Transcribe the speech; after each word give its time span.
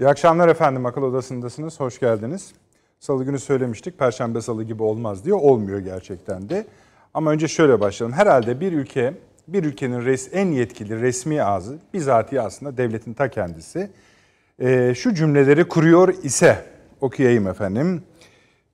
İyi 0.00 0.08
akşamlar 0.08 0.48
efendim. 0.48 0.86
Akıl 0.86 1.02
Odası'ndasınız. 1.02 1.80
Hoş 1.80 2.00
geldiniz. 2.00 2.52
Salı 3.00 3.24
günü 3.24 3.38
söylemiştik. 3.38 3.98
Perşembe 3.98 4.40
salı 4.40 4.64
gibi 4.64 4.82
olmaz 4.82 5.24
diye. 5.24 5.34
Olmuyor 5.34 5.78
gerçekten 5.78 6.48
de. 6.48 6.66
Ama 7.14 7.30
önce 7.30 7.48
şöyle 7.48 7.80
başlayalım. 7.80 8.16
Herhalde 8.16 8.60
bir 8.60 8.72
ülke, 8.72 9.14
bir 9.48 9.64
ülkenin 9.64 10.04
res, 10.04 10.28
en 10.32 10.46
yetkili 10.46 11.00
resmi 11.00 11.42
ağzı, 11.42 11.78
bizatihi 11.94 12.40
aslında 12.40 12.76
devletin 12.76 13.14
ta 13.14 13.28
kendisi, 13.28 13.90
e, 14.58 14.94
şu 14.94 15.14
cümleleri 15.14 15.68
kuruyor 15.68 16.14
ise, 16.22 16.64
okuyayım 17.00 17.48
efendim. 17.48 18.02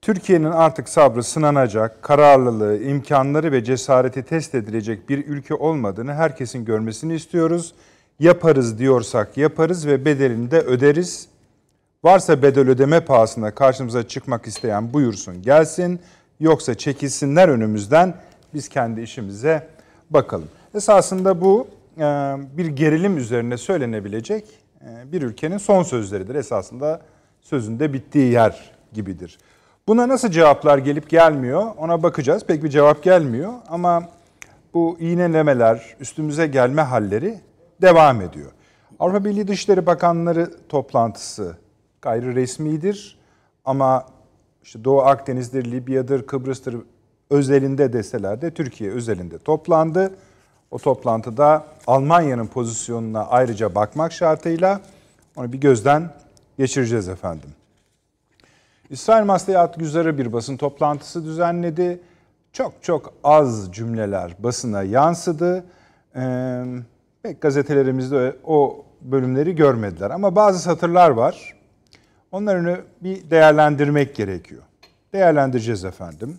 Türkiye'nin 0.02 0.50
artık 0.50 0.88
sabrı 0.88 1.22
sınanacak, 1.22 2.02
kararlılığı, 2.02 2.82
imkanları 2.82 3.52
ve 3.52 3.64
cesareti 3.64 4.22
test 4.22 4.54
edilecek 4.54 5.08
bir 5.08 5.27
ülke 5.27 5.54
olmadığını 5.54 6.14
herkesin 6.14 6.64
görmesini 6.64 7.14
istiyoruz. 7.14 7.74
Yaparız 8.20 8.78
diyorsak 8.78 9.36
yaparız 9.36 9.86
ve 9.86 10.04
bedelini 10.04 10.50
de 10.50 10.60
öderiz. 10.60 11.28
Varsa 12.04 12.42
bedel 12.42 12.68
ödeme 12.68 13.00
pahasına 13.00 13.54
karşımıza 13.54 14.08
çıkmak 14.08 14.46
isteyen 14.46 14.92
buyursun 14.92 15.42
gelsin. 15.42 16.00
Yoksa 16.41 16.74
çekilsinler 16.74 17.48
önümüzden 17.48 18.14
biz 18.55 18.68
kendi 18.68 19.00
işimize 19.00 19.68
bakalım. 20.10 20.48
Esasında 20.74 21.41
bu 21.41 21.68
e, 21.98 22.02
bir 22.56 22.66
gerilim 22.66 23.18
üzerine 23.18 23.56
söylenebilecek 23.56 24.44
e, 24.80 25.12
bir 25.12 25.22
ülkenin 25.22 25.58
son 25.58 25.83
sözleridir. 25.83 26.34
Esasında 26.34 27.00
sözünde 27.41 27.92
bittiği 27.92 28.33
yer 28.33 28.70
gibidir. 28.92 29.38
Buna 29.88 30.08
nasıl 30.08 30.30
cevaplar 30.30 30.78
gelip 30.78 31.10
gelmiyor 31.10 31.66
ona 31.77 32.02
bakacağız. 32.02 32.44
Pek 32.46 32.64
bir 32.64 32.69
cevap 32.69 33.02
gelmiyor 33.02 33.52
ama 33.69 34.08
bu 34.74 34.96
iğnelemeler, 35.00 35.96
üstümüze 36.00 36.46
gelme 36.46 36.83
halleri 36.83 37.41
devam 37.82 38.20
ediyor. 38.20 38.50
Avrupa 38.98 39.24
Birliği 39.24 39.48
Dışişleri 39.48 39.86
Bakanları 39.86 40.50
toplantısı 40.68 41.56
gayri 42.02 42.34
resmidir 42.34 43.18
ama 43.64 44.06
işte 44.62 44.84
Doğu 44.84 45.00
Akdeniz'dir, 45.00 45.64
Libya'dır, 45.64 46.27
Kıbrıs'tır 46.27 46.77
özelinde 47.30 47.92
deseler 47.92 48.42
de 48.42 48.50
Türkiye 48.50 48.91
özelinde 48.91 49.38
toplandı. 49.38 50.14
O 50.70 50.78
toplantıda 50.78 51.66
Almanya'nın 51.86 52.46
pozisyonuna 52.46 53.27
ayrıca 53.27 53.74
bakmak 53.74 54.12
şartıyla 54.12 54.80
onu 55.36 55.52
bir 55.52 55.58
gözden 55.58 56.11
geçireceğiz 56.58 57.08
efendim. 57.08 57.50
İsrail 58.90 59.24
Masliyat 59.24 59.78
Güzarı 59.78 60.18
bir 60.18 60.33
basın 60.33 60.56
toplantısı 60.56 61.24
düzenledi. 61.24 62.00
Çok 62.52 62.72
çok 62.83 63.12
az 63.24 63.72
cümleler 63.72 64.34
basına 64.38 64.83
yansıdı. 64.83 65.64
Ee, 66.16 66.64
pek 67.27 67.41
gazetelerimizde 67.41 68.36
o 68.44 68.84
bölümleri 69.00 69.55
görmediler. 69.55 70.10
Ama 70.10 70.36
bazı 70.36 70.58
satırlar 70.58 71.10
var. 71.10 71.56
Onları 72.33 72.84
bir 73.02 73.30
değerlendirmek 73.30 74.16
gerekiyor. 74.16 74.62
Değerlendireceğiz 75.12 75.84
efendim. 75.84 76.38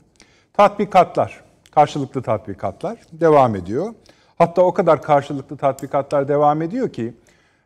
Tatbikatlar, 0.53 1.44
karşılıklı 1.71 2.21
tatbikatlar 2.21 2.99
devam 3.11 3.55
ediyor. 3.55 3.94
Hatta 4.38 4.61
o 4.61 4.73
kadar 4.73 5.02
karşılıklı 5.02 5.57
tatbikatlar 5.57 6.27
devam 6.27 6.61
ediyor 6.61 6.89
ki 6.89 7.13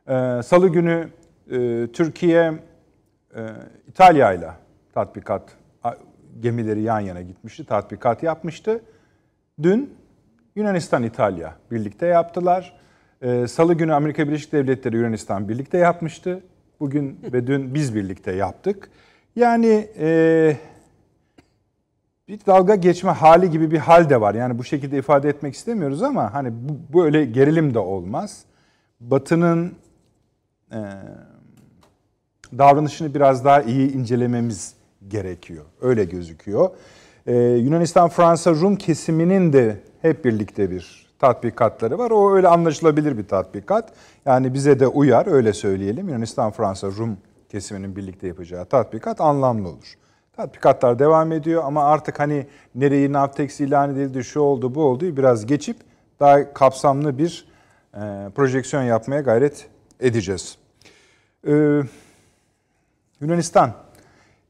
e, 0.08 0.42
Salı 0.44 0.68
günü 0.68 1.10
e, 1.52 1.88
Türkiye 1.94 2.54
e, 3.36 3.42
İtalya 3.88 4.34
ile 4.34 4.50
tatbikat 4.94 5.44
gemileri 6.40 6.82
yan 6.82 7.00
yana 7.00 7.22
gitmişti, 7.22 7.66
tatbikat 7.66 8.24
yapmıştı. 8.24 8.82
Dün 9.64 9.98
Yunanistan 10.56 11.04
İtalya 11.04 11.56
birlikte 11.72 12.06
yaptılar. 12.06 12.81
Salı 13.48 13.74
günü 13.74 13.94
Amerika 13.94 14.28
Birleşik 14.28 14.52
Devletleri 14.52 14.98
Yunanistan 14.98 15.50
birlikte 15.50 15.78
yapmıştı. 15.78 16.44
Bugün 16.80 17.20
ve 17.24 17.48
dün 17.48 17.74
biz 17.74 17.96
birlikte 17.96 18.32
yaptık. 18.32 18.90
Yani 19.36 19.88
e, 20.00 20.58
bir 22.28 22.40
dalga 22.46 22.76
geçme 22.76 23.12
hali 23.12 23.50
gibi 23.50 23.72
bir 23.72 23.78
hal 23.78 24.10
de 24.10 24.22
var. 24.22 24.36
Yani 24.36 24.58
bu 24.58 24.64
şekilde 24.64 24.98
ifade 24.98 25.30
etmek 25.30 25.56
istemiyoruz 25.56 26.04
ama 26.04 26.34
hani 26.34 26.50
bu 26.54 27.00
böyle 27.00 27.26
gerilim 27.26 27.74
de 27.74 27.80
olmaz. 27.80 28.44
Batı'nın 29.00 29.74
e, 30.72 30.80
davranışını 32.58 33.14
biraz 33.14 33.46
daha 33.46 33.62
iyi 33.62 33.94
incelememiz 33.94 34.74
gerekiyor. 35.08 35.66
Öyle 35.82 36.06
gözüküyor. 36.06 36.70
Ee, 37.28 37.36
Yunanistan, 37.38 38.10
Fransa, 38.10 38.52
Rum 38.52 38.76
kesiminin 38.76 39.54
de 39.54 39.78
hep 40.02 40.26
birlikte 40.26 40.72
bir 40.72 41.01
tatbikatları 41.22 41.98
var. 41.98 42.12
O 42.12 42.36
öyle 42.36 42.48
anlaşılabilir 42.48 43.18
bir 43.18 43.28
tatbikat. 43.28 43.94
Yani 44.26 44.54
bize 44.54 44.80
de 44.80 44.88
uyar 44.88 45.28
öyle 45.28 45.54
söyleyelim. 45.54 46.10
Yunanistan, 46.10 46.52
Fransa, 46.52 46.88
Rum 46.88 47.18
kesiminin 47.50 47.96
birlikte 47.96 48.28
yapacağı 48.28 48.66
tatbikat 48.66 49.22
anlamlı 49.22 49.68
olur. 49.68 49.94
Tatbikatlar 50.36 51.00
devam 51.00 51.32
ediyor 51.32 51.64
ama 51.66 51.84
artık 51.86 52.20
hani 52.20 52.48
nereyi 52.76 53.14
Navtex 53.14 53.60
ilan 53.60 53.96
edildi, 53.96 54.24
şu 54.24 54.40
oldu, 54.40 54.76
bu 54.76 54.84
oldu 54.84 55.18
biraz 55.18 55.46
geçip 55.46 55.78
daha 56.20 56.54
kapsamlı 56.54 57.18
bir 57.18 57.46
e, 57.94 58.00
projeksiyon 58.36 58.84
yapmaya 58.84 59.22
gayret 59.22 59.68
edeceğiz. 60.00 60.58
Ee, 61.48 61.82
Yunanistan, 63.22 63.72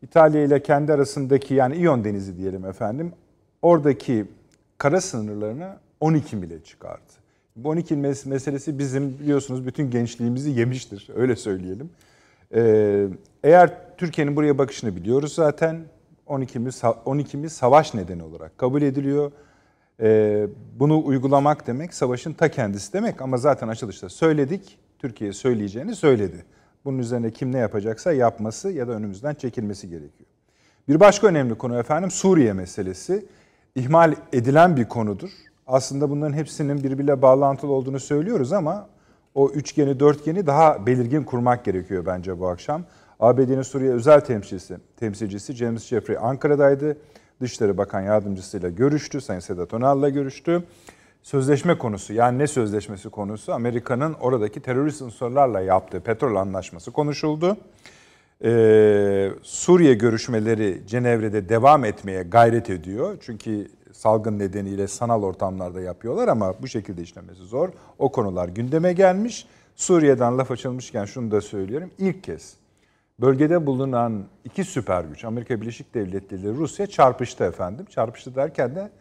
İtalya 0.02 0.44
ile 0.44 0.64
kendi 0.64 0.94
arasındaki 0.94 1.54
yani 1.54 1.76
İyon 1.76 2.04
Denizi 2.04 2.38
diyelim 2.38 2.66
efendim, 2.66 3.14
oradaki 3.62 4.26
kara 4.78 5.02
sınırlarını 5.02 5.78
12 6.02 6.36
mile 6.36 6.64
çıkardı. 6.64 7.12
Bu 7.56 7.70
12 7.70 7.96
meselesi 7.96 8.80
bizim 8.80 9.20
biliyorsunuz 9.20 9.66
bütün 9.66 9.92
gençliğimizi 9.92 10.50
yemiştir. 10.50 11.10
Öyle 11.16 11.36
söyleyelim. 11.36 11.90
Ee, 12.56 13.08
eğer 13.44 13.98
Türkiye'nin 13.98 14.36
buraya 14.36 14.58
bakışını 14.58 14.96
biliyoruz 14.96 15.34
zaten. 15.34 15.82
12 16.26 16.60
mil, 16.60 16.72
12 17.06 17.38
mil 17.38 17.50
savaş 17.50 17.94
nedeni 17.94 18.24
olarak 18.24 18.58
kabul 18.58 18.82
ediliyor. 18.82 19.32
Ee, 20.02 20.48
bunu 20.80 21.06
uygulamak 21.06 21.68
demek 21.68 21.94
savaşın 21.94 22.34
ta 22.34 22.52
kendisi 22.52 22.94
demek 22.94 23.22
ama 23.22 23.38
zaten 23.38 23.68
açılışta 23.68 24.10
söyledik. 24.10 24.80
Türkiye 25.00 25.34
söyleyeceğini 25.34 25.96
söyledi. 25.96 26.46
Bunun 26.86 27.00
üzerine 27.00 27.32
kim 27.32 27.52
ne 27.52 27.58
yapacaksa 27.58 28.14
yapması 28.14 28.72
ya 28.72 28.88
da 28.88 28.92
önümüzden 28.92 29.34
çekilmesi 29.34 29.90
gerekiyor. 29.90 30.30
Bir 30.88 31.00
başka 31.00 31.28
önemli 31.28 31.56
konu 31.56 31.80
efendim 31.80 32.12
Suriye 32.12 32.54
meselesi. 32.54 33.26
İhmal 33.76 34.16
edilen 34.34 34.78
bir 34.78 34.86
konudur 34.86 35.30
aslında 35.68 36.10
bunların 36.10 36.34
hepsinin 36.34 36.84
birbiriyle 36.84 37.22
bağlantılı 37.22 37.72
olduğunu 37.72 38.00
söylüyoruz 38.00 38.54
ama 38.54 38.88
o 39.36 39.50
üçgeni, 39.50 40.00
dörtgeni 40.00 40.48
daha 40.48 40.86
belirgin 40.86 41.24
kurmak 41.24 41.66
gerekiyor 41.66 42.06
bence 42.06 42.40
bu 42.40 42.48
akşam. 42.48 42.84
ABD'nin 43.20 43.62
Suriye 43.62 43.92
özel 43.92 44.22
temsilcisi, 44.22 44.78
temsilcisi 44.98 45.54
James 45.54 45.86
Jeffrey 45.86 46.18
Ankara'daydı. 46.22 46.98
Dışişleri 47.42 47.78
Bakan 47.78 48.02
Yardımcısıyla 48.02 48.70
görüştü, 48.70 49.22
Sayın 49.22 49.40
Sedat 49.40 49.74
Önal'la 49.74 50.10
görüştü. 50.10 50.64
Sözleşme 51.24 51.78
konusu, 51.78 52.14
yani 52.14 52.38
ne 52.38 52.48
sözleşmesi 52.48 53.10
konusu? 53.10 53.54
Amerika'nın 53.54 54.14
oradaki 54.14 54.60
terörist 54.60 55.02
unsurlarla 55.02 55.62
yaptığı 55.62 56.00
petrol 56.00 56.36
anlaşması 56.36 56.92
konuşuldu. 56.92 57.58
Ee, 58.44 59.32
Suriye 59.44 59.94
görüşmeleri 59.94 60.82
Cenevre'de 60.88 61.50
devam 61.50 61.86
etmeye 61.86 62.24
gayret 62.24 62.70
ediyor. 62.70 63.18
Çünkü 63.22 63.68
salgın 63.94 64.40
nedeniyle 64.40 64.88
sanal 64.88 65.24
ortamlarda 65.24 65.82
yapıyorlar 65.82 66.28
ama 66.28 66.54
bu 66.62 66.68
şekilde 66.68 67.02
işlemesi 67.02 67.44
zor. 67.44 67.70
O 68.00 68.12
konular 68.12 68.48
gündeme 68.48 68.94
gelmiş. 68.94 69.48
Suriye'den 69.76 70.38
laf 70.38 70.52
açılmışken 70.52 71.06
şunu 71.06 71.32
da 71.32 71.42
söylüyorum. 71.42 71.92
İlk 71.98 72.24
kez 72.24 72.62
bölgede 73.22 73.66
bulunan 73.66 74.24
iki 74.46 74.64
süper 74.64 75.04
güç 75.04 75.26
Amerika 75.26 75.62
Birleşik 75.62 75.94
Devletleri 75.94 76.42
ile 76.42 76.50
Rusya 76.50 76.88
çarpıştı 76.88 77.44
efendim. 77.44 77.86
Çarpıştı 77.86 78.36
derken 78.36 78.76
de 78.76 78.92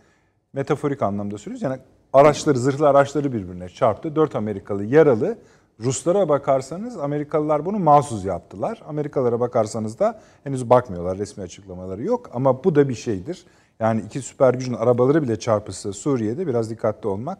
metaforik 0.53 1.03
anlamda 1.03 1.39
söylüyoruz. 1.39 1.63
Yani 1.63 1.79
araçları, 2.13 2.59
zırhlı 2.59 2.89
araçları 2.89 3.33
birbirine 3.33 3.69
çarptı. 3.69 4.17
Dört 4.17 4.37
Amerikalı 4.37 4.85
yaralı. 4.85 5.39
Ruslara 5.81 6.29
bakarsanız 6.29 6.99
Amerikalılar 6.99 7.65
bunu 7.65 7.79
mahsus 7.79 8.25
yaptılar. 8.25 8.83
Amerikalılara 8.87 9.41
bakarsanız 9.41 9.99
da 9.99 10.21
henüz 10.45 10.71
bakmıyorlar. 10.71 11.19
Resmi 11.19 11.43
açıklamaları 11.43 12.03
yok. 12.03 12.31
Ama 12.33 12.65
bu 12.65 12.75
da 12.75 12.89
bir 12.89 12.95
şeydir. 12.95 13.45
Yani 13.81 14.01
iki 14.01 14.23
süper 14.23 14.55
gücün 14.55 14.75
arabaları 14.75 15.23
bile 15.23 15.39
çarpışsa 15.39 15.93
Suriye'de 15.93 16.47
biraz 16.47 16.71
dikkatli 16.71 17.09
olmak 17.09 17.39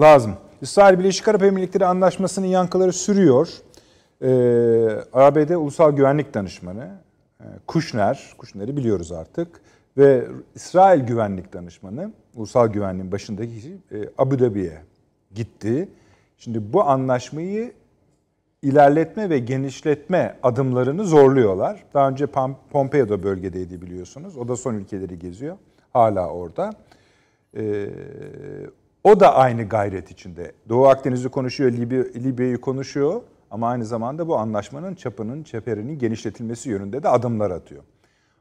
lazım. 0.00 0.36
İsrail 0.60 0.98
Birleşik 0.98 1.28
Arap 1.28 1.42
Emirlikleri 1.42 1.86
Anlaşması'nın 1.86 2.46
yankıları 2.46 2.92
sürüyor. 2.92 3.48
Ee, 4.22 4.28
ABD 5.12 5.50
Ulusal 5.50 5.92
Güvenlik 5.92 6.34
Danışmanı 6.34 6.90
e, 7.40 7.44
Kushner, 7.66 8.34
Kushner'i 8.38 8.76
biliyoruz 8.76 9.12
artık 9.12 9.60
ve 9.96 10.28
İsrail 10.54 11.00
Güvenlik 11.00 11.52
Danışmanı, 11.52 12.12
Ulusal 12.34 12.68
Güvenliğin 12.68 13.12
başındaki 13.12 13.54
kişi 13.54 13.72
e, 13.92 14.08
Abu 14.18 14.38
Dhabi'ye 14.38 14.82
gitti. 15.34 15.88
Şimdi 16.38 16.72
bu 16.72 16.84
anlaşmayı 16.84 17.72
ilerletme 18.66 19.30
ve 19.30 19.38
genişletme 19.38 20.36
adımlarını 20.42 21.04
zorluyorlar. 21.04 21.84
Daha 21.94 22.08
önce 22.08 22.26
Pompeo 22.70 23.08
da 23.08 23.22
bölgedeydi 23.22 23.82
biliyorsunuz. 23.82 24.36
O 24.36 24.48
da 24.48 24.56
son 24.56 24.74
ülkeleri 24.74 25.18
geziyor. 25.18 25.56
Hala 25.92 26.28
orada. 26.28 26.70
Ee, 27.56 27.86
o 29.04 29.20
da 29.20 29.34
aynı 29.34 29.68
gayret 29.68 30.10
içinde. 30.10 30.52
Doğu 30.68 30.86
Akdeniz'i 30.86 31.28
konuşuyor, 31.28 31.72
Libya, 31.72 32.02
Libya'yı 32.02 32.60
konuşuyor. 32.60 33.20
ama 33.50 33.68
aynı 33.68 33.84
zamanda 33.84 34.28
bu 34.28 34.36
anlaşmanın 34.36 34.94
çapının, 34.94 35.42
çeperinin 35.42 35.98
genişletilmesi 35.98 36.70
yönünde 36.70 37.02
de 37.02 37.08
adımlar 37.08 37.50
atıyor. 37.50 37.82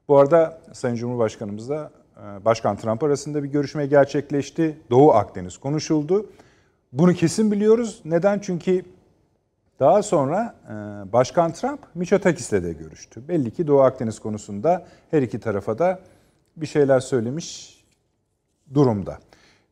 Bu 0.07 0.17
arada 0.17 0.61
Sayın 0.73 0.95
Cumhurbaşkanımız 0.95 1.69
da 1.69 1.91
e, 2.17 2.45
Başkan 2.45 2.75
Trump 2.75 3.03
arasında 3.03 3.43
bir 3.43 3.49
görüşme 3.49 3.85
gerçekleşti. 3.85 4.77
Doğu 4.89 5.11
Akdeniz 5.11 5.57
konuşuldu. 5.57 6.29
Bunu 6.93 7.13
kesin 7.13 7.51
biliyoruz. 7.51 8.01
Neden? 8.05 8.39
Çünkü 8.39 8.85
daha 9.79 10.03
sonra 10.03 10.55
e, 10.65 10.73
Başkan 11.13 11.53
Trump 11.53 11.79
Mitsotakis'le 11.95 12.51
de 12.51 12.73
görüştü. 12.73 13.27
Belli 13.27 13.51
ki 13.51 13.67
Doğu 13.67 13.81
Akdeniz 13.81 14.19
konusunda 14.19 14.85
her 15.11 15.21
iki 15.21 15.39
tarafa 15.39 15.79
da 15.79 15.99
bir 16.57 16.65
şeyler 16.65 16.99
söylemiş 16.99 17.79
durumda. 18.73 19.19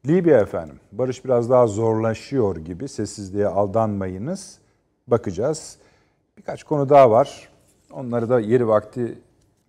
Libya 0.07 0.39
efendim, 0.39 0.79
barış 0.91 1.25
biraz 1.25 1.49
daha 1.49 1.67
zorlaşıyor 1.67 2.57
gibi. 2.57 2.87
Sessizliğe 2.87 3.47
aldanmayınız. 3.47 4.57
Bakacağız. 5.07 5.77
Birkaç 6.37 6.63
konu 6.63 6.89
daha 6.89 7.11
var. 7.11 7.49
Onları 7.91 8.29
da 8.29 8.39
yeri 8.39 8.67
vakti 8.67 9.17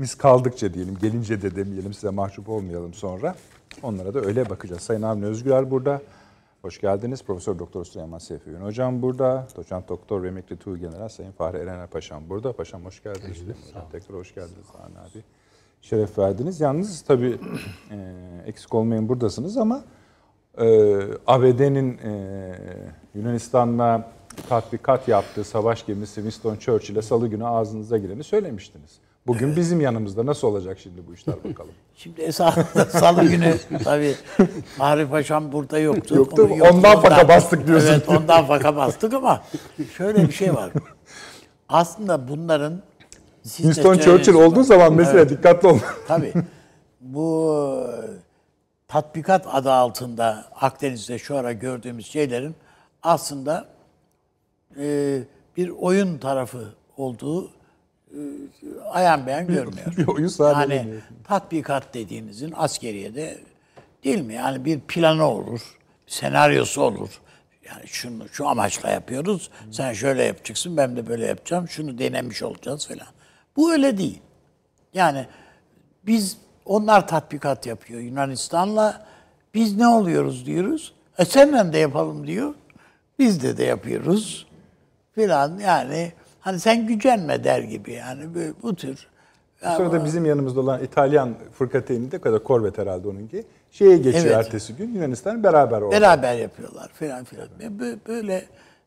biz 0.00 0.14
kaldıkça 0.14 0.74
diyelim, 0.74 0.98
gelince 1.00 1.42
de 1.42 1.56
demeyelim 1.56 1.94
size 1.94 2.10
mahcup 2.10 2.48
olmayalım 2.48 2.94
sonra. 2.94 3.34
Onlara 3.82 4.14
da 4.14 4.20
öyle 4.20 4.50
bakacağız. 4.50 4.82
Sayın 4.82 5.02
Avni 5.02 5.24
Özgürel 5.24 5.70
burada. 5.70 6.02
Hoş 6.64 6.80
geldiniz. 6.80 7.22
Profesör 7.22 7.58
Doktor 7.58 7.84
Süleyman 7.84 8.18
Seyfi 8.18 8.50
Ün 8.50 8.60
Hocam 8.60 9.02
burada. 9.02 9.46
Doçent 9.56 9.88
Doktor 9.88 10.22
ve 10.22 10.28
Emekli 10.28 10.56
Tuğ 10.56 10.76
General 10.76 11.08
Sayın 11.08 11.32
Fahri 11.32 11.56
Erener 11.56 11.86
Paşam 11.86 12.28
burada. 12.28 12.52
Paşam 12.52 12.84
hoş 12.84 13.02
geldiniz. 13.02 13.40
Hocam, 13.40 13.88
tekrar 13.92 14.18
hoş 14.18 14.34
geldiniz 14.34 14.66
Avni 14.84 14.98
abi. 14.98 15.24
Şeref 15.80 16.18
verdiniz. 16.18 16.60
Yalnız 16.60 17.02
tabii 17.02 17.38
e, 17.90 17.96
eksik 18.46 18.74
olmayın 18.74 19.08
buradasınız 19.08 19.56
ama 19.56 19.84
e, 20.58 20.66
ABD'nin 21.26 21.98
e, 21.98 22.54
Yunanistan'la 23.14 24.12
tatbikat 24.48 25.08
yaptığı 25.08 25.44
savaş 25.44 25.86
gemisi 25.86 26.14
Winston 26.14 26.56
Churchill'e 26.56 27.02
salı 27.02 27.28
günü 27.28 27.46
ağzınıza 27.46 27.98
gireni 27.98 28.24
söylemiştiniz. 28.24 29.00
Bugün 29.26 29.46
evet. 29.46 29.56
bizim 29.56 29.80
yanımızda 29.80 30.26
nasıl 30.26 30.48
olacak 30.48 30.78
şimdi 30.82 31.06
bu 31.06 31.14
işler 31.14 31.36
bakalım. 31.44 31.70
Şimdi 31.96 32.20
esasında 32.22 32.84
salı 32.90 33.24
günü 33.24 33.54
tabii 33.84 34.14
Fahri 34.78 35.08
Paşam 35.08 35.52
burada 35.52 35.78
yoktu. 35.78 36.14
Yoktu. 36.14 36.42
Onu, 36.42 36.56
yoktu. 36.56 36.74
Ondan 36.74 37.00
faka 37.00 37.28
bastık 37.28 37.66
diyorsun. 37.66 37.88
Evet 37.88 38.08
ondan 38.08 38.46
faka 38.46 38.76
bastık 38.76 39.14
ama 39.14 39.42
şöyle 39.96 40.28
bir 40.28 40.32
şey 40.32 40.54
var. 40.54 40.70
Aslında 41.68 42.28
bunların 42.28 42.82
Winston 43.42 43.98
Churchill 43.98 44.34
olduğu 44.34 44.62
zaman 44.62 44.92
mesela 44.92 45.18
evet. 45.18 45.30
dikkatli 45.30 45.68
olun. 45.68 45.80
Tabii. 46.08 46.32
Bu 47.00 47.86
tatbikat 48.88 49.46
adı 49.52 49.72
altında 49.72 50.44
Akdeniz'de 50.60 51.18
şu 51.18 51.36
ara 51.36 51.52
gördüğümüz 51.52 52.06
şeylerin 52.06 52.54
aslında 53.02 53.66
e, 54.78 55.18
bir 55.56 55.68
oyun 55.68 56.18
tarafı 56.18 56.64
olduğu 56.96 57.50
ayan 58.90 59.26
beyan 59.26 59.46
görünüyor. 59.46 59.86
bir 59.96 60.06
oyun 60.06 60.30
Yani 60.38 60.94
tatbikat 61.24 61.94
dediğinizin 61.94 62.52
askeriyede 62.56 63.38
değil 64.04 64.20
mi? 64.20 64.34
Yani 64.34 64.64
bir 64.64 64.80
planı 64.80 65.24
olur, 65.24 65.60
bir 66.06 66.12
senaryosu 66.12 66.82
olur. 66.82 67.20
Yani 67.64 67.86
şunu 67.86 68.28
şu 68.28 68.48
amaçla 68.48 68.90
yapıyoruz. 68.90 69.50
Sen 69.70 69.92
şöyle 69.92 70.24
yapacaksın, 70.24 70.76
ben 70.76 70.96
de 70.96 71.06
böyle 71.06 71.26
yapacağım. 71.26 71.68
Şunu 71.68 71.98
denemiş 71.98 72.42
olacağız 72.42 72.88
falan. 72.88 73.06
Bu 73.56 73.72
öyle 73.72 73.98
değil. 73.98 74.20
Yani 74.94 75.26
biz 76.06 76.38
onlar 76.64 77.08
tatbikat 77.08 77.66
yapıyor 77.66 78.00
Yunanistan'la. 78.00 79.06
Biz 79.54 79.76
ne 79.76 79.88
oluyoruz 79.88 80.46
diyoruz. 80.46 80.94
E 81.18 81.24
senle 81.24 81.72
de 81.72 81.78
yapalım 81.78 82.26
diyor. 82.26 82.54
Biz 83.18 83.42
de 83.42 83.56
de 83.56 83.64
yapıyoruz. 83.64 84.46
Filan 85.14 85.58
yani 85.58 86.12
hani 86.44 86.60
sen 86.60 86.86
gücenme 86.86 87.44
der 87.44 87.60
gibi 87.60 87.92
yani 87.92 88.34
böyle, 88.34 88.52
bu 88.62 88.76
tür. 88.76 89.06
Bu 89.62 89.76
sırada 89.76 90.04
bizim 90.04 90.24
yanımızda 90.24 90.60
olan 90.60 90.84
İtalyan 90.84 91.34
fırkateyni 91.58 92.10
de 92.10 92.20
kadar 92.20 92.42
korvet 92.44 92.78
herhalde 92.78 93.08
onunki. 93.08 93.44
Şeye 93.70 93.96
geçiyor 93.96 94.24
evet. 94.24 94.36
ertesi 94.36 94.76
gün 94.76 94.94
Yunanistan 94.94 95.42
beraber 95.42 95.80
orada. 95.80 96.00
Beraber 96.00 96.34
yapıyorlar 96.34 96.90
filan 96.94 97.24
filan. 97.24 97.48
Böyle 98.08 98.44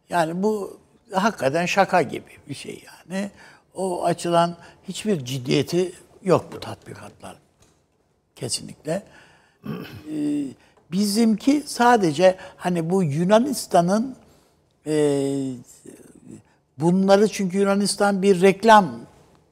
yani 0.09 0.43
bu 0.43 0.77
hakikaten 1.11 1.65
şaka 1.65 2.01
gibi 2.01 2.31
bir 2.49 2.53
şey 2.53 2.83
yani. 2.85 3.31
O 3.75 4.05
açılan 4.05 4.55
hiçbir 4.87 5.25
ciddiyeti 5.25 5.91
yok 6.23 6.45
bu 6.51 6.59
tatbikatlar. 6.59 7.35
Kesinlikle. 8.35 9.03
Ee, 9.65 10.43
bizimki 10.91 11.63
sadece 11.65 12.35
hani 12.57 12.89
bu 12.89 13.03
Yunanistan'ın 13.03 14.15
e, 14.87 14.93
bunları 16.77 17.27
çünkü 17.27 17.57
Yunanistan 17.57 18.21
bir 18.21 18.41
reklam 18.41 18.99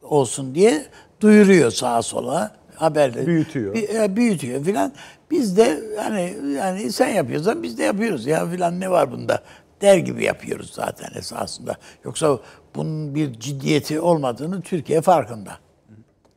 olsun 0.02 0.56
diye 0.56 0.86
duyuruyor 1.22 1.72
sağa 1.72 2.02
sola 2.02 2.56
haberleri. 2.76 3.28
Büyütüyor. 3.28 3.76
E, 3.76 4.16
büyütüyor 4.16 4.64
filan. 4.64 4.94
Biz 5.32 5.58
de 5.58 5.82
hani 5.98 6.38
yani 6.56 6.92
sen 6.92 7.08
yapıyorsan 7.08 7.64
biz 7.64 7.78
de 7.78 7.84
yapıyoruz 7.84 8.26
ya 8.26 8.50
filan 8.50 8.80
ne 8.80 8.92
var 8.92 9.12
bunda 9.12 9.44
der 9.82 9.98
gibi 9.98 10.24
yapıyoruz 10.24 10.74
zaten 10.74 11.10
esasında. 11.16 11.76
Yoksa 12.04 12.40
bunun 12.76 13.16
bir 13.16 13.40
ciddiyeti 13.40 14.00
olmadığını 14.00 14.62
Türkiye 14.62 15.02
farkında. 15.02 15.52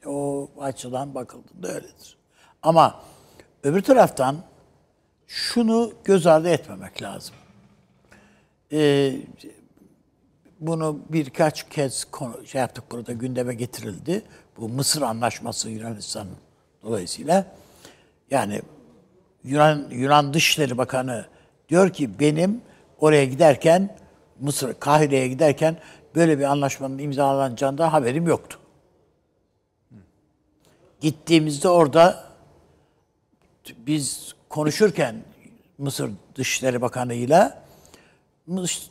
O 0.06 0.48
açıdan 0.60 1.14
bakıldığında 1.14 1.68
öyledir. 1.68 2.16
Ama 2.62 3.00
öbür 3.62 3.82
taraftan 3.82 4.36
şunu 5.26 5.92
göz 6.04 6.26
ardı 6.26 6.48
etmemek 6.48 7.02
lazım. 7.02 7.34
Ee, 8.72 9.12
bunu 10.60 10.98
birkaç 11.08 11.68
kez 11.68 12.04
konu, 12.04 12.46
şey 12.46 12.60
yaptık 12.60 12.84
burada 12.90 13.12
gündeme 13.12 13.54
getirildi. 13.54 14.22
Bu 14.56 14.68
Mısır 14.68 15.02
anlaşması 15.02 15.70
Yunanistan 15.70 16.26
dolayısıyla. 16.82 17.46
Yani 18.30 18.62
Yunan 19.44 19.90
Yunan 19.90 20.34
Dışişleri 20.34 20.78
Bakanı 20.78 21.26
diyor 21.68 21.92
ki 21.92 22.18
benim 22.20 22.60
oraya 23.00 23.24
giderken 23.24 23.96
Mısır 24.40 24.74
Kahire'ye 24.80 25.28
giderken 25.28 25.76
böyle 26.14 26.38
bir 26.38 26.44
anlaşmanın 26.44 26.98
imzalanacağından 26.98 27.88
haberim 27.88 28.26
yoktu. 28.26 28.58
Gittiğimizde 31.00 31.68
orada 31.68 32.24
biz 33.76 34.34
konuşurken 34.48 35.16
Mısır 35.78 36.10
Dışişleri 36.34 36.80
Bakanı'yla 36.80 37.67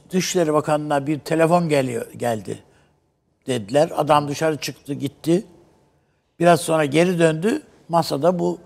Dışişleri 0.09 0.53
Bakanı'na 0.53 1.07
bir 1.07 1.19
telefon 1.19 1.69
geliyor 1.69 2.13
geldi 2.13 2.63
dediler. 3.47 3.91
Adam 3.95 4.27
dışarı 4.27 4.57
çıktı 4.57 4.93
gitti. 4.93 5.45
Biraz 6.39 6.61
sonra 6.61 6.85
geri 6.85 7.19
döndü. 7.19 7.61
Masada 7.89 8.39
bu 8.39 8.59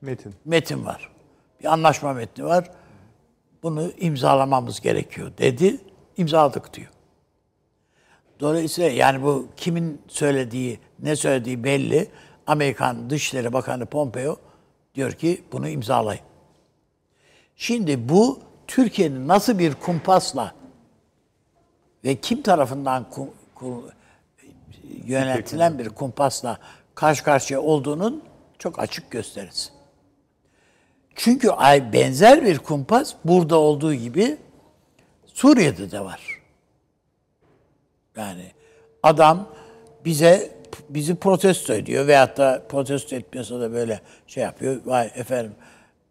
metin 0.00 0.34
metin 0.44 0.84
var. 0.84 1.10
Bir 1.60 1.72
anlaşma 1.72 2.12
metni 2.12 2.44
var. 2.44 2.70
Bunu 3.62 3.92
imzalamamız 3.98 4.80
gerekiyor 4.80 5.32
dedi. 5.38 5.80
İmzaladık 6.16 6.74
diyor. 6.74 6.88
Dolayısıyla 8.40 8.90
yani 8.90 9.22
bu 9.22 9.48
kimin 9.56 10.02
söylediği, 10.08 10.80
ne 10.98 11.16
söylediği 11.16 11.64
belli. 11.64 12.10
Amerikan 12.46 13.10
Dışişleri 13.10 13.52
Bakanı 13.52 13.86
Pompeo 13.86 14.36
diyor 14.94 15.12
ki 15.12 15.42
bunu 15.52 15.68
imzalayın. 15.68 16.22
Şimdi 17.56 18.08
bu 18.08 18.40
Türkiye'nin 18.66 19.28
nasıl 19.28 19.58
bir 19.58 19.74
kumpasla 19.74 20.54
ve 22.04 22.16
kim 22.16 22.42
tarafından 22.42 23.10
kum, 23.10 23.30
kum, 23.54 23.84
yöneltilen 25.04 25.78
bir 25.78 25.88
kumpasla 25.88 26.58
karşı 26.94 27.24
karşıya 27.24 27.60
olduğunun 27.60 28.22
çok 28.58 28.78
açık 28.78 29.10
gösterisi. 29.10 29.70
Çünkü 31.14 31.48
benzer 31.92 32.44
bir 32.44 32.58
kumpas 32.58 33.14
burada 33.24 33.56
olduğu 33.56 33.94
gibi 33.94 34.36
Suriye'de 35.26 35.90
de 35.90 36.00
var. 36.00 36.42
Yani 38.16 38.52
adam 39.02 39.48
bize 40.04 40.62
bizi 40.88 41.14
protesto 41.14 41.72
ediyor 41.72 42.06
veyahut 42.06 42.36
da 42.36 42.62
protesto 42.68 43.16
etmiyorsa 43.16 43.60
da 43.60 43.72
böyle 43.72 44.00
şey 44.26 44.42
yapıyor. 44.42 44.80
Vay 44.84 45.10
efendim 45.14 45.52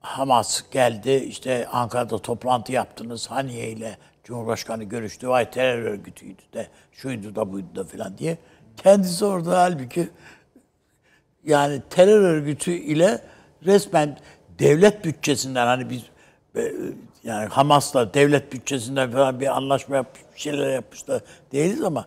Hamas 0.02 0.64
geldi 0.72 1.12
işte 1.12 1.68
Ankara'da 1.68 2.18
toplantı 2.18 2.72
yaptınız 2.72 3.28
Haniye 3.28 3.70
ile 3.70 3.98
Cumhurbaşkanı 4.24 4.84
görüştü. 4.84 5.30
Vay 5.30 5.52
terör 5.52 5.84
örgütüydü 5.84 6.42
de 6.54 6.68
şuydu 6.92 7.36
da 7.36 7.54
buydu 7.54 7.76
da 7.76 7.84
filan 7.84 8.18
diye. 8.18 8.38
Kendisi 8.78 9.26
orada 9.26 9.62
halbuki 9.62 10.10
yani 11.44 11.82
terör 11.90 12.22
örgütü 12.22 12.72
ile 12.72 13.22
resmen 13.66 14.18
devlet 14.60 15.06
bütçesinden 15.06 15.66
hani 15.66 15.90
biz 15.90 16.02
e, 16.56 16.74
yani 17.24 17.48
Hamas'la 17.48 18.14
devlet 18.14 18.54
bütçesinden 18.54 19.12
falan 19.12 19.40
bir 19.40 19.58
anlaşma 19.58 19.96
yapmış, 19.96 20.22
bir 20.36 20.40
şeyler 20.40 20.70
yapmış 20.74 21.08
da 21.08 21.22
değiliz 21.52 21.84
ama 21.84 22.06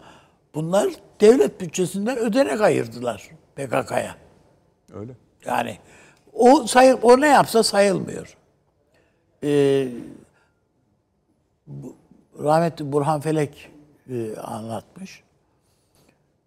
bunlar 0.55 0.89
devlet 1.21 1.61
bütçesinden 1.61 2.17
ödenek 2.19 2.61
ayırdılar 2.61 3.29
PKK'ya. 3.57 4.17
Öyle. 4.95 5.13
Yani 5.47 5.79
o 6.35 6.67
say 6.67 6.99
o 7.03 7.21
ne 7.21 7.27
yapsa 7.27 7.63
sayılmıyor. 7.63 8.37
Ee, 9.43 9.89
bu, 11.67 11.97
rahmetli 12.39 12.93
Burhan 12.93 13.21
Felek 13.21 13.71
e, 14.11 14.37
anlatmış. 14.37 15.23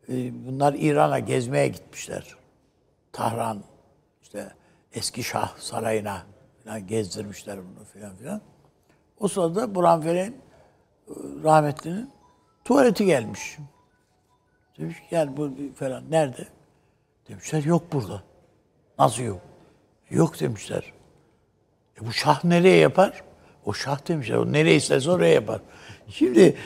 E, 0.09 0.45
bunlar 0.47 0.73
İran'a 0.73 1.19
gezmeye 1.19 1.67
gitmişler. 1.67 2.35
Tahran, 3.11 3.63
işte 4.21 4.51
eski 4.93 5.23
Şah 5.23 5.57
Sarayı'na 5.57 6.21
falan 6.63 6.87
gezdirmişler 6.87 7.57
bunu 7.57 7.85
filan 7.85 8.15
filan. 8.15 8.41
O 9.19 9.27
sırada 9.27 9.75
Buranfer'in 9.75 10.31
e, 10.31 10.35
rahmetlinin 11.43 12.11
tuvaleti 12.65 13.05
gelmiş. 13.05 13.57
Demiş 14.77 14.99
ki 14.99 15.05
gel 15.09 15.37
bu 15.37 15.51
falan 15.75 16.11
nerede? 16.11 16.47
Demişler 17.29 17.63
yok 17.63 17.93
burada. 17.93 18.23
Nasıl 18.99 19.23
yok? 19.23 19.46
Yok 20.09 20.39
demişler. 20.39 20.93
E 22.01 22.07
bu 22.07 22.13
şah 22.13 22.43
nereye 22.43 22.77
yapar? 22.77 23.23
O 23.65 23.73
şah 23.73 24.07
demişler. 24.07 24.35
O 24.35 24.51
nereye 24.51 24.75
isterse 24.75 25.11
oraya 25.11 25.33
yapar. 25.33 25.61
Şimdi 26.09 26.57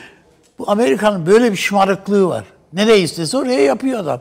bu 0.58 0.70
Amerika'nın 0.70 1.26
böyle 1.26 1.52
bir 1.52 1.56
şımarıklığı 1.56 2.28
var. 2.28 2.44
Nereye 2.72 3.00
istese 3.00 3.36
oraya 3.36 3.60
yapıyor 3.60 4.00
adam. 4.00 4.20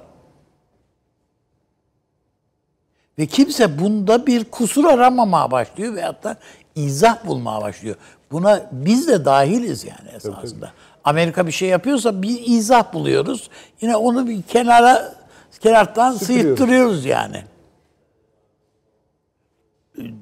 Ve 3.20 3.26
kimse 3.26 3.80
bunda 3.80 4.28
bir 4.28 4.44
kusur 4.44 4.86
aramamaya 4.86 5.52
başlıyor 5.52 5.96
veyahut 5.96 6.24
da 6.24 6.38
izah 6.76 7.26
bulmaya 7.26 7.62
başlıyor. 7.62 7.96
Buna 8.32 8.70
biz 8.72 9.08
de 9.08 9.26
dahiliz 9.26 9.84
yani 9.84 10.10
esasında. 10.16 10.72
Amerika 11.04 11.48
bir 11.48 11.52
şey 11.52 11.70
yapıyorsa 11.70 12.22
bir 12.22 12.42
izah 12.46 12.94
buluyoruz. 12.94 13.50
Yine 13.82 13.96
onu 13.96 14.28
bir 14.28 14.42
kenara 14.42 15.14
kenardan 15.60 16.12
sıyırttırıyoruz 16.14 17.06
yani. 17.06 17.44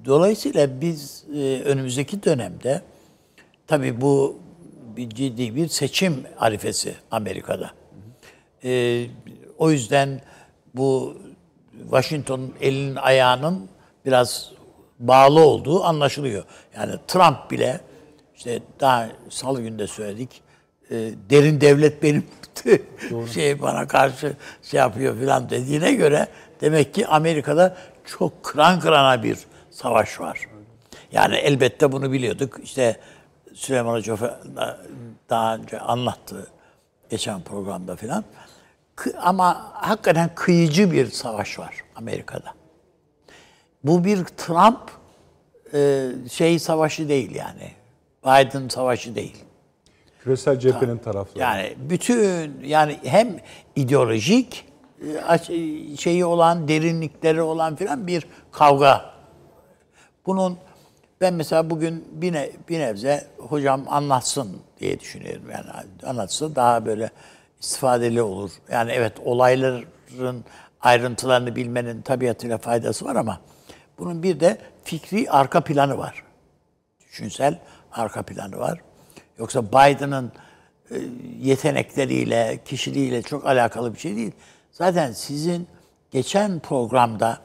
Dolayısıyla 0.05 0.81
biz 0.81 1.25
e, 1.35 1.61
önümüzdeki 1.65 2.23
dönemde 2.23 2.81
tabii 3.67 4.01
bu 4.01 4.39
bir 4.97 5.09
ciddi 5.09 5.55
bir 5.55 5.67
seçim 5.67 6.25
arifesi 6.39 6.95
Amerika'da. 7.11 7.71
E, 8.63 9.05
o 9.57 9.71
yüzden 9.71 10.21
bu 10.73 11.17
Washington'un 11.81 12.53
elinin 12.61 12.95
ayağının 12.95 13.69
biraz 14.05 14.51
bağlı 14.99 15.39
olduğu 15.39 15.83
anlaşılıyor. 15.83 16.43
Yani 16.75 16.95
Trump 17.07 17.51
bile 17.51 17.79
işte 18.35 18.59
daha 18.79 19.09
salı 19.29 19.61
günde 19.61 19.87
söyledik 19.87 20.41
e, 20.91 20.95
derin 21.29 21.61
devlet 21.61 22.03
benim 22.03 22.25
şey 23.33 23.61
bana 23.61 23.87
karşı 23.87 24.33
şey 24.63 24.79
yapıyor 24.79 25.17
filan 25.19 25.49
dediğine 25.49 25.93
göre 25.93 26.27
demek 26.61 26.93
ki 26.93 27.07
Amerika'da 27.07 27.77
çok 28.05 28.43
kıran 28.43 28.79
kırana 28.79 29.23
bir 29.23 29.37
savaş 29.81 30.19
var. 30.19 30.47
Yani 31.11 31.35
elbette 31.35 31.91
bunu 31.91 32.11
biliyorduk. 32.11 32.59
İşte 32.63 32.99
Süleyman 33.53 33.93
Hoca 33.93 34.39
daha 35.29 35.55
önce 35.55 35.79
anlattı 35.79 36.47
geçen 37.09 37.41
programda 37.41 37.95
filan. 37.95 38.23
Ama 39.17 39.71
hakikaten 39.73 40.29
kıyıcı 40.35 40.91
bir 40.91 41.07
savaş 41.11 41.59
var 41.59 41.75
Amerika'da. 41.95 42.53
Bu 43.83 44.03
bir 44.05 44.23
Trump 44.25 44.91
e, 45.73 46.09
şey 46.31 46.59
savaşı 46.59 47.09
değil 47.09 47.35
yani. 47.35 47.71
Biden 48.25 48.67
savaşı 48.67 49.15
değil. 49.15 49.43
Küresel 50.23 50.59
cephenin 50.59 50.97
tarafları. 50.97 51.39
Yani 51.39 51.75
bütün 51.77 52.61
yani 52.63 52.99
hem 53.03 53.39
ideolojik 53.75 54.65
e, 55.01 55.21
aç- 55.21 55.99
şeyi 55.99 56.25
olan, 56.25 56.67
derinlikleri 56.67 57.41
olan 57.41 57.75
filan 57.75 58.07
bir 58.07 58.25
kavga. 58.51 59.18
Bunun 60.29 60.57
ben 61.21 61.33
mesela 61.33 61.69
bugün 61.69 62.07
bir, 62.11 62.33
ne, 62.33 62.49
bir 62.69 62.79
nebze 62.79 63.27
hocam 63.37 63.85
anlatsın 63.87 64.57
diye 64.79 64.99
düşünüyorum. 64.99 65.49
Yani 65.51 65.65
anlatsa 66.03 66.55
daha 66.55 66.85
böyle 66.85 67.09
istifadeli 67.59 68.21
olur. 68.21 68.51
Yani 68.71 68.91
evet 68.91 69.13
olayların 69.25 70.45
ayrıntılarını 70.81 71.55
bilmenin 71.55 72.01
tabiatıyla 72.01 72.57
faydası 72.57 73.05
var 73.05 73.15
ama 73.15 73.39
bunun 73.99 74.23
bir 74.23 74.39
de 74.39 74.57
fikri 74.83 75.31
arka 75.31 75.61
planı 75.61 75.97
var. 75.97 76.23
Düşünsel 77.09 77.59
arka 77.91 78.23
planı 78.23 78.57
var. 78.57 78.81
Yoksa 79.39 79.67
Biden'ın 79.67 80.31
e, 80.91 80.95
yetenekleriyle, 81.39 82.59
kişiliğiyle 82.65 83.21
çok 83.21 83.45
alakalı 83.45 83.93
bir 83.93 83.99
şey 83.99 84.15
değil. 84.15 84.31
Zaten 84.71 85.11
sizin 85.11 85.67
geçen 86.11 86.59
programda 86.59 87.37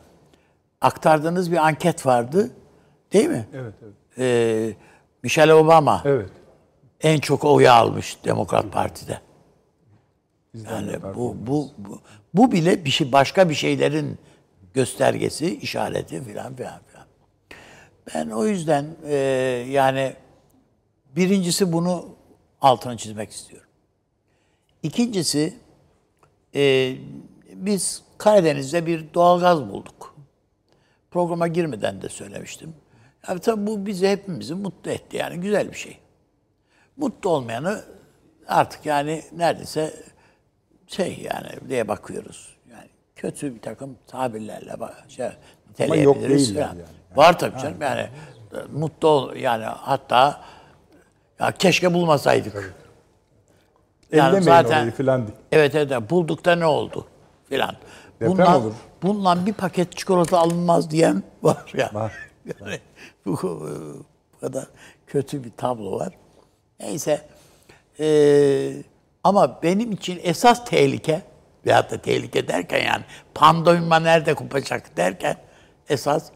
aktardığınız 0.80 1.52
bir 1.52 1.56
anket 1.56 2.06
vardı. 2.06 2.50
Değil 3.14 3.28
mi? 3.28 3.46
Evet, 3.54 3.74
evet. 3.82 3.94
Ee, 4.18 4.76
Michelle 5.22 5.54
Obama 5.54 6.02
Evet. 6.04 6.30
en 7.00 7.18
çok 7.18 7.44
oyu 7.44 7.70
almış 7.70 8.18
Demokrat 8.24 8.72
Parti'de. 8.72 9.20
Bizden 10.54 10.70
Yani 10.70 11.02
bu, 11.02 11.36
bu, 11.46 11.70
bu, 11.78 12.00
bu 12.34 12.52
bile 12.52 12.84
bir 12.84 12.90
şey 12.90 13.12
başka 13.12 13.48
bir 13.48 13.54
şeylerin 13.54 14.18
göstergesi, 14.74 15.58
işareti 15.58 16.24
filan 16.24 16.56
filan 16.56 16.80
filan. 16.82 17.06
Ben 18.14 18.30
o 18.30 18.46
yüzden 18.46 18.86
e, 19.04 19.14
yani 19.70 20.16
birincisi 21.16 21.72
bunu 21.72 22.08
altını 22.60 22.96
çizmek 22.96 23.30
istiyorum. 23.30 23.68
İkincisi 24.82 25.54
e, 26.54 26.94
biz 27.52 28.02
Karadeniz'de 28.18 28.86
bir 28.86 29.14
doğalgaz 29.14 29.68
bulduk. 29.68 30.14
Programa 31.10 31.48
girmeden 31.48 32.02
de 32.02 32.08
söylemiştim. 32.08 32.74
Yani 33.28 33.40
tabii 33.40 33.66
bu 33.66 33.86
bizi 33.86 34.08
hepimizi 34.08 34.54
mutlu 34.54 34.90
etti 34.90 35.16
yani 35.16 35.40
güzel 35.40 35.70
bir 35.70 35.76
şey. 35.76 35.98
Mutlu 36.96 37.30
olmayanı 37.30 37.84
artık 38.48 38.86
yani 38.86 39.22
neredeyse 39.32 39.94
şey 40.86 41.18
yani 41.22 41.48
diye 41.68 41.88
bakıyoruz. 41.88 42.56
Yani 42.70 42.88
kötü 43.16 43.54
bir 43.54 43.60
takım 43.60 43.96
tabirlerle 44.06 44.80
bak- 44.80 45.04
şey, 45.08 45.28
niteleyebiliriz 45.70 46.48
değiller 46.48 46.62
falan. 46.62 46.76
yani. 46.76 46.88
Var 47.16 47.38
tabii 47.38 47.58
canım 47.58 47.80
yani 47.80 48.08
mutlu 48.72 49.08
ol 49.08 49.34
yani 49.36 49.64
hatta 49.64 50.40
ya 51.40 51.52
keşke 51.52 51.94
bulmasaydık. 51.94 52.74
Ellemeyin 54.12 54.64
orayı 54.64 54.90
filan 54.90 55.26
diye. 55.26 55.36
Evet 55.52 55.74
evet 55.74 56.10
bulduk 56.10 56.44
da 56.44 56.54
ne 56.56 56.66
oldu 56.66 57.06
filan. 57.48 57.76
Deprem 58.20 58.30
Bundan, 58.30 58.62
olur. 58.62 58.72
bundan 59.02 59.46
bir 59.46 59.52
paket 59.52 59.96
çikolata 59.96 60.38
alınmaz 60.38 60.90
diyen 60.90 61.22
var 61.42 61.72
ya. 61.76 61.90
Var. 61.92 62.12
Yani 62.46 62.80
bu, 63.26 63.32
bu 63.42 64.40
kadar 64.40 64.64
kötü 65.06 65.44
bir 65.44 65.52
tablo 65.56 65.98
var. 65.98 66.12
Neyse. 66.80 67.26
Ee, 68.00 68.82
ama 69.24 69.62
benim 69.62 69.92
için 69.92 70.20
esas 70.22 70.64
tehlike 70.64 71.22
veyahut 71.66 71.90
da 71.90 72.02
tehlike 72.02 72.48
derken 72.48 72.84
yani 72.84 73.04
pandomima 73.34 73.98
nerede 73.98 74.34
kopacak 74.34 74.96
derken 74.96 75.36
esas 75.88 76.30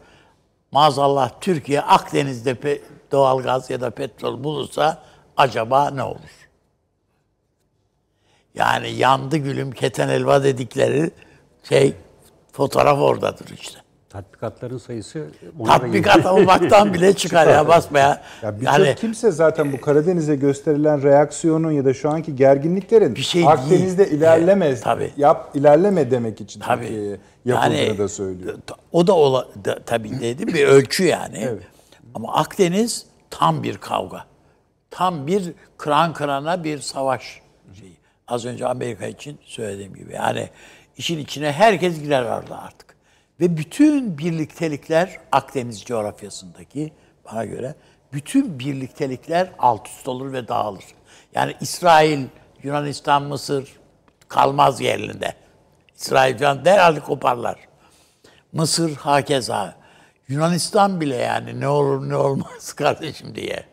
maazallah 0.71 1.31
Türkiye 1.41 1.81
Akdeniz'de 1.81 2.51
pe- 2.51 2.81
doğalgaz 3.11 3.69
ya 3.69 3.81
da 3.81 3.89
petrol 3.89 4.43
bulursa 4.43 5.03
acaba 5.37 5.89
ne 5.89 6.03
olur? 6.03 6.49
Yani 8.55 8.89
yandı 8.91 9.37
gülüm 9.37 9.71
keten 9.71 10.09
elva 10.09 10.43
dedikleri 10.43 11.11
şey 11.69 11.93
fotoğraf 12.51 12.99
oradadır 12.99 13.49
işte. 13.49 13.79
Tatbikatların 14.09 14.77
sayısı 14.77 15.27
Tatbikat 15.65 16.25
olmaktan 16.25 16.93
bile 16.93 17.13
çıkar 17.17 17.47
ya 17.47 17.67
basmaya. 17.67 18.21
Ya 18.41 18.61
birçok 18.61 18.73
yani 18.79 18.95
kimse 18.95 19.31
zaten 19.31 19.73
bu 19.73 19.81
Karadeniz'e 19.81 20.35
gösterilen 20.35 21.03
reaksiyonun 21.03 21.71
ya 21.71 21.85
da 21.85 21.93
şu 21.93 22.09
anki 22.09 22.35
gerginliklerin 22.35 23.15
Bir 23.15 23.21
şey 23.21 23.47
Akdeniz'de 23.47 24.05
değil. 24.05 24.17
ilerleme 24.17 24.75
tabii. 24.75 25.11
yap 25.17 25.51
ilerleme 25.53 26.11
demek 26.11 26.41
için 26.41 26.59
tabii 26.59 27.19
yapıldığını 27.45 27.97
da 27.97 28.07
söylüyor. 28.07 28.57
O 28.91 29.07
da, 29.07 29.13
ola, 29.15 29.47
da 29.65 29.79
tabii 29.85 30.19
dedim 30.21 30.47
bir 30.47 30.67
ölçü 30.67 31.03
yani. 31.03 31.37
Evet. 31.49 31.63
Ama 32.15 32.33
Akdeniz 32.33 33.05
tam 33.29 33.63
bir 33.63 33.77
kavga. 33.77 34.25
Tam 34.91 35.27
bir 35.27 35.53
kıran 35.77 36.13
kırana 36.13 36.63
bir 36.63 36.79
savaş 36.79 37.41
şeyi. 37.79 37.97
Az 38.27 38.45
önce 38.45 38.67
Amerika 38.67 39.07
için 39.07 39.37
söylediğim 39.43 39.95
gibi. 39.95 40.13
Yani 40.13 40.49
işin 40.97 41.19
içine 41.19 41.51
herkes 41.51 42.01
girer 42.01 42.23
orada 42.23 42.61
artık. 42.61 42.88
Ve 43.39 43.57
bütün 43.57 44.17
birliktelikler 44.17 45.17
Akdeniz 45.31 45.83
coğrafyasındaki 45.83 46.93
bana 47.25 47.45
göre 47.45 47.75
bütün 48.13 48.59
birliktelikler 48.59 49.51
alt 49.59 49.87
üst 49.87 50.07
olur 50.07 50.33
ve 50.33 50.47
dağılır. 50.47 50.83
Yani 51.35 51.55
İsrail, 51.61 52.25
Yunanistan, 52.63 53.23
Mısır 53.23 53.79
kalmaz 54.27 54.81
yerinde. 54.81 55.33
İsrail 55.95 56.37
falan 56.37 56.65
derhal 56.65 56.99
koparlar. 56.99 57.59
Mısır 58.53 58.95
hakeza. 58.95 59.75
Yunanistan 60.27 61.01
bile 61.01 61.15
yani 61.15 61.59
ne 61.59 61.67
olur 61.67 62.09
ne 62.09 62.15
olmaz 62.15 62.73
kardeşim 62.75 63.35
diye. 63.35 63.63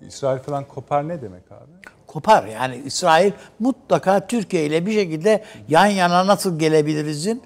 İsrail 0.00 0.38
falan 0.38 0.68
kopar 0.68 1.08
ne 1.08 1.22
demek 1.22 1.52
abi? 1.52 1.70
Kopar 2.06 2.44
yani 2.44 2.76
İsrail 2.76 3.32
mutlaka 3.58 4.26
Türkiye 4.26 4.66
ile 4.66 4.86
bir 4.86 4.92
şekilde 4.92 5.44
yan 5.68 5.86
yana 5.86 6.26
nasıl 6.26 6.58
gelebilirizin 6.58 7.42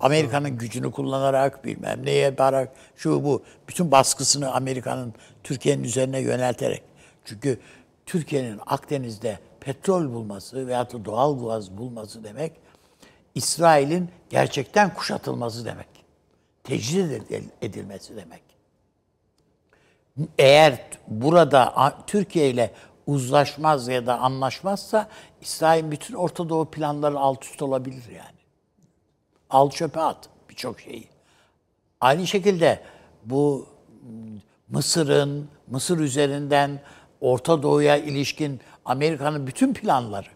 Amerika'nın 0.00 0.50
gücünü 0.58 0.90
kullanarak 0.90 1.64
bilmem 1.64 2.00
ne 2.06 2.10
yaparak 2.10 2.72
şu 2.96 3.24
bu 3.24 3.42
bütün 3.68 3.90
baskısını 3.90 4.54
Amerika'nın 4.54 5.14
Türkiye'nin 5.44 5.84
üzerine 5.84 6.20
yönelterek. 6.20 6.82
Çünkü 7.24 7.60
Türkiye'nin 8.06 8.60
Akdeniz'de 8.66 9.38
petrol 9.60 10.12
bulması 10.12 10.66
veya 10.66 10.90
da 10.90 11.04
doğal 11.04 11.44
gaz 11.44 11.70
bulması 11.78 12.24
demek 12.24 12.52
İsrail'in 13.34 14.10
gerçekten 14.30 14.94
kuşatılması 14.94 15.64
demek. 15.64 15.86
Tecrid 16.64 17.10
edil- 17.10 17.50
edilmesi 17.62 18.16
demek. 18.16 18.42
Eğer 20.38 20.80
burada 21.08 21.94
Türkiye 22.06 22.50
ile 22.50 22.72
uzlaşmaz 23.06 23.88
ya 23.88 24.06
da 24.06 24.18
anlaşmazsa 24.18 25.08
İsrail 25.40 25.90
bütün 25.90 26.14
Orta 26.14 26.48
Doğu 26.48 26.64
planları 26.70 27.18
alt 27.18 27.44
üst 27.44 27.62
olabilir 27.62 28.04
yani. 28.08 28.39
Al 29.50 29.70
çöpe 29.70 30.00
at 30.00 30.28
birçok 30.48 30.80
şeyi. 30.80 31.08
Aynı 32.00 32.26
şekilde 32.26 32.82
bu 33.24 33.66
Mısır'ın, 34.68 35.48
Mısır 35.66 35.98
üzerinden 35.98 36.80
Orta 37.20 37.62
Doğu'ya 37.62 37.96
ilişkin 37.96 38.60
Amerika'nın 38.84 39.46
bütün 39.46 39.74
planları. 39.74 40.28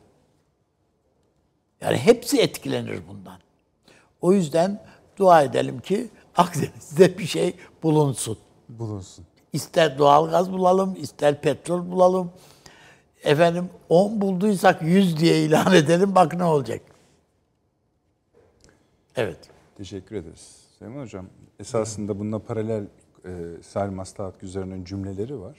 Yani 1.81 1.97
hepsi 1.97 2.41
etkilenir 2.41 3.01
bundan. 3.09 3.39
O 4.21 4.33
yüzden 4.33 4.83
dua 5.17 5.43
edelim 5.43 5.81
ki 5.81 6.11
Akdeniz'de 6.37 7.19
bir 7.19 7.27
şey 7.27 7.57
bulunsun. 7.83 8.39
Bulunsun. 8.69 9.25
İster 9.53 9.99
doğalgaz 9.99 10.53
bulalım, 10.53 10.97
ister 11.01 11.41
petrol 11.41 11.91
bulalım. 11.91 12.33
Efendim 13.23 13.71
10 13.89 14.21
bulduysak 14.21 14.83
100 14.83 15.21
diye 15.21 15.45
ilan 15.45 15.75
edelim 15.75 16.15
bak 16.15 16.35
ne 16.35 16.45
olacak. 16.45 16.81
Evet. 19.17 19.39
Teşekkür 19.77 20.17
ederiz. 20.17 20.65
Süleyman 20.79 21.03
Hocam, 21.03 21.27
esasında 21.61 22.19
bununla 22.19 22.39
paralel 22.39 22.87
e, 23.25 23.31
Salim 23.63 23.95
Maslahat 23.95 24.41
Güzer'in 24.41 24.85
cümleleri 24.85 25.41
var. 25.41 25.59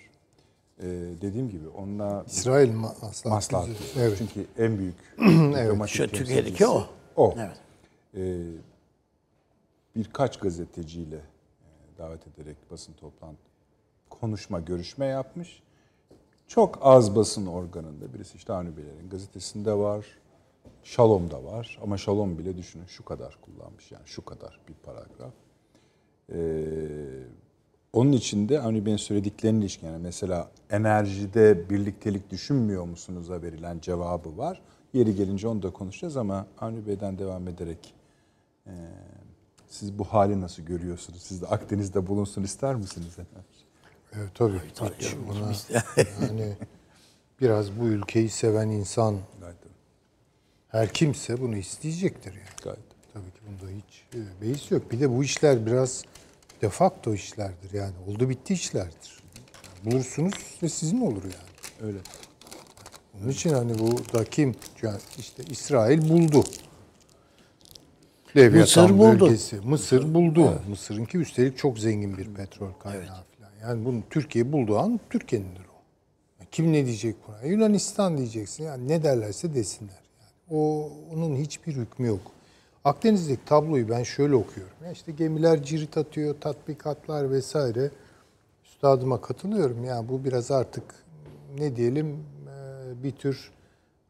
E, 0.80 0.86
dediğim 1.22 1.50
gibi 1.50 1.68
onunla 1.68 2.24
İsrail 2.28 2.70
ma- 2.70 3.02
maslahat. 3.02 3.26
Maslahat. 3.26 3.68
Güzeri. 3.68 4.06
Evet. 4.06 4.18
Çünkü 4.18 4.48
en 4.58 4.78
büyük 4.78 4.96
diplomatik 5.18 5.96
Şu 5.96 6.08
Türkiye'deki 6.08 6.68
o. 6.68 6.88
O. 7.16 7.36
Evet. 7.38 7.58
E, 8.16 8.44
birkaç 9.96 10.40
gazeteciyle 10.40 11.16
e, 11.16 11.98
davet 11.98 12.28
ederek 12.28 12.58
basın 12.72 12.94
toplantı 12.94 13.42
konuşma, 14.10 14.60
görüşme 14.60 15.06
yapmış. 15.06 15.64
Çok 16.48 16.80
az 16.82 17.16
basın 17.16 17.46
organında 17.46 18.14
birisi 18.14 18.38
işte 18.38 18.54
Avni 18.54 18.78
Beylerin 18.78 19.10
gazetesinde 19.10 19.74
var. 19.74 20.06
Şalom'da 20.86 21.44
var 21.44 21.80
ama 21.84 21.98
Şalom 21.98 22.38
bile 22.38 22.58
düşünün 22.58 22.86
şu 22.86 23.06
kadar 23.06 23.38
kullanmış 23.42 23.92
yani 23.92 24.04
şu 24.06 24.26
kadar 24.26 24.60
bir 24.68 24.74
paragraf. 24.74 25.34
Ee, 26.34 26.38
onun 27.94 28.12
içinde 28.12 28.62
Avni 28.62 28.86
Bey'in 28.86 28.98
söylediklerine 28.98 29.60
ilişkin 29.60 29.88
yani 29.88 30.02
mesela 30.02 30.52
enerjide 30.70 31.70
birliktelik 31.70 32.30
düşünmüyor 32.30 32.86
musunuz'a 32.86 33.42
verilen 33.42 33.80
cevabı 33.80 34.38
var. 34.38 34.62
Yeri 34.94 35.16
gelince 35.16 35.48
onu 35.48 35.64
da 35.64 35.74
konuşacağız 35.74 36.18
ama 36.18 36.48
Avni 36.60 36.88
Bey'den 36.88 37.18
devam 37.18 37.48
ederek 37.48 37.94
e, 38.68 38.74
siz 39.70 40.00
bu 40.00 40.04
hali 40.04 40.42
nasıl 40.42 40.64
görüyorsunuz? 40.64 41.22
Siz 41.22 41.42
de 41.42 41.48
Akdeniz'de 41.48 42.08
bulunsun 42.08 42.44
ister 42.44 42.76
misiniz? 42.76 43.18
Evet 44.14 44.30
tabii. 44.34 44.62
Hiç 45.00 45.16
buna, 45.28 45.52
yani 46.22 46.54
biraz 47.42 47.80
bu 47.80 47.86
ülkeyi 47.86 48.30
seven 48.30 48.70
insan 48.70 49.16
Gayet, 49.42 49.65
her 50.76 50.94
kimse 50.94 51.42
bunu 51.42 51.58
isteyecektir 51.58 52.34
yani. 52.34 52.46
gayet. 52.64 52.80
Tabii 53.14 53.32
ki 53.32 53.40
bunda 53.48 53.72
hiç 53.72 54.04
e, 54.16 54.42
beis 54.42 54.72
yok. 54.72 54.92
Bir 54.92 55.00
de 55.00 55.10
bu 55.18 55.24
işler 55.24 55.66
biraz 55.66 56.04
de 56.62 56.70
facto 56.70 57.14
işlerdir 57.14 57.74
yani. 57.74 57.94
Oldu 58.08 58.30
bitti 58.30 58.54
işlerdir. 58.54 59.20
Bulursunuz 59.86 60.34
ve 60.64 60.70
sizin 60.70 61.02
olur 61.02 61.24
yani. 61.24 61.88
Öyle. 61.88 61.98
Onun 63.22 63.30
için 63.30 63.54
hani 63.54 63.80
bu 63.80 64.14
da 64.14 64.24
kim? 64.26 64.56
Yani 64.82 65.00
işte 65.18 65.44
İsrail 65.50 66.10
buldu. 66.10 66.44
Leviathan 68.38 68.92
Mısır 68.92 68.98
buldu. 68.98 69.26
bölgesi. 69.26 69.56
Mısır 69.56 70.14
buldu. 70.14 70.62
Mısır'ınki 70.70 71.18
üstelik 71.18 71.58
çok 71.58 71.80
zengin 71.80 72.18
bir 72.18 72.34
petrol 72.34 72.74
kaynağı 72.74 73.06
falan. 73.06 73.52
Yani 73.62 73.86
bunu 73.86 74.04
Türkiye 74.10 74.52
bulduğu 74.52 74.80
an 74.80 75.00
Türkiye'nindir 75.10 75.62
o. 75.62 75.82
Kim 76.52 76.74
ne 76.74 76.86
diyecek 76.86 77.16
buna? 77.28 77.42
Yunanistan 77.42 78.18
diyeceksin. 78.18 78.64
Yani 78.64 78.88
ne 78.88 79.04
derlerse 79.04 79.56
desinler. 79.56 80.05
O 80.52 80.92
onun 81.14 81.36
hiçbir 81.36 81.74
hükmü 81.76 82.08
yok. 82.08 82.22
Akdeniz'deki 82.84 83.46
tabloyu 83.46 83.90
ben 83.90 84.04
şöyle 84.04 84.36
okuyorum. 84.36 84.74
Ya 84.84 84.92
işte 84.92 85.12
gemiler 85.12 85.64
cirit 85.64 85.98
atıyor, 85.98 86.36
tatbikatlar 86.42 87.32
vesaire. 87.32 87.92
Üstadıma 88.66 89.22
katılıyorum. 89.22 89.84
Yani 89.84 90.10
bu 90.10 90.26
biraz 90.26 90.52
artık 90.52 90.84
ne 91.58 91.76
diyelim 91.76 92.08
e, 92.48 93.04
bir 93.04 93.12
tür 93.12 93.52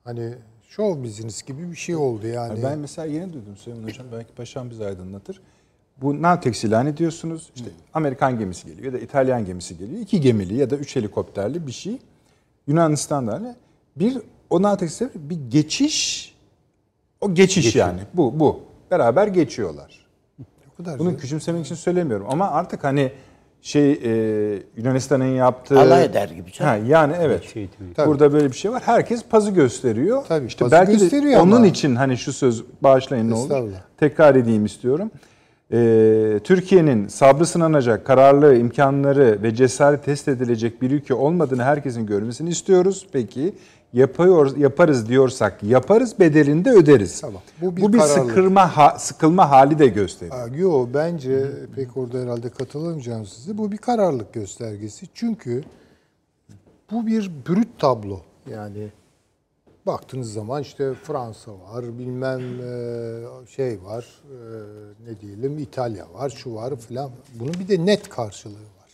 hani 0.04 0.34
show 0.69 1.04
business 1.04 1.43
gibi 1.43 1.71
bir 1.71 1.76
şey 1.76 1.95
oldu 1.95 2.28
yani. 2.28 2.63
Ben 2.63 2.80
mesela 2.80 3.06
yeni 3.06 3.34
duydum 3.34 3.58
Süleyman 3.58 3.88
Hocam. 3.88 4.08
Belki 4.12 4.34
Paşam 4.34 4.69
bizi 4.69 4.86
aydınlatır. 4.86 5.41
Bu 6.02 6.21
Navtex 6.21 6.63
ilan 6.63 6.88
ediyorsunuz. 6.88 7.52
İşte 7.56 7.69
Amerikan 7.93 8.39
gemisi 8.39 8.67
geliyor 8.67 8.86
ya 8.86 8.93
da 8.93 9.00
İtalyan 9.00 9.45
gemisi 9.45 9.78
geliyor. 9.78 10.02
İki 10.02 10.21
gemili 10.21 10.56
ya 10.56 10.69
da 10.69 10.76
üç 10.76 10.95
helikopterli 10.95 11.67
bir 11.67 11.71
şey. 11.71 11.98
Yunanistan'da 12.67 13.34
hani 13.34 13.56
bir 14.56 14.60
o 14.60 14.62
Navtex'te 14.62 15.10
bir 15.15 15.39
geçiş 15.50 16.36
o 17.22 17.34
geçiş 17.34 17.76
yani. 17.76 18.00
Bu 18.13 18.39
bu. 18.39 18.60
Beraber 18.91 19.28
geçiyorlar. 19.28 20.06
o 20.74 20.78
kadar 20.78 21.00
Bunu 21.00 21.18
küçümsemek 21.18 21.65
için 21.65 21.76
söylemiyorum 21.76 22.28
ama 22.30 22.52
artık 22.52 22.84
hani 22.84 23.12
şey 23.62 23.91
e, 23.91 24.63
Yunanistan'ın 24.78 25.26
yaptığı 25.26 25.80
Alay 25.80 26.06
eder 26.06 26.30
gibi 26.30 26.52
canım. 26.52 26.72
Ha, 26.72 26.88
yani 26.88 27.13
evet. 27.20 27.44
Şey. 27.54 27.70
Tabii. 27.96 28.08
Burada 28.08 28.34
böyle 28.34 28.48
bir 28.48 28.56
şey 28.56 28.72
var. 28.72 28.84
Herkes 28.86 29.24
pazı 29.24 29.52
gösteriyor. 29.52 30.24
Tabii, 30.28 30.46
işte 30.46 30.60
pazı 30.60 30.72
belki 30.72 30.91
de 30.91 30.98
gösteriyor 30.98 31.41
onun 31.41 31.52
ama- 31.52 31.68
için 31.68 31.96
hani 31.96 32.18
şu 32.18 32.34
söz 32.34 32.63
bağışlayın 32.82 33.30
ne 33.30 33.34
olur. 33.34 33.72
Tekrar 33.98 34.36
edeyim 34.36 34.65
istiyorum. 34.65 35.12
Ee, 35.72 36.39
Türkiye'nin 36.44 37.08
sabrı 37.08 37.46
sınanacak, 37.46 38.06
kararlı, 38.06 38.56
imkanları 38.56 39.39
ve 39.44 39.56
cesareti 39.56 40.06
test 40.06 40.28
edilecek 40.28 40.82
bir 40.82 40.91
ülke 40.91 41.13
olmadığını 41.13 41.63
herkesin 41.63 42.06
görmesini 42.06 42.50
istiyoruz. 42.50 43.08
Peki 43.12 43.56
yapıyor 43.95 44.58
yaparız 44.58 45.10
diyorsak 45.10 45.63
yaparız 45.63 46.19
bedelini 46.19 46.65
de 46.65 46.71
öderiz. 46.71 47.21
Tamam. 47.21 47.41
Bu 47.62 47.65
Bu 47.71 47.77
bir, 47.88 47.93
bir 47.93 47.97
kararlılık. 47.97 48.27
sıkılma 48.29 48.77
ha- 48.77 48.99
sıkılma 48.99 49.49
hali 49.51 49.79
de 49.79 49.88
gösteriyor. 49.88 50.49
Aa, 50.49 50.55
Yo 50.58 50.88
bence 50.93 51.51
pek 51.75 51.97
orada 51.97 52.17
herhalde 52.19 52.49
katılamayacağım 52.49 53.25
size. 53.25 53.58
Bu 53.58 53.71
bir 53.71 53.77
kararlılık 53.77 54.34
göstergesi. 54.34 55.05
Çünkü 55.13 55.63
bu 56.91 57.08
bir 57.08 57.31
brüt 57.49 57.79
tablo. 57.79 58.19
Yani 58.51 58.89
baktığınız 59.86 60.34
zaman 60.34 60.62
işte 60.62 60.93
Fransa 60.93 61.51
var, 61.51 61.97
bilmem 61.99 62.39
e, 62.39 63.47
şey 63.47 63.79
var, 63.84 64.05
e, 64.23 64.38
ne 65.12 65.21
diyelim 65.21 65.58
İtalya 65.58 66.13
var, 66.13 66.29
şu 66.29 66.55
var 66.55 66.75
filan. 66.75 67.10
Bunun 67.39 67.53
bir 67.53 67.67
de 67.67 67.86
net 67.86 68.10
karşılığı 68.10 68.53
var. 68.53 68.91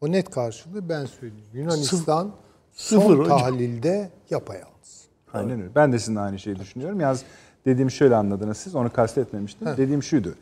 O 0.00 0.12
net 0.12 0.30
karşılığı 0.30 0.88
ben 0.88 1.04
söyleyeyim. 1.06 1.44
Yunanistan 1.54 2.32
sıfır 2.72 3.02
son 3.02 3.18
hocam. 3.18 3.38
tahlilde 3.38 4.10
yapayalnız. 4.30 5.04
Aynen 5.32 5.60
öyle. 5.60 5.74
Ben 5.74 5.92
de 5.92 5.98
sizin 5.98 6.16
aynı 6.16 6.38
şeyi 6.38 6.58
düşünüyorum. 6.58 7.00
Yalnız 7.00 7.22
dediğim 7.66 7.90
şöyle 7.90 8.16
anladınız 8.16 8.56
siz. 8.56 8.74
Onu 8.74 8.92
kastetmemiştim. 8.92 9.68
Dediğim 9.76 10.02
şuydu. 10.02 10.34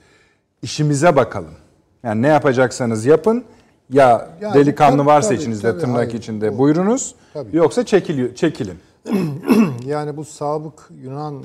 İşimize 0.62 1.16
bakalım. 1.16 1.54
Yani 2.02 2.22
ne 2.22 2.28
yapacaksanız 2.28 3.06
yapın. 3.06 3.44
Ya 3.90 4.28
Yani 4.40 4.54
delikanlı 4.54 4.96
tabii, 4.98 5.06
varsa 5.06 5.28
tabii, 5.28 5.38
içinizde 5.38 5.70
tabii, 5.70 5.80
tırnak 5.80 5.96
hayır. 5.96 6.12
içinde 6.12 6.50
O- 6.50 6.58
buyurunuz. 6.58 7.14
Tabii. 7.34 7.56
Yoksa 7.56 7.84
çekil, 7.86 8.34
çekilin. 8.34 8.78
Yani 9.86 10.16
bu 10.16 10.24
sabık 10.24 10.88
Yunan 11.02 11.34
e, 11.34 11.44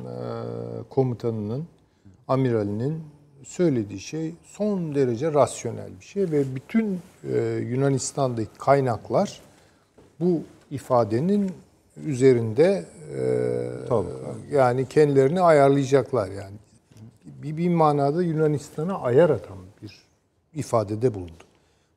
komutanının, 0.90 1.66
amiralinin 2.28 3.04
söylediği 3.44 4.00
şey 4.00 4.34
son 4.44 4.96
derece 4.96 5.34
rasyonel 5.34 5.90
bir 6.00 6.06
şey 6.06 6.32
ve 6.32 6.56
bütün 6.56 7.00
e, 7.34 7.38
Yunanistan'daki 7.70 8.50
kaynaklar 8.58 9.40
bu 10.20 10.42
ifadenin 10.76 11.52
üzerinde 12.06 12.86
e, 13.16 13.88
Tabii. 13.90 14.08
yani 14.52 14.86
kendilerini 14.88 15.42
ayarlayacaklar 15.42 16.28
yani. 16.32 16.56
Bir, 17.26 17.58
bir 17.58 17.70
manada 17.70 18.24
Yunanistan'a 18.24 19.02
ayar 19.02 19.30
atan 19.30 19.58
bir 19.82 20.02
ifadede 20.54 21.14
bulundu. 21.14 21.44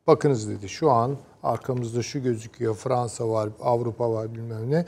Bakınız 0.07 0.49
dedi 0.49 0.69
şu 0.69 0.91
an 0.91 1.17
arkamızda 1.43 2.03
şu 2.03 2.23
gözüküyor. 2.23 2.75
Fransa 2.75 3.29
var, 3.29 3.49
Avrupa 3.62 4.12
var 4.12 4.35
bilmem 4.35 4.71
ne. 4.71 4.85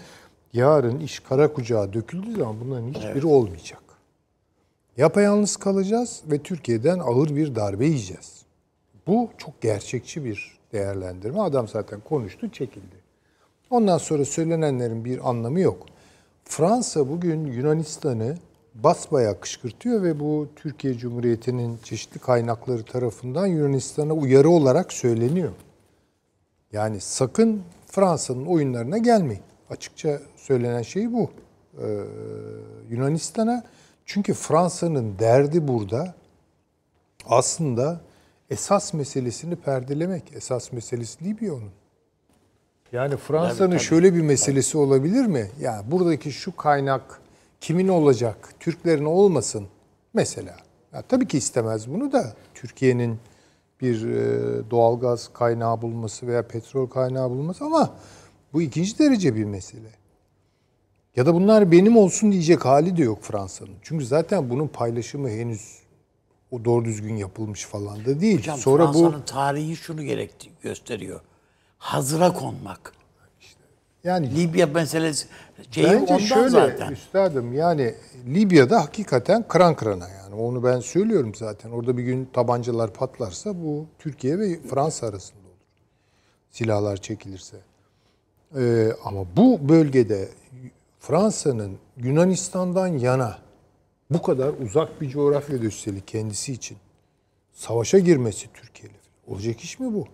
Yarın 0.52 1.00
iş 1.00 1.20
kara 1.20 1.52
kucağa 1.52 1.92
döküldüğü 1.92 2.36
zaman 2.36 2.56
bunların 2.60 2.88
hiçbiri 2.88 3.26
olmayacak. 3.26 3.82
Yapayalnız 4.96 5.56
kalacağız 5.56 6.22
ve 6.30 6.38
Türkiye'den 6.38 6.98
ağır 6.98 7.36
bir 7.36 7.54
darbe 7.54 7.86
yiyeceğiz. 7.86 8.42
Bu 9.06 9.28
çok 9.38 9.60
gerçekçi 9.60 10.24
bir 10.24 10.58
değerlendirme. 10.72 11.40
Adam 11.40 11.68
zaten 11.68 12.00
konuştu, 12.00 12.52
çekildi. 12.52 12.99
Ondan 13.70 13.98
sonra 13.98 14.24
söylenenlerin 14.24 15.04
bir 15.04 15.30
anlamı 15.30 15.60
yok. 15.60 15.86
Fransa 16.44 17.08
bugün 17.08 17.46
Yunanistan'ı 17.46 18.36
basbayağı 18.74 19.40
kışkırtıyor 19.40 20.02
ve 20.02 20.20
bu 20.20 20.48
Türkiye 20.56 20.94
Cumhuriyeti'nin 20.94 21.78
çeşitli 21.84 22.18
kaynakları 22.18 22.82
tarafından 22.82 23.46
Yunanistan'a 23.46 24.12
uyarı 24.12 24.50
olarak 24.50 24.92
söyleniyor. 24.92 25.52
Yani 26.72 27.00
sakın 27.00 27.62
Fransa'nın 27.86 28.46
oyunlarına 28.46 28.98
gelmeyin. 28.98 29.42
Açıkça 29.70 30.20
söylenen 30.36 30.82
şey 30.82 31.12
bu. 31.12 31.30
Ee, 31.82 32.04
Yunanistan'a 32.90 33.64
çünkü 34.06 34.34
Fransa'nın 34.34 35.18
derdi 35.18 35.68
burada 35.68 36.14
aslında 37.26 38.00
esas 38.50 38.94
meselesini 38.94 39.56
perdelemek. 39.56 40.32
Esas 40.34 40.72
meselesi 40.72 41.24
Libya 41.24 41.54
onun. 41.54 41.79
Yani 42.92 43.16
Fransa'nın 43.16 43.78
şöyle 43.78 44.14
bir 44.14 44.20
meselesi 44.20 44.78
olabilir 44.78 45.26
mi? 45.26 45.50
Yani 45.60 45.90
buradaki 45.90 46.32
şu 46.32 46.56
kaynak 46.56 47.20
kimin 47.60 47.88
olacak? 47.88 48.54
Türklerin 48.60 49.04
olmasın 49.04 49.66
mesela. 50.14 50.56
Ya 50.92 51.02
tabii 51.02 51.28
ki 51.28 51.38
istemez 51.38 51.90
bunu 51.90 52.12
da. 52.12 52.34
Türkiye'nin 52.54 53.18
bir 53.80 54.06
e, 54.06 54.70
doğalgaz 54.70 55.28
kaynağı 55.32 55.82
bulması 55.82 56.26
veya 56.26 56.48
petrol 56.48 56.86
kaynağı 56.86 57.30
bulması 57.30 57.64
ama 57.64 57.94
bu 58.52 58.62
ikinci 58.62 58.98
derece 58.98 59.34
bir 59.34 59.44
mesele. 59.44 59.90
Ya 61.16 61.26
da 61.26 61.34
bunlar 61.34 61.72
benim 61.72 61.96
olsun 61.96 62.32
diyecek 62.32 62.64
hali 62.64 62.96
de 62.96 63.02
yok 63.02 63.18
Fransa'nın. 63.22 63.74
Çünkü 63.82 64.06
zaten 64.06 64.50
bunun 64.50 64.68
paylaşımı 64.68 65.28
henüz 65.30 65.78
o 66.50 66.64
doğru 66.64 66.84
düzgün 66.84 67.16
yapılmış 67.16 67.64
falan 67.64 68.04
da 68.04 68.20
değil. 68.20 68.38
Hocam 68.38 68.58
Sonra 68.58 68.88
bu 68.88 68.92
Fransa'nın 68.92 69.22
tarihi 69.22 69.76
şunu 69.76 70.02
gerekti 70.02 70.50
gösteriyor. 70.62 71.20
Hazıra 71.80 72.32
konmak. 72.32 72.92
yani 74.04 74.36
Libya 74.36 74.66
meselesi 74.66 75.26
şeyi 75.70 75.86
Bence 75.86 75.98
ondan 76.14 76.18
şöyle 76.18 76.48
zaten. 76.48 76.92
üstadım 76.92 77.52
yani 77.52 77.94
Libya'da 78.26 78.80
hakikaten 78.80 79.48
kıran 79.48 79.74
kırana 79.76 80.08
yani 80.08 80.34
onu 80.34 80.64
ben 80.64 80.80
söylüyorum 80.80 81.34
zaten. 81.34 81.70
Orada 81.70 81.96
bir 81.98 82.02
gün 82.02 82.24
tabancalar 82.32 82.92
patlarsa 82.92 83.54
bu 83.62 83.86
Türkiye 83.98 84.38
ve 84.38 84.60
Fransa 84.62 85.06
arasında 85.06 85.38
olur. 85.40 85.56
Silahlar 86.50 86.96
çekilirse. 86.96 87.56
Ee, 88.56 88.88
ama 89.04 89.24
bu 89.36 89.68
bölgede 89.68 90.28
Fransa'nın 91.00 91.78
Yunanistan'dan 91.96 92.86
yana 92.86 93.38
bu 94.10 94.22
kadar 94.22 94.52
uzak 94.64 95.00
bir 95.00 95.08
coğrafyada 95.08 95.64
üstelik 95.64 96.08
kendisi 96.08 96.52
için 96.52 96.78
savaşa 97.52 97.98
girmesi 97.98 98.48
Türkiye'yle. 98.54 98.98
Olacak 99.26 99.60
iş 99.60 99.78
mi 99.80 99.94
bu? 99.94 100.06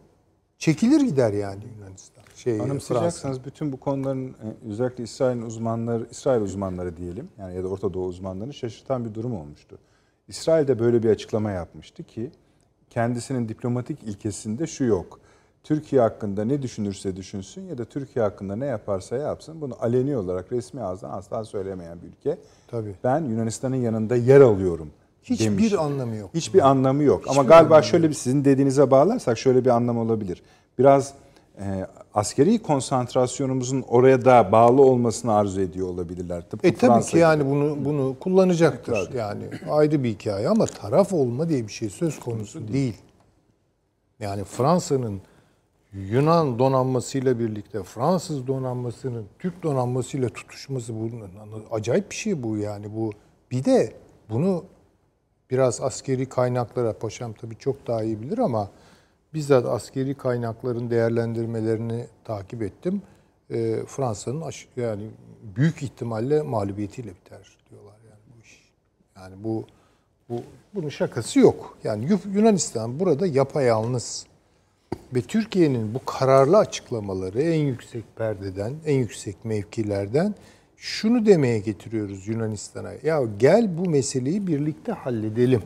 Çekilir 0.59 1.01
gider 1.01 1.33
yani 1.33 1.65
Yunanistan. 1.79 2.25
Şey, 2.35 2.57
Fransa. 2.57 2.71
Anımsayacaksanız 2.71 3.45
bütün 3.45 3.73
bu 3.73 3.77
konuların 3.81 4.29
e, 4.29 4.69
özellikle 4.71 5.05
İsrail'in 5.05 5.43
uzmanları, 5.43 6.07
İsrail 6.11 6.41
uzmanları 6.41 6.97
diyelim 6.97 7.29
yani 7.39 7.57
ya 7.57 7.65
da 7.65 7.69
Orta 7.69 7.95
Doğu 7.95 8.07
uzmanlarını 8.07 8.55
şaşırtan 8.55 9.05
bir 9.05 9.15
durum 9.15 9.37
olmuştu. 9.37 9.79
İsrail 10.29 10.69
de 10.69 10.79
böyle 10.79 11.03
bir 11.03 11.11
açıklama 11.11 11.51
yapmıştı 11.51 12.05
ki 12.05 12.31
kendisinin 12.91 13.49
diplomatik 13.49 14.03
ilkesinde 14.03 14.67
şu 14.67 14.85
yok. 14.85 15.21
Türkiye 15.63 16.03
hakkında 16.03 16.45
ne 16.45 16.63
düşünürse 16.63 17.17
düşünsün 17.17 17.63
ya 17.63 17.79
da 17.79 17.85
Türkiye 17.85 18.25
hakkında 18.25 18.57
ne 18.57 18.67
yaparsa 18.67 19.17
yapsın 19.17 19.61
bunu 19.61 19.77
aleni 19.81 20.17
olarak 20.17 20.53
resmi 20.53 20.83
ağızdan 20.83 21.11
asla 21.11 21.45
söylemeyen 21.45 22.03
bir 22.03 22.07
ülke. 22.07 22.39
Tabii. 22.69 22.95
Ben 23.05 23.25
Yunanistan'ın 23.25 23.77
yanında 23.77 24.17
yer 24.17 24.41
alıyorum. 24.41 24.91
Hiçbir 25.31 25.47
demiş. 25.47 25.73
anlamı 25.73 26.17
yok. 26.17 26.31
Hiçbir 26.35 26.69
anlamı 26.69 27.03
yok. 27.03 27.25
Ama 27.29 27.43
galiba 27.43 27.83
şöyle 27.83 28.09
bir 28.09 28.15
sizin 28.15 28.45
dediğinize 28.45 28.91
bağlarsak 28.91 29.39
şöyle 29.39 29.65
bir 29.65 29.71
anlam 29.71 29.99
olabilir. 29.99 30.43
Biraz 30.79 31.15
e, 31.61 31.87
askeri 32.15 32.63
konsantrasyonumuzun 32.63 33.85
oraya 33.89 34.25
da 34.25 34.53
bağlı 34.53 34.83
olmasını 34.83 35.35
arzu 35.35 35.61
ediyor 35.61 35.89
olabilirler. 35.89 36.43
Tıpkı 36.51 36.67
E 36.67 36.75
tabii 36.75 36.91
Fransa 36.91 37.07
ki 37.07 37.11
gibi. 37.13 37.21
yani 37.21 37.47
bunu 37.51 37.85
bunu 37.85 38.17
kullanacaktır. 38.21 39.13
Yani 39.15 39.45
ayrı 39.71 40.05
bir 40.05 40.09
hikaye 40.09 40.49
ama 40.49 40.67
taraf 40.67 41.13
olma 41.13 41.49
diye 41.49 41.67
bir 41.67 41.73
şey 41.73 41.91
söz 41.91 42.21
konusu 42.21 42.69
değil. 42.73 42.97
Yani 44.21 44.45
Fransa'nın 44.45 45.21
Yunan 45.93 46.59
donanmasıyla 46.59 47.39
birlikte 47.39 47.83
Fransız 47.83 48.47
donanmasının 48.47 49.25
Türk 49.39 49.63
donanmasıyla 49.63 50.29
tutuşması 50.29 50.95
bunun 50.95 51.23
acayip 51.71 52.11
bir 52.11 52.17
şey 52.17 52.43
bu 52.43 52.57
yani 52.57 52.87
bu. 52.97 53.13
Bir 53.51 53.65
de 53.65 53.93
bunu 54.31 54.65
biraz 55.51 55.81
askeri 55.81 56.29
kaynaklara 56.29 56.93
paşam 56.93 57.33
tabii 57.33 57.57
çok 57.59 57.87
daha 57.87 58.03
iyi 58.03 58.23
bilir 58.23 58.39
ama 58.39 58.71
bizzat 59.35 59.67
askeri 59.67 60.15
kaynakların 60.15 60.91
değerlendirmelerini 60.91 62.07
takip 62.25 62.63
ettim. 62.63 63.03
Ee, 63.51 63.77
Fransa'nın 63.87 64.45
yani 64.77 65.11
büyük 65.57 65.83
ihtimalle 65.83 66.43
mağlubiyetiyle 66.43 67.11
biter 67.11 67.57
diyorlar 67.71 67.97
yani 68.11 68.21
bu 68.37 68.43
iş. 68.45 68.73
Yani 69.17 69.45
bu 69.45 69.65
bu 70.29 70.43
bunun 70.75 70.89
şakası 70.89 71.39
yok. 71.39 71.79
Yani 71.85 72.11
Yu- 72.11 72.33
Yunanistan 72.35 73.01
burada 73.01 73.27
yapayalnız. 73.27 74.27
Ve 75.15 75.23
Türkiye'nin 75.23 75.95
bu 75.95 76.05
kararlı 76.05 76.59
açıklamaları 76.59 77.43
en 77.43 77.61
yüksek 77.61 78.17
perdeden, 78.17 78.75
en 78.87 78.95
yüksek 78.95 79.45
mevkilerden 79.45 80.35
şunu 80.77 81.27
demeye 81.27 81.59
getiriyoruz 81.59 82.29
Yunanistan'a. 82.29 82.93
Ya 83.03 83.23
gel 83.39 83.79
bu 83.79 83.91
meseleyi 83.91 84.47
birlikte 84.47 84.93
halledelim. 84.93 85.63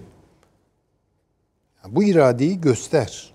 Bu 1.88 2.05
iradeyi 2.05 2.61
göster. 2.61 3.35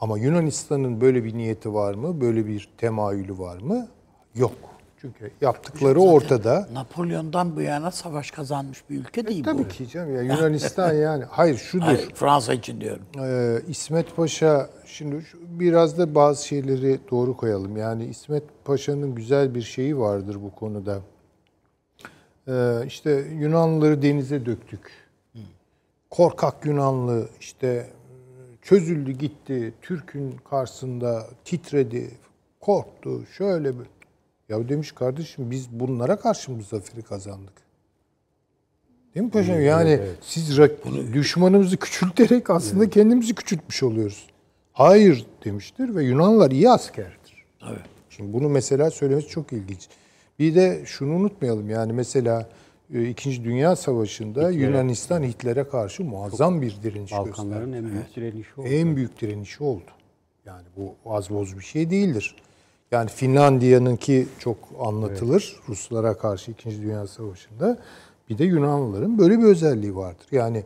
Ama 0.00 0.18
Yunanistan'ın 0.18 1.00
böyle 1.00 1.24
bir 1.24 1.34
niyeti 1.34 1.74
var 1.74 1.94
mı? 1.94 2.20
Böyle 2.20 2.46
bir 2.46 2.68
temayülü 2.78 3.38
var 3.38 3.58
mı? 3.60 3.88
Yok. 4.34 4.52
Çünkü 5.00 5.30
yaptıkları 5.40 6.00
ortada. 6.00 6.68
Napolyon'dan 6.72 7.56
bu 7.56 7.60
yana 7.60 7.90
savaş 7.90 8.30
kazanmış 8.30 8.90
bir 8.90 8.98
ülke 8.98 9.26
değil 9.26 9.40
bu. 9.40 9.44
Tabii 9.44 9.68
ki 9.68 9.88
canım 9.88 10.16
ya 10.16 10.22
Yunanistan 10.22 10.92
yani. 11.02 11.24
Hayır 11.24 11.56
şudur. 11.56 11.84
Hayır, 11.84 12.10
Fransa 12.14 12.54
için 12.54 12.80
diyorum. 12.80 13.04
Ee, 13.20 13.58
İsmet 13.68 14.16
Paşa 14.16 14.70
şimdi 14.92 15.22
şu- 15.22 15.38
biraz 15.60 15.98
da 15.98 16.14
bazı 16.14 16.46
şeyleri 16.46 16.98
doğru 17.10 17.36
koyalım. 17.36 17.76
Yani 17.76 18.04
İsmet 18.06 18.42
Paşa'nın 18.64 19.14
güzel 19.14 19.54
bir 19.54 19.62
şeyi 19.62 19.98
vardır 19.98 20.36
bu 20.42 20.54
konuda. 20.54 21.00
Ee, 22.48 22.86
işte 22.86 23.10
Yunanlıları 23.38 24.02
denize 24.02 24.46
döktük. 24.46 24.90
Korkak 26.10 26.66
Yunanlı 26.66 27.28
işte 27.40 27.90
çözüldü 28.62 29.10
gitti. 29.12 29.74
Türk'ün 29.82 30.36
karşısında 30.50 31.26
titredi, 31.44 32.10
korktu. 32.60 33.26
Şöyle 33.26 33.78
bir 33.78 33.86
ya 34.48 34.68
demiş 34.68 34.92
kardeşim 34.92 35.50
biz 35.50 35.70
bunlara 35.70 36.16
karşı 36.16 36.58
bu 36.58 36.62
zaferi 36.62 37.02
kazandık. 37.02 37.52
Değil 39.14 39.26
mi 39.26 39.32
paşam? 39.32 39.60
Yani 39.62 40.00
siz 40.20 40.58
rak- 40.58 41.12
düşmanımızı 41.12 41.76
küçülterek 41.76 42.50
aslında 42.50 42.90
kendimizi 42.90 43.34
küçültmüş 43.34 43.82
oluyoruz. 43.82 44.26
Hayır 44.72 45.26
demiştir 45.44 45.94
ve 45.94 46.04
Yunanlılar 46.04 46.50
iyi 46.50 46.70
askerdir. 46.70 47.44
Tabii. 47.60 47.78
Şimdi 48.10 48.32
bunu 48.32 48.48
mesela 48.48 48.90
söylemesi 48.90 49.28
çok 49.28 49.52
ilginç. 49.52 49.88
Bir 50.38 50.54
de 50.54 50.82
şunu 50.86 51.14
unutmayalım 51.14 51.70
yani 51.70 51.92
mesela 51.92 52.48
e, 52.94 53.08
İkinci 53.08 53.44
Dünya 53.44 53.76
Savaşı'nda 53.76 54.50
Yunanistan 54.50 55.22
Hitler'e 55.22 55.68
karşı 55.68 56.04
muazzam 56.04 56.62
bir 56.62 56.76
direniş 56.82 57.10
gösterdi. 57.10 57.28
Balkanların 57.28 57.72
en 57.72 57.84
büyük 57.84 58.16
direnişi 58.16 58.60
o. 58.60 58.64
En 58.64 58.96
büyük 58.96 59.20
direnişi 59.20 59.64
oldu. 59.64 59.90
Yani 60.44 60.64
bu 60.76 60.94
az 61.06 61.30
boz 61.30 61.58
bir 61.58 61.64
şey 61.64 61.90
değildir. 61.90 62.36
Yani 62.90 63.10
Finlandiya'nınki 63.10 64.28
çok 64.38 64.58
anlatılır 64.80 65.56
Ruslara 65.68 66.18
karşı 66.18 66.50
İkinci 66.50 66.82
Dünya 66.82 67.06
Savaşı'nda. 67.06 67.78
Bir 68.30 68.38
de 68.38 68.44
Yunanlıların 68.44 69.18
böyle 69.18 69.38
bir 69.38 69.44
özelliği 69.44 69.96
vardır. 69.96 70.26
Yani 70.32 70.64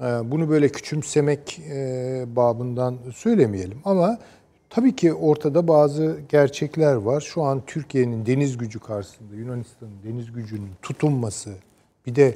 bunu 0.00 0.48
böyle 0.48 0.68
küçümsemek 0.68 1.60
e, 1.70 2.24
babından 2.36 2.98
söylemeyelim 3.14 3.78
ama 3.84 4.18
tabii 4.70 4.96
ki 4.96 5.14
ortada 5.14 5.68
bazı 5.68 6.20
gerçekler 6.28 6.94
var. 6.94 7.20
Şu 7.20 7.42
an 7.42 7.62
Türkiye'nin 7.66 8.26
deniz 8.26 8.58
gücü 8.58 8.80
karşısında 8.80 9.34
Yunanistan'ın 9.34 9.92
deniz 10.04 10.32
gücünün 10.32 10.70
tutunması 10.82 11.54
bir 12.06 12.14
de 12.14 12.34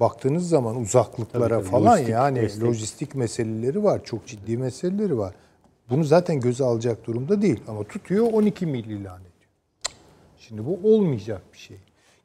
baktığınız 0.00 0.48
zaman 0.48 0.76
uzaklıklara 0.76 1.48
Tabii, 1.48 1.60
tabii. 1.60 1.70
falan 1.70 1.92
Lojistik 1.92 2.12
yani 2.12 2.40
destek. 2.40 2.62
lojistik 2.62 3.14
meseleleri 3.14 3.84
var. 3.84 4.04
Çok 4.04 4.26
ciddi 4.26 4.56
meseleleri 4.56 5.18
var. 5.18 5.34
Bunu 5.90 6.04
zaten 6.04 6.40
göze 6.40 6.64
alacak 6.64 7.06
durumda 7.06 7.42
değil. 7.42 7.60
Ama 7.68 7.84
tutuyor 7.84 8.32
12 8.32 8.66
mil 8.66 8.84
ilan 8.84 9.20
ediyor. 9.20 9.50
Şimdi 10.38 10.66
bu 10.66 10.78
olmayacak 10.84 11.42
bir 11.52 11.58
şey. 11.58 11.76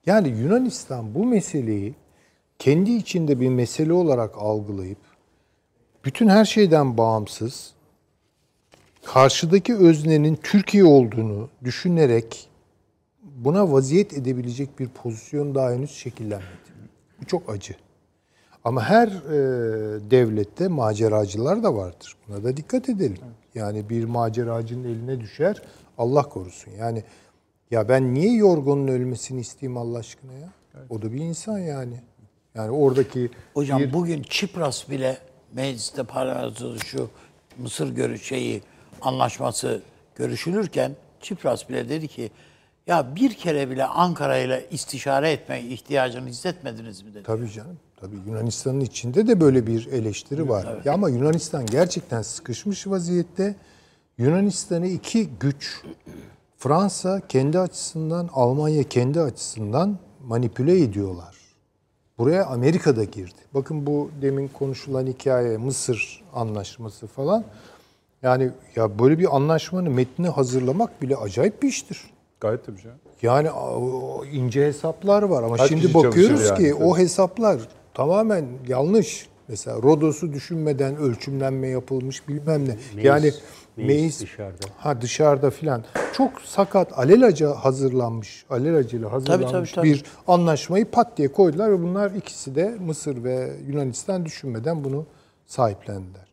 Yani 0.05 0.29
Yunanistan 0.29 1.15
bu 1.15 1.25
meseleyi 1.25 1.95
kendi 2.61 2.91
içinde 2.91 3.39
bir 3.39 3.49
mesele 3.49 3.93
olarak 3.93 4.37
algılayıp 4.37 4.97
bütün 6.05 6.27
her 6.27 6.45
şeyden 6.45 6.97
bağımsız 6.97 7.73
karşıdaki 9.05 9.75
öznenin 9.75 10.35
Türkiye 10.35 10.85
olduğunu 10.85 11.49
düşünerek 11.63 12.49
buna 13.23 13.71
vaziyet 13.71 14.13
edebilecek 14.13 14.79
bir 14.79 14.89
pozisyon 14.89 15.55
daha 15.55 15.71
henüz 15.71 15.91
şekillenmedi. 15.91 16.71
Bu 17.21 17.25
çok 17.25 17.49
acı. 17.49 17.75
Ama 18.63 18.83
her 18.83 19.07
e, 19.07 20.11
devlette 20.11 20.67
maceracılar 20.67 21.63
da 21.63 21.75
vardır. 21.75 22.15
Buna 22.27 22.43
da 22.43 22.57
dikkat 22.57 22.89
edelim. 22.89 23.19
Yani 23.55 23.89
bir 23.89 24.03
maceracının 24.03 24.83
eline 24.83 25.19
düşer, 25.19 25.61
Allah 25.97 26.23
korusun. 26.23 26.71
Yani 26.71 27.03
ya 27.71 27.89
ben 27.89 28.13
niye 28.13 28.33
Yorgon'un 28.33 28.87
ölmesini 28.87 29.39
isteyeyim 29.39 29.77
Allah 29.77 29.97
aşkına 29.97 30.33
ya? 30.33 30.49
O 30.89 31.01
da 31.01 31.13
bir 31.13 31.19
insan 31.19 31.57
yani. 31.57 32.01
Yani 32.55 32.71
oradaki 32.71 33.29
Hocam 33.53 33.79
bir- 33.79 33.93
bugün 33.93 34.23
Çipras 34.23 34.89
bile 34.89 35.17
mecliste 35.53 36.03
parlamentoda 36.03 36.77
şu 36.79 37.09
Mısır 37.57 37.95
görüşeyi 37.95 38.61
anlaşması 39.01 39.81
görüşülürken 40.15 40.95
Çipras 41.21 41.69
bile 41.69 41.89
dedi 41.89 42.07
ki 42.07 42.31
ya 42.87 43.15
bir 43.15 43.33
kere 43.33 43.69
bile 43.69 43.85
Ankara 43.85 44.37
ile 44.37 44.65
istişare 44.71 45.31
etme 45.31 45.61
ihtiyacını 45.61 46.27
hissetmediniz 46.29 47.01
mi 47.03 47.13
dedi. 47.13 47.23
Tabii 47.23 47.51
canım. 47.51 47.77
Tabii 48.01 48.15
Yunanistan'ın 48.27 48.79
içinde 48.79 49.27
de 49.27 49.41
böyle 49.41 49.67
bir 49.67 49.87
eleştiri 49.87 50.49
var. 50.49 50.81
Ya 50.85 50.93
ama 50.93 51.09
Yunanistan 51.09 51.65
gerçekten 51.65 52.21
sıkışmış 52.21 52.87
vaziyette. 52.87 53.55
Yunanistan'ı 54.17 54.87
iki 54.87 55.27
güç 55.39 55.81
Fransa 56.57 57.21
kendi 57.29 57.59
açısından, 57.59 58.29
Almanya 58.33 58.83
kendi 58.83 59.21
açısından 59.21 59.97
manipüle 60.23 60.81
ediyorlar. 60.81 61.35
Buraya 62.17 62.45
Amerika 62.45 62.95
da 62.95 63.03
girdi. 63.03 63.39
Bakın 63.53 63.85
bu 63.85 64.09
demin 64.21 64.47
konuşulan 64.47 65.07
hikaye 65.07 65.57
Mısır 65.57 66.23
anlaşması 66.33 67.07
falan. 67.07 67.43
Yani 68.23 68.49
ya 68.75 68.99
böyle 68.99 69.19
bir 69.19 69.35
anlaşmanın 69.35 69.91
metnini 69.91 70.29
hazırlamak 70.29 71.01
bile 71.01 71.15
acayip 71.15 71.61
bir 71.63 71.67
iştir. 71.67 72.01
Gayet 72.41 72.65
tabii 72.65 72.81
canım. 72.81 72.97
Yani 73.21 73.51
o 73.51 74.25
ince 74.25 74.65
hesaplar 74.65 75.23
var 75.23 75.43
ama 75.43 75.55
Kaç 75.57 75.69
şimdi 75.69 75.93
bakıyoruz 75.93 76.27
çalışır 76.27 76.55
ki 76.55 76.63
yani, 76.63 76.73
o 76.73 76.93
tabii. 76.93 77.03
hesaplar 77.03 77.59
tamamen 77.93 78.45
yanlış. 78.67 79.29
Mesela 79.47 79.77
Rodos'u 79.81 80.33
düşünmeden 80.33 80.95
ölçümlenme 80.97 81.67
yapılmış 81.67 82.27
bilmem 82.27 82.67
ne. 82.69 82.71
Meis- 82.95 83.05
yani 83.05 83.31
meis 83.77 83.87
meis 83.87 84.21
dışarıda. 84.21 84.67
Ha 84.77 85.01
dışarıda 85.01 85.49
filan. 85.49 85.83
Çok 86.13 86.41
sakat 86.41 86.99
alelaca 86.99 87.51
hazırlanmış, 87.55 88.45
alelacele 88.49 89.05
hazırlanmış 89.05 89.71
tabii. 89.71 89.87
bir 89.87 90.03
anlaşmayı 90.27 90.85
pat 90.85 91.17
diye 91.17 91.31
koydular 91.31 91.71
ve 91.71 91.81
bunlar 91.81 92.11
ikisi 92.11 92.55
de 92.55 92.77
Mısır 92.79 93.23
ve 93.23 93.53
Yunanistan 93.67 94.25
düşünmeden 94.25 94.83
bunu 94.83 95.05
sahiplendiler. 95.45 96.31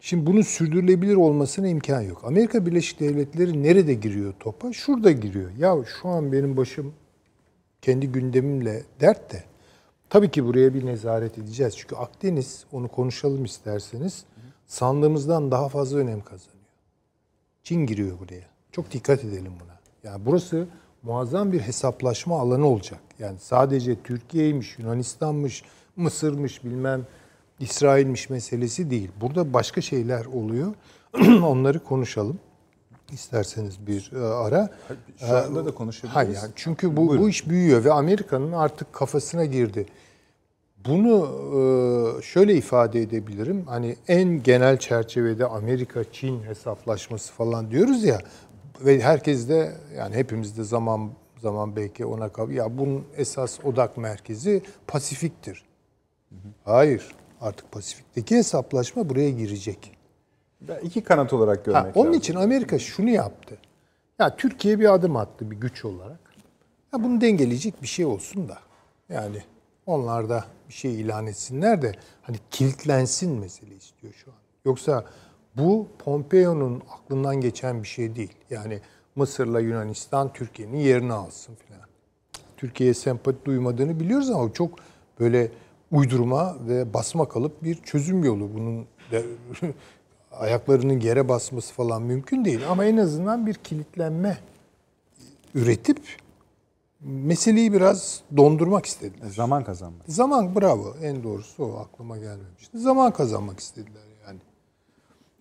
Şimdi 0.00 0.26
bunun 0.26 0.42
sürdürülebilir 0.42 1.14
olmasına 1.14 1.68
imkan 1.68 2.00
yok. 2.00 2.22
Amerika 2.24 2.66
Birleşik 2.66 3.00
Devletleri 3.00 3.62
nerede 3.62 3.94
giriyor 3.94 4.34
topa? 4.40 4.72
Şurada 4.72 5.10
giriyor. 5.10 5.50
Ya 5.58 5.76
şu 6.02 6.08
an 6.08 6.32
benim 6.32 6.56
başım 6.56 6.94
kendi 7.82 8.12
gündemimle 8.12 8.82
dert 9.00 9.32
de. 9.32 9.44
Tabii 10.10 10.30
ki 10.30 10.46
buraya 10.46 10.74
bir 10.74 10.86
nezaret 10.86 11.38
edeceğiz. 11.38 11.76
Çünkü 11.76 11.96
Akdeniz, 11.96 12.64
onu 12.72 12.88
konuşalım 12.88 13.44
isterseniz, 13.44 14.24
sandığımızdan 14.70 15.50
daha 15.50 15.68
fazla 15.68 15.98
önem 15.98 16.20
kazanıyor. 16.20 16.64
Çin 17.62 17.86
giriyor 17.86 18.18
buraya. 18.18 18.44
Çok 18.72 18.90
dikkat 18.90 19.24
edelim 19.24 19.52
buna. 19.60 19.78
Yani 20.04 20.26
burası 20.26 20.66
muazzam 21.02 21.52
bir 21.52 21.60
hesaplaşma 21.60 22.40
alanı 22.40 22.66
olacak. 22.66 23.00
Yani 23.18 23.38
sadece 23.38 24.02
Türkiye'ymiş, 24.02 24.78
Yunanistan'mış, 24.78 25.64
Mısır'mış 25.96 26.64
bilmem 26.64 27.06
İsrail'miş 27.60 28.30
meselesi 28.30 28.90
değil. 28.90 29.10
Burada 29.20 29.52
başka 29.52 29.80
şeyler 29.80 30.24
oluyor. 30.24 30.74
Onları 31.42 31.84
konuşalım. 31.84 32.38
İsterseniz 33.12 33.86
bir 33.86 34.12
e, 34.14 34.18
ara. 34.18 34.70
Şu 35.18 35.36
anda 35.36 35.66
da 35.66 35.74
konuşabiliriz. 35.74 36.16
Hayır 36.16 36.34
yani 36.34 36.50
çünkü 36.56 36.96
bu, 36.96 37.18
bu 37.18 37.28
iş 37.28 37.48
büyüyor 37.48 37.84
ve 37.84 37.92
Amerika'nın 37.92 38.52
artık 38.52 38.92
kafasına 38.92 39.44
girdi. 39.44 39.86
Bunu 40.86 41.28
e, 42.18 42.22
şöyle 42.22 42.54
ifade 42.54 43.02
edebilirim. 43.02 43.66
Hani 43.66 43.96
en 44.08 44.42
genel 44.42 44.78
çerçevede 44.78 45.46
Amerika-Çin 45.46 46.42
hesaplaşması 46.42 47.32
falan 47.32 47.70
diyoruz 47.70 48.04
ya 48.04 48.18
ve 48.80 49.00
herkes 49.00 49.48
de 49.48 49.72
yani 49.96 50.14
hepimiz 50.14 50.58
de 50.58 50.64
zaman 50.64 51.10
zaman 51.42 51.76
belki 51.76 52.06
ona 52.06 52.28
kal 52.28 52.50
ya 52.50 52.78
bunun 52.78 53.04
esas 53.16 53.64
odak 53.64 53.96
merkezi 53.96 54.62
Pasifik'tir. 54.86 55.64
Hayır. 56.64 57.14
Artık 57.40 57.72
Pasifik'teki 57.72 58.36
hesaplaşma 58.36 59.08
buraya 59.08 59.30
girecek. 59.30 59.96
Ben 60.60 60.78
iki 60.80 61.00
kanat 61.00 61.32
olarak 61.32 61.64
görmek 61.64 61.84
Ha, 61.84 61.90
onun 61.94 62.06
lazım. 62.06 62.18
için 62.18 62.34
Amerika 62.34 62.78
şunu 62.78 63.10
yaptı. 63.10 63.58
Ya 64.18 64.36
Türkiye 64.36 64.80
bir 64.80 64.94
adım 64.94 65.16
attı 65.16 65.50
bir 65.50 65.56
güç 65.56 65.84
olarak. 65.84 66.20
Ya 66.92 67.04
bunu 67.04 67.20
dengeleyecek 67.20 67.82
bir 67.82 67.86
şey 67.86 68.04
olsun 68.04 68.48
da. 68.48 68.58
Yani 69.08 69.36
onlar 69.86 70.28
da 70.28 70.44
bir 70.68 70.74
şey 70.74 71.00
ilan 71.00 71.26
etsinler 71.26 71.82
de 71.82 71.92
hani 72.22 72.36
kilitlensin 72.50 73.40
mesele 73.40 73.74
istiyor 73.74 74.14
şu 74.14 74.30
an. 74.30 74.36
Yoksa 74.64 75.04
bu 75.56 75.88
Pompeo'nun 75.98 76.82
aklından 76.90 77.40
geçen 77.40 77.82
bir 77.82 77.88
şey 77.88 78.16
değil. 78.16 78.34
Yani 78.50 78.80
Mısır'la 79.16 79.60
Yunanistan 79.60 80.32
Türkiye'nin 80.32 80.78
yerini 80.78 81.12
alsın 81.12 81.54
filan. 81.54 81.80
Türkiye'ye 82.56 82.94
sempati 82.94 83.44
duymadığını 83.44 84.00
biliyoruz 84.00 84.30
ama 84.30 84.52
çok 84.52 84.78
böyle 85.20 85.50
uydurma 85.92 86.56
ve 86.68 86.94
basma 86.94 87.28
kalıp 87.28 87.64
bir 87.64 87.74
çözüm 87.74 88.24
yolu. 88.24 88.54
Bunun 88.54 88.86
de, 89.10 89.24
ayaklarının 90.32 91.00
yere 91.00 91.28
basması 91.28 91.74
falan 91.74 92.02
mümkün 92.02 92.44
değil. 92.44 92.60
Ama 92.70 92.84
en 92.84 92.96
azından 92.96 93.46
bir 93.46 93.54
kilitlenme 93.54 94.38
üretip 95.54 95.98
meseleyi 97.00 97.72
biraz 97.72 98.20
dondurmak 98.36 98.86
istediler. 98.86 99.28
Zaman 99.28 99.64
kazanmak. 99.64 100.02
Zaman 100.06 100.56
bravo 100.56 100.94
en 101.02 101.22
doğrusu 101.22 101.64
o 101.64 101.76
aklıma 101.76 102.18
gelmemişti. 102.18 102.78
Zaman 102.78 103.12
kazanmak 103.12 103.60
istediler 103.60 104.02
yani. 104.26 104.38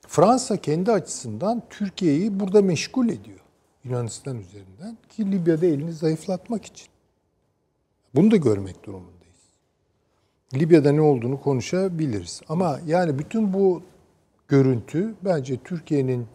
Fransa 0.07 0.57
kendi 0.57 0.91
açısından 0.91 1.63
Türkiye'yi 1.69 2.39
burada 2.39 2.61
meşgul 2.61 3.09
ediyor. 3.09 3.39
Yunanistan 3.83 4.39
üzerinden 4.39 4.97
ki 5.09 5.31
Libya'da 5.31 5.65
elini 5.65 5.93
zayıflatmak 5.93 6.65
için. 6.65 6.87
Bunu 8.15 8.31
da 8.31 8.35
görmek 8.35 8.83
durumundayız. 8.83 9.19
Libya'da 10.53 10.91
ne 10.91 11.01
olduğunu 11.01 11.41
konuşabiliriz. 11.41 12.41
Ama 12.49 12.79
yani 12.85 13.19
bütün 13.19 13.53
bu 13.53 13.81
görüntü 14.47 15.15
bence 15.25 15.57
Türkiye'nin 15.63 16.27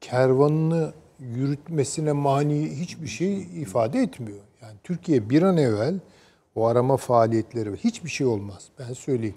kervanını 0.00 0.92
yürütmesine 1.18 2.12
mani 2.12 2.80
hiçbir 2.80 3.06
şey 3.06 3.42
ifade 3.42 4.00
etmiyor. 4.00 4.47
Yani 4.68 4.78
Türkiye 4.84 5.30
bir 5.30 5.42
an 5.42 5.56
evvel 5.56 5.94
o 6.54 6.66
arama 6.66 6.96
faaliyetleri 6.96 7.76
hiçbir 7.76 8.10
şey 8.10 8.26
olmaz. 8.26 8.68
Ben 8.78 8.92
söyleyeyim. 8.92 9.36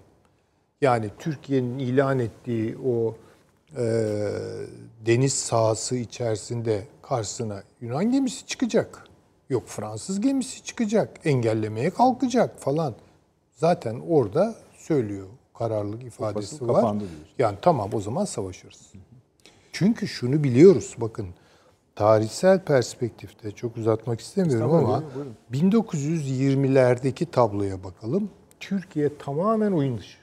Yani 0.82 1.10
Türkiye'nin 1.20 1.80
ilan 1.80 2.20
ettiği 2.20 2.78
o 2.78 3.16
e, 3.78 3.84
deniz 5.06 5.34
sahası 5.34 5.96
içerisinde 5.96 6.88
karşısına 7.02 7.64
Yunan 7.82 8.12
gemisi 8.12 8.46
çıkacak. 8.46 9.04
Yok 9.50 9.64
Fransız 9.68 10.22
gemisi 10.22 10.64
çıkacak. 10.64 11.20
Engellemeye 11.24 11.90
kalkacak 11.90 12.60
falan. 12.60 12.96
Zaten 13.54 14.02
orada 14.10 14.56
söylüyor. 14.78 15.28
Kararlılık 15.54 16.04
ifadesi 16.04 16.52
Fasıl 16.52 16.68
var. 16.68 16.98
Yani 17.40 17.58
tamam 17.62 17.90
o 17.94 18.02
zaman 18.02 18.26
savaşırız. 18.26 18.94
Çünkü 19.72 20.08
şunu 20.08 20.44
biliyoruz 20.44 20.96
bakın 20.98 21.28
tarihsel 21.96 22.60
perspektifte 22.60 23.52
çok 23.52 23.78
uzatmak 23.78 24.20
istemiyorum 24.20 24.76
ama 24.76 25.04
1920'lerdeki 25.54 27.32
tabloya 27.32 27.84
bakalım. 27.84 28.30
Türkiye 28.60 29.18
tamamen 29.18 29.72
oyun 29.72 29.98
dışı. 29.98 30.18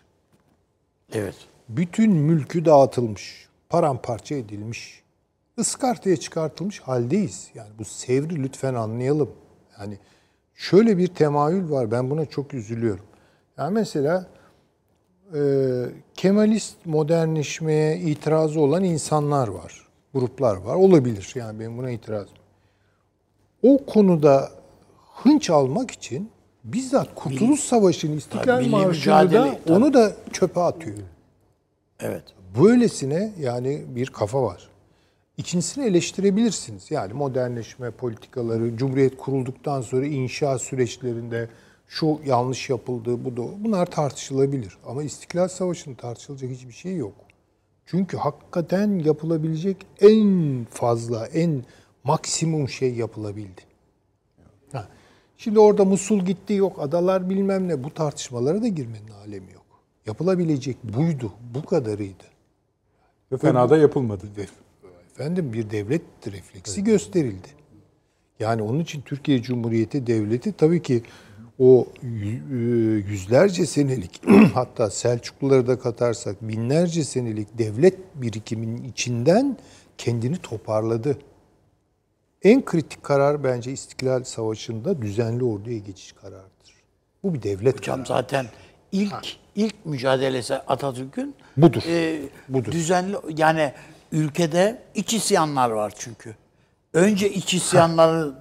Evet. 1.13 1.37
Bütün 1.69 2.13
mülkü 2.13 2.65
dağıtılmış, 2.65 3.49
paramparça 3.69 4.35
edilmiş, 4.35 5.03
ıskartaya 5.59 6.17
çıkartılmış 6.17 6.81
haldeyiz. 6.81 7.51
Yani 7.55 7.71
bu 7.79 7.85
sevri 7.85 8.43
lütfen 8.43 8.75
anlayalım. 8.75 9.31
Yani 9.81 9.99
şöyle 10.55 10.99
bir 10.99 11.07
temayül 11.07 11.71
var, 11.71 11.91
ben 11.91 12.11
buna 12.11 12.27
çok 12.27 12.55
üzülüyorum. 12.55 13.05
Yani 13.59 13.75
mesela 13.75 14.27
e, 15.35 15.41
Kemalist 16.15 16.87
modernleşmeye 16.87 17.99
itirazı 17.99 18.61
olan 18.61 18.85
insanlar 18.85 19.49
var, 19.49 19.88
gruplar 20.15 20.57
var. 20.57 20.75
Olabilir 20.75 21.33
yani 21.35 21.61
benim 21.61 21.79
buna 21.79 21.91
itirazım. 21.91 22.37
O 23.63 23.85
konuda 23.87 24.51
hınç 25.15 25.51
almak 25.51 25.91
için 25.91 26.31
bizzat 26.65 27.15
Kurtuluş 27.15 27.61
Savaşı'nın 27.61 28.17
İstiklal 28.17 28.67
Marşı'nı 28.67 29.33
da 29.33 29.59
tabii. 29.65 29.73
onu 29.73 29.95
da 29.95 30.13
çöpe 30.33 30.61
atıyor. 30.61 30.99
Evet. 32.01 32.25
Böylesine 32.63 33.33
yani 33.41 33.85
bir 33.89 34.07
kafa 34.07 34.43
var. 34.43 34.69
İkincisini 35.37 35.85
eleştirebilirsiniz. 35.85 36.91
Yani 36.91 37.13
modernleşme 37.13 37.91
politikaları, 37.91 38.77
Cumhuriyet 38.77 39.17
kurulduktan 39.17 39.81
sonra 39.81 40.07
inşa 40.07 40.59
süreçlerinde 40.59 41.49
şu 41.89 42.21
yanlış 42.27 42.71
yapıldı, 42.71 43.25
bu 43.25 43.37
da 43.37 43.43
bunlar 43.65 43.87
tartışılabilir. 43.87 44.79
Ama 44.87 45.03
İstiklal 45.03 45.49
Savaşı'nın 45.49 45.95
tartışılacak 45.95 46.51
hiçbir 46.51 46.73
şey 46.73 46.97
yok. 46.97 47.15
Çünkü 47.91 48.17
hakikaten 48.17 48.99
yapılabilecek 48.99 49.77
en 50.01 50.67
fazla, 50.71 51.27
en 51.27 51.65
maksimum 52.05 52.69
şey 52.69 52.95
yapılabildi. 52.95 53.61
Ha. 54.73 54.89
Şimdi 55.37 55.59
orada 55.59 55.85
Musul 55.85 56.21
gitti 56.21 56.53
yok, 56.53 56.83
adalar 56.83 57.31
bilmem 57.31 57.69
ne 57.69 57.85
bu 57.85 57.95
tartışmalara 57.95 58.63
da 58.63 58.69
girmenin 58.69 59.11
alemi 59.27 59.53
yok. 59.53 59.67
Yapılabilecek 60.07 60.77
buydu, 60.85 61.33
bu 61.55 61.65
kadarıydı. 61.65 62.25
Ve 63.33 63.39
fena 63.39 63.71
da 63.71 63.77
yapılmadı. 63.77 64.27
Efendim 65.11 65.53
bir 65.53 65.71
devlet 65.71 66.03
refleksi 66.27 66.85
gösterildi. 66.85 67.49
Yani 68.41 68.63
onun 68.63 68.81
için 68.81 69.01
Türkiye 69.01 69.43
Cumhuriyeti 69.43 70.07
Devleti 70.07 70.53
tabii 70.53 70.83
ki 70.83 71.03
o 71.59 71.87
e, 72.03 72.07
yüzlerce 73.09 73.67
senelik 73.67 74.23
hatta 74.55 74.91
Selçukluları 74.91 75.67
da 75.67 75.79
katarsak 75.79 76.37
binlerce 76.43 77.05
senelik 77.05 77.59
devlet 77.59 77.95
birikiminin 78.15 78.85
içinden 78.85 79.57
kendini 79.99 80.37
toparladı. 80.37 81.19
En 82.43 82.65
kritik 82.65 83.03
karar 83.03 83.45
bence 83.45 83.73
İstiklal 83.73 84.25
Savaşı'nda 84.25 85.03
düzenli 85.03 85.45
orduya 85.45 85.79
geçiş 85.79 86.13
kararıdır. 86.13 86.75
Bu 87.23 87.35
bir 87.35 87.43
devlet 87.43 87.79
Hocam 87.79 88.05
kararı. 88.05 88.09
zaten 88.09 88.47
ilk 88.93 89.37
ilk 89.57 89.87
mücadelesi 89.87 90.55
Atatürk'ün 90.55 91.35
Budur. 91.57 91.83
e, 91.89 92.21
Budur. 92.49 92.73
düzenli 92.73 93.17
yani 93.37 93.73
ülkede 94.13 94.83
iç 94.95 95.15
isyanlar 95.15 95.71
var 95.71 95.93
çünkü. 95.99 96.35
Önce 96.93 97.31
iç 97.33 97.55
isyanlarla 97.55 98.35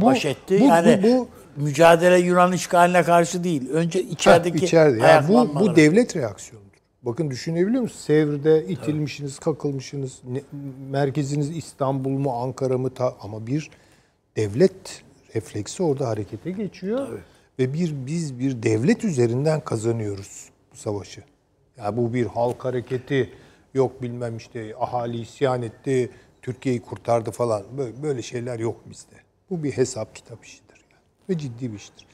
baş 0.06 0.24
etti. 0.24 0.60
bu- 0.60 0.64
yani 0.64 1.00
bu- 1.02 1.08
bu- 1.08 1.28
mücadele 1.56 2.18
Yunan 2.18 2.52
işgaline 2.52 3.02
karşı 3.02 3.44
değil. 3.44 3.70
Önce 3.70 4.02
içerideki 4.02 4.58
Ha, 4.58 4.64
içeride. 4.66 4.98
Yani 5.06 5.28
bu, 5.28 5.60
bu 5.60 5.76
devlet 5.76 6.16
reaksiyonudur. 6.16 6.74
Bakın 7.02 7.30
düşünebiliyor 7.30 7.82
musunuz? 7.82 8.04
Sevr'de 8.04 8.66
itilmişsiniz, 8.66 9.38
kakılmışsınız. 9.38 10.20
Ne- 10.24 10.42
merkeziniz 10.90 11.56
İstanbul 11.56 12.10
mu, 12.10 12.32
Ankara 12.32 12.78
mı? 12.78 12.94
Ta, 12.94 13.14
ama 13.20 13.46
bir 13.46 13.70
devlet 14.36 15.02
refleksi 15.34 15.82
orada 15.82 16.08
harekete 16.08 16.50
geçiyor. 16.50 17.08
Ve 17.58 17.74
bir 17.74 17.94
biz 18.06 18.38
bir 18.38 18.62
devlet 18.62 19.04
üzerinden 19.04 19.60
kazanıyoruz 19.60 20.48
bu 20.72 20.76
savaşı. 20.76 21.22
Yani 21.78 21.96
bu 21.96 22.14
bir 22.14 22.26
halk 22.26 22.64
hareketi 22.64 23.30
yok 23.74 24.02
bilmem 24.02 24.36
işte 24.36 24.74
ahali 24.80 25.20
isyan 25.20 25.62
etti, 25.62 26.10
Türkiye'yi 26.42 26.82
kurtardı 26.82 27.30
falan. 27.30 27.62
Böyle, 27.78 28.02
böyle 28.02 28.22
şeyler 28.22 28.58
yok 28.58 28.80
bizde. 28.90 29.16
Bu 29.50 29.62
bir 29.62 29.72
hesap 29.72 30.14
kitap 30.14 30.44
yani. 30.44 30.63
Ve 31.28 31.38
ciddi 31.38 31.72
bir 31.72 31.76
iştir. 31.76 32.06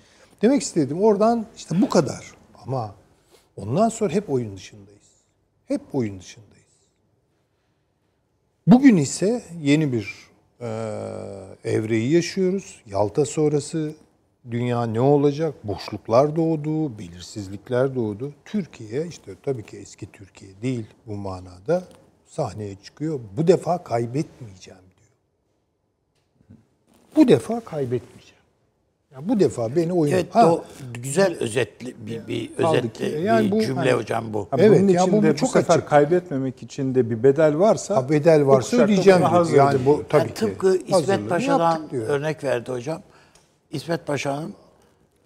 Demek 0.42 0.62
istedim 0.62 1.02
oradan 1.02 1.46
işte 1.56 1.80
bu 1.80 1.88
kadar. 1.88 2.34
Ama 2.66 2.94
ondan 3.56 3.88
sonra 3.88 4.12
hep 4.12 4.30
oyun 4.30 4.56
dışındayız. 4.56 5.10
Hep 5.66 5.80
oyun 5.92 6.20
dışındayız. 6.20 6.50
Bugün 8.66 8.96
ise 8.96 9.42
yeni 9.60 9.92
bir 9.92 10.30
e, 10.60 10.66
evreyi 11.64 12.12
yaşıyoruz. 12.12 12.82
Yalta 12.86 13.24
sonrası 13.24 13.94
dünya 14.50 14.86
ne 14.86 15.00
olacak? 15.00 15.54
Boşluklar 15.64 16.36
doğdu, 16.36 16.98
belirsizlikler 16.98 17.94
doğdu. 17.94 18.32
Türkiye 18.44 19.06
işte 19.06 19.34
tabii 19.42 19.62
ki 19.62 19.76
eski 19.76 20.12
Türkiye 20.12 20.62
değil 20.62 20.86
bu 21.06 21.16
manada 21.16 21.84
sahneye 22.26 22.76
çıkıyor. 22.82 23.20
Bu 23.36 23.46
defa 23.46 23.84
kaybetmeyeceğim 23.84 24.80
diyor. 24.80 25.10
Bu 27.16 27.28
defa 27.28 27.60
kaybetmeyeceğim. 27.60 28.19
Ya 29.12 29.28
bu 29.28 29.40
defa 29.40 29.76
beni 29.76 29.92
oyun... 29.92 30.12
Evet 30.12 30.26
Ha, 30.34 30.52
o 30.52 30.64
güzel 30.94 31.36
özetli 31.40 31.94
bir, 32.06 32.28
bir 32.28 32.50
özetli 32.58 33.20
yani 33.22 33.46
bir 33.46 33.50
bu 33.52 33.60
cümle 33.62 33.78
hani- 33.80 33.92
hocam 33.92 34.32
bu. 34.34 34.48
Ha, 34.50 34.56
Evet, 34.58 34.80
bunun 34.82 34.88
ya 34.88 35.02
için 35.02 35.12
bu 35.18 35.22
de 35.22 35.32
bu 35.32 35.36
çok 35.36 35.50
sefer 35.50 35.74
açık. 35.74 35.88
kaybetmemek 35.88 36.62
için 36.62 36.94
de 36.94 37.10
bir 37.10 37.22
bedel 37.22 37.58
varsa 37.58 37.96
Ha, 37.96 38.08
bedel 38.10 38.46
varsa 38.46 38.76
ödeyeceğim 38.76 39.20
Yani 39.56 39.78
bu 39.86 40.02
tabii 40.08 40.20
Yani 40.20 40.28
ki. 40.28 40.34
tıpkı 40.34 40.76
İsmet 40.86 41.28
Paşa'dan 41.28 41.94
örnek 41.94 42.44
verdi 42.44 42.72
hocam. 42.72 43.02
İsmet 43.70 44.06
Paşa'nın 44.06 44.54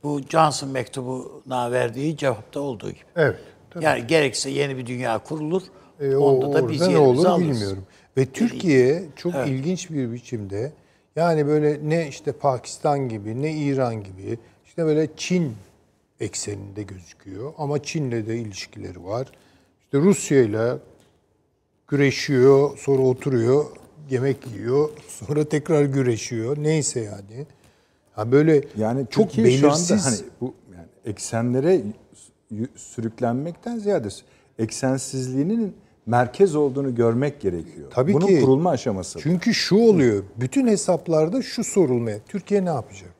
bu 0.02 0.20
Johnson 0.28 0.68
mektubuna 0.70 1.72
verdiği 1.72 2.16
cevapta 2.16 2.60
olduğu 2.60 2.90
gibi. 2.90 3.04
Evet. 3.16 3.36
tabii. 3.70 3.84
Yani 3.84 4.06
gerekse 4.06 4.50
yeni 4.50 4.76
bir 4.76 4.86
dünya 4.86 5.18
kurulur. 5.18 5.62
E, 6.00 6.16
o, 6.16 6.20
onda 6.24 6.52
da 6.62 6.68
biz 6.70 6.88
ne 6.88 6.98
olur 6.98 7.26
alırız. 7.26 7.48
bilmiyorum. 7.50 7.84
Ve 8.16 8.26
Türkiye 8.26 9.04
çok 9.16 9.34
ilginç 9.46 9.90
bir 9.90 10.12
biçimde 10.12 10.72
yani 11.16 11.46
böyle 11.46 11.80
ne 11.88 12.08
işte 12.08 12.32
Pakistan 12.32 13.08
gibi 13.08 13.42
ne 13.42 13.52
İran 13.52 14.02
gibi 14.04 14.38
işte 14.64 14.84
böyle 14.84 15.08
Çin 15.16 15.52
ekseninde 16.20 16.82
gözüküyor. 16.82 17.52
Ama 17.58 17.82
Çin'le 17.82 18.26
de 18.26 18.36
ilişkileri 18.36 19.04
var. 19.04 19.32
İşte 19.84 19.98
Rusya 19.98 20.42
ile 20.42 20.72
güreşiyor, 21.88 22.78
sonra 22.78 23.02
oturuyor, 23.02 23.64
yemek 24.10 24.46
yiyor, 24.46 24.90
sonra 25.08 25.44
tekrar 25.44 25.84
güreşiyor. 25.84 26.56
Neyse 26.60 27.00
yani. 27.00 27.46
Ha 28.12 28.32
böyle 28.32 28.64
Yani 28.76 29.06
çok 29.10 29.30
Türkiye 29.30 29.58
şu 29.58 29.66
anda 29.72 29.78
belirsiz. 29.78 30.06
hani 30.06 30.30
bu 30.40 30.54
yani 30.76 30.86
eksenlere 31.04 31.82
sürüklenmekten 32.76 33.78
ziyade 33.78 34.08
eksensizliğinin 34.58 35.76
merkez 36.06 36.54
olduğunu 36.56 36.94
görmek 36.94 37.40
gerekiyor. 37.40 37.86
Tabii 37.90 38.12
Bunun 38.14 38.26
ki. 38.26 38.40
kurulma 38.40 38.70
aşaması. 38.70 39.18
Çünkü 39.22 39.54
şu 39.54 39.76
oluyor. 39.76 40.22
Bütün 40.36 40.66
hesaplarda 40.66 41.42
şu 41.42 41.64
sorulmaya. 41.64 42.18
Türkiye 42.28 42.64
ne 42.64 42.68
yapacak? 42.68 43.10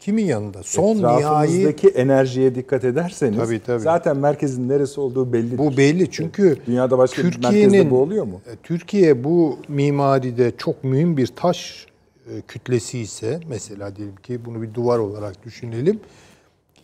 Kimin 0.00 0.24
yanında? 0.24 0.62
Son 0.62 0.96
nihai 0.96 1.18
Etrafımızdaki 1.20 1.88
enerjiye 1.88 2.54
dikkat 2.54 2.84
ederseniz 2.84 3.38
Tabii, 3.38 3.60
tabii. 3.66 3.80
zaten 3.82 4.16
merkezin 4.16 4.68
neresi 4.68 5.00
olduğu 5.00 5.32
belli. 5.32 5.58
bu 5.58 5.76
belli 5.76 6.10
çünkü 6.10 6.56
Dünyada 6.66 6.98
başka 6.98 7.22
bir 7.24 7.38
merkezde 7.42 7.90
bu 7.90 7.98
oluyor 8.02 8.24
mu? 8.24 8.40
e, 8.46 8.56
Türkiye 8.62 9.24
bu 9.24 9.58
mimaride 9.68 10.52
çok 10.58 10.84
mühim 10.84 11.16
bir 11.16 11.26
taş 11.26 11.86
e, 12.26 12.40
kütlesi 12.40 12.98
ise 12.98 13.40
mesela 13.48 13.96
diyelim 13.96 14.16
ki 14.16 14.44
bunu 14.44 14.62
bir 14.62 14.74
duvar 14.74 14.98
olarak 14.98 15.44
düşünelim. 15.44 16.00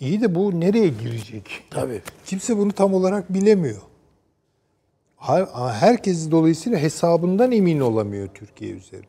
İyi 0.01 0.21
de 0.21 0.35
bu 0.35 0.61
nereye 0.61 0.89
girecek? 0.89 1.45
Tabii. 1.71 2.01
Kimse 2.27 2.57
bunu 2.59 2.73
tam 2.73 2.95
olarak 2.95 3.35
bilemiyor. 3.35 3.81
Her- 5.17 5.47
Herkes 5.73 6.31
dolayısıyla 6.31 6.79
hesabından 6.79 7.53
emin 7.53 7.81
olamıyor 7.81 8.29
Türkiye 8.35 8.71
üzerinde. 8.73 9.07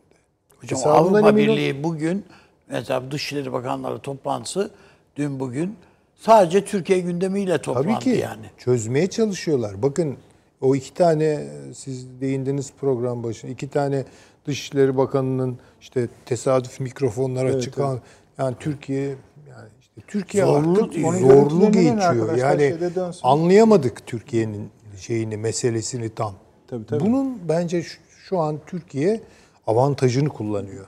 Hocam 0.61 0.79
Hesabından 0.79 1.13
Avrupa 1.23 1.29
emin 1.29 1.47
ol- 1.49 1.53
Birliği 1.53 1.83
bugün 1.83 2.25
mesela 2.69 3.11
Dışişleri 3.11 3.53
Bakanları 3.53 3.99
toplantısı 3.99 4.71
dün 5.15 5.39
bugün 5.39 5.75
sadece 6.15 6.65
Türkiye 6.65 6.99
gündemiyle 6.99 7.57
toplandı 7.61 7.87
Tabii 7.87 7.99
ki 8.03 8.09
yani. 8.09 8.45
çözmeye 8.57 9.07
çalışıyorlar. 9.07 9.81
Bakın 9.83 10.17
o 10.61 10.75
iki 10.75 10.93
tane 10.93 11.47
siz 11.75 12.21
değindiniz 12.21 12.71
program 12.81 13.23
başında 13.23 13.51
iki 13.51 13.69
tane 13.69 14.05
Dışişleri 14.45 14.97
Bakanı'nın 14.97 15.57
işte 15.81 16.07
tesadüf 16.25 16.79
mikrofonlara 16.79 17.61
çıkan 17.61 17.99
yani 18.37 18.55
Türkiye 18.59 19.07
yani 19.49 19.67
işte 19.81 20.01
Türkiye 20.07 20.43
Zorlu 20.45 20.83
artık 20.83 20.93
zorlu 21.19 21.71
geçiyor. 21.71 22.35
Yani 22.37 22.75
anlayamadık 23.23 24.07
Türkiye'nin 24.07 24.69
şeyini 24.97 25.37
meselesini 25.37 26.09
tam. 26.09 26.33
Tabii, 26.67 26.85
tabii. 26.85 27.05
Bunun 27.05 27.39
bence 27.49 27.83
şu, 27.83 27.99
şu 28.27 28.39
an 28.39 28.59
Türkiye 28.67 29.21
avantajını 29.67 30.29
kullanıyor. 30.29 30.85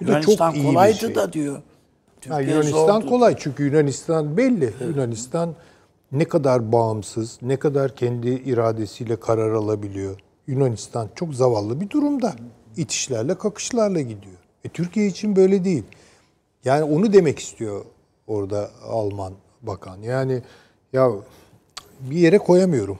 Bu 0.00 0.06
da 0.06 0.10
Yunanistan 0.10 0.52
çok 0.52 0.56
iyi 0.62 0.66
kolaydı 0.66 0.94
bir 0.94 1.00
şey. 1.00 1.14
da 1.14 1.32
diyor. 1.32 1.54
Ha, 1.56 1.62
Türkiye 2.20 2.50
Yunanistan 2.50 3.00
zordu. 3.00 3.08
kolay 3.08 3.36
çünkü 3.38 3.64
Yunanistan 3.64 4.36
belli. 4.36 4.74
Yunanistan 4.80 5.54
ne 6.12 6.24
kadar 6.24 6.72
bağımsız, 6.72 7.38
ne 7.42 7.56
kadar 7.56 7.96
kendi 7.96 8.28
iradesiyle 8.28 9.20
karar 9.20 9.52
alabiliyor. 9.52 10.20
Yunanistan 10.46 11.08
çok 11.14 11.34
zavallı 11.34 11.80
bir 11.80 11.90
durumda. 11.90 12.34
İtişlerle, 12.76 13.34
kakışlarla 13.34 14.00
gidiyor. 14.00 14.38
E, 14.64 14.68
Türkiye 14.68 15.06
için 15.06 15.36
böyle 15.36 15.64
değil. 15.64 15.84
Yani 16.64 16.84
onu 16.84 17.12
demek 17.12 17.38
istiyor 17.38 17.84
orada 18.26 18.70
Alman 18.88 19.32
bakan. 19.62 20.02
Yani 20.02 20.42
ya 20.92 21.10
bir 22.00 22.16
yere 22.16 22.38
koyamıyorum 22.38 22.98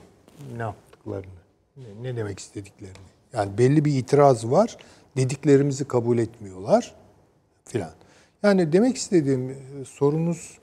ne 0.57 0.61
yaptıklarını, 0.61 1.41
ne, 2.01 2.15
demek 2.15 2.39
istediklerini. 2.39 2.97
Yani 3.33 3.57
belli 3.57 3.85
bir 3.85 3.97
itiraz 3.97 4.51
var. 4.51 4.77
Dediklerimizi 5.17 5.85
kabul 5.85 6.17
etmiyorlar 6.17 6.95
filan. 7.65 7.91
Yani 8.43 8.73
demek 8.73 8.97
istediğim 8.97 9.49
e, 9.49 9.55
sorunuz 9.85 10.57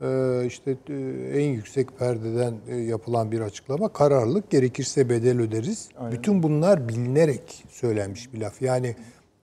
e, 0.00 0.42
işte 0.46 0.76
e, 0.88 0.94
en 1.34 1.48
yüksek 1.48 1.98
perdeden 1.98 2.54
yapılan 2.74 3.32
bir 3.32 3.40
açıklama 3.40 3.88
kararlılık 3.88 4.50
gerekirse 4.50 5.08
bedel 5.08 5.40
öderiz. 5.40 5.88
Bütün 6.12 6.42
bunlar 6.42 6.88
bilinerek 6.88 7.64
söylenmiş 7.70 8.32
bir 8.32 8.40
laf. 8.40 8.62
Yani 8.62 8.96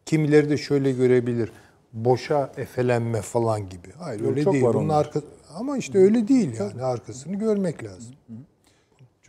kimileri 0.05 0.49
de 0.49 0.57
şöyle 0.57 0.91
görebilir. 0.91 1.51
Boşa 1.93 2.51
efelenme 2.57 3.21
falan 3.21 3.69
gibi. 3.69 3.87
Hayır 3.97 4.19
Yok, 4.19 4.29
öyle 4.29 4.45
değil. 4.51 4.63
Bunun 4.63 4.89
arka 4.89 5.21
ama 5.55 5.77
işte 5.77 5.97
öyle 5.97 6.27
değil 6.27 6.59
yani 6.59 6.81
arkasını 6.81 7.35
görmek 7.35 7.83
lazım. 7.83 8.15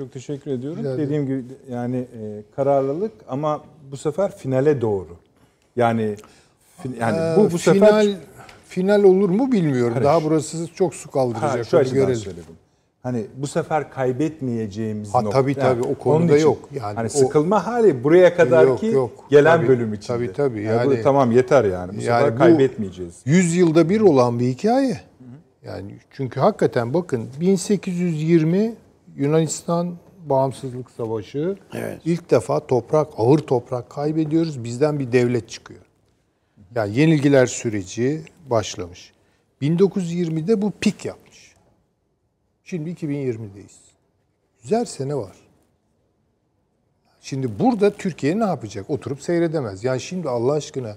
Çok 0.01 0.13
teşekkür 0.13 0.51
ediyorum. 0.51 0.79
Rica. 0.79 0.99
Dediğim 0.99 1.27
gibi 1.27 1.45
yani 1.71 1.97
e, 1.97 2.43
kararlılık 2.57 3.13
ama 3.29 3.61
bu 3.91 3.97
sefer 3.97 4.37
finale 4.37 4.81
doğru. 4.81 5.17
Yani 5.77 6.15
fin- 6.83 6.97
yani 7.01 7.17
Ee, 7.17 7.37
bu 7.37 7.45
bu 7.53 7.59
final 7.59 7.75
sefer 8.03 8.17
final 8.69 9.03
olur 9.03 9.29
mu 9.29 9.53
bilmiyorum. 9.53 9.93
Hayır. 9.93 10.05
Daha 10.05 10.25
burası 10.25 10.67
çok 10.75 10.95
su 10.95 11.09
ha, 11.09 11.13
kaldıracak. 11.13 11.67
şu 11.67 11.77
onu 11.77 11.81
açıdan 11.81 11.97
görelim. 12.01 12.15
söyledim. 12.21 12.45
Hani 13.03 13.27
bu 13.37 13.47
sefer 13.47 13.91
kaybetmeyeceğimiz 13.91 15.15
Ha, 15.15 15.23
nokta. 15.23 15.41
tabii, 15.41 15.55
tabii, 15.55 15.83
o 15.83 15.95
konuda 15.95 16.37
için. 16.37 16.47
yok. 16.47 16.59
Yani 16.73 16.95
hani 16.95 17.07
o- 17.07 17.09
sıkılma 17.09 17.67
hali 17.67 18.05
buraya 18.05 18.37
kadar 18.37 18.77
ki 18.77 18.97
gelen 19.31 19.57
Tabii, 19.57 19.69
bölüm 19.69 19.95
içinde. 19.95 20.17
tabii, 20.17 20.33
tabii. 20.33 20.63
Yani, 20.63 20.87
bu 20.89 20.93
Yani- 20.93 21.03
tamam 21.03 21.33
yeter 21.33 21.65
yani. 21.65 21.97
Bu 21.97 22.01
sefer 22.01 22.35
bu 22.35 22.39
kaybetmeyeceğiz. 22.39 23.15
100 23.25 23.57
yılda 23.57 23.89
bir 23.89 24.01
olan 24.01 24.39
bir 24.39 24.47
hikaye. 24.47 25.01
Yani 25.67 25.95
çünkü 26.11 26.41
hakikaten 26.41 26.95
bakın 26.95 27.27
1820 27.41 28.75
Yunanistan 29.17 29.97
bağımsızlık 30.27 30.91
savaşı. 30.91 31.57
Evet. 31.75 32.01
İlk 32.05 32.31
defa 32.31 32.67
toprak, 32.67 33.09
ağır 33.17 33.39
toprak 33.39 33.91
kaybediyoruz. 33.91 34.65
Bizden 34.65 34.99
bir 34.99 35.13
devlet 35.13 35.49
çıkıyor. 35.49 35.81
Yani 36.75 36.99
yenilgiler 36.99 37.47
süreci 37.47 38.23
başlamış. 38.51 39.13
1920'de 39.63 40.63
bu 40.63 40.73
pik 40.81 41.05
yapmış. 41.05 41.55
Şimdi 42.65 42.91
2020'deyiz. 42.91 43.77
Güzel 44.63 44.85
sene 44.85 45.15
var. 45.15 45.37
Şimdi 47.21 47.59
burada 47.59 47.91
Türkiye 47.91 48.39
ne 48.39 48.45
yapacak? 48.45 48.91
Oturup 48.91 49.23
seyredemez. 49.23 49.85
Yani 49.85 50.01
şimdi 50.01 50.29
Allah 50.29 50.53
aşkına 50.53 50.97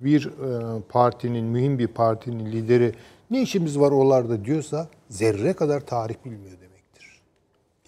bir 0.00 0.26
e, 0.26 0.80
partinin, 0.88 1.44
mühim 1.44 1.78
bir 1.78 1.86
partinin 1.86 2.52
lideri 2.52 2.92
ne 3.30 3.42
işimiz 3.42 3.78
var 3.78 3.90
oralarda 3.90 4.44
diyorsa 4.44 4.88
zerre 5.10 5.52
kadar 5.52 5.80
tarih 5.80 6.14
bilmiyor 6.24 6.44
demektir. 6.44 6.65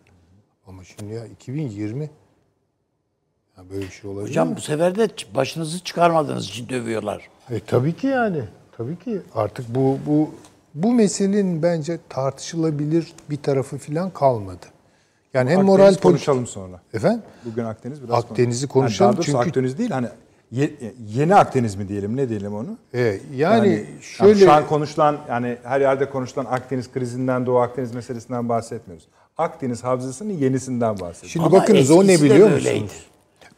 Ama 0.67 0.85
şimdi 0.85 1.15
ya 1.15 1.27
2020 1.27 2.11
ya 3.61 3.71
böyle 3.71 3.83
bir 3.87 3.91
şey 3.91 4.11
olabilir 4.11 4.25
mi? 4.25 4.29
Hocam 4.31 4.57
bu 4.57 4.61
sefer 4.61 4.99
de 4.99 5.09
başınızı 5.35 5.81
çıkarmadığınız 5.85 6.45
için 6.49 6.69
dövüyorlar. 6.69 7.29
E 7.51 7.61
tabii 7.61 7.93
ki 7.93 8.07
yani. 8.07 8.43
Tabii 8.77 8.99
ki 8.99 9.21
artık 9.35 9.75
bu 9.75 9.99
bu 10.07 10.31
bu 10.75 10.93
meselenin 10.93 11.63
bence 11.63 11.99
tartışılabilir 12.09 13.13
bir 13.31 13.37
tarafı 13.37 13.79
falan 13.79 14.11
kalmadı. 14.11 14.67
Yani 15.35 15.51
hem 15.51 15.59
Akdeniz 15.59 15.69
moral 15.79 15.93
politik- 15.95 16.03
konuşalım 16.03 16.47
sonra. 16.47 16.81
Efendim? 16.95 17.23
Bugün 17.45 17.65
Akdeniz 17.65 18.03
biraz 18.03 18.15
Akdeniz'i 18.25 18.67
konu- 18.69 18.83
konuşalım 18.83 19.09
Yani 19.09 19.17
daha 19.17 19.17
doğrusu 19.27 19.33
çünkü- 19.39 19.49
Akdeniz 19.49 19.79
değil 19.79 19.91
hani 19.91 20.07
ye- 20.51 20.73
yeni 21.15 21.35
Akdeniz 21.35 21.75
mi 21.75 21.89
diyelim 21.89 22.17
ne 22.17 22.29
diyelim 22.29 22.55
onu? 22.55 22.79
E, 22.95 23.01
yani, 23.01 23.21
Yani 23.37 23.85
şöyle 24.01 24.45
şu 24.45 24.53
an 24.53 24.67
konuşulan 24.67 25.17
yani 25.29 25.57
her 25.63 25.81
yerde 25.81 26.11
konuşulan 26.11 26.45
Akdeniz 26.45 26.93
krizinden 26.93 27.47
Doğu 27.47 27.59
Akdeniz 27.59 27.95
meselesinden 27.95 28.49
bahsetmiyoruz. 28.49 29.07
Akdeniz 29.39 29.85
havzasının 29.85 30.33
yenisinden 30.33 30.91
bahsediyoruz. 31.01 31.31
şimdi 31.33 31.47
Ama 31.47 31.57
bakınız 31.61 31.91
o 31.91 32.07
ne 32.07 32.23
biliyor 32.23 32.51
böyleydi. 32.51 32.89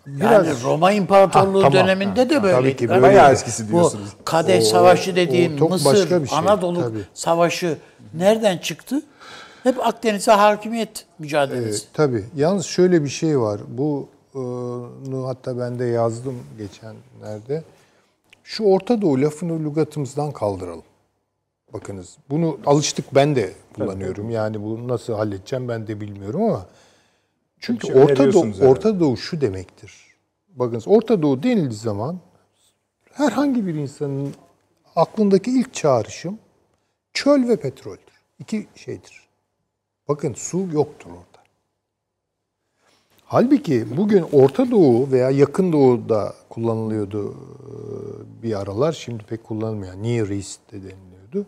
Musunuz? 0.06 0.32
Yani 0.32 0.48
Roma 0.64 0.92
İmparatorluğu 0.92 1.58
Ha, 1.64 1.70
tamam. 1.70 1.72
döneminde 1.72 2.30
de 2.30 2.34
Ha, 2.34 2.42
böyleydi. 2.42 2.62
tabii 2.62 2.76
ki 2.76 2.88
böyle. 2.88 3.02
Bayağı 3.02 3.32
eskisi 3.32 3.68
diyorsunuz. 3.68 4.08
Bu 4.20 4.24
Kadeş 4.24 4.64
O- 4.64 4.66
Savaşı 4.66 5.12
o 5.12 5.16
dediğin 5.16 5.56
çok 5.56 5.70
Mısır, 5.70 6.08
şey, 6.08 6.38
Anadolu 6.38 6.80
tabii. 6.82 6.98
Savaşı 7.14 7.78
nereden 8.14 8.58
çıktı? 8.58 9.02
Hep 9.62 9.86
Akdeniz'e 9.86 10.32
hakimiyet 10.32 11.04
mücadelesi. 11.18 11.84
E, 11.84 11.88
tabii. 11.94 12.24
Yalnız 12.36 12.66
şöyle 12.66 13.04
bir 13.04 13.08
şey 13.08 13.40
var. 13.40 13.60
Bu 13.68 14.08
e, 14.34 15.16
hatta 15.26 15.58
ben 15.58 15.78
de 15.78 15.84
yazdım 15.84 16.34
geçenlerde. 16.58 17.62
Şu 18.44 18.64
Orta 18.64 19.02
Doğu 19.02 19.20
lafını 19.20 19.64
lügatımızdan 19.70 20.32
kaldıralım. 20.32 20.82
Bakınız 21.72 22.16
bunu 22.30 22.58
alıştık 22.66 23.14
ben 23.14 23.36
de 23.36 23.52
kullanıyorum. 23.76 24.30
Yani 24.30 24.62
bunu 24.62 24.88
nasıl 24.88 25.12
halledeceğim 25.12 25.68
ben 25.68 25.86
de 25.86 26.00
bilmiyorum 26.00 26.42
ama 26.42 26.66
çünkü 27.62 27.86
şey 27.86 27.96
Orta 27.96 28.32
Doğu, 28.32 28.44
herhalde. 28.46 28.66
Orta 28.66 29.00
Doğu 29.00 29.16
şu 29.16 29.40
demektir. 29.40 29.92
Bakınız 30.48 30.88
Orta 30.88 31.22
Doğu 31.22 31.42
denildiği 31.42 31.80
zaman 31.80 32.20
herhangi 33.12 33.66
bir 33.66 33.74
insanın 33.74 34.34
aklındaki 34.96 35.50
ilk 35.50 35.74
çağrışım 35.74 36.38
çöl 37.12 37.48
ve 37.48 37.56
petroldür. 37.56 38.22
İki 38.38 38.66
şeydir. 38.74 39.28
Bakın 40.08 40.34
su 40.34 40.68
yoktur 40.72 41.10
orada. 41.10 41.42
Halbuki 43.24 43.96
bugün 43.96 44.24
Orta 44.32 44.70
Doğu 44.70 45.10
veya 45.10 45.30
Yakın 45.30 45.72
Doğu'da 45.72 46.34
kullanılıyordu 46.48 47.30
e, 47.30 48.42
bir 48.42 48.60
aralar. 48.60 48.92
Şimdi 48.92 49.24
pek 49.24 49.44
kullanılmıyor. 49.44 49.94
Near 49.94 50.28
East 50.28 50.60
de 50.72 50.76
deniliyordu. 50.76 51.46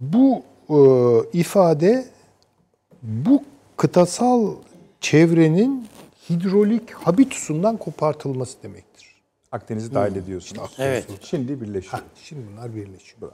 Bu 0.00 0.42
e, 0.68 0.78
ifade 1.38 2.06
bu 3.02 3.42
kıtasal 3.76 4.54
çevrenin 5.04 5.88
hidrolik 6.30 6.92
habitusundan 6.92 7.76
kopartılması 7.76 8.62
demektir. 8.62 9.14
Akdeniz'i 9.52 9.94
dahil 9.94 10.16
ediyorsunuz. 10.16 10.70
Evet. 10.78 11.06
Şimdi 11.22 11.60
birleşiyor. 11.60 11.92
Ha, 11.92 12.02
şimdi 12.22 12.42
bunlar 12.52 12.76
birleşiyor. 12.76 13.32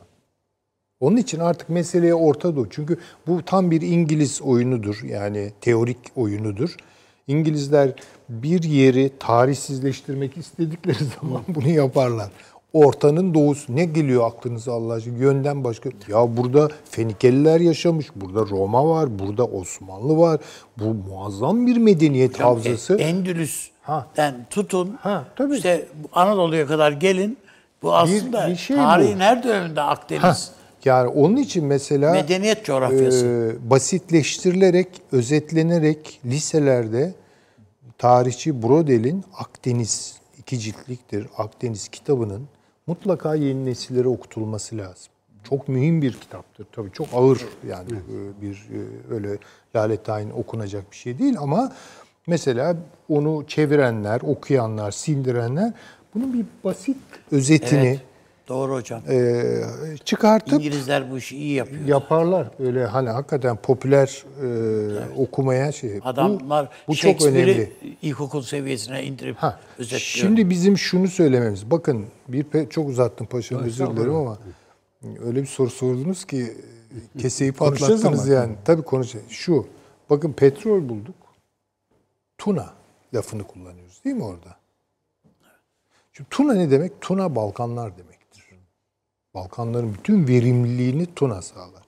Onun 1.01 1.17
için 1.17 1.41
artık 1.41 1.69
meseleye 1.69 2.15
Orta 2.15 2.57
Doğu. 2.57 2.71
Çünkü 2.71 2.99
bu 3.27 3.43
tam 3.45 3.71
bir 3.71 3.83
İngiliz 3.83 4.43
oyunudur. 4.43 5.03
Yani 5.05 5.53
teorik 5.61 5.99
oyunudur. 6.17 6.77
İngilizler 7.27 7.93
bir 8.29 8.63
yeri 8.63 9.11
tarihsizleştirmek 9.19 10.37
istedikleri 10.37 11.05
zaman 11.21 11.43
bunu 11.49 11.69
yaparlar. 11.69 12.31
Ortanın 12.73 13.35
doğusu 13.35 13.77
ne 13.77 13.85
geliyor 13.85 14.27
aklınıza 14.27 14.73
Allah 14.73 14.93
aşkına? 14.93 15.19
Yönden 15.19 15.65
başka. 15.65 15.91
Ya 16.09 16.37
burada 16.37 16.69
Fenikeliler 16.91 17.61
yaşamış, 17.61 18.07
burada 18.17 18.51
Roma 18.51 18.89
var, 18.89 19.19
burada 19.19 19.45
Osmanlı 19.45 20.19
var. 20.19 20.41
Bu 20.79 20.85
muazzam 20.85 21.67
bir 21.67 21.77
medeniyet 21.77 22.41
havzası. 22.41 22.97
E, 22.97 23.03
Endülüs'ten 23.03 24.47
tutun. 24.51 24.99
Ha, 25.01 25.25
tabii. 25.37 25.57
işte 25.57 25.87
Anadolu'ya 26.13 26.67
kadar 26.67 26.93
gelin. 26.93 27.39
Bu 27.83 27.95
aslında 27.95 28.49
bir 28.49 28.57
şey 28.57 28.77
tarihin 28.77 29.17
bu. 29.17 29.21
her 29.21 29.43
döneminde 29.43 29.83
Akdeniz. 29.83 30.23
Ha, 30.23 30.37
yani 30.85 31.09
onun 31.09 31.37
için 31.37 31.65
mesela 31.65 32.13
Medeniyet 32.13 32.65
coğrafyası. 32.65 33.27
e, 33.67 33.71
basitleştirilerek, 33.71 34.89
özetlenerek 35.13 36.21
liselerde 36.25 37.15
tarihçi 37.99 38.63
Brodel'in 38.63 39.25
Akdeniz 39.39 40.15
iki 40.39 40.59
ciltliktir. 40.59 41.27
Akdeniz 41.39 41.89
kitabının 41.89 42.49
mutlaka 42.91 43.35
yeni 43.35 43.65
nesillere 43.65 44.09
okutulması 44.09 44.79
lazım. 44.79 45.13
Çok 45.45 45.69
mühim 45.69 46.03
bir 46.03 46.13
kitaptır. 46.13 46.67
Tabii 46.73 46.93
çok 46.93 47.09
ağır 47.15 47.41
yani 47.69 47.91
e, 47.93 48.43
bir 48.43 48.55
e, 48.55 48.79
öyle 49.15 49.39
lalettayn 49.77 50.31
okunacak 50.31 50.91
bir 50.91 50.97
şey 50.97 51.19
değil 51.19 51.37
ama 51.39 51.73
mesela 52.27 52.77
onu 53.09 53.45
çevirenler, 53.47 54.21
okuyanlar, 54.21 54.91
sindirenler 54.91 55.73
bunun 56.15 56.33
bir 56.33 56.45
basit 56.65 56.97
özetini 57.33 57.89
Evet. 57.89 58.01
Doğru 58.51 58.75
hocam. 58.75 59.03
e, 59.11 59.63
çıkartıp 60.05 60.53
İngilizler 60.53 61.11
bu 61.11 61.19
işi 61.19 61.37
iyi 61.37 61.53
yapıyor. 61.55 61.85
yaparlar. 61.87 62.49
Öyle 62.59 62.85
hani 62.87 63.09
hakikaten 63.11 63.57
popüler 63.57 64.25
e, 64.43 65.15
okumaya 65.17 65.73
şey. 65.73 66.01
Bu- 66.01 66.09
Adamlar 66.09 66.69
bu, 66.89 66.95
çok 66.95 67.23
önemli. 67.27 67.73
ilkokul 68.03 68.43
seviyesine 68.43 69.05
indirip 69.05 69.37
Ha, 69.37 69.61
özetliyor. 69.79 70.01
şimdi 70.01 70.51
bizim 70.51 70.79
şunu 70.79 71.09
söylememiz. 71.09 71.71
Bakın 71.71 72.07
bir 72.29 72.45
pe- 72.45 72.69
çok 72.69 72.89
uzattım 72.89 73.27
paşam 73.27 73.63
özür 73.63 73.87
dilerim 73.87 74.15
ama 74.15 74.39
öyle 75.25 75.43
bir 75.43 75.47
soru 75.47 75.71
sordunuz 75.71 76.25
ki 76.25 76.57
keseyi 77.19 77.53
patlattınız 77.53 78.05
ama. 78.05 78.35
yani. 78.35 78.55
Tabii 78.65 78.83
konuşacağız. 78.83 79.27
Şu 79.31 79.67
bakın 80.11 80.33
petrol 80.33 80.89
bulduk. 80.89 81.15
Tuna 82.39 82.71
lafını 83.15 83.45
kullanıyoruz 83.45 84.01
değil 84.05 84.17
mi 84.17 84.25
orada? 84.25 84.57
Şimdi 86.13 86.29
tuna 86.31 86.55
ne 86.55 86.71
demek? 86.71 86.93
Tuna 87.01 87.37
Balkanlar 87.37 87.91
demektir. 87.99 88.10
Balkanların 89.35 89.95
bütün 89.95 90.29
verimliliğini 90.29 91.07
tuna 91.17 91.43
sağlar. 91.43 91.83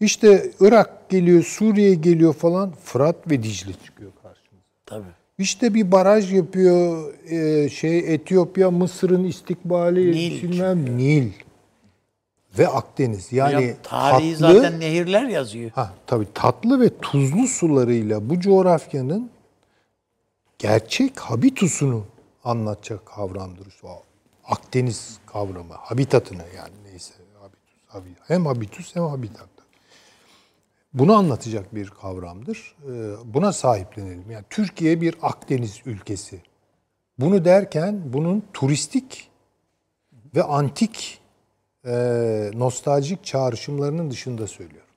İşte 0.00 0.50
Irak 0.60 1.08
geliyor, 1.10 1.42
Suriye 1.42 1.94
geliyor 1.94 2.34
falan. 2.34 2.72
Fırat 2.84 3.30
ve 3.30 3.42
Dicle 3.42 3.72
çıkıyor 3.84 4.12
karşımıza. 4.22 4.64
Tabii. 4.86 5.18
İşte 5.38 5.74
bir 5.74 5.92
baraj 5.92 6.32
yapıyor 6.34 7.12
e, 7.30 7.68
şey 7.68 8.14
Etiyopya, 8.14 8.70
Mısır'ın 8.70 9.24
istikbali, 9.24 10.12
Nil 10.12 10.42
bilmem 10.42 10.98
Nil 10.98 11.32
ve 12.58 12.68
Akdeniz. 12.68 13.32
Yani 13.32 13.56
Hocam, 13.56 13.76
tarihi 13.82 14.32
tatlı, 14.38 14.54
zaten 14.54 14.80
nehirler 14.80 15.24
yazıyor. 15.24 15.70
ha 15.74 15.94
tabii 16.06 16.26
tatlı 16.34 16.80
ve 16.80 16.98
tuzlu 17.02 17.46
sularıyla 17.46 18.30
bu 18.30 18.40
coğrafyanın 18.40 19.30
gerçek 20.58 21.20
habitusunu 21.20 22.04
anlatacak 22.44 23.06
kavramdır. 23.06 23.66
Akdeniz 24.48 25.18
kavramı, 25.26 25.74
habitatını 25.74 26.42
yani 26.56 26.74
neyse 26.90 27.14
habitus, 27.40 27.74
habi- 27.88 28.22
hem 28.28 28.46
habitus 28.46 28.96
hem 28.96 29.02
habitat. 29.04 29.48
Bunu 30.94 31.14
anlatacak 31.16 31.74
bir 31.74 31.90
kavramdır. 31.90 32.76
Ee, 32.88 33.12
Buna 33.24 33.52
sahiplenelim. 33.52 34.30
Yani 34.30 34.44
Türkiye 34.50 35.00
bir 35.00 35.14
Akdeniz 35.22 35.80
ülkesi. 35.86 36.42
Bunu 37.18 37.44
derken 37.44 38.00
bunun 38.12 38.42
turistik 38.52 39.30
ve 40.34 40.42
antik 40.42 41.20
e, 41.86 41.90
nostaljik 42.54 43.24
çağrışımlarının 43.24 44.10
dışında 44.10 44.46
söylüyorum. 44.46 44.88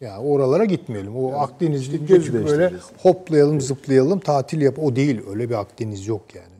Yani 0.00 0.18
oralara 0.28 0.64
gitmeyelim. 0.64 1.16
O 1.16 1.32
Akdeniz'de 1.38 1.96
göz 1.96 2.08
küçük 2.24 2.34
böyle 2.46 2.72
hoplayalım, 3.02 3.60
zıplayalım, 3.60 4.20
tatil 4.20 4.60
yap. 4.60 4.78
O 4.78 4.96
değil. 4.96 5.20
Öyle 5.28 5.48
bir 5.50 5.54
Akdeniz 5.54 6.06
yok 6.06 6.34
yani. 6.34 6.55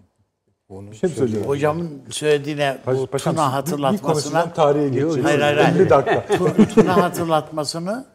Onu 0.69 0.91
Bir 0.91 0.97
şey 0.97 1.11
mi 1.11 1.17
söylüyorum? 1.17 1.49
Hocamın 1.49 2.03
söylediğine 2.11 2.79
bu 2.87 3.07
Paşam, 3.07 3.35
Tuna 3.35 3.47
bir- 3.47 3.49
Bir 3.49 3.53
hatırlatmasına 3.53 4.13
konuşacağım 4.13 4.51
tarihe 4.51 4.89
geçeceğiz. 4.89 5.25
Hayır, 5.25 5.41
hayır, 5.41 5.57
hayır. 5.57 5.77
50 5.81 5.91
dakika. 5.91 6.27
Tu- 6.37 6.69
Tuna 6.75 6.97
hatırlatmasına 6.97 8.07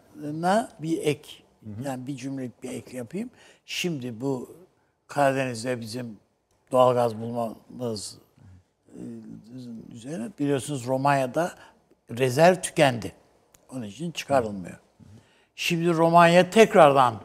bir 0.79 0.97
ek. 1.03 1.29
Yani 1.85 2.07
bir 2.07 2.15
cümlelik 2.15 2.63
bir 2.63 2.69
ek 2.69 2.97
yapayım. 2.97 3.29
Şimdi 3.65 4.21
bu 4.21 4.49
Karadeniz'de 5.07 5.81
bizim 5.81 6.17
doğalgaz 6.71 7.17
bulmamız 7.21 8.17
e, 8.87 8.99
üzerine 9.93 10.29
biliyorsunuz 10.39 10.87
Romanya'da 10.87 11.51
rezerv 12.17 12.55
tükendi. 12.61 13.11
Onun 13.73 13.83
için 13.83 14.11
çıkarılmıyor. 14.11 14.77
Şimdi 15.55 15.89
Romanya 15.93 16.49
tekrardan 16.49 17.15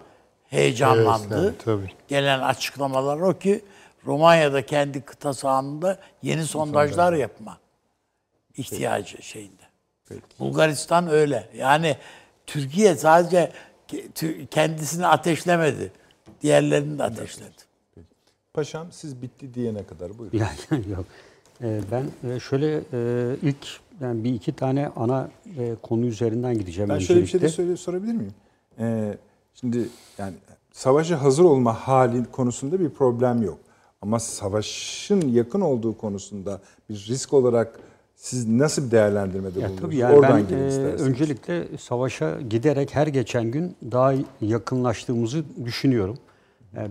heyecanlandı. 0.48 1.44
Evet, 1.44 1.64
tabii. 1.64 1.90
Gelen 2.08 2.40
açıklamalar 2.40 3.16
o 3.20 3.38
ki 3.38 3.64
Romanya'da 4.06 4.66
kendi 4.66 5.00
kıta 5.00 5.34
sahanında 5.34 5.98
yeni 6.22 6.44
sondajlar 6.44 7.12
yapma 7.12 7.58
ihtiyacı 8.56 9.22
şeyinde. 9.22 9.62
Bulgaristan 10.38 11.08
öyle. 11.08 11.48
Yani 11.56 11.96
Türkiye 12.46 12.94
sadece 12.94 13.52
kendisini 14.50 15.06
ateşlemedi. 15.06 15.92
Diğerlerini 16.42 16.98
de 16.98 17.02
ateşledi. 17.02 17.50
Paşam 18.54 18.92
siz 18.92 19.22
bitti 19.22 19.54
diyene 19.54 19.84
kadar 19.84 20.18
buyurun. 20.18 20.38
Yani 20.70 20.90
yok. 20.90 21.04
Ee, 21.62 21.80
Ben 21.90 22.30
e, 22.30 22.40
şöyle 22.40 22.76
e, 22.92 23.36
ilk 23.42 23.66
yani 24.00 24.24
bir 24.24 24.34
iki 24.34 24.52
tane 24.52 24.88
ana 24.96 25.30
e, 25.58 25.74
konu 25.82 26.06
üzerinden 26.06 26.58
gideceğim 26.58 26.90
Ben 26.90 26.98
şöyle 26.98 27.22
bir 27.22 27.26
şey 27.26 27.40
de 27.40 27.48
söyle, 27.48 27.76
sorabilir 27.76 28.12
miyim? 28.12 28.34
Ee, 28.78 29.14
şimdi 29.54 29.88
yani 30.18 30.34
savaşa 30.72 31.22
hazır 31.22 31.44
olma 31.44 31.74
hali 31.74 32.24
konusunda 32.24 32.80
bir 32.80 32.90
problem 32.90 33.42
yok. 33.42 33.58
Ama 34.02 34.18
savaşın 34.20 35.28
yakın 35.28 35.60
olduğu 35.60 35.98
konusunda 35.98 36.60
bir 36.90 36.94
risk 37.08 37.32
olarak 37.32 37.80
siz 38.14 38.48
nasıl 38.48 38.86
bir 38.86 38.90
değerlendirmede 38.90 39.60
Ya 39.60 39.68
bulundunuz? 39.68 39.80
tabii 39.82 39.96
yani 39.96 40.16
Oradan 40.16 40.32
ben 40.50 40.56
e, 40.58 40.68
isterseniz. 40.68 41.02
öncelikle 41.02 41.64
savaşa 41.78 42.40
giderek 42.40 42.94
her 42.94 43.06
geçen 43.06 43.50
gün 43.50 43.76
daha 43.92 44.14
yakınlaştığımızı 44.40 45.44
düşünüyorum. 45.64 46.18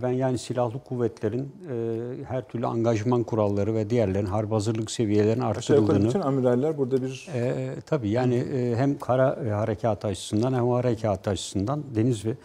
Ben 0.04 0.12
yani 0.12 0.38
silahlı 0.38 0.80
kuvvetlerin 0.84 1.52
e, 1.72 2.24
her 2.28 2.48
türlü 2.48 2.68
angajman 2.68 3.24
kuralları 3.24 3.76
ve 3.76 3.90
diğerlerin 3.90 4.26
harp 4.26 4.52
hazırlık 4.52 4.92
seviyelerinin 4.92 5.44
arttırıldığını 5.44 6.08
bütün 6.08 6.20
amiraller 6.22 6.78
burada 6.78 7.02
bir 7.02 7.28
E, 7.34 7.76
tabii 7.86 8.10
yani 8.10 8.36
e, 8.36 8.76
hem 8.76 8.98
kara 9.00 9.38
harekat 9.60 10.06
açısından 10.06 10.54
hem 10.54 10.68
harekat 10.70 11.28
açısından 11.28 11.84
deniz 11.96 12.26
ve 12.26 12.36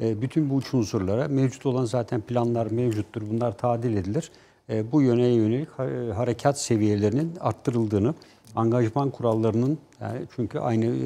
bütün 0.00 0.50
bu 0.50 0.54
uç 0.54 0.74
unsurlara 0.74 1.28
mevcut 1.28 1.66
olan 1.66 1.84
zaten 1.84 2.20
planlar 2.20 2.70
mevcuttur. 2.70 3.22
Bunlar 3.30 3.58
tadil 3.58 3.96
edilir. 3.96 4.30
E, 4.70 4.92
bu 4.92 5.02
yöne 5.02 5.26
yönelik 5.26 5.68
e, 5.68 6.12
harekat 6.12 6.60
seviyelerinin 6.60 7.32
arttırıldığını, 7.40 8.14
angajman 8.56 9.10
kurallarının 9.10 9.78
yani 10.00 10.20
çünkü 10.36 10.58
aynı 10.58 10.84
e, 10.84 11.00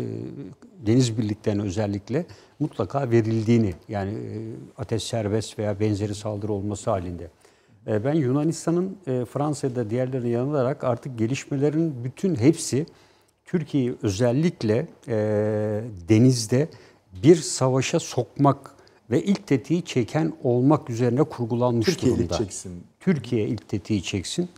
deniz 0.87 1.19
birliklerine 1.19 1.63
özellikle 1.63 2.27
mutlaka 2.59 3.11
verildiğini 3.11 3.75
yani 3.89 4.11
e, 4.13 4.37
ateş 4.79 5.03
serbest 5.03 5.59
veya 5.59 5.81
benzeri 5.81 6.15
saldırı 6.15 6.53
olması 6.53 6.91
halinde. 6.91 7.31
E, 7.87 8.05
Ben 8.05 8.15
Yunanistan'ın 8.15 8.97
e, 9.07 9.25
Fransa'da 9.25 9.91
diğerlerine 9.91 10.29
yanılarak 10.29 10.85
artık 10.85 11.19
gelişmelerin 11.19 12.05
bütün 12.05 12.35
hepsi 12.35 12.87
Türkiye'yi 13.45 13.95
özellikle 14.03 14.87
e, 15.09 15.17
denizde 16.09 16.69
bir 17.23 17.37
savaşa 17.37 18.01
sokmak 18.01 18.74
ve 19.11 19.23
ilk 19.23 19.47
tetiği 19.47 19.83
çeken 19.83 20.33
olmak 20.43 20.91
üzerine 20.91 21.23
kurgulanmış 21.23 21.87
Türkiye 21.87 22.13
ilk 22.13 22.19
durumda. 22.19 22.39
çeksin. 22.39 22.73
Türkiye 23.01 23.49
ilk 23.49 23.69
tetiği 23.69 24.03
çeksin. 24.03 24.49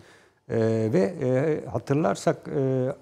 E, 0.48 0.58
ve 0.92 1.14
e, 1.22 1.60
hatırlarsak 1.70 2.48
e, 2.48 2.60
e, 2.60 2.92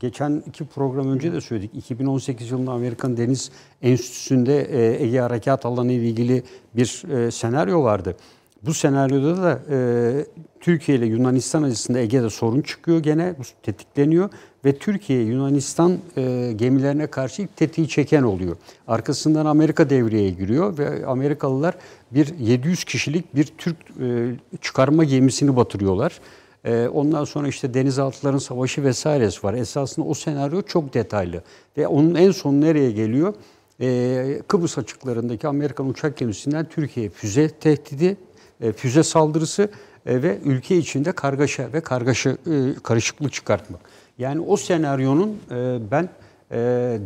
geçen 0.00 0.42
iki 0.46 0.64
program 0.64 1.10
önce 1.10 1.32
de 1.32 1.40
söyledik. 1.40 1.70
2018 1.74 2.50
yılında 2.50 2.72
Amerikan 2.72 3.16
Deniz 3.16 3.50
Enstitüsü'nde 3.82 4.62
e, 4.62 5.04
Ege 5.04 5.18
Harekat 5.20 5.66
Alanı 5.66 5.92
ile 5.92 6.08
ilgili 6.08 6.42
bir 6.76 7.02
e, 7.10 7.30
senaryo 7.30 7.82
vardı. 7.82 8.16
Bu 8.62 8.74
senaryoda 8.74 9.42
da 9.42 9.60
e, 9.70 10.26
Türkiye 10.60 10.98
ile 10.98 11.06
Yunanistan 11.06 11.62
arasında 11.62 11.98
Ege'de 11.98 12.30
sorun 12.30 12.62
çıkıyor 12.62 12.98
gene, 12.98 13.34
bu 13.38 13.42
tetikleniyor 13.62 14.30
ve 14.66 14.78
Türkiye 14.78 15.22
Yunanistan 15.22 15.98
e, 16.16 16.52
gemilerine 16.56 17.06
karşı 17.06 17.48
tetiği 17.56 17.88
çeken 17.88 18.22
oluyor. 18.22 18.56
Arkasından 18.88 19.46
Amerika 19.46 19.90
devreye 19.90 20.30
giriyor 20.30 20.78
ve 20.78 21.06
Amerikalılar 21.06 21.74
bir 22.10 22.38
700 22.38 22.84
kişilik 22.84 23.34
bir 23.34 23.44
Türk 23.58 23.76
e, 24.00 24.36
çıkarma 24.60 25.04
gemisini 25.04 25.56
batırıyorlar. 25.56 26.20
E, 26.64 26.88
ondan 26.88 27.24
sonra 27.24 27.48
işte 27.48 27.74
denizaltıların 27.74 28.38
savaşı 28.38 28.84
vesairesi 28.84 29.46
var. 29.46 29.54
Esasında 29.54 30.06
o 30.06 30.14
senaryo 30.14 30.62
çok 30.62 30.94
detaylı 30.94 31.42
ve 31.76 31.86
onun 31.86 32.14
en 32.14 32.30
son 32.30 32.60
nereye 32.60 32.90
geliyor? 32.90 33.34
E, 33.80 34.42
Kıbrıs 34.48 34.78
açıklarındaki 34.78 35.48
Amerikan 35.48 35.88
uçak 35.88 36.16
gemisinden 36.16 36.68
Türkiye 36.68 37.10
füze 37.10 37.48
tehdidi, 37.48 38.16
e, 38.60 38.72
füze 38.72 39.02
saldırısı 39.02 39.70
e, 40.06 40.22
ve 40.22 40.38
ülke 40.44 40.76
içinde 40.76 41.12
kargaşa 41.12 41.72
ve 41.72 41.80
kargaşa 41.80 42.30
e, 42.30 42.34
karışıklık 42.82 43.32
çıkartmak. 43.32 43.80
Yani 44.18 44.40
o 44.40 44.56
senaryonun 44.56 45.38
e, 45.50 45.78
ben 45.90 46.08
e, 46.50 46.58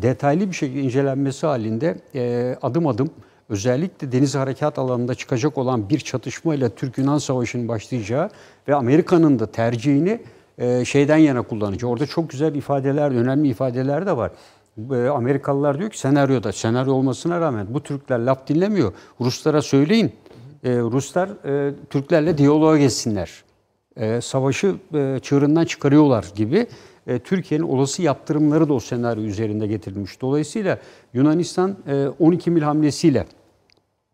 detaylı 0.02 0.48
bir 0.48 0.52
şekilde 0.56 0.80
incelenmesi 0.80 1.46
halinde 1.46 1.96
e, 2.14 2.56
adım 2.62 2.86
adım 2.86 3.10
özellikle 3.48 4.12
deniz 4.12 4.34
harekat 4.34 4.78
alanında 4.78 5.14
çıkacak 5.14 5.58
olan 5.58 5.88
bir 5.88 5.98
çatışmayla 5.98 6.68
Türk-Yunan 6.68 7.18
Savaşı'nın 7.18 7.68
başlayacağı 7.68 8.30
ve 8.68 8.74
Amerika'nın 8.74 9.38
da 9.38 9.46
tercihini 9.46 10.20
e, 10.58 10.84
şeyden 10.84 11.16
yana 11.16 11.42
kullanacağı. 11.42 11.90
Orada 11.90 12.06
çok 12.06 12.30
güzel 12.30 12.54
ifadeler, 12.54 13.10
önemli 13.10 13.48
ifadeler 13.48 14.06
de 14.06 14.16
var. 14.16 14.30
E, 14.92 15.08
Amerikalılar 15.08 15.78
diyor 15.78 15.90
ki 15.90 15.98
senaryoda, 15.98 16.52
senaryo 16.52 16.92
olmasına 16.92 17.40
rağmen 17.40 17.66
bu 17.70 17.82
Türkler 17.82 18.18
laf 18.18 18.48
dinlemiyor. 18.48 18.92
Ruslara 19.20 19.62
söyleyin. 19.62 20.12
E, 20.64 20.78
Ruslar 20.78 21.28
e, 21.68 21.74
Türklerle 21.90 22.38
diyaloğa 22.38 22.78
geçsinler. 22.78 23.44
E, 23.96 24.20
savaşı 24.20 24.74
e, 24.94 25.18
çığırından 25.22 25.64
çıkarıyorlar 25.64 26.26
gibi 26.34 26.66
e, 27.06 27.18
Türkiye'nin 27.18 27.64
olası 27.64 28.02
yaptırımları 28.02 28.68
da 28.68 28.74
o 28.74 28.80
senaryo 28.80 29.22
üzerinde 29.22 29.66
getirilmiş. 29.66 30.20
Dolayısıyla 30.20 30.78
Yunanistan 31.14 31.76
e, 31.86 32.06
12 32.18 32.50
mil 32.50 32.62
hamlesiyle 32.62 33.26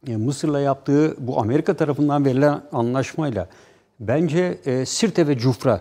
e, 0.07 0.16
Mısır'la 0.16 0.61
yaptığı 0.61 1.16
bu 1.18 1.41
Amerika 1.41 1.74
tarafından 1.74 2.24
verilen 2.24 2.62
anlaşmayla 2.72 3.49
bence 4.01 4.59
e, 4.66 4.87
Sirte 4.87 5.28
ve 5.28 5.39
Cufra 5.39 5.80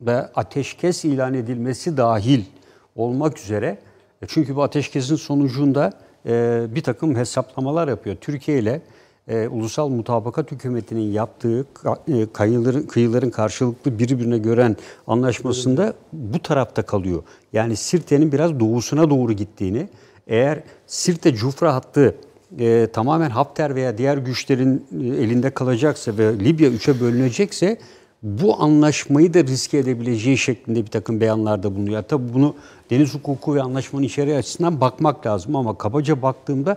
ve 0.00 0.16
ateşkes 0.16 1.04
ilan 1.04 1.34
edilmesi 1.34 1.96
dahil 1.96 2.44
olmak 2.96 3.38
üzere 3.38 3.78
e, 4.22 4.26
çünkü 4.26 4.56
bu 4.56 4.62
ateşkesin 4.62 5.16
sonucunda 5.16 5.92
e, 6.26 6.66
bir 6.70 6.82
takım 6.82 7.16
hesaplamalar 7.16 7.88
yapıyor. 7.88 8.16
Türkiye 8.16 8.58
ile 8.58 8.82
e, 9.28 9.48
Ulusal 9.48 9.88
Mutabakat 9.88 10.52
Hükümeti'nin 10.52 11.12
yaptığı 11.12 11.66
e, 12.08 12.26
kıyıların, 12.26 12.82
kıyıların 12.82 13.30
karşılıklı 13.30 13.98
birbirine 13.98 14.38
gören 14.38 14.76
anlaşmasında 15.06 15.94
bu 16.12 16.38
tarafta 16.38 16.82
kalıyor. 16.82 17.22
Yani 17.52 17.76
Sirte'nin 17.76 18.32
biraz 18.32 18.60
doğusuna 18.60 19.10
doğru 19.10 19.32
gittiğini, 19.32 19.88
eğer 20.26 20.62
Sirte 20.86 21.34
Cufra 21.34 21.74
hattı 21.74 22.16
e, 22.58 22.88
tamamen 22.92 23.30
Hafter 23.30 23.74
veya 23.74 23.98
diğer 23.98 24.16
güçlerin 24.16 24.86
e, 25.00 25.06
elinde 25.06 25.50
kalacaksa 25.50 26.18
ve 26.18 26.38
Libya 26.38 26.70
üçe 26.70 27.00
bölünecekse 27.00 27.78
bu 28.22 28.62
anlaşmayı 28.62 29.34
da 29.34 29.44
riske 29.44 29.78
edebileceği 29.78 30.38
şeklinde 30.38 30.82
bir 30.84 30.90
takım 30.90 31.20
beyanlarda 31.20 31.74
bulunuyor. 31.76 32.02
Tabii 32.02 32.34
bunu 32.34 32.54
deniz 32.90 33.14
hukuku 33.14 33.54
ve 33.54 33.62
anlaşmanın 33.62 34.04
içeriği 34.04 34.36
açısından 34.36 34.80
bakmak 34.80 35.26
lazım 35.26 35.56
ama 35.56 35.78
kabaca 35.78 36.22
baktığımda 36.22 36.76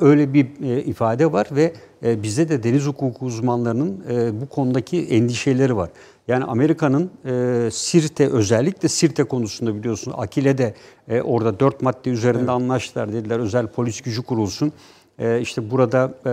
öyle 0.00 0.34
bir 0.34 0.46
e, 0.62 0.82
ifade 0.82 1.32
var 1.32 1.46
ve 1.50 1.72
e, 2.02 2.22
bizde 2.22 2.48
de 2.48 2.62
deniz 2.62 2.86
hukuku 2.86 3.26
uzmanlarının 3.26 4.04
e, 4.10 4.40
bu 4.40 4.48
konudaki 4.48 5.06
endişeleri 5.06 5.76
var. 5.76 5.90
Yani 6.28 6.44
Amerika'nın 6.44 7.10
e, 7.26 7.68
Sirte 7.70 8.28
özellikle 8.28 8.88
Sirte 8.88 9.24
konusunda 9.24 9.74
biliyorsunuz 9.74 10.16
Akile 10.20 10.58
de 10.58 10.74
e, 11.08 11.22
orada 11.22 11.60
dört 11.60 11.82
madde 11.82 12.10
üzerinde 12.10 12.50
anlaştılar 12.50 13.12
dediler. 13.12 13.38
Özel 13.38 13.66
polis 13.66 14.00
gücü 14.00 14.22
kurulsun. 14.22 14.72
E, 15.18 15.40
işte 15.40 15.70
burada 15.70 16.14
e, 16.26 16.32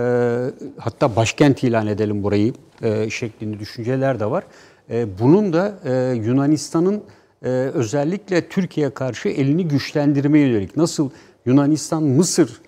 hatta 0.78 1.16
başkent 1.16 1.64
ilan 1.64 1.86
edelim 1.86 2.22
burayı 2.22 2.52
e, 2.82 3.10
şeklinde 3.10 3.58
düşünceler 3.58 4.20
de 4.20 4.30
var. 4.30 4.44
E, 4.90 5.18
bunun 5.18 5.52
da 5.52 5.78
e, 5.84 6.14
Yunanistan'ın 6.14 7.02
e, 7.42 7.48
özellikle 7.48 8.48
Türkiye'ye 8.48 8.94
karşı 8.94 9.28
elini 9.28 9.68
güçlendirmeye 9.68 10.48
yönelik 10.48 10.76
nasıl 10.76 11.10
Yunanistan 11.46 12.02
Mısır 12.02 12.60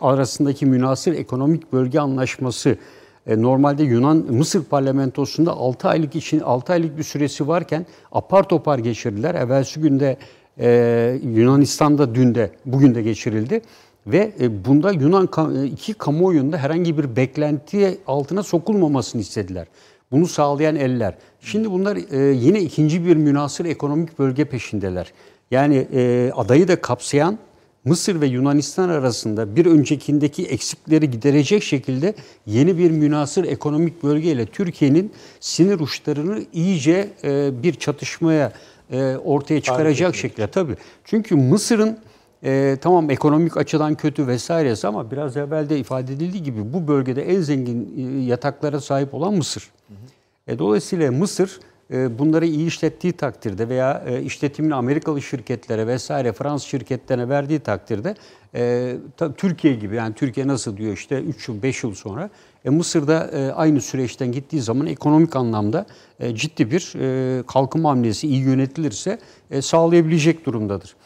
arasındaki 0.00 0.66
münasır 0.66 1.12
ekonomik 1.12 1.72
bölge 1.72 2.00
anlaşması 2.00 2.76
e, 3.28 3.42
normalde 3.42 3.82
Yunan 3.82 4.16
Mısır 4.16 4.64
parlamentosunda 4.64 5.52
6 5.52 5.88
aylık 5.88 6.16
için 6.16 6.40
6 6.40 6.72
aylık 6.72 6.98
bir 6.98 7.02
süresi 7.02 7.48
varken 7.48 7.86
apar 8.12 8.48
topar 8.48 8.78
geçirdiler. 8.78 9.34
Evvelsi 9.34 9.80
günde 9.80 10.16
e, 10.60 11.20
Yunanistan'da 11.22 12.14
dün 12.14 12.34
de 12.34 12.50
bugün 12.66 12.94
de 12.94 13.02
geçirildi 13.02 13.60
ve 14.06 14.32
e, 14.40 14.64
bunda 14.64 14.92
Yunan 14.92 15.28
e, 15.56 15.66
iki 15.66 15.94
kamuoyunda 15.94 16.58
herhangi 16.58 16.98
bir 16.98 17.16
beklenti 17.16 17.98
altına 18.06 18.42
sokulmamasını 18.42 19.20
istediler. 19.20 19.66
Bunu 20.10 20.26
sağlayan 20.26 20.76
eller. 20.76 21.14
Şimdi 21.40 21.70
bunlar 21.70 21.96
e, 21.96 22.34
yine 22.34 22.60
ikinci 22.60 23.06
bir 23.06 23.16
münasır 23.16 23.64
ekonomik 23.64 24.18
bölge 24.18 24.44
peşindeler. 24.44 25.12
Yani 25.50 25.88
e, 25.92 26.32
adayı 26.34 26.68
da 26.68 26.80
kapsayan 26.80 27.38
Mısır 27.84 28.20
ve 28.20 28.26
Yunanistan 28.26 28.88
arasında 28.88 29.56
bir 29.56 29.66
öncekindeki 29.66 30.46
eksikleri 30.46 31.10
giderecek 31.10 31.62
şekilde 31.62 32.14
yeni 32.46 32.78
bir 32.78 32.90
münasır 32.90 33.44
ekonomik 33.44 34.02
bölgeyle 34.02 34.46
Türkiye'nin 34.46 35.12
sinir 35.40 35.80
uçlarını 35.80 36.44
iyice 36.52 37.10
e, 37.24 37.62
bir 37.62 37.74
çatışmaya 37.74 38.52
e, 38.90 39.16
ortaya 39.16 39.60
çıkaracak 39.60 40.16
şekilde 40.16 40.46
tabii. 40.46 40.76
Çünkü 41.04 41.36
Mısır'ın 41.36 41.98
e, 42.44 42.76
tamam 42.80 43.10
ekonomik 43.10 43.56
açıdan 43.56 43.94
kötü 43.94 44.26
vesairesi 44.26 44.86
ama 44.86 45.10
biraz 45.10 45.36
evvel 45.36 45.68
de 45.68 45.78
ifade 45.78 46.12
edildiği 46.12 46.42
gibi 46.42 46.72
bu 46.72 46.88
bölgede 46.88 47.22
en 47.22 47.40
zengin 47.40 47.94
e, 47.96 48.24
yataklara 48.24 48.80
sahip 48.80 49.14
olan 49.14 49.34
Mısır. 49.34 49.70
E, 50.46 50.58
dolayısıyla 50.58 51.12
Mısır 51.12 51.60
bunları 51.90 52.46
iyi 52.46 52.66
işlettiği 52.66 53.12
takdirde 53.12 53.68
veya 53.68 54.04
e, 54.06 54.22
işletimini 54.22 54.74
Amerikalı 54.74 55.22
şirketlere 55.22 55.86
vesaire 55.86 56.32
Fransız 56.32 56.68
şirketlerine 56.68 57.28
verdiği 57.28 57.60
takdirde 57.60 58.14
e, 58.54 58.96
Türkiye 59.36 59.74
gibi 59.74 59.96
yani 59.96 60.14
Türkiye 60.14 60.46
nasıl 60.46 60.76
diyor 60.76 60.92
işte 60.92 61.20
3 61.20 61.48
yıl 61.48 61.62
5 61.62 61.82
yıl 61.82 61.94
sonra 61.94 62.30
e, 62.64 62.70
Mısır'da 62.70 63.30
e, 63.32 63.52
aynı 63.52 63.80
süreçten 63.80 64.32
gittiği 64.32 64.60
zaman 64.62 64.86
ekonomik 64.86 65.36
anlamda 65.36 65.86
e, 66.20 66.34
ciddi 66.34 66.70
bir 66.70 66.92
e, 67.00 67.42
kalkınma 67.42 67.90
hamlesi 67.90 68.28
iyi 68.28 68.42
yönetilirse 68.42 69.18
e, 69.50 69.62
sağlayabilecek 69.62 70.46
durumdadır. 70.46 70.96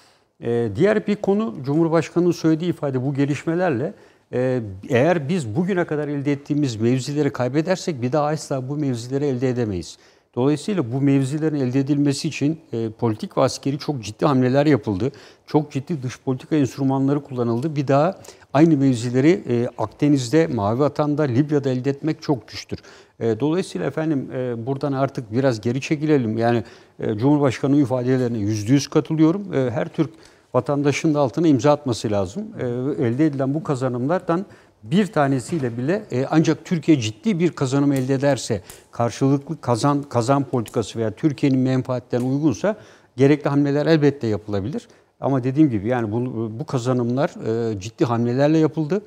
E, 0.41 0.69
diğer 0.77 1.07
bir 1.07 1.17
konu 1.17 1.55
Cumhurbaşkanı'nın 1.65 2.33
söylediği 2.33 2.71
ifade 2.71 3.03
bu 3.03 3.15
gelişmelerle 3.15 3.95
e, 4.33 4.61
eğer 4.89 5.29
biz 5.29 5.57
bugüne 5.57 5.85
kadar 5.85 6.09
elde 6.09 6.33
ettiğimiz 6.33 6.77
mevzileri 6.77 7.31
kaybedersek 7.33 8.03
bir 8.03 8.13
daha 8.13 8.27
asla 8.27 8.69
bu 8.69 8.77
mevzileri 8.77 9.25
elde 9.25 9.49
edemeyiz. 9.49 9.99
Dolayısıyla 10.35 10.93
bu 10.93 11.01
mevzilerin 11.01 11.57
elde 11.57 11.81
edilmesi 11.81 12.29
için 12.29 12.61
e, 12.73 12.91
politik 12.91 13.39
ve 13.39 13.43
askeri 13.43 13.79
çok 13.79 14.03
ciddi 14.03 14.27
hamleler 14.27 14.67
yapıldı. 14.67 15.13
Çok 15.47 15.73
ciddi 15.73 16.03
dış 16.03 16.21
politika 16.21 16.57
enstrümanları 16.57 17.23
kullanıldı. 17.23 17.77
Bir 17.77 17.89
daha 17.89 18.19
aynı 18.53 18.77
mevzileri 18.77 19.43
e, 19.49 19.69
Akdeniz'de, 19.79 20.47
Mavi 20.47 20.79
Vatan'da, 20.79 21.23
Libya'da 21.23 21.71
elde 21.71 21.91
etmek 21.91 22.23
çok 22.23 22.49
güçtür. 22.49 22.79
E, 23.21 23.41
dolayısıyla 23.41 23.87
efendim 23.87 24.31
e, 24.33 24.67
buradan 24.67 24.93
artık 24.93 25.33
biraz 25.33 25.61
geri 25.61 25.81
çekilelim. 25.81 26.39
Yani 26.39 26.65
e, 27.01 27.19
Cumhurbaşkanı 27.19 27.77
ifadelerine 27.77 28.39
yüzde 28.39 28.73
yüz 28.73 28.89
katılıyorum. 28.89 29.55
E, 29.55 29.71
her 29.71 29.89
Türk 29.89 30.11
vatandaşın 30.55 31.15
da 31.15 31.21
altına 31.21 31.49
imza 31.49 31.73
atması 31.73 32.11
lazım. 32.11 32.45
E, 32.59 32.65
elde 33.07 33.27
edilen 33.27 33.55
bu 33.55 33.63
kazanımlardan 33.63 34.47
bir 34.83 35.07
tanesiyle 35.07 35.79
bile 35.79 36.03
e, 36.13 36.27
ancak 36.31 36.65
Türkiye 36.65 37.01
ciddi 37.01 37.39
bir 37.39 37.51
kazanım 37.53 37.93
elde 37.93 38.15
ederse, 38.15 38.63
karşılıklı 38.93 39.61
kazan 39.61 40.03
kazan 40.03 40.45
politikası 40.45 40.99
veya 40.99 41.11
Türkiye'nin 41.11 41.59
menfaatlerine 41.59 42.27
uygunsa 42.27 42.77
gerekli 43.17 43.49
hamleler 43.49 43.87
elbette 43.87 44.27
yapılabilir. 44.27 44.89
Ama 45.21 45.45
dediğim 45.45 45.71
gibi 45.71 45.89
yani 45.89 46.13
bu, 46.13 46.51
bu 46.59 46.67
kazanımlar 46.67 47.31
e, 47.71 47.81
ciddi 47.81 48.05
hamlelerle 48.05 48.59
yapıldı. 48.59 49.03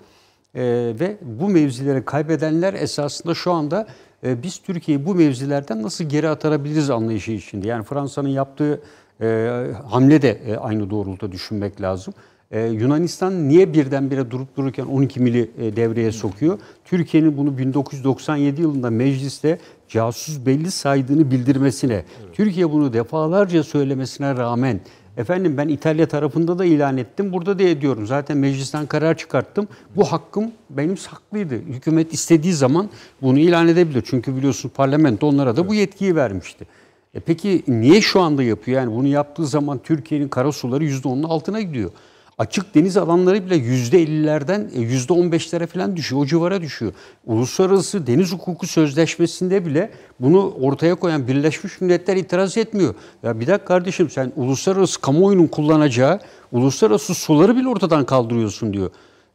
E, 0.56 0.64
ve 1.00 1.18
bu 1.22 1.50
mevzileri 1.50 2.06
kaybedenler 2.06 2.74
esasında 2.74 3.34
şu 3.34 3.52
anda 3.52 3.88
e, 4.24 4.44
biz 4.44 4.58
Türkiye'yi 4.58 5.06
bu 5.06 5.16
mevzilerden 5.16 5.84
nasıl 5.84 6.04
geri 6.04 6.30
atarabiliriz 6.30 6.90
anlayışı 6.90 7.32
içinde. 7.32 7.68
Yani 7.68 7.84
Fransa'nın 7.84 8.30
yaptığı 8.30 8.82
e, 9.22 9.68
hamle 9.88 10.22
de 10.22 10.30
e, 10.32 10.58
aynı 10.58 10.90
doğrultuda 10.90 11.32
düşünmek 11.32 11.82
lazım. 11.82 12.14
Ee, 12.52 12.66
Yunanistan 12.66 13.50
niye 13.50 13.74
birdenbire 13.74 14.32
durup 14.32 14.58
dururken 14.58 14.86
12 14.86 15.20
mili 15.20 15.52
e, 15.60 15.76
devreye 15.76 16.12
sokuyor? 16.12 16.60
Türkiye'nin 16.86 17.38
bunu 17.38 17.58
1997 17.58 18.62
yılında 18.62 18.89
mecliste 18.89 19.60
casus 19.89 20.46
belli 20.46 20.72
saydığını 20.72 21.32
bildirmesine, 21.32 22.04
Türkiye 22.34 22.72
bunu 22.72 22.93
defalarca 22.93 23.64
söylemesine 23.64 24.38
rağmen 24.38 24.80
efendim 25.18 25.58
ben 25.58 25.68
İtalya 25.68 26.08
tarafında 26.08 26.60
da 26.60 26.66
ilan 26.66 26.98
ettim, 26.98 27.34
burada 27.34 27.60
da 27.60 27.64
ediyorum. 27.64 28.08
Zaten 28.08 28.38
meclisten 28.38 28.86
karar 28.86 29.18
çıkarttım. 29.18 29.68
Bu 29.96 30.04
hakkım 30.04 30.52
benim 30.70 30.98
saklıydı. 30.98 31.56
Hükümet 31.56 32.14
istediği 32.14 32.54
zaman 32.54 32.89
bunu 33.22 33.39
ilan 33.39 33.68
edebilir. 33.68 34.04
Çünkü 34.06 34.38
biliyorsunuz 34.38 34.76
parlamento 34.76 35.28
onlara 35.28 35.56
da 35.58 35.68
bu 35.68 35.74
yetkiyi 35.74 36.16
vermişti. 36.16 36.66
E 37.14 37.20
peki 37.20 37.64
niye 37.68 38.02
şu 38.02 38.22
anda 38.22 38.43
yapıyor? 38.43 38.82
Yani 38.82 38.96
bunu 38.96 39.08
yaptığı 39.08 39.48
zaman 39.48 39.80
Türkiye'nin 39.84 40.28
karasuları 40.28 40.84
%10'un 40.86 41.24
altına 41.24 41.62
gidiyor. 41.62 41.91
Açık 42.38 42.76
deniz 42.76 42.98
alanları 42.98 43.46
bile 43.46 43.56
%50'lerden 43.56 44.70
%15'lere 44.76 45.68
falan 45.68 45.96
düşüyor. 45.96 46.22
O 46.22 46.26
civara 46.26 46.62
düşüyor. 46.62 46.94
Uluslararası 47.26 48.08
Deniz 48.08 48.34
Hukuku 48.34 48.68
Sözleşmesi'nde 48.68 49.66
bile 49.66 49.90
bunu 50.20 50.54
ortaya 50.62 50.96
koyan 50.96 51.28
Birleşmiş 51.28 51.82
Milletler 51.82 52.16
itiraz 52.16 52.58
etmiyor. 52.58 52.96
Ya 53.24 53.40
bir 53.40 53.48
dakika 53.48 53.66
kardeşim 53.66 54.10
sen 54.10 54.32
uluslararası 54.36 55.02
kamuoyunun 55.02 55.48
kullanacağı 55.48 56.20
uluslararası 56.52 57.14
suları 57.14 57.56
bile 57.56 57.68
ortadan 57.68 58.06
kaldırıyorsun 58.06 58.74
diyor. 58.74 58.90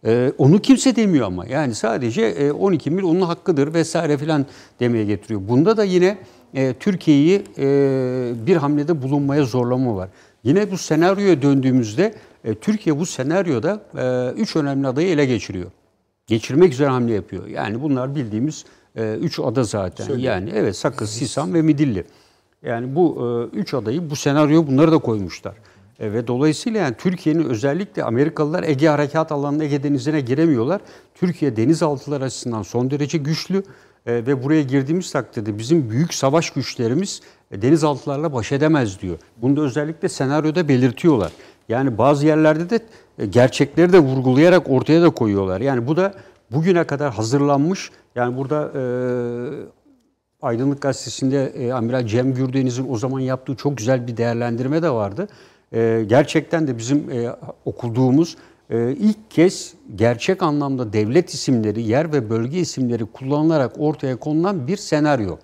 Ee, 0.04 0.32
onu 0.38 0.58
kimse 0.58 0.96
demiyor 0.96 1.26
ama. 1.26 1.46
Yani 1.46 1.74
sadece 1.74 2.22
e, 2.22 2.52
12 2.52 2.90
mil 2.90 3.02
onun 3.02 3.20
hakkıdır 3.20 3.74
vesaire 3.74 4.18
filan 4.18 4.46
demeye 4.80 5.04
getiriyor. 5.04 5.40
Bunda 5.48 5.76
da 5.76 5.84
yine 5.84 6.18
e, 6.54 6.74
Türkiye'yi 6.74 7.42
e, 7.58 7.66
bir 8.46 8.56
hamlede 8.56 9.02
bulunmaya 9.02 9.44
zorlama 9.44 9.96
var. 9.96 10.08
Yine 10.44 10.70
bu 10.70 10.78
senaryoya 10.78 11.42
döndüğümüzde 11.42 12.14
e, 12.44 12.54
Türkiye 12.54 12.98
bu 12.98 13.06
senaryoda 13.06 13.82
e, 13.98 14.34
üç 14.40 14.56
önemli 14.56 14.86
adayı 14.86 15.08
ele 15.08 15.26
geçiriyor. 15.26 15.70
Geçirmek 16.26 16.72
üzere 16.72 16.88
hamle 16.88 17.12
yapıyor. 17.12 17.46
Yani 17.46 17.82
bunlar 17.82 18.14
bildiğimiz 18.14 18.64
e, 18.96 19.14
üç 19.14 19.38
ada 19.38 19.64
zaten. 19.64 20.04
Söyleyeyim. 20.04 20.30
Yani 20.30 20.50
evet 20.54 20.76
Sakız, 20.76 21.10
Sisam 21.10 21.54
ve 21.54 21.62
Midilli. 21.62 22.04
Yani 22.62 22.94
bu 22.94 23.28
e, 23.54 23.56
üç 23.56 23.74
adayı 23.74 24.10
bu 24.10 24.16
senaryo 24.16 24.66
bunları 24.66 24.92
da 24.92 24.98
koymuşlar. 24.98 25.54
E, 26.00 26.12
ve 26.12 26.26
dolayısıyla 26.26 26.80
yani 26.80 26.94
Türkiye'nin 26.98 27.44
özellikle 27.44 28.04
Amerikalılar 28.04 28.62
Ege 28.62 28.88
harekat 28.88 29.32
alanına 29.32 29.64
Ege 29.64 29.82
denizine 29.82 30.20
giremiyorlar. 30.20 30.80
Türkiye 31.14 31.56
denizaltılar 31.56 32.20
açısından 32.20 32.62
son 32.62 32.90
derece 32.90 33.18
güçlü. 33.18 33.62
E, 34.06 34.12
ve 34.12 34.44
buraya 34.44 34.62
girdiğimiz 34.62 35.12
takdirde 35.12 35.58
bizim 35.58 35.90
büyük 35.90 36.14
savaş 36.14 36.50
güçlerimiz 36.50 37.20
e, 37.50 37.62
denizaltılarla 37.62 38.32
baş 38.32 38.52
edemez 38.52 39.00
diyor. 39.00 39.18
Bunu 39.36 39.56
da 39.56 39.60
özellikle 39.60 40.08
senaryoda 40.08 40.68
belirtiyorlar. 40.68 41.32
Yani 41.70 41.98
bazı 41.98 42.26
yerlerde 42.26 42.70
de 42.70 42.80
e, 43.18 43.26
gerçekleri 43.26 43.92
de 43.92 43.98
vurgulayarak 43.98 44.70
ortaya 44.70 45.02
da 45.02 45.10
koyuyorlar. 45.10 45.60
Yani 45.60 45.86
bu 45.86 45.96
da 45.96 46.14
bugüne 46.52 46.84
kadar 46.84 47.14
hazırlanmış. 47.14 47.90
Yani 48.14 48.36
burada 48.36 48.70
e, 48.74 48.82
Aydınlık 50.42 50.82
Gazetesi'nde 50.82 51.46
e, 51.46 51.72
Amiral 51.72 52.06
Cem 52.06 52.34
Gürdeniz'in 52.34 52.86
o 52.90 52.96
zaman 52.96 53.20
yaptığı 53.20 53.54
çok 53.54 53.78
güzel 53.78 54.06
bir 54.06 54.16
değerlendirme 54.16 54.82
de 54.82 54.90
vardı. 54.90 55.28
E, 55.72 56.04
gerçekten 56.06 56.66
de 56.66 56.78
bizim 56.78 57.10
e, 57.10 57.36
okuduğumuz 57.64 58.36
e, 58.70 58.92
ilk 58.92 59.30
kez 59.30 59.74
gerçek 59.94 60.42
anlamda 60.42 60.92
devlet 60.92 61.34
isimleri, 61.34 61.82
yer 61.82 62.12
ve 62.12 62.30
bölge 62.30 62.58
isimleri 62.58 63.04
kullanılarak 63.06 63.72
ortaya 63.78 64.16
konulan 64.16 64.66
bir 64.66 64.76
senaryo. 64.76 65.36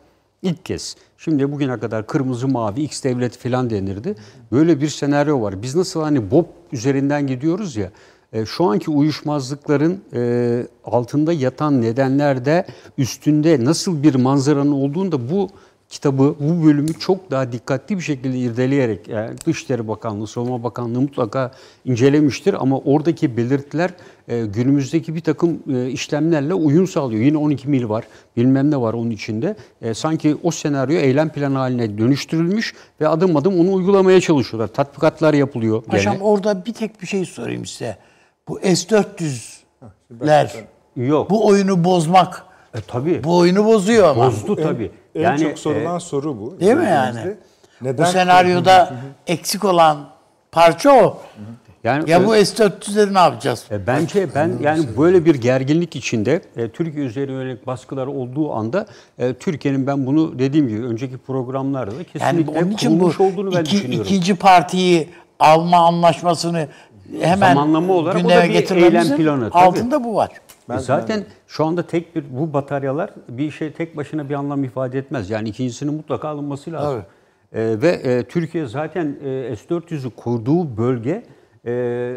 İlk 0.43 0.65
kez. 0.65 0.97
Şimdi 1.19 1.53
bugüne 1.53 1.79
kadar 1.79 2.07
kırmızı 2.07 2.49
mavi 2.49 2.83
X 2.83 3.05
devlet 3.05 3.37
falan 3.39 3.71
denirdi. 3.71 4.15
Böyle 4.53 4.81
bir 4.81 4.89
senaryo 4.89 5.43
var. 5.43 5.63
Biz 5.63 5.75
nasıl 5.75 6.03
hani 6.03 6.31
BOP 6.31 6.47
üzerinden 6.73 7.27
gidiyoruz 7.27 7.77
ya. 7.77 7.91
e, 8.33 8.47
şu 8.47 8.65
anki 8.65 8.91
uyuşmazlıkların 8.91 10.01
e, 10.15 10.63
altında 10.85 11.33
yatan 11.33 11.83
nedenlerde 11.83 12.67
üstünde 12.99 13.65
nasıl 13.65 14.03
bir 14.03 14.15
manzaranın 14.15 14.73
olduğunu 14.73 15.13
da 15.13 15.31
bu 15.31 15.49
kitabı, 15.91 16.35
bu 16.41 16.67
bölümü 16.67 16.93
çok 16.95 17.31
daha 17.31 17.53
dikkatli 17.53 17.97
bir 17.97 18.03
şekilde 18.03 18.39
irdeleyerek 18.39 19.09
yani 19.09 19.31
Dışişleri 19.47 19.89
Bakanlığı, 19.89 20.27
Savunma 20.27 20.63
Bakanlığı 20.63 21.01
mutlaka 21.01 21.51
incelemiştir 21.85 22.55
ama 22.63 22.79
oradaki 22.79 23.37
belirtiler 23.37 23.91
e, 24.29 24.47
günümüzdeki 24.47 25.15
bir 25.15 25.21
takım 25.21 25.59
e, 25.75 25.89
işlemlerle 25.91 26.55
uyum 26.55 26.87
sağlıyor. 26.87 27.23
Yine 27.23 27.37
12 27.39 27.69
mil 27.69 27.89
var, 27.89 28.05
bilmem 28.37 28.71
ne 28.71 28.81
var 28.81 28.95
onun 28.95 29.11
içinde. 29.11 29.57
E, 29.83 29.95
sanki 29.95 30.37
o 30.43 30.51
senaryo 30.51 30.97
eylem 30.97 31.29
planı 31.29 31.59
haline 31.59 31.99
dönüştürülmüş 31.99 32.75
ve 33.01 33.09
adım 33.09 33.37
adım 33.37 33.61
onu 33.61 33.73
uygulamaya 33.73 34.21
çalışıyorlar. 34.21 34.69
Tatbikatlar 34.69 35.35
yapılıyor 35.35 35.83
gene. 35.83 35.91
Paşam 35.91 36.21
orada 36.21 36.65
bir 36.67 36.73
tek 36.75 37.03
bir 37.03 37.07
şey 37.07 37.25
sorayım 37.25 37.67
size. 37.67 37.97
Bu 38.49 38.61
S-400'ler 38.63 40.49
Yok. 40.97 41.31
bu 41.31 41.47
oyunu 41.47 41.85
bozmak 41.85 42.43
E, 42.75 42.81
tabii. 42.81 43.25
bu 43.25 43.37
oyunu 43.37 43.65
bozuyor 43.65 44.09
ama. 44.09 44.27
Bozdu 44.27 44.57
tabii. 44.57 44.91
En 45.17 45.37
çok 45.37 45.53
e, 45.53 45.57
sorulan 45.57 45.99
soru 45.99 46.41
bu. 46.41 46.61
Değil 46.61 46.75
mi 46.75 46.85
yani? 46.85 47.35
Neden? 47.83 48.07
Bu 48.07 48.11
senaryoda 48.11 48.93
eksik 49.27 49.65
olan 49.65 49.99
parça 50.53 50.91
o. 51.05 51.19
yani 51.85 52.11
Ya 52.11 52.21
ö- 52.21 52.27
bu 52.27 52.35
S-400'leri 52.35 53.15
ne 53.15 53.19
yapacağız? 53.19 53.65
E, 53.71 53.87
Bence 53.87 54.35
ben 54.35 54.53
yani 54.63 54.85
böyle 54.99 55.25
bir 55.25 55.35
gerginlik 55.35 55.97
içinde 55.97 56.41
e, 56.57 56.69
Türkiye 56.69 57.07
üzerine 57.07 57.33
yönelik 57.33 57.67
baskılar 57.67 58.07
olduğu 58.07 58.53
anda 58.53 58.87
e, 59.19 59.35
Türkiye'nin 59.35 59.87
ben 59.87 60.07
bunu 60.07 60.39
dediğim 60.39 60.69
gibi 60.69 60.85
önceki 60.87 61.19
programlarda 61.19 61.91
da 61.91 61.95
Yani 61.95 62.05
kesinlikle 62.05 62.59
onun 62.61 62.71
için 62.71 63.01
bu 63.01 63.05
olduğunu 63.05 63.53
ben 63.55 63.61
iki, 63.61 63.73
düşünüyorum. 63.77 64.05
ikinci 64.07 64.35
partiyi 64.35 65.09
alma 65.41 65.77
anlaşmasını 65.79 66.69
hemen 67.21 67.55
Zamanlama 67.55 67.93
olarak 67.93 68.15
o 68.15 68.19
da 68.19 68.23
gündeme 68.23 68.45
bir 68.45 68.53
getirmemizin 68.53 68.97
eylem 69.13 69.17
planı, 69.17 69.51
tabii. 69.51 69.63
altında 69.65 70.05
bu 70.05 70.15
var. 70.15 70.31
E, 70.75 70.79
Zaten 70.79 71.25
şu 71.47 71.65
anda 71.65 71.83
tek 71.87 72.17
bir 72.17 72.25
bu 72.31 72.53
bataryalar 72.53 73.11
bir 73.29 73.51
şey 73.51 73.73
tek 73.73 73.97
başına 73.97 74.29
bir 74.29 74.35
anlam 74.35 74.65
ifade 74.65 74.99
etmez. 74.99 75.31
Yani 75.31 75.49
ikincisinin 75.49 75.95
mutlaka 75.95 76.29
alınması 76.29 76.73
lazım. 76.73 77.03
E, 77.53 77.83
ve 77.83 77.89
e, 77.89 78.23
Türkiye 78.23 78.67
zaten 78.67 79.17
e, 79.25 79.57
S-400'ü 79.57 80.11
kurduğu 80.11 80.77
bölge 80.77 81.23
e, 81.67 81.73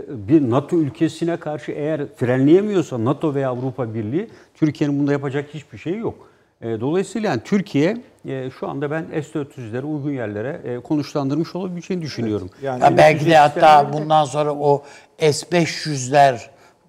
bir 0.10 0.50
NATO 0.50 0.76
ülkesine 0.78 1.38
karşı 1.38 1.72
eğer 1.72 2.02
frenleyemiyorsa 2.16 3.06
NATO 3.06 3.36
veya 3.36 3.50
Avrupa 3.50 3.94
Birliği 3.94 4.30
Türkiye'nin 4.56 5.00
bunda 5.00 5.12
yapacak 5.12 5.50
hiçbir 5.54 5.78
şey 5.78 5.98
yok. 5.98 6.16
E, 6.62 6.80
dolayısıyla 6.80 7.30
yani 7.30 7.42
Türkiye 7.46 7.98
e, 8.26 8.50
şu 8.60 8.68
anda 8.68 8.92
ben 8.92 9.04
S-400'leri 9.22 9.82
uygun 9.84 10.12
yerlere 10.12 10.62
e, 10.64 10.80
konuşlandırmış 10.80 11.56
olabileceğini 11.56 12.04
düşünüyorum. 12.04 12.50
Yani 12.62 12.84
Ya 12.84 12.98
belki 12.98 13.26
de 13.26 13.38
hatta 13.38 13.94
bundan 13.94 14.26
sonra 14.26 14.54
o 14.56 14.84
S500'ler 15.20 16.40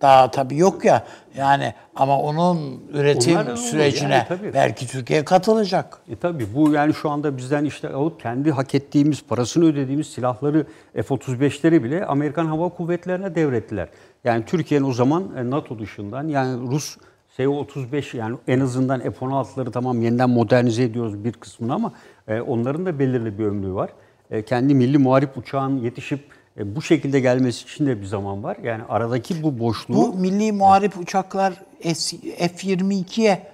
daha 0.02 0.30
tabii 0.30 0.56
yok 0.56 0.84
ya 0.84 1.04
yani 1.36 1.74
ama 1.96 2.20
onun 2.20 2.80
üretim 2.92 3.36
Onlar 3.36 3.56
sürecine 3.56 4.14
yani, 4.14 4.24
tabii. 4.28 4.54
belki 4.54 4.86
Türkiye 4.86 5.24
katılacak. 5.24 5.98
E 6.08 6.16
tabii 6.16 6.46
bu 6.54 6.72
yani 6.72 6.94
şu 6.94 7.10
anda 7.10 7.36
bizden 7.36 7.64
işte 7.64 7.88
alıp 7.88 8.20
kendi 8.20 8.50
hak 8.50 8.74
ettiğimiz, 8.74 9.22
parasını 9.22 9.64
ödediğimiz 9.64 10.06
silahları 10.06 10.66
F-35'leri 10.94 11.84
bile 11.84 12.06
Amerikan 12.06 12.46
Hava 12.46 12.68
Kuvvetleri'ne 12.68 13.34
devrettiler. 13.34 13.88
Yani 14.24 14.44
Türkiye'nin 14.44 14.86
o 14.86 14.92
zaman 14.92 15.24
e, 15.36 15.50
NATO 15.50 15.78
dışından 15.78 16.28
yani 16.28 16.70
Rus 16.70 16.96
S-35 17.36 18.16
yani 18.16 18.36
en 18.48 18.60
azından 18.60 19.00
F-16'ları 19.00 19.70
tamam 19.70 20.02
yeniden 20.02 20.30
modernize 20.30 20.82
ediyoruz 20.82 21.24
bir 21.24 21.32
kısmını 21.32 21.74
ama 21.74 21.92
e, 22.28 22.40
onların 22.40 22.86
da 22.86 22.98
belirli 22.98 23.38
bir 23.38 23.44
ömrü 23.44 23.74
var. 23.74 23.90
E, 24.30 24.42
kendi 24.42 24.74
milli 24.74 24.98
muharip 24.98 25.38
uçağın 25.38 25.78
yetişip 25.78 26.20
e, 26.58 26.76
bu 26.76 26.82
şekilde 26.82 27.20
gelmesi 27.20 27.64
için 27.64 27.86
de 27.86 28.00
bir 28.00 28.06
zaman 28.06 28.42
var. 28.42 28.56
Yani 28.62 28.82
aradaki 28.88 29.42
bu 29.42 29.58
boşluğu... 29.58 29.96
Bu 29.96 30.14
milli 30.14 30.52
muharip 30.52 30.98
uçaklar 30.98 31.54
S- 31.94 32.16
F-22'ye 32.48 33.46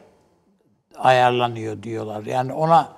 ayarlanıyor 0.99 1.83
diyorlar. 1.83 2.25
Yani 2.25 2.53
ona 2.53 2.89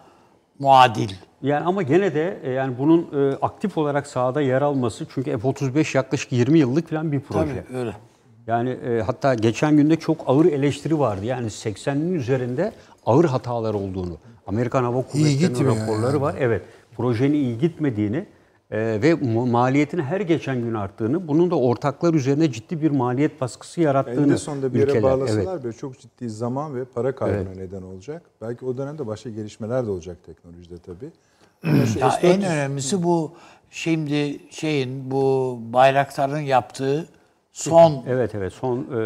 muadil. 0.59 1.11
Yani 1.43 1.65
ama 1.67 1.83
gene 1.83 2.15
de 2.15 2.39
e, 2.43 2.51
yani 2.51 2.79
bunun 2.79 3.31
e, 3.31 3.37
aktif 3.37 3.79
olarak 3.79 4.07
sahada 4.07 4.41
yer 4.41 4.63
alması 4.63 5.07
çünkü 5.15 5.39
F-35 5.39 5.97
yaklaşık 5.97 6.33
20 6.33 6.59
yıllık 6.59 6.91
falan 6.91 7.13
bir 7.13 7.21
proje. 7.21 7.65
Tabii 7.69 7.79
öyle. 7.79 7.93
Yani 8.47 8.71
e, 8.71 9.03
hatta 9.03 9.35
geçen 9.35 9.77
günde 9.77 9.97
çok 9.97 10.17
ağır 10.27 10.45
eleştiri 10.45 10.99
vardı. 10.99 11.25
Yani 11.25 11.47
80'nin 11.47 12.15
üzerinde 12.15 12.73
ağır 13.07 13.25
hatalar 13.25 13.75
olduğunu. 13.75 14.19
Amerikan 14.47 14.85
Hava 14.85 15.03
Kuvvetleri'nin 15.03 15.67
raporları 15.67 16.21
var. 16.21 16.35
Evet. 16.39 16.63
Projenin 16.97 17.35
iyi 17.35 17.59
gitmediğini 17.59 18.27
e, 18.71 18.79
ve 19.03 19.13
ma- 19.13 19.51
maliyetin 19.51 19.99
her 19.99 20.21
geçen 20.21 20.61
gün 20.63 20.75
arttığını, 20.75 21.29
bunun 21.29 21.51
da 21.51 21.59
ortaklar 21.59 22.15
üzerine 22.15 22.53
ciddi 22.53 22.83
bir 22.83 22.91
maliyet 22.91 23.41
baskısı 23.41 23.81
yarattığını 23.81 24.25
En 24.27 24.31
de 24.31 24.37
sonunda 24.37 24.75
bir 24.75 24.79
yere 24.79 24.91
ülkeler- 24.91 25.03
bağlasalar 25.03 25.53
Evet. 25.55 25.65
böyle 25.65 25.77
çok 25.77 25.99
ciddi 25.99 26.31
zaman 26.31 26.75
ve 26.75 26.85
para 26.85 27.15
kaybına 27.15 27.55
neden 27.57 27.83
olacak. 27.83 28.23
Belki 28.41 28.65
o 28.65 28.77
dönemde 28.77 29.07
başka 29.07 29.31
gelişmeler 29.31 29.87
de 29.87 29.91
olacak 29.91 30.17
teknolojide 30.27 30.79
tabii. 30.79 31.11
Ya 31.65 31.87
S-400 32.11 32.27
en 32.27 32.43
önemlisi 32.43 33.03
bu 33.03 33.33
şimdi 33.71 34.39
şeyin 34.51 35.11
bu 35.11 35.59
Bayraktar'ın 35.73 36.39
yaptığı 36.39 37.07
son 37.53 38.03
Evet 38.09 38.35
evet 38.35 38.53
son 38.53 38.79
e, 38.79 39.01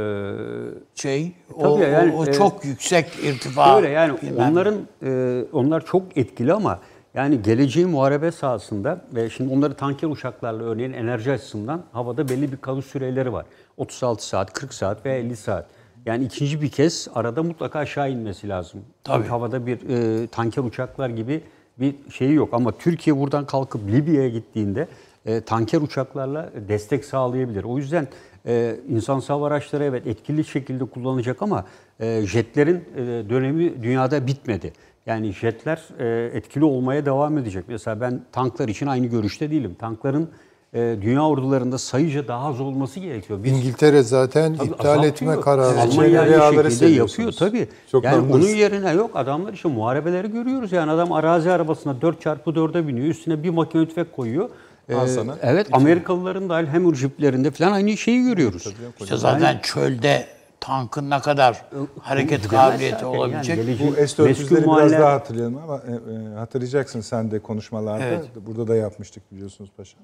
şey 0.95 1.33
o, 1.55 1.63
Tabii 1.63 1.91
yani, 1.91 2.13
o, 2.15 2.19
o 2.19 2.27
e, 2.27 2.33
çok 2.33 2.65
yüksek 2.65 3.07
irtifa. 3.25 3.77
Öyle 3.77 3.89
yani 3.89 4.13
onların 4.39 4.75
e, 5.03 5.43
onlar 5.53 5.85
çok 5.87 6.17
etkili 6.17 6.53
ama 6.53 6.81
yani 7.15 7.43
geleceğin 7.43 7.91
muharebe 7.91 8.33
sahasında 8.33 9.05
ve 9.15 9.31
şimdi 9.31 9.55
onları 9.55 9.75
tanker 9.75 10.09
uçaklarla 10.09 10.65
örneğin 10.65 10.93
enerji 10.93 11.33
açısından 11.33 11.85
havada 11.93 12.29
belli 12.29 12.53
bir 12.53 12.57
kalış 12.57 12.87
süreleri 12.87 13.33
var. 13.33 13.47
36 13.77 14.27
saat, 14.27 14.53
40 14.53 14.75
saat 14.75 15.07
veya 15.07 15.19
50 15.19 15.37
saat. 15.37 15.67
Yani 16.07 16.25
ikinci 16.25 16.63
bir 16.63 16.69
kez 16.69 17.09
arada 17.15 17.43
mutlaka 17.43 17.79
aşağı 17.79 18.11
inmesi 18.11 18.49
lazım. 18.49 18.81
Tabii. 19.05 19.27
Havada 19.27 19.67
bir 19.67 19.79
e, 19.89 20.27
tanker 20.27 20.63
uçaklar 20.63 21.09
gibi 21.09 21.43
bir 21.81 21.95
şeyi 22.11 22.35
yok 22.35 22.49
ama 22.53 22.73
Türkiye 22.73 23.19
buradan 23.19 23.47
kalkıp 23.47 23.89
Libya'ya 23.89 24.29
gittiğinde 24.29 24.89
e, 25.27 25.41
tanker 25.41 25.81
uçaklarla 25.81 26.51
destek 26.69 27.05
sağlayabilir. 27.05 27.65
O 27.65 27.79
yüzden 27.79 28.09
e, 28.47 28.77
insansız 28.89 29.31
hava 29.31 29.47
araçları 29.47 29.85
evet 29.85 30.07
etkili 30.07 30.45
şekilde 30.45 30.85
kullanacak 30.85 31.43
ama 31.43 31.65
e, 32.01 32.27
jetlerin 32.27 32.85
e, 32.97 33.31
dönemi 33.31 33.83
dünyada 33.83 34.27
bitmedi. 34.27 34.73
Yani 35.07 35.33
jetler 35.33 35.83
e, 35.99 36.37
etkili 36.37 36.65
olmaya 36.65 37.07
devam 37.07 37.39
edecek. 37.39 37.65
Mesela 37.69 38.01
ben 38.01 38.21
tanklar 38.33 38.69
için 38.69 38.87
aynı 38.87 39.07
görüşte 39.07 39.51
değilim. 39.51 39.77
Tankların 39.79 40.31
e, 40.75 40.97
dünya 41.03 41.23
ordularında 41.27 41.79
sayıca 41.79 42.29
daha 42.29 42.49
az 42.49 42.61
olması 42.61 43.01
gerekiyor. 43.01 43.45
Biz 43.45 43.53
İngiltere 43.53 44.03
zaten 44.03 44.55
Tabii 44.57 44.69
iptal 44.69 44.91
azaltıyor. 44.91 45.13
etme 45.13 45.41
kararı. 45.41 45.81
Almanya 45.81 46.23
aynı 46.23 46.71
şekilde 46.71 46.87
yapıyor 46.87 47.33
tabii. 47.33 47.69
Çok 47.91 48.05
yani 48.05 48.17
anlarız. 48.17 48.35
onun 48.45 48.55
yerine 48.55 48.93
yok 48.93 49.11
adamlar 49.15 49.53
işte 49.53 49.69
muharebeleri 49.69 50.31
görüyoruz 50.31 50.73
yani 50.73 50.91
adam 50.91 51.13
arazi 51.13 51.51
arabasına 51.51 51.93
4x4'e 51.93 52.89
biniyor 52.89 53.07
üstüne 53.07 53.43
bir 53.43 53.51
makine 53.51 53.89
tüfek 53.89 54.13
koyuyor. 54.13 54.51
Ee. 54.89 54.95
Evet 55.43 55.67
Amerikalıların 55.73 56.49
dahil 56.49 56.67
Hammer 56.67 56.95
jiplerinde 56.95 57.51
falan 57.51 57.73
aynı 57.73 57.97
şeyi 57.97 58.23
görüyoruz. 58.23 58.75
İşte 59.01 59.17
zaten 59.17 59.61
çölde 59.63 60.27
tankın 60.63 61.11
ne 61.11 61.21
kadar 61.21 61.65
hareket 62.03 62.49
kabiliyeti 62.49 63.05
olabilecek. 63.05 63.57
Yani 63.59 63.79
Bu 63.81 63.91
meskul 64.01 64.35
S-400'leri 64.35 64.77
biraz 64.77 64.93
daha 64.93 65.13
hatırlayalım 65.13 65.57
ama 65.57 65.77
e, 65.77 65.93
e, 65.93 66.35
hatırlayacaksın 66.35 67.01
sen 67.01 67.31
de 67.31 67.39
konuşmalarda. 67.39 68.05
Evet. 68.05 68.25
Burada 68.47 68.69
da 68.69 68.77
yapmıştık 68.77 69.33
biliyorsunuz 69.33 69.71
paşam. 69.77 70.01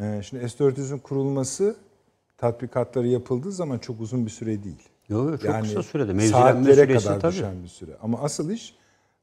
E, 0.00 0.22
şimdi 0.22 0.48
S-400'ün 0.48 0.98
kurulması 0.98 1.76
tatbikatları 2.38 3.06
yapıldığı 3.08 3.52
zaman 3.52 3.78
çok 3.78 4.00
uzun 4.00 4.26
bir 4.26 4.30
süre 4.30 4.64
değil. 4.64 4.88
Yok, 5.08 5.30
yok, 5.30 5.40
çok 5.42 5.62
kısa 5.62 5.82
sürede. 5.82 6.12
Mevzilenme 6.12 6.52
Saatlere 6.52 6.74
süresi 6.86 7.06
kadar 7.06 7.20
tabii. 7.20 7.32
düşen 7.32 7.62
bir 7.62 7.68
süre. 7.68 7.90
Ama 8.02 8.18
asıl 8.22 8.50
iş 8.50 8.74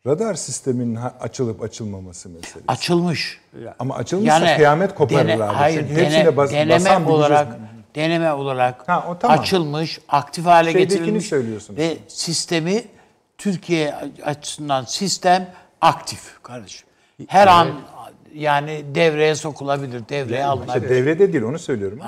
radar 0.08 0.34
sisteminin 0.34 0.96
açılıp 1.20 1.62
açılmaması 1.64 2.30
meselesi. 2.30 2.60
Açılmış. 2.68 3.42
Ama 3.80 3.96
açılmışsa 3.96 4.56
kıyamet 4.56 4.96
koparır 4.96 5.28
dene- 5.28 5.44
abi. 5.44 5.54
Hayır, 5.56 5.80
Çünkü 5.82 5.96
dene- 5.96 6.06
hepsine 6.06 6.38
bas, 6.38 6.52
deneme 6.52 6.74
basan 6.76 7.06
olarak 7.06 7.58
deneme 7.96 8.34
olarak 8.34 8.90
Ha, 8.90 9.06
o 9.10 9.20
tamam. 9.20 9.40
açılmış, 9.40 10.00
aktif 10.10 10.46
hale 10.46 10.72
Şeydekini 10.72 10.98
getirilmiş 10.98 11.26
söylüyorsunuz. 11.26 11.80
ve 11.80 11.98
sistemi 12.08 12.84
Türkiye 13.38 13.96
açısından 14.26 14.84
sistem 14.84 15.50
aktif 15.82 16.44
kardeşim. 16.44 16.88
Her 17.28 17.48
an 17.48 17.68
yani 18.36 18.84
devreye 18.96 19.36
sokulabilir, 19.36 20.02
devreye 20.10 20.46
alınabilir. 20.46 20.76
İşte 20.84 20.96
devrede 20.96 21.34
değil 21.34 21.44
onu 21.44 21.60
söylüyorum. 21.60 22.00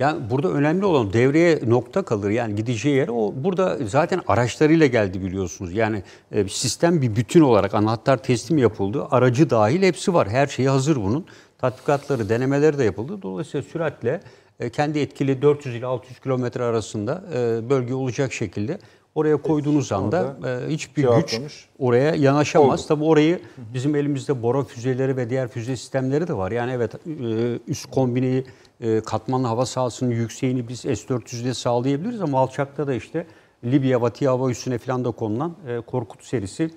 Yani 0.00 0.30
burada 0.30 0.48
önemli 0.48 0.84
olan 0.84 1.12
devreye 1.12 1.60
nokta 1.66 2.02
kalır. 2.02 2.30
Yani 2.30 2.54
gideceği 2.54 2.96
yer 2.96 3.08
o 3.08 3.32
burada 3.36 3.76
zaten 3.86 4.20
araçlarıyla 4.28 4.86
geldi 4.86 5.22
biliyorsunuz. 5.22 5.72
Yani 5.74 6.02
e, 6.32 6.48
sistem 6.48 7.02
bir 7.02 7.16
bütün 7.16 7.40
olarak 7.40 7.74
anahtar 7.74 8.16
teslim 8.16 8.58
yapıldı. 8.58 9.06
Aracı 9.10 9.50
dahil 9.50 9.82
hepsi 9.82 10.14
var. 10.14 10.28
Her 10.28 10.46
şeyi 10.46 10.68
hazır 10.68 10.96
bunun. 10.96 11.26
Tatbikatları, 11.58 12.28
denemeleri 12.28 12.78
de 12.78 12.84
yapıldı. 12.84 13.22
Dolayısıyla 13.22 13.68
süratle 13.72 14.20
kendi 14.68 14.98
etkili 14.98 15.42
400 15.42 15.76
ile 15.76 15.86
600 15.86 16.20
kilometre 16.20 16.64
arasında 16.64 17.24
e, 17.34 17.70
bölge 17.70 17.94
olacak 17.94 18.32
şekilde 18.32 18.78
oraya 19.14 19.36
koyduğunuz 19.36 19.92
anda 19.92 20.36
e, 20.46 20.72
hiçbir 20.72 21.08
güç 21.16 21.40
oraya 21.78 22.14
yanaşamaz. 22.14 22.80
Oldu. 22.80 22.88
Tabii 22.88 23.04
orayı 23.04 23.40
bizim 23.74 23.94
elimizde 23.94 24.42
bora 24.42 24.64
füzeleri 24.64 25.16
ve 25.16 25.30
diğer 25.30 25.48
füze 25.48 25.76
sistemleri 25.76 26.28
de 26.28 26.36
var. 26.36 26.52
Yani 26.52 26.72
evet 26.72 26.94
e, 26.94 27.58
üst 27.68 27.90
kombineyi 27.90 28.44
e, 28.80 29.00
katmanlı 29.00 29.46
hava 29.46 29.66
sahasının 29.66 30.10
yükseğini 30.10 30.68
biz 30.68 30.80
S-400'de 30.80 31.54
sağlayabiliriz 31.54 32.20
ama 32.20 32.40
alçakta 32.40 32.86
da 32.86 32.94
işte 32.94 33.26
Libya, 33.64 34.02
Batı 34.02 34.28
hava 34.28 34.50
üssüne 34.50 34.78
falan 34.78 35.04
da 35.04 35.10
konulan 35.10 35.56
e, 35.68 35.80
Korkut 35.80 36.24
serisi 36.24 36.70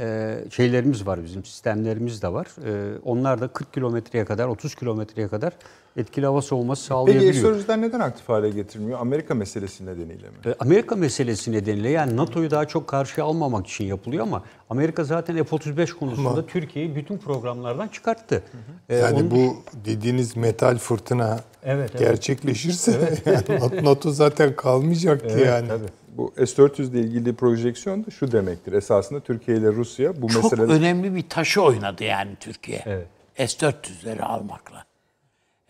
e, 0.00 0.34
şeylerimiz 0.50 1.06
var 1.06 1.24
bizim, 1.24 1.44
sistemlerimiz 1.44 2.22
de 2.22 2.32
var. 2.32 2.46
E, 2.66 2.98
onlar 3.04 3.40
da 3.40 3.48
40 3.48 3.72
kilometreye 3.74 4.24
kadar, 4.24 4.46
30 4.48 4.74
kilometreye 4.74 5.28
kadar 5.28 5.52
etkili 5.96 6.26
hava 6.26 6.42
savunması 6.42 6.80
Peki 6.82 6.88
sağlayabiliyor. 6.88 7.34
S-400'ler 7.56 7.80
neden 7.80 8.00
aktif 8.00 8.28
hale 8.28 8.50
getirmiyor? 8.50 8.98
Amerika 9.00 9.34
meselesi 9.34 9.86
nedeniyle 9.86 10.28
mi? 10.28 10.34
E, 10.46 10.54
Amerika 10.60 10.96
meselesi 10.96 11.52
nedeniyle 11.52 11.88
yani 11.88 12.16
NATO'yu 12.16 12.50
daha 12.50 12.64
çok 12.68 12.88
karşıya 12.88 13.26
almamak 13.26 13.66
için 13.66 13.84
yapılıyor 13.84 14.22
ama 14.22 14.42
Amerika 14.70 15.04
zaten 15.04 15.36
F-35 15.44 15.92
konusunda 15.92 16.46
Türkiye'yi 16.46 16.96
bütün 16.96 17.18
programlardan 17.18 17.88
çıkarttı. 17.88 18.42
E, 18.88 18.96
Yani 18.96 19.16
onun- 19.16 19.30
bu 19.30 19.56
dediğiniz 19.84 20.36
metal 20.36 20.78
fırtına 20.78 21.40
Evet, 21.64 21.90
evet. 21.90 21.98
gerçekleşirse 22.00 23.14
yani 23.26 23.84
NATO 23.84 24.10
zaten 24.10 24.56
kalmayacak 24.56 25.20
ki 25.30 25.40
yani. 25.46 25.68
Tabii. 25.68 25.84
Bu 26.16 26.32
S-400 26.36 26.90
ile 26.90 27.00
ilgili 27.00 27.34
projeksiyon 27.34 28.06
da 28.06 28.10
şu 28.10 28.32
demektir. 28.32 28.72
Esasında 28.72 29.20
Türkiye 29.20 29.56
ile 29.56 29.68
Rusya 29.68 30.22
bu 30.22 30.28
Çok 30.28 30.44
mesele 30.44 30.62
önemli 30.62 31.14
bir 31.14 31.28
taşı 31.28 31.62
oynadı 31.62 32.04
yani 32.04 32.30
Türkiye. 32.40 32.82
Evet. 32.86 33.06
S-400'leri 33.36 34.22
almakla. 34.22 34.84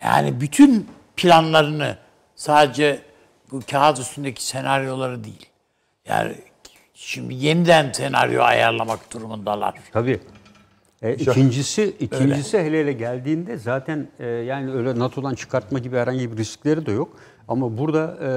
Yani 0.03 0.41
bütün 0.41 0.87
planlarını 1.17 1.97
sadece 2.35 3.01
bu 3.51 3.59
kağıt 3.71 3.99
üstündeki 3.99 4.45
senaryoları 4.45 5.23
değil. 5.23 5.45
Yani 6.07 6.35
şimdi 6.93 7.33
yeniden 7.33 7.91
senaryo 7.91 8.41
ayarlamak 8.43 9.13
durumundalar. 9.13 9.75
Tabii. 9.93 10.19
E, 11.01 11.13
ikincisi, 11.13 11.95
ikincisi 11.99 12.59
hele 12.59 12.79
hele 12.79 12.93
geldiğinde 12.93 13.57
zaten 13.57 14.07
e, 14.19 14.25
yani 14.27 14.71
öyle 14.71 14.99
NATO'dan 14.99 15.35
çıkartma 15.35 15.79
gibi 15.79 15.97
herhangi 15.97 16.31
bir 16.31 16.37
riskleri 16.37 16.85
de 16.85 16.91
yok. 16.91 17.17
Ama 17.47 17.77
burada 17.77 18.17
e, 18.23 18.29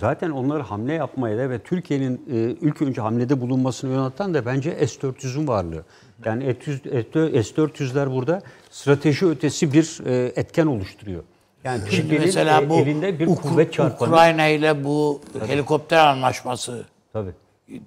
zaten 0.00 0.30
onları 0.30 0.62
hamle 0.62 0.92
yapmaya 0.92 1.38
da 1.38 1.50
ve 1.50 1.58
Türkiye'nin 1.58 2.14
e, 2.32 2.36
ilk 2.66 2.82
önce 2.82 3.00
hamlede 3.00 3.40
bulunmasını 3.40 3.92
yöneten 3.92 4.34
de 4.34 4.46
bence 4.46 4.86
S-400'ün 4.86 5.48
varlığı. 5.48 5.84
Yani 6.24 6.44
S-400 6.64 7.42
S-400'ler 7.42 8.14
burada 8.14 8.42
strateji 8.70 9.26
ötesi 9.26 9.72
bir 9.72 10.00
e, 10.06 10.32
etken 10.36 10.66
oluşturuyor. 10.66 11.22
Yani 11.64 11.80
Şimdi 11.80 11.90
Türkiye'nin 12.02 12.26
mesela 12.26 12.62
e, 12.62 12.68
bu 12.70 12.74
elinde 12.74 13.18
bir 13.18 13.26
Ukra- 13.26 13.42
kuvvet 13.42 13.72
çarpanı. 13.72 14.08
Ukrayna 14.10 14.46
ile 14.46 14.84
bu 14.84 15.20
helikopter 15.46 16.06
anlaşması 16.06 16.84
Tabii. 17.12 17.30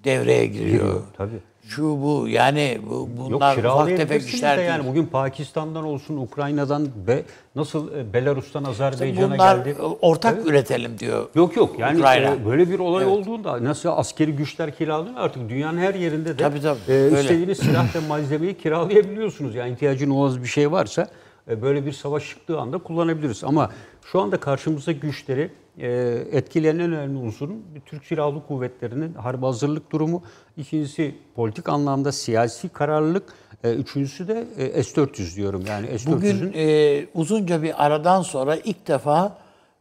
devreye 0.03 0.45
giriyor. 0.45 0.69
Giriyor, 0.69 1.01
tabii. 1.17 1.39
Şu 1.75 1.83
bu 1.83 2.25
yani 2.27 2.79
bu 2.89 2.93
Yok 2.93 3.09
bunlar 3.17 3.57
ufak 3.57 3.87
tefek 3.97 4.21
işler 4.27 4.53
de 4.53 4.57
değil. 4.57 4.69
yani 4.69 4.87
bugün 4.87 5.05
Pakistan'dan 5.05 5.83
olsun, 5.83 6.17
Ukrayna'dan 6.17 6.87
be, 7.07 7.23
nasıl 7.55 7.95
e, 7.95 8.13
Belarus'tan 8.13 8.63
Azerbaycan'a 8.63 9.33
Bunlar 9.33 9.57
geldi. 9.57 9.75
ortak 10.01 10.47
üretelim 10.47 10.99
diyor. 10.99 11.27
Yok 11.35 11.55
yok 11.55 11.79
yani 11.79 11.99
Ukrayna. 11.99 12.33
e, 12.33 12.45
böyle 12.45 12.69
bir 12.69 12.79
olay 12.79 13.05
olduğunda 13.05 13.63
nasıl 13.63 13.89
askeri 13.89 14.31
güçler 14.35 14.75
kiralanıyor 14.75 15.15
artık 15.17 15.49
dünyanın 15.49 15.77
her 15.77 15.93
yerinde 15.95 16.37
de 16.37 16.43
Tabii, 16.43 16.61
tabii. 16.61 16.79
e, 16.87 16.93
Öyle. 16.93 17.21
istediğiniz 17.21 17.57
silah 17.57 17.95
ve 17.95 17.99
malzemeyi 18.07 18.57
kiralayabiliyorsunuz. 18.57 19.55
Yani 19.55 19.71
ihtiyacın 19.73 20.09
olan 20.09 20.43
bir 20.43 20.47
şey 20.47 20.71
varsa 20.71 21.07
e, 21.49 21.61
böyle 21.61 21.85
bir 21.85 21.91
savaş 21.91 22.29
çıktığı 22.29 22.59
anda 22.59 22.77
kullanabiliriz. 22.77 23.43
Ama 23.43 23.69
şu 24.11 24.21
anda 24.21 24.37
karşımızdaki 24.39 24.99
güçleri 24.99 25.49
etkileyen 25.77 26.75
en 26.75 26.81
önemli 26.81 27.17
unsurun 27.17 27.65
Türk 27.85 28.05
Silahlı 28.05 28.47
Kuvvetleri'nin 28.47 29.13
harp 29.13 29.43
hazırlık 29.43 29.91
durumu. 29.91 30.23
İkincisi 30.57 31.15
politik 31.35 31.69
anlamda 31.69 32.11
siyasi 32.11 32.69
kararlılık. 32.69 33.33
E, 33.63 33.73
üçüncüsü 33.73 34.27
de 34.27 34.47
e, 34.57 34.83
S-400 34.83 35.35
diyorum. 35.35 35.63
Yani 35.67 35.99
S-400'ün 35.99 36.11
Bugün 36.11 36.53
e, 36.55 37.05
uzunca 37.13 37.63
bir 37.63 37.85
aradan 37.85 38.21
sonra 38.21 38.55
ilk 38.55 38.87
defa 38.87 39.37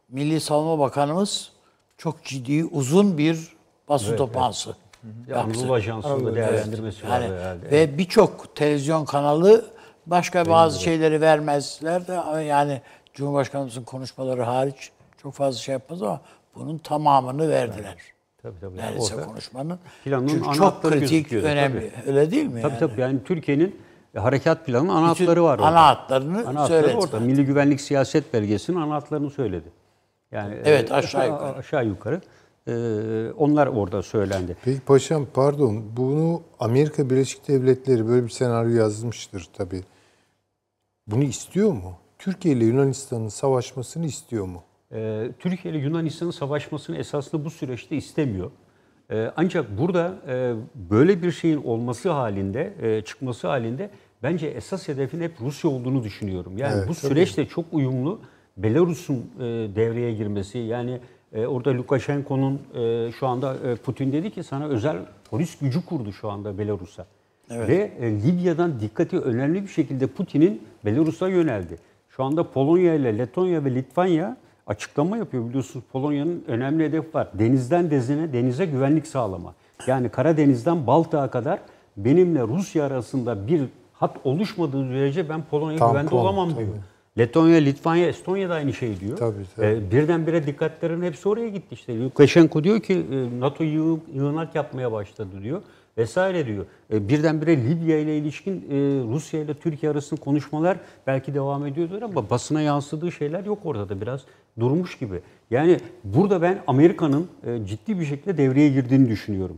Milli 0.09 0.39
Savunma 0.39 0.79
Bakanımız 0.79 1.51
çok 1.97 2.23
ciddi 2.23 2.65
uzun 2.65 3.17
bir 3.17 3.37
basın 3.89 4.17
toplantısı 4.17 4.75
yaptı. 5.27 5.59
Anadolu 5.59 5.73
Ajansı'nda 5.73 6.35
değerlendirmesi 6.35 7.05
Yani 7.05 7.23
vardı 7.23 7.39
herhalde. 7.39 7.71
ve 7.71 7.97
birçok 7.97 8.55
televizyon 8.55 9.05
kanalı 9.05 9.65
başka 10.05 10.45
bazı 10.45 10.81
şeyleri 10.81 11.21
vermezler 11.21 12.07
de 12.07 12.41
yani 12.43 12.81
Cumhurbaşkanımızın 13.13 13.83
konuşmaları 13.83 14.43
hariç 14.43 14.91
çok 15.23 15.33
fazla 15.33 15.59
şey 15.59 15.73
yapmaz 15.73 16.01
ama 16.03 16.21
bunun 16.55 16.77
tamamını 16.77 17.49
verdiler. 17.49 17.95
Tabii 18.41 18.59
tabii. 18.61 18.77
Neredeyse 18.77 19.15
Orada- 19.15 19.25
konuşmanın. 19.27 19.79
planın 20.03 20.27
Çünkü 20.27 20.53
çok 20.53 20.81
kritik, 20.83 21.33
önemli. 21.33 21.91
Öyle 22.07 22.31
değil 22.31 22.45
mi? 22.47 22.61
Tabii 22.61 22.73
yani? 22.73 22.79
tabii 22.79 23.01
yani 23.01 23.19
Türkiye'nin 23.25 23.75
harekat 24.17 24.65
planının 24.65 24.89
ana 24.89 25.11
Bütün 25.13 25.23
hatları 25.25 25.43
var 25.43 25.53
orada. 25.59 25.67
ana 25.67 25.85
hatlarını 25.87 26.37
Ana 26.47 26.61
hatları 26.61 26.67
söyledi 26.81 26.97
orada. 26.97 27.05
zaten. 27.11 27.23
Milli 27.27 27.45
Güvenlik 27.45 27.81
Siyaset 27.81 28.33
Belgesi'nin 28.33 28.77
ana 28.77 28.95
hatlarını 28.95 29.29
söyledi. 29.29 29.67
Yani 30.31 30.55
Evet, 30.65 30.91
e, 30.91 30.93
aşağı 30.93 31.27
yukarı. 31.29 31.57
Aşağı 31.57 31.85
yukarı. 31.85 32.21
E, 32.67 32.73
onlar 33.37 33.67
orada 33.67 34.01
söylendi. 34.03 34.57
Peki 34.65 34.79
paşam 34.81 35.25
pardon 35.33 35.83
bunu 35.97 36.41
Amerika 36.59 37.09
Birleşik 37.09 37.47
Devletleri 37.47 38.07
böyle 38.07 38.23
bir 38.23 38.29
senaryo 38.29 38.69
yazmıştır 38.75 39.47
tabii. 39.57 39.83
Bunu 41.07 41.23
istiyor 41.23 41.71
mu? 41.71 41.93
Türkiye 42.19 42.55
ile 42.55 42.65
Yunanistan'ın 42.65 43.29
savaşmasını 43.29 44.05
istiyor 44.05 44.45
mu? 44.45 44.63
E, 44.93 45.29
Türkiye 45.39 45.73
ile 45.73 45.83
Yunanistan'ın 45.83 46.31
savaşmasını 46.31 46.97
esasında 46.97 47.45
bu 47.45 47.49
süreçte 47.49 47.95
istemiyor. 47.95 48.51
E, 49.11 49.31
ancak 49.37 49.77
burada 49.77 50.15
e, 50.27 50.53
böyle 50.91 51.23
bir 51.23 51.31
şeyin 51.31 51.63
olması 51.63 52.11
halinde, 52.11 52.73
e, 52.81 53.01
çıkması 53.01 53.47
halinde 53.47 53.89
bence 54.23 54.47
esas 54.47 54.87
hedefin 54.87 55.21
hep 55.21 55.31
Rusya 55.41 55.69
olduğunu 55.71 56.03
düşünüyorum. 56.03 56.57
Yani 56.57 56.73
Evet, 56.77 56.83
bu 56.89 56.93
tabii. 56.93 57.07
süreçle 57.07 57.45
çok 57.47 57.65
uyumlu 57.71 58.19
Belarus'un 58.57 59.15
e, 59.15 59.43
devreye 59.75 60.13
girmesi, 60.13 60.57
yani 60.57 60.99
e, 61.33 61.45
orada 61.45 61.73
Lukashenko'nun 61.73 62.61
e, 62.75 63.11
şu 63.11 63.27
anda 63.27 63.55
e, 63.55 63.75
Putin 63.75 64.11
dedi 64.11 64.31
ki 64.31 64.43
sana 64.43 64.67
özel 64.67 64.97
polis 65.29 65.57
gücü 65.59 65.85
kurdu 65.85 66.13
şu 66.13 66.29
anda 66.29 66.57
Belarus'a. 66.57 67.05
Ve 67.49 67.91
e, 67.99 68.11
Libya'dan 68.11 68.79
dikkati 68.79 69.19
önemli 69.19 69.63
bir 69.63 69.67
şekilde 69.67 70.07
Putin'in 70.07 70.61
Belarus'a 70.85 71.27
yöneldi. 71.29 71.77
Şu 72.09 72.23
anda 72.23 72.51
Polonya 72.51 72.93
ile 72.93 73.17
Letonya 73.17 73.65
ve 73.65 73.75
Litvanya 73.75 74.37
açıklama 74.67 75.17
yapıyor 75.17 75.49
biliyorsunuz. 75.49 75.85
Polonya'nın 75.91 76.43
önemli 76.47 76.83
hedefi 76.85 77.13
var. 77.13 77.27
Denizden 77.33 77.91
denize, 77.91 78.33
denize 78.33 78.65
güvenlik 78.65 79.07
sağlama. 79.07 79.53
Yani 79.87 80.09
Karadeniz'den 80.09 80.87
Baltık'a 80.87 81.29
kadar 81.29 81.59
benimle 81.97 82.41
Rusya 82.41 82.85
arasında 82.85 83.47
bir 83.47 83.61
hat 83.93 84.17
oluşmadığı 84.23 84.83
sürece 84.87 85.29
ben 85.29 85.41
Polonya'ya 85.51 85.87
güvende 85.89 86.15
olamam 86.15 86.49
tabii. 86.49 86.59
diyor. 86.65 86.75
Letonya, 87.17 87.57
Litvanya, 87.57 88.07
Estonya 88.07 88.49
da 88.49 88.53
aynı 88.53 88.73
şey 88.73 88.99
diyor. 88.99 89.17
Tabii, 89.17 89.35
tabii. 89.55 89.65
Ee, 89.65 89.91
birdenbire 89.91 90.47
dikkatlerin 90.47 91.01
hepsi 91.01 91.29
oraya 91.29 91.49
gitti 91.49 91.67
işte. 91.71 91.99
Lukashenko 92.03 92.63
diyor 92.63 92.79
ki 92.79 92.93
e, 93.11 93.39
NATO 93.39 93.63
yığ- 93.63 93.99
yığınak 94.13 94.55
yapmaya 94.55 94.91
başladı 94.91 95.29
diyor 95.43 95.61
vesaire 95.97 96.45
diyor. 96.47 96.65
E, 96.93 97.07
birdenbire 97.09 97.57
Libya 97.57 97.99
ile 97.99 98.17
ilişkin 98.17 98.53
e, 98.55 98.75
Rusya 99.13 99.39
ile 99.41 99.53
Türkiye 99.53 99.91
arasında 99.91 100.19
konuşmalar 100.21 100.77
belki 101.07 101.33
devam 101.33 101.65
ediyordur 101.65 102.01
ama 102.01 102.29
basına 102.29 102.61
yansıdığı 102.61 103.11
şeyler 103.11 103.45
yok 103.45 103.59
orada 103.63 103.89
da 103.89 104.01
biraz 104.01 104.21
durmuş 104.59 104.97
gibi. 104.97 105.21
Yani 105.51 105.79
burada 106.03 106.41
ben 106.41 106.63
Amerika'nın 106.67 107.27
e, 107.47 107.65
ciddi 107.65 107.99
bir 107.99 108.05
şekilde 108.05 108.37
devreye 108.37 108.69
girdiğini 108.69 109.09
düşünüyorum. 109.09 109.57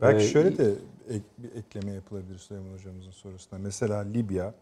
Belki 0.00 0.24
Ee, 0.24 0.28
şöyle 0.28 0.58
de 0.58 0.70
ek, 1.10 1.20
bir 1.38 1.58
ekleme 1.58 1.92
yapılabilir 1.92 2.38
Süleyman 2.38 2.72
Hocamızın 2.74 3.10
sorusuna. 3.10 3.58
Mesela 3.58 3.98
Libya, 3.98 4.54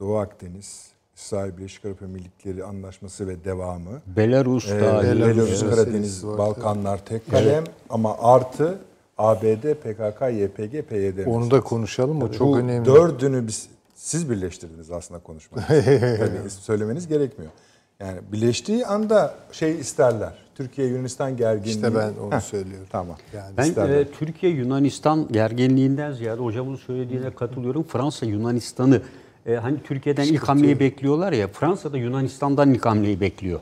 Doğu 0.00 0.16
Akdeniz, 0.16 0.88
İsrail 1.16 1.56
Birleşik 1.56 1.84
Arap 1.84 2.02
Emirlikleri 2.02 2.64
anlaşması 2.64 3.28
ve 3.28 3.44
devamı. 3.44 4.02
Belarus 4.06 4.70
Ee, 4.70 4.80
dahil. 4.80 5.08
Belarus, 5.08 5.36
Belarus 5.36 5.60
Karadeniz, 5.60 6.26
var, 6.26 6.38
Balkanlar 6.38 7.04
tek 7.04 7.30
kalem 7.30 7.64
ama 7.90 8.16
artı 8.18 8.78
ABD, 9.18 9.74
PKK, 9.74 10.20
YPG, 10.32 10.88
PYD. 10.88 11.26
Onu 11.26 11.50
da 11.50 11.60
konuşalım 11.60 12.22
o 12.22 12.32
çok 12.32 12.48
Bu 12.48 12.58
önemli. 12.58 12.84
dördünü 12.86 13.46
biz, 13.46 13.68
siz 13.94 14.30
birleştirdiniz 14.30 14.90
aslında 14.90 15.20
konuşmayı. 15.20 15.66
Tabii 16.18 16.50
söylemeniz 16.50 17.08
gerekmiyor. 17.08 17.52
Yani 18.00 18.18
birleştiği 18.32 18.86
anda 18.86 19.34
şey 19.52 19.78
isterler. 19.80 20.32
Türkiye 20.54 20.86
Yunanistan 20.88 21.36
gerginliği. 21.36 21.74
İşte 21.74 21.94
ben 21.94 22.12
onu 22.22 22.32
Heh, 22.34 22.40
söylüyorum. 22.40 22.86
Tamam. 22.92 23.16
Yani 23.34 23.56
Ben 23.56 23.64
İsterler. 23.64 24.00
e, 24.00 24.10
Türkiye 24.10 24.52
Yunanistan 24.52 25.28
gerginliğinden 25.32 26.12
ziyade 26.12 26.40
hocamın 26.40 26.76
söylediğine 26.76 27.30
katılıyorum. 27.30 27.82
Fransa 27.82 28.26
Yunanistan'ı 28.26 29.00
e, 29.46 29.54
hani 29.54 29.82
Türkiye'den 29.84 30.24
ilk 30.24 30.42
hamleyi 30.48 30.80
bekliyorlar 30.80 31.32
ya 31.32 31.48
Fransa 31.48 31.92
da 31.92 31.96
Yunanistan'dan 31.98 32.74
ilk 32.74 32.86
hamleyi 32.86 33.20
bekliyor. 33.20 33.60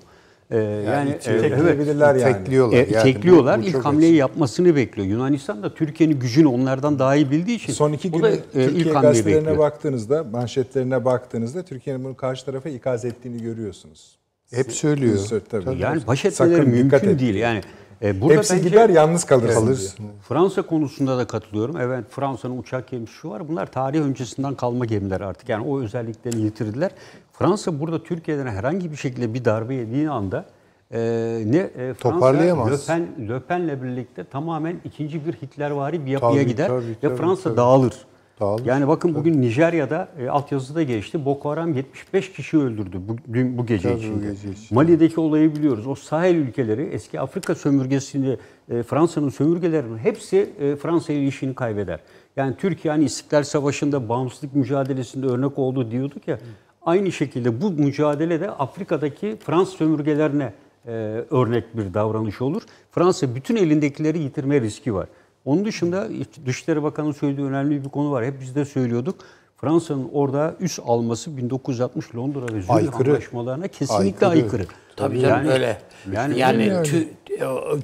E, 0.51 0.59
yani 0.59 1.11
itiyor. 1.11 1.37
e, 1.37 1.39
evet. 1.47 1.51
Tekleyebilirler 1.57 2.15
yani. 2.15 2.33
Tekliyorlar. 2.33 2.77
E, 2.77 2.87
Yani 2.93 3.03
tekliyorlar. 3.03 3.59
bu- 3.61 3.63
bu 3.65 3.67
ilk 3.69 3.85
hamleyi 3.85 4.11
açık. 4.13 4.19
yapmasını 4.21 4.77
bekliyor. 4.77 5.09
Yunanistan 5.09 5.63
da 5.63 5.75
Türkiye'nin 5.75 6.19
gücünü 6.21 6.47
onlardan 6.47 6.99
daha 6.99 7.17
iyi 7.17 7.31
bildiği 7.31 7.57
için 7.57 7.73
Son 7.73 7.93
iki 7.93 8.23
da, 8.23 8.31
e, 8.31 8.41
Türkiye 8.53 8.69
ilk 8.71 8.93
gazetelerine 9.03 9.39
bekliyor. 9.41 9.59
baktığınızda, 9.59 10.25
manşetlerine 10.25 11.05
baktığınızda 11.05 11.63
Türkiye'nin 11.63 12.05
bunu 12.05 12.17
karşı 12.17 12.45
tarafa 12.45 12.69
ikaz 12.69 13.05
ettiğini 13.05 13.43
görüyorsunuz. 13.43 14.22
Hep 14.55 14.73
söylüyor. 14.73 15.17
Söyle- 15.19 15.45
tabii. 15.51 15.79
Yani 15.79 16.07
baş 16.07 16.21
Sakın 16.21 16.53
etmeleri 16.53 16.85
dikkat 16.85 17.03
mümkün 17.03 17.09
et. 17.15 17.21
değil. 17.21 17.35
Yani 17.35 17.61
e, 18.03 18.21
burada 18.21 18.35
Hepsi 18.35 18.55
bence- 18.55 18.69
gider 18.69 18.89
yalnız 18.89 19.25
kalırsın. 19.25 19.55
Kalırsın. 19.67 20.07
Fransa 20.29 20.63
konusunda 20.63 21.19
da 21.19 21.27
katılıyorum. 21.27 21.77
Evet 21.77 22.05
Fransa'nın 22.11 22.59
uçak 22.59 22.89
gemisi 22.89 23.13
şu 23.13 23.31
var. 23.31 23.49
Bunlar 23.49 23.67
tarih 23.73 24.01
öncesinden 24.01 24.55
kalma 24.55 24.85
gemiler 24.85 25.21
artık. 25.21 25.49
Yani 25.49 25.67
o 25.67 25.81
özelliklerini 25.81 26.43
yitirdiler. 26.43 26.91
Fransa 27.33 27.81
burada 27.81 28.03
Türkiye'den 28.03 28.47
herhangi 28.47 28.91
bir 28.93 28.97
şekilde 28.97 29.35
bir 29.35 29.45
darbe 29.45 29.75
yediği 29.75 30.11
anda 30.11 30.45
e, 30.91 30.99
ne 31.47 31.57
e, 31.59 31.95
Fransa 31.95 32.15
Toparlayamaz. 32.15 32.89
Le 32.89 32.95
Pen, 32.95 33.29
Le 33.29 33.41
Pen'le 33.41 33.83
birlikte 33.83 34.25
tamamen 34.25 34.77
ikinci 34.85 35.27
bir 35.27 35.33
Hitlervari 35.33 36.07
bir 36.07 36.11
yapıya 36.11 36.33
Tabii, 36.33 36.47
gider 36.47 36.69
tabii, 36.69 36.87
ve 36.89 36.95
tabii, 37.01 37.17
Fransa 37.17 37.43
tabii. 37.43 37.57
dağılır. 37.57 37.95
Dağılır. 38.43 38.67
Yani 38.67 38.89
bakın 38.89 39.15
bugün 39.15 39.43
Nijerya'da 39.43 40.09
e, 40.19 40.29
altyazıda 40.29 40.83
geçti. 40.83 41.25
Boko 41.25 41.51
Haram 41.51 41.75
75 41.75 42.33
kişi 42.33 42.59
öldürdü 42.59 43.01
bu, 43.09 43.17
dün, 43.33 43.59
bu 43.59 43.67
gece 43.67 43.89
Tabii, 43.89 43.99
içinde. 44.01 44.27
gece 44.27 44.51
içinde. 44.51 44.75
Mali'deki 44.75 45.21
olayı 45.21 45.57
biliyoruz. 45.57 45.87
O 45.87 45.95
Sahel 45.95 46.35
ülkeleri 46.35 46.83
eski 46.83 47.21
Afrika 47.21 47.55
sömürgesinde 47.55 48.39
e, 48.71 48.83
Fransa'nın 48.83 49.29
sömürgelerinin 49.29 49.99
hepsi 49.99 50.51
e, 50.61 50.77
Fransa 50.77 51.13
ile 51.13 51.55
kaybeder. 51.55 52.01
Yani 52.37 52.57
Türkiye 52.57 52.93
hani 52.93 53.05
İstiklal 53.05 53.43
Savaşı'nda 53.43 54.09
bağımsızlık 54.09 54.55
mücadelesinde 54.55 55.27
örnek 55.27 55.59
oldu 55.59 55.91
diyorduk 55.91 56.29
ya. 56.29 56.39
Aynı 56.83 57.13
şekilde 57.13 57.61
bu 57.61 57.71
mücadelede 57.71 58.51
Afrika'daki 58.51 59.37
Fransız 59.45 59.75
sömürgelerine 59.75 60.53
e, 60.87 60.91
örnek 61.31 61.77
bir 61.77 61.95
davranış 61.95 62.43
olur. 62.43 62.63
Fransa 62.91 63.35
bütün 63.35 63.57
elindekileri 63.57 64.19
yitirme 64.19 64.61
riski 64.61 64.95
var. 64.95 65.09
Onun 65.45 65.65
dışında 65.65 66.09
Dışişleri 66.47 66.83
Bakanı'nın 66.83 67.13
söylediği 67.13 67.47
önemli 67.47 67.85
bir 67.85 67.89
konu 67.89 68.11
var. 68.11 68.25
Hep 68.25 68.41
biz 68.41 68.55
de 68.55 68.65
söylüyorduk. 68.65 69.17
Fransa'nın 69.57 70.09
orada 70.13 70.55
üst 70.61 70.81
alması 70.87 71.37
1960 71.37 72.15
Londra 72.15 72.41
ve 72.55 72.61
Zürih 72.63 72.71
Aykırı. 72.71 73.11
anlaşmalarına 73.11 73.69
kesinlikle 73.69 74.27
Aykırı. 74.27 74.45
aykırı. 74.45 74.67
Tabii 74.97 75.21
canım 75.21 75.49
öyle. 75.49 75.79
Yani, 76.13 76.39
Yani, 76.39 76.67
yani. 76.67 76.87
tü- 76.87 77.07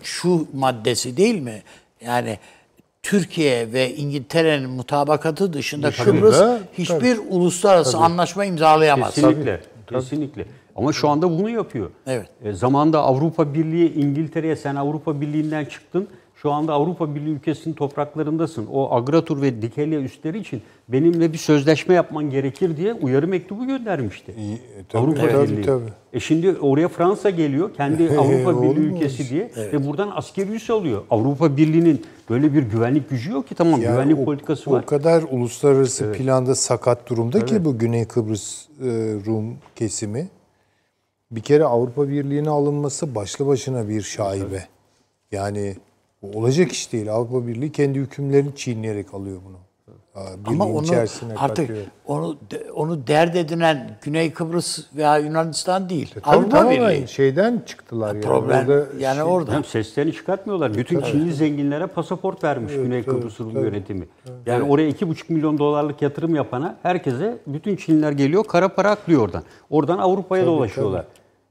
şu 0.03 0.47
maddesi 0.55 1.17
değil 1.17 1.41
mi? 1.41 1.63
Yani 2.05 2.39
Türkiye 3.03 3.73
ve 3.73 3.95
İngiltere'nin 3.97 4.71
mutabakatı 4.71 5.53
dışında 5.53 5.91
Kıbrıs 5.91 6.39
Tabii. 6.39 6.61
hiçbir 6.79 7.19
uluslararası 7.31 7.99
anlaşma 7.99 8.45
imzalayamaz. 8.45 9.15
Kesinlikle. 9.15 9.61
Kesinlikle. 9.87 10.45
Ama 10.77 10.93
şu 10.93 11.09
anda 11.09 11.31
bunu 11.31 11.51
yapıyor. 11.51 11.91
Evet. 12.07 12.29
E, 12.45 12.53
zamanda 12.53 12.99
Avrupa 13.03 13.55
Birliği 13.55 13.95
İngiltere'ye 13.95 14.57
sen 14.57 14.75
Avrupa 14.77 15.21
Birliği'nden 15.21 15.65
çıktın. 15.65 16.09
Şu 16.43 16.53
anda 16.53 16.73
Avrupa 16.73 17.15
Birliği 17.15 17.31
ülkesinin 17.35 17.75
topraklarındasın. 17.75 18.67
O 18.73 18.95
agratur 18.95 19.43
ve 19.43 19.63
dikeliye 19.63 20.01
üstleri 20.01 20.39
için 20.39 20.63
benimle 20.89 21.33
bir 21.33 21.39
sözleşme 21.39 21.95
yapman 21.95 22.31
gerekir 22.31 22.77
diye 22.77 22.95
uyarı 22.95 23.29
mektubu 23.29 23.67
göndermişti. 23.67 24.33
E, 24.33 24.85
tabii, 24.89 25.03
Avrupa 25.03 25.29
tabii, 25.29 25.49
Birliği. 25.51 25.63
tabii. 25.63 25.85
E 26.13 26.21
şimdi 26.21 26.53
oraya 26.61 26.89
Fransa 26.89 27.31
geliyor. 27.31 27.75
Kendi 27.75 28.11
Avrupa 28.19 28.63
Birliği 28.63 28.81
ülkesi 28.81 29.31
diye 29.31 29.51
ve 29.57 29.87
buradan 29.87 30.11
askeri 30.15 30.51
üs 30.51 30.71
alıyor. 30.71 31.03
Avrupa 31.11 31.57
Birliği'nin 31.57 32.05
böyle 32.31 32.55
bir 32.55 32.63
güvenlik 32.63 33.11
gücü 33.11 33.31
yok 33.33 33.49
ki 33.49 33.55
tamam 33.55 33.81
Yani 33.83 33.93
güvenlik 33.93 34.19
o- 34.19 34.25
politikası 34.25 34.71
o, 34.71 34.73
var. 34.73 34.87
kadar 34.87 35.23
uluslararası 35.31 36.13
planda 36.13 36.55
sakat 36.55 37.09
durumda 37.11 37.45
ki 37.45 37.65
bu 37.65 37.79
Güney 37.79 38.05
Kıbrıs 38.05 38.67
e, 38.81 38.87
Rum 39.27 39.55
kesimi. 39.77 40.29
Bir 41.31 41.41
kere 41.41 41.65
Avrupa 41.65 42.09
Birliği'ne 42.09 42.51
alınması 42.51 43.15
başlı 43.15 43.47
başına 43.47 43.89
bir 43.89 44.03
şaibe. 44.03 44.65
Yani 45.33 45.75
bu 46.23 46.39
olacak 46.39 46.73
iş 46.73 46.93
değil. 46.93 47.13
Avrupa 47.13 47.47
Birliği 47.47 47.73
kendi 47.73 47.99
hükümlerini 47.99 48.57
çiğneyerek 48.57 49.15
alıyor 49.15 49.41
bunu. 49.45 49.57
Ama 50.15 50.45
birliğin 50.45 50.61
onu 50.61 50.85
içerisine 50.85 51.35
artık 51.37 51.69
katıyor. 51.69 51.87
onu 52.07 52.37
onu 52.75 53.07
dert 53.07 53.37
edinen 53.37 53.99
Güney 54.03 54.33
Kıbrıs 54.33 54.79
veya 54.97 55.19
Yunanistan 55.19 55.89
değil. 55.89 56.15
Tabii 56.15 56.37
Avrupa 56.37 56.71
Birliği. 56.71 57.09
şeyden 57.09 57.63
çıktılar 57.67 58.15
yani. 58.15 58.25
Problem 58.25 58.59
Orada 58.59 58.87
yani 58.99 59.15
şey- 59.15 59.23
orada. 59.23 59.53
Hem 59.53 59.65
seslerini 59.65 60.13
çıkartmıyorlar. 60.13 60.75
Bütün 60.75 61.01
Çinli 61.01 61.33
zenginlere 61.33 61.87
pasaport 61.87 62.45
vermiş 62.45 62.73
Güney 62.75 63.03
Kıbrıs 63.03 63.41
Rum 63.41 63.65
yönetimi. 63.65 64.09
Yani 64.47 64.63
oraya 64.71 64.89
2,5 64.89 65.31
milyon 65.31 65.59
dolarlık 65.59 66.03
yatırım 66.03 66.35
yapana 66.35 66.77
herkese 66.83 67.39
bütün 67.47 67.77
Çinliler 67.77 68.13
geliyor 68.13 68.45
kara 68.45 68.69
para 68.69 68.91
aklıyor 68.91 69.23
oradan. 69.23 69.43
Oradan 69.71 69.99
Avrupa'ya 69.99 70.47
dolaşıyorlar. 70.47 71.05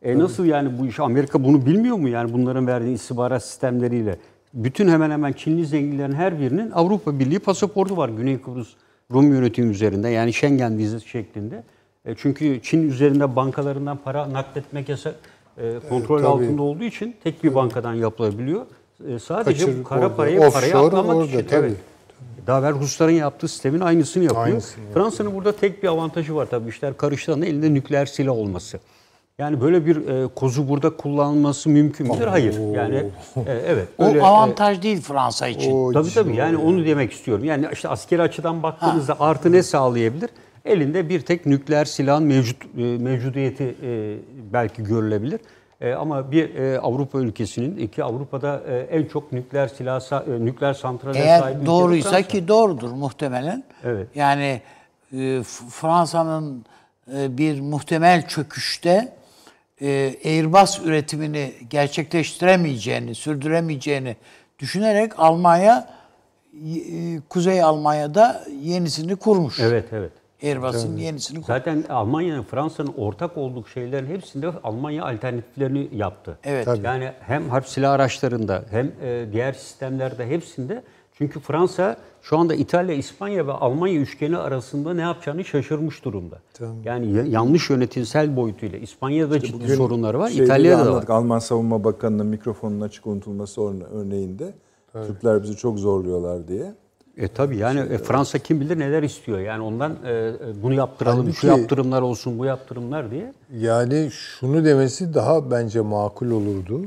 E 0.03 0.19
nasıl 0.19 0.45
yani 0.45 0.79
bu 0.79 0.85
iş 0.85 0.99
Amerika 0.99 1.43
bunu 1.43 1.65
bilmiyor 1.65 1.97
mu 1.97 2.09
yani 2.09 2.33
bunların 2.33 2.67
verdiği 2.67 2.93
istihbarat 2.93 3.43
sistemleriyle? 3.43 4.17
Bütün 4.53 4.87
hemen 4.87 5.11
hemen 5.11 5.33
Çinli 5.33 5.65
zenginlerin 5.65 6.13
her 6.13 6.39
birinin 6.39 6.71
Avrupa 6.71 7.19
Birliği 7.19 7.39
pasaportu 7.39 7.97
var 7.97 8.09
Güney 8.09 8.41
Kıbrıs 8.41 8.67
Rum 9.13 9.33
yönetimi 9.33 9.71
üzerinde 9.71 10.09
yani 10.09 10.33
Schengen 10.33 10.77
vizesi 10.77 11.09
şeklinde. 11.09 11.63
E 12.05 12.15
çünkü 12.17 12.59
Çin 12.63 12.89
üzerinde 12.89 13.35
bankalarından 13.35 13.97
para 13.97 14.33
nakletmek 14.33 14.89
yasak 14.89 15.15
e, 15.57 15.73
kontrol 15.89 16.17
tabii. 16.17 16.27
altında 16.27 16.61
olduğu 16.61 16.83
için 16.83 17.15
tek 17.23 17.43
bir 17.43 17.55
bankadan 17.55 17.93
yapılabiliyor. 17.93 18.65
E, 19.07 19.19
sadece 19.19 19.65
Kaçırıp 19.65 19.79
bu 19.79 19.83
kara 19.89 19.99
orada, 19.99 20.15
parayı 20.15 20.39
offshore 20.39 20.71
paraya 20.71 20.87
aklamak 20.87 21.15
orada, 21.15 21.25
için. 21.25 21.47
tabii. 21.47 21.67
Evet. 21.67 21.77
Daha 22.47 22.59
evvel 22.59 22.73
Rusların 22.73 23.11
yaptığı 23.11 23.47
sistemin 23.47 23.79
aynısını 23.79 24.23
yapıyor. 24.23 24.45
Aynısını. 24.45 24.83
Fransa'nın 24.93 25.33
burada 25.35 25.51
tek 25.51 25.83
bir 25.83 25.87
avantajı 25.87 26.35
var 26.35 26.45
tabii 26.45 26.69
işler 26.69 26.97
karıştığında 26.97 27.45
elinde 27.45 27.73
nükleer 27.73 28.05
silah 28.05 28.33
olması. 28.33 28.79
Yani 29.39 29.61
böyle 29.61 29.85
bir 29.85 30.07
e, 30.07 30.27
kozu 30.27 30.69
burada 30.69 30.97
kullanılması 30.97 31.69
mümkün 31.69 32.07
müdür? 32.07 32.27
Hayır. 32.27 32.75
Yani 32.75 32.95
e, 32.95 33.51
evet. 33.67 33.87
O 33.97 34.05
öyle, 34.05 34.19
e, 34.19 34.21
avantaj 34.21 34.81
değil 34.81 35.01
Fransa 35.01 35.47
için. 35.47 35.71
O 35.71 35.93
Tabii 35.93 36.13
tabii 36.13 36.35
yani 36.35 36.57
onu 36.57 36.85
demek 36.85 37.11
istiyorum. 37.11 37.43
Yani 37.43 37.67
işte 37.73 37.89
askeri 37.89 38.21
açıdan 38.21 38.63
baktığınızda 38.63 39.15
artı 39.19 39.51
ne 39.51 39.63
sağlayabilir? 39.63 40.29
Elinde 40.65 41.09
bir 41.09 41.21
tek 41.21 41.45
nükleer 41.45 41.85
silahın 41.85 42.23
mevcut 42.23 42.63
e, 42.63 42.81
mevcudiyeti 42.81 43.75
e, 43.83 44.17
belki 44.53 44.83
görülebilir. 44.83 45.39
E, 45.81 45.93
ama 45.93 46.31
bir 46.31 46.55
e, 46.55 46.79
Avrupa 46.79 47.19
ülkesinin 47.19 47.77
iki 47.77 48.03
Avrupa'da 48.03 48.63
e, 48.67 48.77
en 48.79 49.05
çok 49.05 49.31
nükleer 49.31 49.67
silah 49.67 50.27
e, 50.27 50.45
nükleer 50.45 50.73
santrale 50.73 51.13
sahip 51.13 51.57
Eğer 51.57 51.65
doğruysa 51.65 52.09
Fransa. 52.09 52.27
ki 52.27 52.47
doğrudur 52.47 52.91
muhtemelen. 52.91 53.63
Evet. 53.83 54.07
Yani 54.15 54.61
e, 55.13 55.43
Fransa'nın 55.69 56.65
e, 57.17 57.37
bir 57.37 57.61
muhtemel 57.61 58.27
çöküşte 58.27 59.17
e, 59.81 60.15
Airbus 60.25 60.79
üretimini 60.85 61.53
gerçekleştiremeyeceğini, 61.69 63.15
sürdüremeyeceğini 63.15 64.15
düşünerek 64.59 65.19
Almanya 65.19 65.89
e, 66.53 67.19
Kuzey 67.29 67.63
Almanya'da 67.63 68.43
yenisini 68.61 69.15
kurmuş. 69.15 69.59
Evet 69.59 69.85
evet. 69.91 70.11
Airbus'un 70.43 70.97
yenisini 70.97 71.35
kurmuş. 71.35 71.47
Zaten 71.47 71.83
Almanya'nın, 71.89 72.43
Fransa'nın 72.43 72.93
ortak 72.97 73.37
olduğu 73.37 73.65
şeylerin 73.65 74.07
hepsinde 74.07 74.47
Almanya 74.63 75.05
alternatiflerini 75.05 75.89
yaptı. 75.91 76.37
Evet. 76.43 76.65
Tabii. 76.65 76.85
Yani 76.85 77.11
hem 77.19 77.49
harp 77.49 77.67
silah 77.67 77.91
araçlarında 77.91 78.63
hem 78.71 78.91
e, 79.01 79.25
diğer 79.31 79.53
sistemlerde 79.53 80.27
hepsinde 80.29 80.83
çünkü 81.17 81.39
Fransa 81.39 81.97
şu 82.29 82.37
anda 82.37 82.55
İtalya, 82.55 82.95
İspanya 82.95 83.47
ve 83.47 83.51
Almanya 83.51 83.99
üçgeni 83.99 84.37
arasında 84.37 84.93
ne 84.93 85.01
yapacağını 85.01 85.45
şaşırmış 85.45 86.05
durumda. 86.05 86.39
Yani 86.83 87.11
ya- 87.13 87.23
yanlış 87.23 87.69
yönetimsel 87.69 88.35
boyutuyla 88.35 88.77
İspanya'da 88.79 89.39
ciddi 89.39 89.75
sorunları 89.75 90.19
var, 90.19 90.29
de 90.29 90.33
İtalya'da 90.33 90.85
da 90.85 90.93
var. 90.93 91.05
Alman 91.07 91.39
Savunma 91.39 91.83
Bakanı'nın 91.83 92.25
mikrofonun 92.25 92.81
açık 92.81 93.07
unutulması 93.07 93.61
örne- 93.61 93.83
örneğinde 93.83 94.53
Türkler 94.93 95.43
bizi 95.43 95.55
çok 95.55 95.79
zorluyorlar 95.79 96.47
diye. 96.47 96.73
E 97.17 97.27
tabii 97.27 97.57
yani 97.57 97.79
e, 97.79 97.97
Fransa 97.97 98.39
kim 98.39 98.59
bilir 98.61 98.79
neler 98.79 99.03
istiyor. 99.03 99.39
Yani 99.39 99.63
ondan 99.63 99.95
e, 100.05 100.11
e, 100.13 100.33
bunu 100.63 100.73
yaptıralım, 100.73 101.33
şu 101.33 101.47
Halbuki- 101.47 101.59
yaptırımlar 101.61 102.01
olsun, 102.01 102.39
bu 102.39 102.45
yaptırımlar 102.45 103.11
diye. 103.11 103.33
Yani 103.59 104.09
şunu 104.11 104.65
demesi 104.65 105.13
daha 105.13 105.51
bence 105.51 105.81
makul 105.81 106.31
olurdu. 106.31 106.81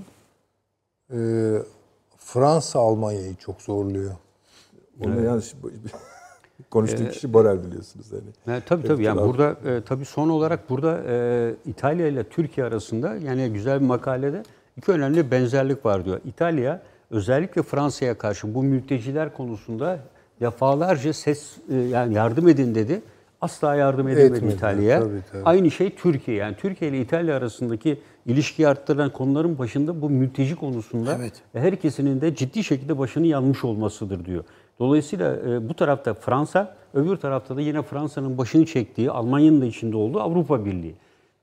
Ee, 1.13 1.17
Fransa 2.19 2.79
Almanya'yı 2.81 3.35
çok 3.35 3.63
zorluyor. 3.63 4.13
Onu 5.01 5.25
yanlış 5.25 5.55
konuştuğum 6.71 7.09
kişi 7.09 7.33
Borel 7.33 7.65
biliyorsunuz 7.65 8.07
yani. 8.13 8.57
E, 8.59 8.61
tabii 8.67 8.87
tabii 8.87 9.05
yani 9.05 9.21
Evet, 9.21 9.29
burada 9.29 9.71
e, 9.71 9.81
tabii 9.81 10.05
son 10.05 10.29
olarak 10.29 10.71
burada 10.71 11.01
e, 11.09 11.55
İtalya 11.67 12.07
ile 12.07 12.25
Türkiye 12.25 12.67
arasında 12.67 13.15
yani 13.15 13.53
güzel 13.53 13.81
bir 13.81 13.87
makalede 13.87 14.43
iki 14.77 14.93
önemli 14.93 15.31
benzerlik 15.31 15.87
var 15.87 16.05
diyor. 16.05 16.21
İtalya 16.25 16.83
özellikle 17.11 17.63
Fransa'ya 17.63 18.19
karşı 18.19 18.55
bu 18.55 18.63
mülteciler 18.63 19.35
konusunda 19.35 19.99
defalarca 20.41 21.13
ses 21.13 21.57
e, 21.73 21.77
yani 21.77 22.15
yardım 22.15 22.49
edin 22.49 22.75
dedi. 22.75 23.03
Asla 23.41 23.75
yardım 23.75 24.09
edemedi 24.09 24.37
Etmedi, 24.37 24.55
İtalya'ya. 24.55 25.03
Aynı 25.45 25.71
şey 25.71 25.95
Türkiye. 25.95 26.37
Yani 26.37 26.57
Türkiye 26.57 26.91
ile 26.91 27.01
İtalya 27.01 27.37
arasındaki 27.37 28.01
ilişkiyi 28.27 28.69
arttıran 28.69 29.13
konuların 29.13 29.59
başında 29.59 30.03
bu 30.03 30.11
mülteci 30.11 30.57
konusunda 30.57 31.17
Evet. 31.21 31.33
her 31.53 31.73
ikisinin 31.73 32.21
de 32.21 32.35
ciddi 32.35 32.65
şekilde 32.65 32.99
başını 32.99 33.27
yanmış 33.27 33.65
olmasıdır 33.65 34.25
diyor. 34.25 34.45
Dolayısıyla 34.81 35.37
e, 35.37 35.69
bu 35.69 35.75
tarafta 35.75 36.15
Fransa, 36.15 36.75
öbür 36.95 37.17
tarafta 37.17 37.57
da 37.57 37.61
yine 37.61 37.83
Fransa'nın 37.83 38.39
başını 38.39 38.67
çektiği, 38.67 39.11
Almanya'nın 39.11 39.61
da 39.61 39.67
içinde 39.67 39.97
olduğu 39.97 40.21
Avrupa 40.21 40.65
Birliği. 40.65 40.95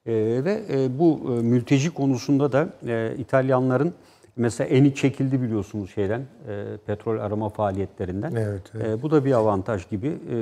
E, 0.05 0.13
ve 0.45 0.61
e, 0.69 0.99
bu 0.99 1.19
e, 1.25 1.41
mülteci 1.41 1.93
konusunda 1.93 2.51
da 2.51 2.69
e, 2.87 3.15
İtalyanların 3.17 3.93
mesela 4.35 4.67
eni 4.67 4.95
çekildi 4.95 5.41
biliyorsunuz 5.41 5.91
şeyden, 5.95 6.21
e, 6.49 6.63
petrol 6.85 7.19
arama 7.19 7.49
faaliyetlerinden. 7.49 8.35
Evet, 8.35 8.61
evet. 8.75 8.85
E, 8.85 9.01
bu 9.01 9.11
da 9.11 9.25
bir 9.25 9.31
avantaj 9.31 9.89
gibi 9.89 10.07
e, 10.07 10.35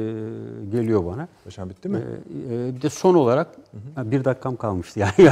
geliyor 0.72 1.06
bana. 1.06 1.28
Paşam 1.44 1.70
bitti 1.70 1.90
mi? 1.90 1.98
E, 1.98 2.56
e, 2.56 2.76
bir 2.76 2.82
de 2.82 2.90
son 2.90 3.16
olarak, 3.16 3.48
ha, 3.96 4.12
bir 4.12 4.26
dakikam 4.26 4.56
kalmıştı 4.56 5.00
yani. 5.00 5.32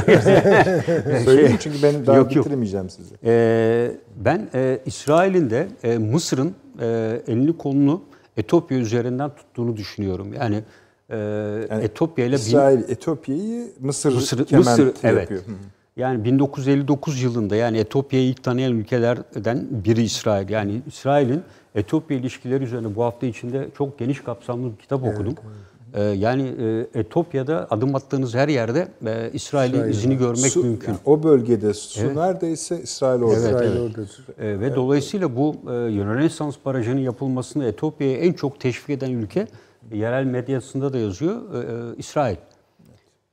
Söyleyeyim 1.24 1.56
çünkü 1.60 1.82
ben 1.82 2.06
daha 2.06 2.16
Yok, 2.16 2.30
bitiremeyeceğim 2.30 2.90
sizi. 2.90 3.14
Ee, 3.24 3.90
ben 4.16 4.48
e, 4.54 4.78
İsrail'in 4.86 5.50
de 5.50 5.68
e, 5.82 5.98
Mısır'ın 5.98 6.54
e, 6.80 7.20
elini 7.28 7.56
kolunu 7.58 8.02
Etiyopya 8.36 8.78
üzerinden 8.78 9.30
tuttuğunu 9.30 9.76
düşünüyorum. 9.76 10.32
Yani, 10.32 10.60
e, 11.10 11.78
Etiyopya 11.82 12.24
ile 12.24 12.32
bin- 12.32 12.40
İsrail 12.40 12.78
Etiyopya'yı 12.88 13.72
Mısır, 13.80 14.14
Mısır, 14.14 14.44
kement 14.46 14.66
Mısır 14.66 14.92
evet. 15.02 15.20
yapıyor. 15.20 15.42
Hı 15.46 15.50
hı. 15.50 15.54
Yani 15.96 16.24
1959 16.24 17.22
yılında 17.22 17.56
yani 17.56 17.78
Etiyopya'yı 17.78 18.26
ilk 18.28 18.42
tanıyan 18.42 18.72
ülkelerden 18.72 19.66
biri 19.70 20.02
İsrail. 20.02 20.48
Yani 20.48 20.82
İsrail'in 20.86 21.42
Etiyopya 21.74 22.16
ilişkileri 22.16 22.64
üzerine 22.64 22.94
bu 22.94 23.04
hafta 23.04 23.26
içinde 23.26 23.68
çok 23.78 23.98
geniş 23.98 24.20
kapsamlı 24.20 24.72
bir 24.72 24.76
kitap 24.76 25.02
okudum. 25.04 25.34
Ee, 25.94 26.02
yani 26.02 26.54
e, 26.94 27.00
Etiyopya'da 27.00 27.66
adım 27.70 27.94
attığınız 27.94 28.34
her 28.34 28.48
yerde 28.48 28.88
e, 29.06 29.30
İsrail'in 29.32 29.88
izini 29.88 30.18
görmek 30.18 30.52
Su- 30.52 30.64
mümkün. 30.64 30.88
yani 30.88 30.98
o 31.04 31.22
bölgede 31.22 31.74
su 31.74 32.16
neredeyse 32.16 32.80
İsrail 32.82 33.22
orada. 33.22 33.36
İsrail 33.48 33.80
oradadır. 33.80 34.18
E, 34.38 34.60
ve 34.60 34.74
dolayısıyla 34.76 35.36
bu 35.36 35.56
e, 35.66 35.70
Rönesans 36.04 36.56
Barajı'nın 36.64 37.00
yapılmasını 37.00 37.64
Etiyopya'ya 37.64 38.16
en 38.16 38.32
çok 38.32 38.60
teşvik 38.60 38.90
eden 38.90 39.10
ülke 39.10 39.46
e, 39.92 39.96
yerel 39.96 40.24
medyasında 40.24 40.92
da 40.92 40.98
yazıyor 40.98 41.54
e, 41.54 41.58
e, 41.58 41.96
İsrail. 41.96 42.36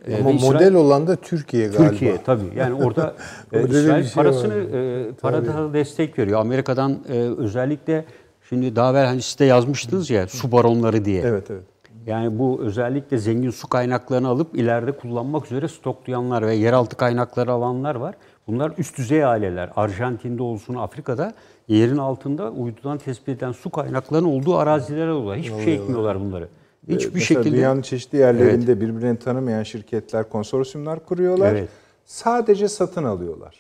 E, 0.08 0.16
Ama 0.20 0.32
İsrail- 0.32 0.54
model 0.54 0.74
olan 0.74 1.08
da 1.08 1.16
Türkiye 1.16 1.68
galiba. 1.68 1.90
Türkiye 1.90 2.24
tabii. 2.26 2.52
Yani 2.56 2.74
orada 2.84 3.16
e, 3.54 3.64
İsrail 3.68 4.04
şey 4.04 4.14
parasını 4.14 4.56
var. 4.56 5.08
e, 5.08 5.12
parada 5.12 5.74
destek 5.74 6.20
veriyor. 6.20 6.40
Amerika'dan 6.40 7.00
e, 7.10 7.14
özellikle 7.38 8.06
şimdi 8.50 8.76
daha 8.76 8.92
evvel 8.92 9.06
hani 9.06 9.22
siz 9.22 9.40
de 9.40 9.46
yazmıştınız 9.46 10.10
ya 10.10 10.28
su 10.28 10.52
baronları 10.52 11.06
diye. 11.06 11.22
Evet 11.22 11.52
evet. 11.52 11.64
Yani 12.06 12.40
bu 12.40 12.60
özellikle 12.62 13.18
zengin 13.18 13.50
su 13.50 13.68
kaynaklarını 13.70 14.28
alıp 14.28 14.56
ileride 14.56 14.92
kullanmak 14.92 15.46
üzere 15.46 15.68
stoklayanlar 15.68 16.48
ve 16.48 16.56
yeraltı 16.56 16.96
kaynakları 16.98 17.52
alanlar 17.52 17.96
var. 17.96 18.16
Bunlar 18.48 18.74
üst 18.78 18.98
düzey 18.98 19.26
aileler. 19.26 19.70
Arjantin'de 19.76 20.44
olsun, 20.44 20.76
Afrika'da 20.76 21.34
yerin 21.68 21.98
altında 21.98 22.52
uydudan 22.52 22.98
tespit 22.98 23.30
edilen 23.30 23.52
su 23.52 23.70
kaynaklarının 23.70 24.28
olduğu 24.28 24.58
arazilere 24.58 25.12
oluyor. 25.12 25.36
Hiçbir 25.36 25.64
şey 25.64 25.74
ekmiyorlar 25.76 26.20
bunları. 26.20 26.48
Hiçbir 26.88 27.14
Mesela 27.14 27.20
şekilde. 27.44 27.58
dünyanın 27.58 27.82
çeşitli 27.82 28.18
yerlerinde 28.18 28.82
birbirlerini 28.82 29.20
tanımayan 29.20 29.64
şirketler 29.64 30.30
konsorsiyumlar 30.30 31.06
kuruyorlar. 31.06 31.52
Evet. 31.52 31.70
Sadece 32.06 32.68
satın 32.68 33.04
alıyorlar. 33.04 33.56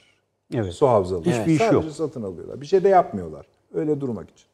Evet. 0.53 0.73
Su 0.73 0.87
havzaları. 0.87 1.29
Hiçbir 1.29 1.51
iş 1.53 1.57
Sadece 1.57 1.75
yok. 1.75 1.85
satın 1.95 2.23
alıyorlar. 2.23 2.61
Bir 2.61 2.65
şey 2.65 2.83
de 2.83 2.89
yapmıyorlar. 2.89 3.45
Öyle 3.73 4.01
durmak 4.01 4.29
için. 4.29 4.45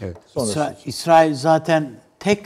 Evet. 0.00 0.16
İsra- 0.36 0.74
İsrail 0.84 1.34
zaten 1.34 1.90
tek 2.18 2.40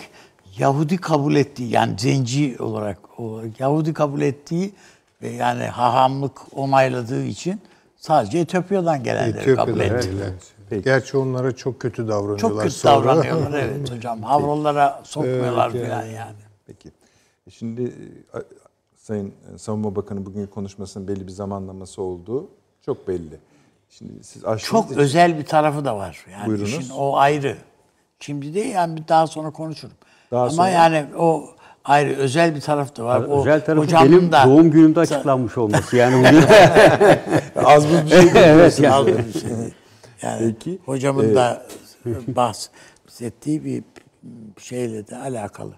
Yahudi 0.61 0.97
kabul 0.97 1.37
ettiği 1.37 1.71
yani 1.71 1.95
zenci 1.99 2.57
olarak 2.59 3.21
o 3.21 3.41
Yahudi 3.59 3.93
kabul 3.95 4.21
ettiği 4.21 4.75
ve 5.23 5.29
yani 5.29 5.65
hahamlık 5.65 6.39
onayladığı 6.59 7.25
için 7.25 7.61
sadece 7.97 8.39
Etiyopya'dan 8.39 9.03
gelenleri 9.03 9.55
kabul 9.57 9.81
Etiyopya'da 9.81 9.99
etti. 9.99 10.35
evet. 10.73 10.85
Gerçi 10.85 11.17
onlara 11.17 11.57
çok 11.57 11.81
kötü 11.81 12.09
davranıyorlar. 12.09 12.39
Çok 12.39 12.61
kötü 12.63 12.75
sonra. 12.75 13.07
davranıyorlar 13.07 13.59
evet 13.61 13.91
hocam. 13.97 14.23
Havrolara 14.23 15.01
sokmuyorlar 15.05 15.71
Evet, 15.75 15.89
falan 15.89 16.05
yani. 16.05 16.37
Peki. 16.67 16.91
E 17.47 17.51
Şimdi 17.51 17.83
e, 18.35 18.39
Sayın 18.97 19.35
Savunma 19.57 19.97
Bakanı 19.97 20.27
bugün 20.27 20.47
konuşmasının 20.47 21.09
belli 21.09 21.27
bir 21.27 21.33
zamanlaması 21.33 22.03
olduğu 22.03 22.49
çok 22.87 23.09
belli. 23.09 23.39
Şimdi 23.91 24.25
siz 24.25 24.43
Çok 24.59 24.87
için- 24.87 24.99
özel 24.99 25.39
bir 25.39 25.45
tarafı 25.45 25.85
da 25.85 25.97
var. 25.97 26.25
Yani 26.33 26.47
Buyurunuz. 26.47 26.69
işin 26.69 26.91
o 26.91 27.17
ayrı. 27.17 27.57
Şimdi 28.21 28.55
değil 28.55 28.75
yani 28.75 29.09
daha 29.09 29.27
sonra 29.27 29.51
konuşurum. 29.51 29.95
Daha 30.31 30.43
Ama 30.43 30.51
sonra- 30.51 30.69
yani 30.69 31.05
o 31.19 31.45
ayrı 31.85 32.17
özel 32.17 32.55
bir 32.55 32.61
taraf 32.61 32.97
da 32.97 33.05
var. 33.05 33.21
O 33.21 33.41
Özel 33.41 33.65
tarafı 33.65 33.83
hocamın 33.85 34.13
benim 34.13 34.33
da- 34.33 34.45
doğum 34.47 34.71
günümde 34.71 35.01
açıklanmış 35.01 35.59
olması. 35.59 35.97
Yani 35.97 36.17
bugün 36.27 36.43
az 37.65 37.89
buz 37.89 38.05
bir 38.05 38.11
şey 38.11 38.31
evet 38.45 38.81
yani. 38.81 38.95
Az 38.95 39.07
bir 39.07 39.41
şey. 39.41 39.51
Yani 40.23 40.55
Peki, 40.59 40.79
hocamın 40.85 41.29
e, 41.31 41.35
da 41.35 41.67
bahsettiği 42.29 43.65
bir 43.65 43.83
şeyle 44.59 45.07
de 45.09 45.17
alakalı. 45.17 45.73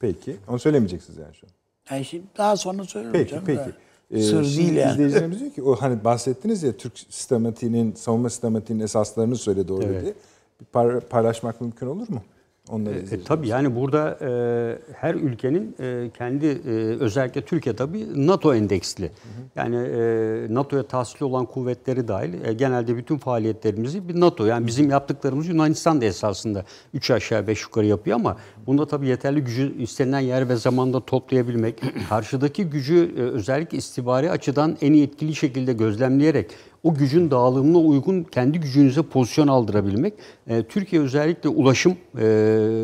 Peki. 0.00 0.36
Onu 0.48 0.58
söylemeyeceksiniz 0.58 1.18
yani 1.18 1.34
şu 1.34 1.46
an. 1.46 1.50
Yani 1.94 2.04
şimdi 2.04 2.24
daha 2.38 2.56
sonra 2.56 2.84
söylerim 2.84 3.12
Peki, 3.12 3.30
hocam 3.32 3.44
peki. 3.46 3.58
da. 3.58 3.72
Ee, 4.10 4.22
Sır 4.22 4.44
değil 4.44 4.72
yani. 4.76 4.92
izleyicilerimiz 4.92 5.40
diyor 5.40 5.50
ki 5.52 5.62
o 5.62 5.76
hani 5.76 6.04
bahsettiniz 6.04 6.62
ya 6.62 6.72
Türk 6.72 6.98
sistematiğinin, 6.98 7.94
savunma 7.94 8.30
sistematiğinin 8.30 8.84
esaslarını 8.84 9.36
söyledi 9.36 9.72
orada 9.72 9.86
Evet. 9.86 10.02
diye. 10.02 10.14
Bir 10.60 10.66
par- 10.78 11.00
paylaşmak 11.00 11.60
mümkün 11.60 11.86
olur 11.86 12.08
mu? 12.08 12.22
Onları 12.70 12.88
E, 12.88 12.92
izleyicilerimiz. 12.92 13.26
tabii 13.28 13.48
yani 13.48 13.76
burada 13.76 14.18
e, 14.20 14.78
her 14.94 15.14
ülkenin 15.14 15.76
e, 15.80 16.10
kendi 16.18 16.46
e, 16.46 16.70
özellikle 17.00 17.40
Türkiye 17.40 17.76
tabii 17.76 18.26
NATO 18.26 18.54
endeksli. 18.54 19.10
Yani 19.56 19.76
e, 19.76 20.46
NATO'ya 20.54 20.82
tahsili 20.82 21.24
olan 21.24 21.46
kuvvetleri 21.46 22.08
dahil 22.08 22.44
e, 22.44 22.52
genelde 22.52 22.96
bütün 22.96 23.18
faaliyetlerimizi 23.18 24.08
bir 24.08 24.20
NATO 24.20 24.46
yani 24.46 24.66
bizim 24.66 24.90
yaptıklarımız 24.90 25.48
Yunanistan 25.48 26.00
da 26.00 26.04
esasında 26.04 26.64
3 26.94 27.10
aşağı 27.10 27.46
5 27.46 27.62
yukarı 27.62 27.86
yapıyor 27.86 28.16
ama 28.16 28.36
bunda 28.66 28.86
tabii 28.86 29.06
yeterli 29.08 29.40
gücü 29.44 29.82
istenilen 29.82 30.20
yer 30.20 30.48
ve 30.48 30.56
zamanda 30.56 31.00
toplayabilmek, 31.00 31.82
karşıdaki 32.08 32.64
gücü 32.64 33.14
e, 33.18 33.20
özellikle 33.20 33.78
istihbari 33.78 34.30
açıdan 34.30 34.76
en 34.80 34.92
iyi 34.92 35.04
etkili 35.06 35.34
şekilde 35.34 35.72
gözlemleyerek 35.72 36.50
o 36.82 36.94
gücün 36.94 37.30
dağılımına 37.30 37.78
uygun 37.78 38.22
kendi 38.22 38.60
gücünüze 38.60 39.02
pozisyon 39.02 39.48
aldırabilmek. 39.48 40.14
E, 40.46 40.62
Türkiye 40.62 41.02
özellikle 41.02 41.48
ulaşım 41.48 41.96
e, 42.18 42.26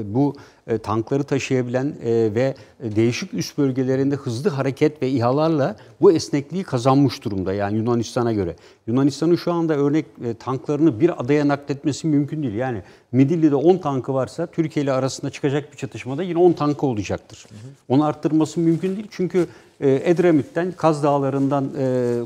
bu 0.06 0.36
e, 0.66 0.78
tankları 0.78 1.24
taşıyabilen 1.24 1.94
e, 2.04 2.34
ve 2.34 2.54
değişik 2.82 3.34
üst 3.34 3.58
bölgelerinde 3.58 4.16
hızlı 4.16 4.50
hareket 4.50 5.02
ve 5.02 5.08
İHA'larla 5.08 5.76
bu 6.00 6.12
esnekliği 6.12 6.64
kazanmış 6.64 7.24
durumda 7.24 7.52
yani 7.52 7.76
Yunanistan'a 7.76 8.32
göre. 8.32 8.56
Yunanistan'ın 8.86 9.36
şu 9.36 9.52
anda 9.52 9.74
örnek 9.74 10.06
e, 10.24 10.34
tanklarını 10.34 11.00
bir 11.00 11.20
adaya 11.20 11.48
nakletmesi 11.48 12.06
mümkün 12.06 12.42
değil. 12.42 12.54
Yani 12.54 12.82
Midilli'de 13.12 13.54
10 13.54 13.78
tankı 13.78 14.14
varsa 14.14 14.46
Türkiye 14.46 14.84
ile 14.84 14.92
arasında 14.92 15.30
çıkacak 15.30 15.72
bir 15.72 15.76
çatışmada 15.76 16.22
yine 16.22 16.38
10 16.38 16.52
tankı 16.52 16.86
olacaktır. 16.86 17.46
Onu 17.88 18.04
arttırması 18.04 18.60
mümkün 18.60 18.96
değil 18.96 19.06
çünkü 19.10 19.46
Edremit'ten, 19.80 20.72
Kaz 20.72 21.02
Dağları'ndan 21.02 21.68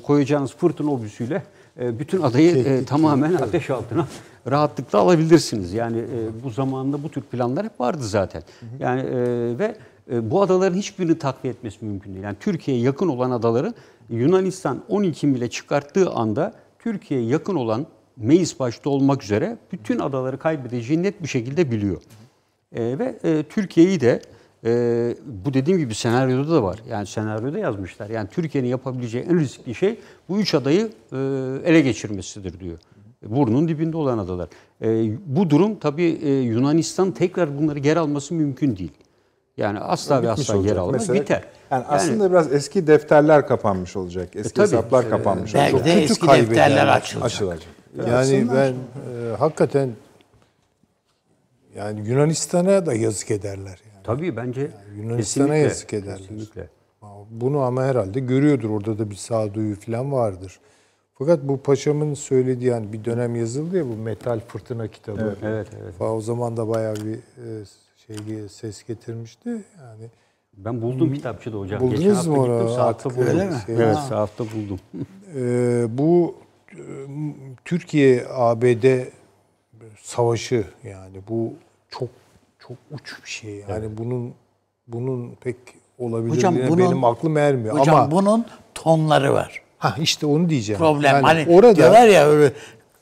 koyacağınız 0.00 0.54
fırtına 0.56 0.92
obüsüyle 0.92 1.42
bütün 1.78 2.22
adayı 2.22 2.56
e, 2.56 2.84
tamamen 2.84 3.34
ateş 3.34 3.70
altına 3.70 4.06
rahatlıkla 4.50 4.98
alabilirsiniz. 4.98 5.72
Yani 5.72 5.98
e, 5.98 6.44
bu 6.44 6.50
zamanda 6.50 7.02
bu 7.02 7.08
tür 7.08 7.22
planlar 7.22 7.64
hep 7.64 7.80
vardı 7.80 8.02
zaten. 8.02 8.42
Yani 8.78 9.00
e, 9.00 9.14
ve 9.58 9.76
bu 10.10 10.42
adaların 10.42 10.76
hiçbirini 10.76 11.18
takviye 11.18 11.54
etmesi 11.54 11.84
mümkün 11.84 12.12
değil. 12.12 12.24
Yani 12.24 12.36
Türkiye'ye 12.40 12.82
yakın 12.82 13.08
olan 13.08 13.30
adaları 13.30 13.74
Yunanistan 14.10 14.82
12 14.88 15.26
mile 15.26 15.50
çıkarttığı 15.50 16.10
anda 16.10 16.52
Türkiye'ye 16.78 17.26
yakın 17.26 17.54
olan 17.54 17.86
Meis 18.16 18.60
başta 18.60 18.90
olmak 18.90 19.22
üzere 19.22 19.58
bütün 19.72 19.98
adaları 19.98 20.38
kaybedeceğini 20.38 21.02
net 21.02 21.22
bir 21.22 21.28
şekilde 21.28 21.70
biliyor. 21.70 22.02
E, 22.72 22.98
ve 22.98 23.18
e, 23.24 23.42
Türkiye'yi 23.42 24.00
de 24.00 24.20
e, 24.64 25.14
bu 25.44 25.54
dediğim 25.54 25.78
gibi 25.78 25.94
senaryoda 25.94 26.50
da 26.50 26.62
var. 26.62 26.78
Yani 26.90 27.06
senaryoda 27.06 27.58
yazmışlar. 27.58 28.10
Yani 28.10 28.28
Türkiye'nin 28.28 28.68
yapabileceği 28.68 29.24
en 29.24 29.38
riskli 29.40 29.74
şey 29.74 29.98
bu 30.28 30.38
üç 30.38 30.54
adayı 30.54 30.90
e, 31.12 31.16
ele 31.64 31.80
geçirmesidir 31.80 32.60
diyor. 32.60 32.78
Burnun 33.26 33.68
dibinde 33.68 33.96
olan 33.96 34.18
adalar. 34.18 34.48
E, 34.82 35.10
bu 35.26 35.50
durum 35.50 35.78
tabii 35.78 36.18
e, 36.22 36.30
Yunanistan 36.40 37.10
tekrar 37.12 37.58
bunları 37.58 37.78
geri 37.78 37.98
alması 37.98 38.34
mümkün 38.34 38.76
değil. 38.76 38.92
Yani 39.56 39.78
asla 39.78 40.22
ve 40.22 40.30
Bitmiş 40.30 40.40
asla 40.50 40.58
olacak. 40.58 40.78
almaz. 40.78 40.92
Mesela- 40.92 41.20
Biter. 41.20 41.44
Yani, 41.70 41.84
aslında 41.88 42.30
biraz 42.30 42.52
eski 42.52 42.86
defterler 42.86 43.46
kapanmış 43.48 43.96
olacak. 43.96 44.28
Eski 44.36 44.54
tabii. 44.54 44.66
hesaplar 44.66 45.10
kapanmış 45.10 45.54
Belki 45.54 45.76
olacak. 45.76 45.86
de 45.96 46.00
kötü 46.00 46.12
eski 46.12 46.28
defterler 46.28 46.86
açılacak. 46.86 47.26
Açılacak. 47.26 47.68
Yani 48.08 48.46
ben 48.54 48.72
e, 48.72 49.36
hakikaten 49.38 49.90
yani 51.76 52.08
Yunanistan'a 52.08 52.86
da 52.86 52.94
yazık 52.94 53.30
ederler. 53.30 53.78
Yani. 54.08 54.16
Tabii 54.16 54.36
bence 54.36 54.70
Yunanistan'a 54.96 55.16
kesinlikle, 55.46 55.56
yazık 55.58 55.94
ederler. 55.94 56.18
Kesinlikle. 56.18 56.68
Bunu 57.30 57.60
ama 57.60 57.82
herhalde 57.84 58.20
görüyordur. 58.20 58.70
Orada 58.70 58.98
da 58.98 59.10
bir 59.10 59.14
sağduyu 59.14 59.76
falan 59.80 60.12
vardır. 60.12 60.60
Fakat 61.14 61.42
bu 61.42 61.58
paşamın 61.62 62.14
söylediği 62.14 62.70
yani 62.70 62.92
bir 62.92 63.04
dönem 63.04 63.36
yazıldı 63.36 63.78
ya 63.78 63.84
bu 63.88 63.96
Metal 63.96 64.40
Fırtına 64.40 64.88
kitabı. 64.88 65.36
Evet, 65.42 65.66
evet. 65.82 65.94
Fa- 66.00 66.10
O 66.16 66.20
zaman 66.20 66.56
da 66.56 66.68
bayağı 66.68 66.96
bir 66.96 67.14
e, 67.14 67.64
şey 68.06 68.48
ses 68.48 68.82
getirmişti. 68.86 69.48
Yani 69.78 70.04
Ben 70.56 70.82
buldum 70.82 71.14
kitapçıda 71.14 71.56
hocam. 71.58 71.80
Buldunuz 71.80 72.00
Geçen 72.00 72.14
hafta 72.14 72.30
mu 72.30 72.42
onu? 72.42 72.52
gittim 72.58 72.68
saatte 72.76 72.82
Artık 73.08 73.16
buldum. 73.16 73.28
öyle 73.28 73.44
mi? 73.46 73.56
Evet 73.68 73.96
Ha. 73.96 74.00
saatte 74.08 74.44
buldum. 74.44 74.78
Ee, 75.36 75.86
bu 75.98 76.34
e, 76.72 76.82
Türkiye 77.64 78.24
ABD 78.34 78.84
savaşı 80.00 80.64
yani 80.84 81.16
bu 81.28 81.52
çok 81.88 82.08
çok 82.58 82.76
uç 82.90 83.16
bir 83.24 83.30
şey. 83.30 83.64
Yani 83.68 83.98
bunun 83.98 84.34
bunun 84.86 85.34
pek 85.34 85.56
olabilir 85.98 86.36
Hocam 86.36 86.56
bunun- 86.68 86.78
benim 86.78 87.04
aklım 87.04 87.36
ermiyor 87.36 87.78
Hocam 87.78 87.94
ama 87.96 88.10
bunun 88.10 88.46
tonları 88.74 89.32
var. 89.34 89.62
ha 89.78 89.94
işte 90.00 90.26
onu 90.26 90.48
diyeceğim. 90.50 90.78
Problem. 90.78 91.14
Yani 91.14 91.22
hani 91.22 91.46
orada 91.48 91.76
diyorlar 91.76 92.08
ya 92.08 92.26
öyle 92.26 92.52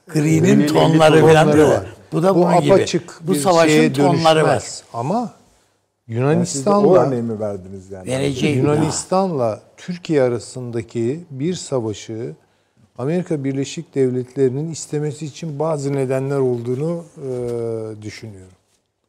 Gri'nin 0.09 0.67
tonları 0.67 1.21
falan 1.21 1.53
diyorlar. 1.53 1.77
var. 1.77 1.87
Bu 2.13 2.23
da 2.23 2.35
bu 2.35 2.39
bunun 2.43 2.61
gibi. 2.61 2.73
apaçık 2.75 3.21
Bu 3.23 3.33
bir 3.33 3.39
savaşın 3.39 3.69
şeye 3.69 3.93
tonları 3.93 4.45
var. 4.45 4.65
Ama 4.93 5.17
Yani 6.09 6.19
Yunanistan'la 6.19 7.07
örneği 7.07 7.23
mi 7.23 7.41
verdiniz 7.41 7.91
yani? 7.91 8.07
Vereceğim. 8.07 8.59
Yunanistan'la 8.59 9.61
Türkiye 9.77 10.23
arasındaki 10.23 11.21
bir 11.31 11.55
savaşı 11.55 12.35
Amerika 12.99 13.45
Birleşik 13.45 13.95
Devletleri'nin 13.95 14.71
istemesi 14.73 15.27
için 15.27 15.59
bazı 15.59 15.93
nedenler 15.93 16.39
olduğunu 16.39 17.05
e, 17.17 18.03
düşünüyorum. 18.03 18.56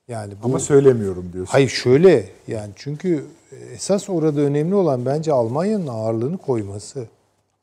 Yani 0.08 0.34
bu 0.44 0.46
Ama 0.46 0.60
söylemiyorum 0.60 1.30
diyorsun. 1.34 1.52
hayır 1.52 1.70
şöyle 1.70 2.30
yani 2.48 2.72
çünkü 2.76 3.26
esas 3.74 4.10
orada 4.10 4.42
önemli 4.42 4.76
olan 4.76 5.06
bence 5.06 5.34
Almanya'nın 5.34 5.88
ağırlığını 5.88 6.38
koyması. 6.38 7.08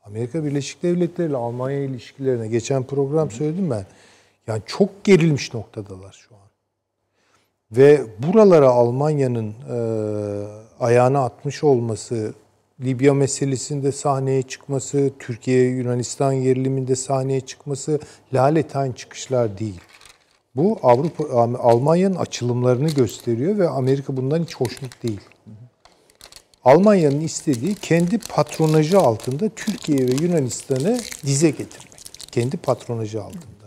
Amerika 0.05 0.45
Birleşik 0.45 0.83
Devletleri 0.83 1.29
ile 1.29 1.37
Almanya 1.37 1.79
ilişkilerine 1.79 2.49
geçen 2.49 2.83
program 2.83 3.31
söyledim 3.31 3.71
ben. 3.71 3.87
Yani 4.47 4.63
çok 4.67 5.05
gerilmiş 5.05 5.55
noktadalar 5.55 6.13
şu 6.29 6.35
an. 6.35 6.41
Ve 7.73 8.01
buralara 8.19 8.69
Almanya'nın 8.69 9.55
e, 9.71 9.79
ayağını 10.81 11.25
atmış 11.25 11.65
olması, 11.65 12.35
Libya 12.81 13.15
meselesinde 13.15 13.93
sahneye 13.93 14.43
çıkması, 14.43 15.11
Türkiye-Yunanistan 15.19 16.43
geriliminde 16.43 16.97
sahneye 16.97 17.41
çıkması 17.41 18.01
laletayn 18.35 18.93
çıkışlar 18.93 19.59
değil. 19.59 19.81
Bu 20.57 20.79
Avrupa 20.83 21.25
Almanya'nın 21.59 22.15
açılımlarını 22.15 22.89
gösteriyor 22.89 23.59
ve 23.59 23.69
Amerika 23.69 24.17
bundan 24.17 24.43
hiç 24.43 24.57
hoşnut 24.57 25.03
değil. 25.03 25.21
Almanya'nın 26.65 27.21
istediği 27.21 27.75
kendi 27.75 28.19
patronajı 28.19 28.99
altında 28.99 29.49
Türkiye 29.49 29.99
ve 29.99 30.13
Yunanistan'ı 30.23 31.01
dize 31.27 31.51
getirmek. 31.51 32.01
Kendi 32.33 32.57
patronajı 32.57 33.23
altında. 33.23 33.65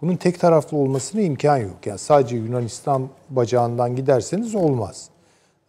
Bunun 0.00 0.16
tek 0.16 0.40
taraflı 0.40 0.76
olmasına 0.76 1.20
imkan 1.20 1.56
yok. 1.56 1.86
Yani 1.86 1.98
sadece 1.98 2.36
Yunanistan 2.36 3.08
bacağından 3.30 3.96
giderseniz 3.96 4.54
olmaz. 4.54 5.08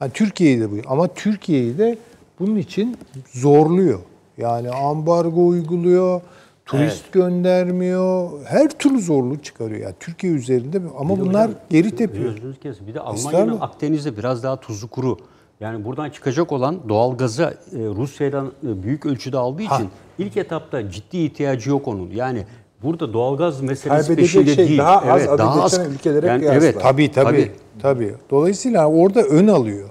Yani 0.01 0.11
Türkiye'yi 0.11 0.59
de 0.59 0.71
bu. 0.71 0.75
Ama 0.87 1.07
Türkiye'yi 1.07 1.77
de 1.77 1.97
bunun 2.39 2.55
için 2.55 2.97
zorluyor. 3.33 3.99
Yani 4.37 4.69
ambargo 4.69 5.47
uyguluyor, 5.47 6.21
turist 6.67 7.11
göndermiyor, 7.11 8.29
her 8.45 8.69
türlü 8.69 9.01
zorluk 9.01 9.43
çıkarıyor. 9.43 9.81
Yani 9.81 9.95
Türkiye 9.99 10.33
üzerinde 10.33 10.81
ama 10.99 11.15
Bir 11.15 11.21
bunlar 11.21 11.47
hocam, 11.47 11.61
geri 11.69 11.95
tepiyor. 11.95 12.33
Kesin. 12.63 12.87
Bir 12.87 12.93
de 12.93 12.99
Almanya'nın. 12.99 13.57
Akdeniz'de 13.61 14.17
biraz 14.17 14.43
daha 14.43 14.59
tuzlu 14.59 14.87
kuru. 14.87 15.17
Yani 15.59 15.85
buradan 15.85 16.09
çıkacak 16.09 16.51
olan 16.51 16.89
doğal 16.89 17.17
gazı 17.17 17.43
e, 17.43 17.77
Rusya'dan 17.77 18.51
e, 18.67 18.83
büyük 18.83 19.05
ölçüde 19.05 19.37
aldığı 19.37 19.61
için 19.61 19.89
ilk 20.17 20.37
etapta 20.37 20.91
ciddi 20.91 21.17
ihtiyacı 21.17 21.69
yok 21.69 21.87
onun. 21.87 22.09
Yani 22.11 22.45
Burada 22.83 23.13
doğalgaz 23.13 23.61
meselesi 23.61 24.07
Kaybedecek 24.07 24.17
peşinde 24.17 24.55
şey 24.55 24.67
değil. 24.67 24.79
daha 24.79 24.97
az 24.97 25.21
evet, 25.21 25.39
daha 25.39 25.63
az. 25.63 25.87
ülkelere 25.93 26.27
yani, 26.27 26.39
kıyasla. 26.39 26.59
evet, 26.59 26.81
Tabii 26.81 27.11
tabii. 27.11 27.51
Tabii. 27.81 28.15
Dolayısıyla 28.29 28.87
orada 28.87 29.21
ön 29.21 29.47
alıyor. 29.47 29.89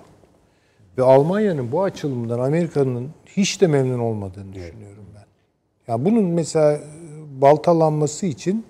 Ve 0.98 1.02
Almanya'nın 1.02 1.72
bu 1.72 1.82
açılımdan 1.82 2.38
Amerika'nın 2.38 3.08
hiç 3.26 3.60
de 3.60 3.66
memnun 3.66 3.98
olmadığını 3.98 4.52
düşünüyorum. 4.52 4.95
Ya 5.88 6.04
bunun 6.04 6.24
mesela 6.24 6.72
e, 6.72 6.80
baltalanması 7.40 8.26
için 8.26 8.66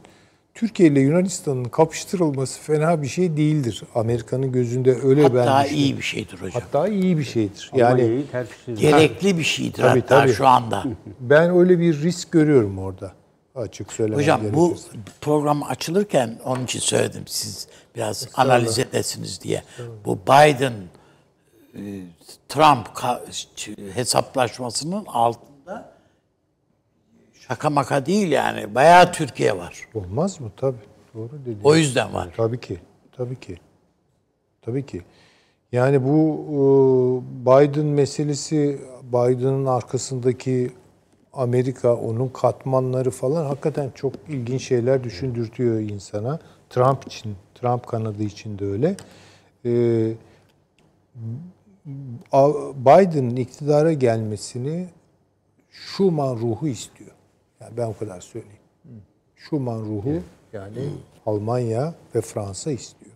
Türkiye 0.55 0.89
ile 0.89 1.01
Yunanistan'ın 1.01 1.65
kapıştırılması 1.65 2.61
fena 2.61 3.03
bir 3.03 3.07
şey 3.07 3.37
değildir. 3.37 3.83
Amerika'nın 3.95 4.53
gözünde 4.53 4.97
öyle 5.03 5.35
ben 5.35 5.39
Hatta 5.39 5.67
iyi 5.67 5.97
bir 5.97 6.03
şeydir 6.03 6.35
hocam. 6.35 6.63
Hatta 6.63 6.89
iyi 6.89 7.19
bir 7.19 7.25
şeydir. 7.25 7.71
Yani. 7.75 8.23
Gerekli 8.75 9.39
bir 9.39 9.43
şeydir 9.43 9.83
Tabii, 9.83 10.01
hatta 10.01 10.21
tabii. 10.21 10.33
şu 10.33 10.47
anda. 10.47 10.85
ben 11.21 11.57
öyle 11.57 11.79
bir 11.79 12.03
risk 12.03 12.33
görüyorum 12.33 12.79
orada. 12.79 13.13
Açık 13.55 13.93
söylemem 13.93 14.21
Hocam 14.21 14.41
bu 14.53 14.69
gerekirse. 14.69 14.89
program 15.21 15.63
açılırken 15.63 16.39
onun 16.45 16.65
için 16.65 16.81
söyledim 16.81 17.23
siz 17.27 17.69
biraz 17.97 18.29
analiz 18.35 18.79
edesiniz 18.79 19.43
diye. 19.43 19.63
Bu 20.05 20.19
Biden 20.19 20.73
e, 21.75 21.81
Trump 22.49 22.89
hesaplaşmasının 23.95 25.05
altında 25.07 25.56
şaka 27.49 27.71
maka 27.71 28.07
değil 28.07 28.33
yani. 28.33 28.75
Bayağı 28.75 29.13
Türkiye 29.13 29.57
var. 29.57 29.89
Olmaz 29.95 30.41
mı? 30.41 30.51
Tabii. 30.57 30.77
Doğru 31.15 31.31
dediğin. 31.41 31.61
O 31.65 31.77
yüzden 31.77 32.15
var. 32.15 32.29
Tabii 32.37 32.61
ki. 32.61 32.79
Tabii 33.17 33.41
ki. 33.41 33.57
Tabii 34.63 34.87
ki. 34.87 35.03
Yani 35.73 36.05
bu 36.05 36.45
e, 36.49 36.57
Biden 37.47 37.87
meselesi, 37.87 38.81
Biden'ın 39.03 39.67
arkasındaki 39.67 40.71
Amerika, 41.33 41.97
onun 41.97 42.29
katmanları 42.29 43.11
falan 43.11 43.45
hakikaten 43.45 43.91
çok 43.95 44.13
ilginç 44.29 44.63
şeyler 44.63 45.05
düşündürtüyor 45.05 45.81
insana. 45.81 46.39
Trump 46.71 47.07
için, 47.07 47.37
Trump 47.55 47.87
kanadı 47.87 48.23
için 48.23 48.59
de 48.59 48.65
öyle. 48.65 48.97
E, 49.65 49.71
Biden'ın 52.75 53.37
iktidara 53.37 53.93
gelmesini 53.93 54.89
Schuman 55.71 56.37
ruhu 56.37 56.69
istiyor. 56.69 57.11
Yani 57.61 57.77
ben 57.77 57.87
o 57.87 57.97
kadar 57.97 58.21
söyleyeyim. 58.21 58.57
Schuman 59.37 59.81
ruhu 59.81 60.23
yani 60.53 60.79
Almanya 61.27 61.95
ve 62.15 62.21
Fransa 62.21 62.71
istiyor. 62.71 63.13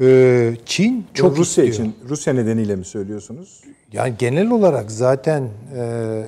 Ee, 0.00 0.56
Çin 0.66 1.06
çok 1.14 1.16
Çok 1.30 1.38
Rusya 1.38 1.64
istiyor. 1.64 1.88
için, 1.88 2.08
Rusya 2.08 2.32
nedeniyle 2.34 2.76
mi 2.76 2.84
söylüyorsunuz? 2.84 3.64
Yani 3.92 4.14
genel 4.18 4.50
olarak 4.50 4.90
zaten 4.90 5.48
e, 5.76 6.24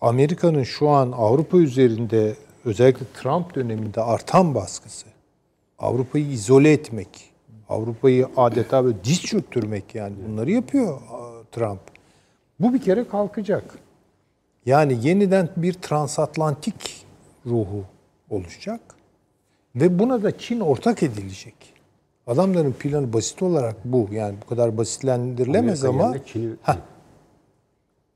Amerika'nın 0.00 0.62
şu 0.62 0.88
an 0.88 1.12
Avrupa 1.12 1.56
üzerinde 1.58 2.34
özellikle 2.64 3.06
Trump 3.14 3.54
döneminde 3.54 4.00
artan 4.02 4.54
baskısı, 4.54 5.06
Avrupa'yı 5.78 6.26
izole 6.30 6.72
etmek, 6.72 7.30
Avrupa'yı 7.68 8.28
adeta 8.36 8.84
böyle 8.84 9.04
diz 9.04 9.22
çöktürmek 9.22 9.94
yani 9.94 10.14
bunları 10.28 10.50
yapıyor 10.50 11.00
Trump. 11.52 11.80
Bu 12.60 12.74
bir 12.74 12.80
kere 12.82 13.08
kalkacak. 13.08 13.78
Yani 14.66 14.98
yeniden 15.02 15.48
bir 15.56 15.72
transatlantik 15.72 17.06
ruhu 17.46 17.84
oluşacak 18.30 18.80
ve 19.76 19.98
buna 19.98 20.22
da 20.22 20.38
Çin 20.38 20.60
ortak 20.60 21.02
edilecek. 21.02 21.54
Adamların 22.26 22.72
planı 22.72 23.12
basit 23.12 23.42
olarak 23.42 23.76
bu. 23.84 24.08
Yani 24.12 24.34
bu 24.44 24.46
kadar 24.48 24.78
basitlendirilemez 24.78 25.84
Amerika 25.84 26.04
ama 26.06 26.16
Çin'i- 26.26 26.56
Heh. 26.62 26.76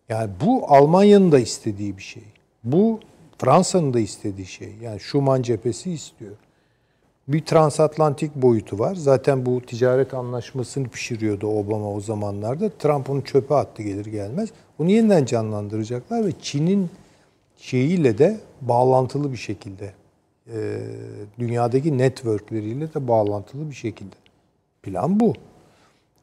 Yani 0.09 0.31
bu 0.45 0.65
Almanya'nın 0.69 1.33
da 1.33 1.39
istediği 1.39 1.97
bir 1.97 2.03
şey. 2.03 2.23
Bu 2.65 3.01
Fransa'nın 3.39 3.95
da 3.95 4.01
istediği 4.01 4.47
şey. 4.47 4.73
Yani 4.83 5.01
Schuman 5.01 5.43
cephesi 5.43 5.93
istiyor. 5.93 6.37
Bir 7.29 7.45
transatlantik 7.45 8.35
boyutu 8.35 8.79
var. 8.79 8.95
Zaten 8.95 9.47
bu 9.47 9.61
ticaret 9.61 10.15
anlaşmasını 10.15 10.89
pişiriyordu 10.89 11.47
Obama 11.47 11.93
o 11.93 12.01
zamanlarda. 12.01 12.69
Trump 12.69 13.11
onu 13.11 13.25
çöpe 13.25 13.55
attı 13.55 13.83
gelir 13.83 14.07
gelmez. 14.07 14.49
Bunu 14.79 14.91
yeniden 14.91 15.25
canlandıracaklar 15.25 16.27
ve 16.27 16.33
Çin'in 16.43 16.91
şeyiyle 17.57 18.19
de 18.19 18.41
bağlantılı 18.61 19.33
bir 19.33 19.37
şekilde 19.37 19.93
e, 20.53 20.81
dünyadaki 21.39 21.99
networkleriyle 21.99 22.95
de 22.95 23.09
bağlantılı 23.09 23.71
bir 23.71 23.75
şekilde. 23.75 24.17
Plan 24.83 25.21
bu. 25.21 25.35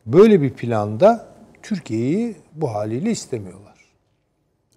Böyle 0.05 0.41
bir 0.41 0.49
planda 0.49 1.27
Türkiye'yi 1.63 2.35
bu 2.53 2.73
haliyle 2.73 3.11
istemiyorlar. 3.11 3.85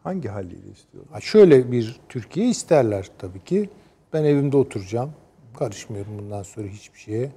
Hangi 0.03 0.29
haliyle 0.29 0.71
istiyorlar? 0.73 1.13
Ha 1.13 1.21
şöyle 1.21 1.73
bir 1.73 2.01
Türkiye 2.09 2.49
isterler 2.49 3.11
tabii 3.19 3.45
ki. 3.45 3.69
Ben 4.13 4.25
evimde 4.25 4.57
oturacağım. 4.57 5.11
Karışmıyorum 5.55 6.18
bundan 6.18 6.43
sonra 6.43 6.66
hiçbir 6.66 6.98
şeye. 6.98 7.31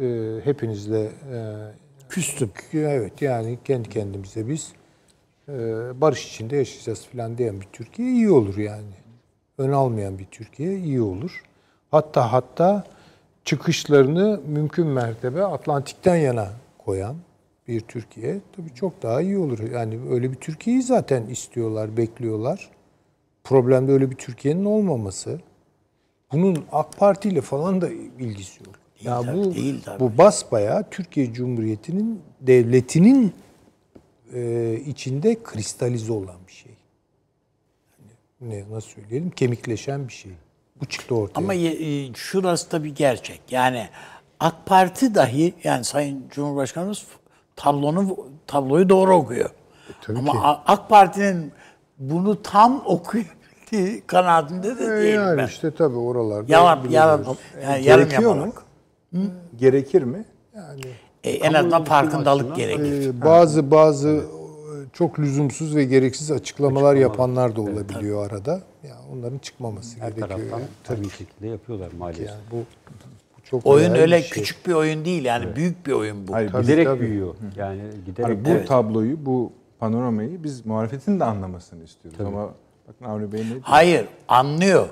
Ee, 0.00 0.40
hepinizle 0.44 1.00
e, 1.04 1.38
Küstüm. 2.08 2.50
evet 2.72 3.22
yani 3.22 3.58
kendi 3.64 3.88
kendimize 3.88 4.48
biz 4.48 4.72
e, 5.48 5.52
barış 6.00 6.28
içinde 6.28 6.56
yaşayacağız 6.56 7.06
falan 7.06 7.38
diyen 7.38 7.60
bir 7.60 7.66
Türkiye 7.72 8.08
iyi 8.12 8.30
olur 8.30 8.56
yani. 8.56 8.94
Ön 9.58 9.72
almayan 9.72 10.18
bir 10.18 10.24
Türkiye 10.24 10.78
iyi 10.78 11.00
olur. 11.00 11.42
Hatta 11.90 12.32
hatta 12.32 12.84
çıkışlarını 13.44 14.40
mümkün 14.46 14.86
mertebe 14.86 15.44
Atlantik'ten 15.44 16.16
yana 16.16 16.48
koyan 16.78 17.16
bir 17.68 17.80
Türkiye 17.80 18.40
tabii 18.56 18.74
çok 18.74 19.02
daha 19.02 19.20
iyi 19.20 19.38
olur. 19.38 19.58
Yani 19.58 20.00
öyle 20.10 20.30
bir 20.32 20.36
Türkiye'yi 20.36 20.82
zaten 20.82 21.26
istiyorlar, 21.26 21.96
bekliyorlar. 21.96 22.70
Problemde 23.44 23.92
öyle 23.92 24.10
bir 24.10 24.16
Türkiye'nin 24.16 24.64
olmaması. 24.64 25.40
Bunun 26.32 26.64
AK 26.72 26.98
Parti 26.98 27.28
ile 27.28 27.40
falan 27.40 27.80
da 27.80 27.90
ilgisi 28.18 28.60
yok. 28.64 28.74
ya 29.02 29.22
tabii, 29.22 29.36
bu 29.36 29.54
değil 29.54 29.82
tabii. 29.84 30.00
bu 30.00 30.18
basbayağı 30.18 30.90
Türkiye 30.90 31.32
Cumhuriyeti'nin 31.32 32.22
devletinin 32.40 33.34
e, 34.34 34.74
içinde 34.86 35.42
kristalize 35.42 36.12
olan 36.12 36.36
bir 36.46 36.52
şey. 36.52 36.72
Yani 38.40 38.54
ne 38.54 38.74
nasıl 38.74 38.88
söyleyelim? 38.88 39.30
Kemikleşen 39.30 40.08
bir 40.08 40.12
şey. 40.12 40.32
Bu 40.80 40.86
çıktı 40.86 41.14
ortaya. 41.14 41.44
Ama 41.44 41.54
e, 41.54 42.14
şurası 42.14 42.72
da 42.72 42.84
bir 42.84 42.94
gerçek. 42.94 43.40
Yani 43.50 43.88
AK 44.40 44.66
Parti 44.66 45.14
dahi 45.14 45.54
yani 45.64 45.84
Sayın 45.84 46.24
Cumhurbaşkanımız 46.30 47.06
tablonu 47.56 48.16
tabloyu 48.46 48.88
doğru 48.88 49.14
okuyor. 49.14 49.50
E, 49.50 49.92
tabii 50.02 50.18
Ama 50.18 50.32
ki. 50.32 50.38
AK 50.66 50.88
Parti'nin 50.88 51.52
bunu 51.98 52.42
tam 52.42 52.82
okuyabildiği 53.72 54.02
kanaatinde 54.06 54.78
de 54.78 54.84
E, 54.84 54.88
değilim 54.88 55.14
yani 55.20 55.38
ben. 55.38 55.46
işte 55.46 55.70
tabii 55.70 55.96
oralarda 55.96 56.52
Yalan, 56.52 56.80
yalan, 56.90 57.24
yani 57.68 57.84
yarım 57.84 58.10
yamalak. 58.10 58.62
Gerekir 59.56 60.02
mi? 60.02 60.24
E, 61.24 61.30
en 61.30 61.52
azından 61.52 61.84
farkındalık 61.84 62.56
gerekir. 62.56 63.08
Ee, 63.08 63.22
bazı 63.24 63.70
bazı 63.70 64.08
e, 64.08 64.22
çok 64.92 65.18
lüzumsuz 65.18 65.76
ve 65.76 65.84
gereksiz 65.84 66.30
açıklamalar 66.30 66.94
yapanlar 66.96 67.56
da 67.56 67.60
olabiliyor 67.60 68.26
arada. 68.30 68.60
Ya 68.88 68.96
onların 69.12 69.38
çıkmaması 69.38 70.00
Her 70.00 70.08
gerekiyor. 70.08 70.28
taraftan 70.28 70.58
yani. 70.58 70.68
tabii 70.84 71.10
şekilde 71.10 71.46
yapıyorlar 71.48 71.88
maalesef. 71.98 72.26
Yani 72.28 72.40
bu, 72.50 72.56
bu 72.56 73.44
çok 73.44 73.66
Oyun 73.66 73.94
öyle 73.94 74.16
bir 74.18 74.22
şey. 74.22 74.30
küçük 74.30 74.66
bir 74.66 74.72
oyun 74.72 75.04
değil 75.04 75.24
yani 75.24 75.56
büyük 75.56 75.86
bir 75.86 75.92
oyun 75.92 76.28
bu. 76.28 76.34
Hayır, 76.34 76.52
Tabii, 76.52 76.62
giderek 76.62 76.86
tabii. 76.86 77.00
büyüyor. 77.00 77.34
Yani 77.56 77.80
giderek 78.06 78.28
Hani 78.46 78.62
bu 78.62 78.64
tabloyu, 78.66 79.26
bu 79.26 79.52
panoramayı 79.78 80.44
biz 80.44 80.66
muhalefetin 80.66 81.20
de 81.20 81.24
anlamasını 81.24 81.84
istiyoruz. 81.84 82.20
Ama 82.20 82.48
bakın 82.88 83.04
Avni 83.04 83.32
Bey 83.32 83.40
ne 83.40 83.48
diyor? 83.48 83.60
Hayır, 83.62 84.06
anlıyor. 84.28 84.88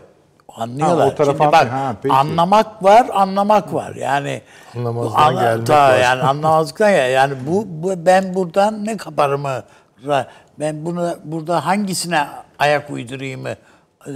Anlıyorlar. 0.49 1.07
Ha, 1.07 1.13
o 1.13 1.15
tarafa 1.15 1.45
Şimdi 1.45 1.53
bak. 1.53 1.73
Ha, 1.73 1.97
peki. 2.03 2.15
anlamak 2.15 2.83
var, 2.83 3.07
anlamak 3.13 3.75
var. 3.75 3.95
Yani 3.95 4.43
Anlamazdan 4.77 5.35
bu 5.35 5.41
gelmek 5.41 5.67
ta- 5.67 5.89
var. 5.89 5.99
Yani 5.99 6.23
anlamazlıktan 6.23 6.89
ya. 6.89 7.09
Yani 7.09 7.35
bu, 7.47 7.65
bu 7.69 8.07
ben 8.07 8.35
buradan 8.35 8.87
ne 8.87 8.97
kaparımı 8.97 9.63
ben 10.59 10.87
bunu 10.87 11.19
burada 11.25 11.67
hangisine 11.67 12.27
ayak 12.59 12.91
uydurayımı 12.91 13.55
e, 14.07 14.13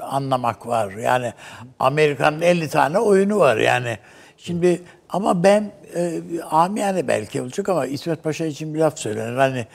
anlamak 0.00 0.66
var. 0.66 0.90
Yani 0.92 1.32
Amerika'nın 1.78 2.40
50 2.40 2.68
tane 2.68 2.98
oyunu 2.98 3.38
var 3.38 3.56
yani. 3.56 3.98
Şimdi 4.36 4.82
ama 5.10 5.42
ben 5.42 5.72
e, 5.96 6.20
amiyane 6.50 7.08
belki 7.08 7.42
olacak 7.42 7.68
ama 7.68 7.86
İsmet 7.86 8.22
Paşa 8.24 8.44
için 8.46 8.74
bir 8.74 8.78
laf 8.78 8.98
söylenir. 8.98 9.36
Hani 9.36 9.66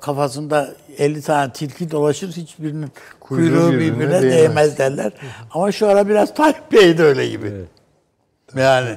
kafasında 0.00 0.74
50 0.98 1.22
tane 1.22 1.52
tilki 1.52 1.90
dolaşır 1.90 2.32
hiçbirinin 2.32 2.90
kuyruğu, 3.20 3.50
Kuyruğu 3.50 3.72
birbirine 3.72 3.94
birbirine 3.94 4.22
değmez. 4.22 4.36
değmez 4.36 4.78
derler. 4.78 5.12
Ama 5.50 5.72
şu 5.72 5.88
ara 5.88 6.08
biraz 6.08 6.34
Tayyip 6.34 6.72
Bey 6.72 6.98
de 6.98 7.02
öyle 7.02 7.28
gibi. 7.28 7.52
Yani 8.56 8.96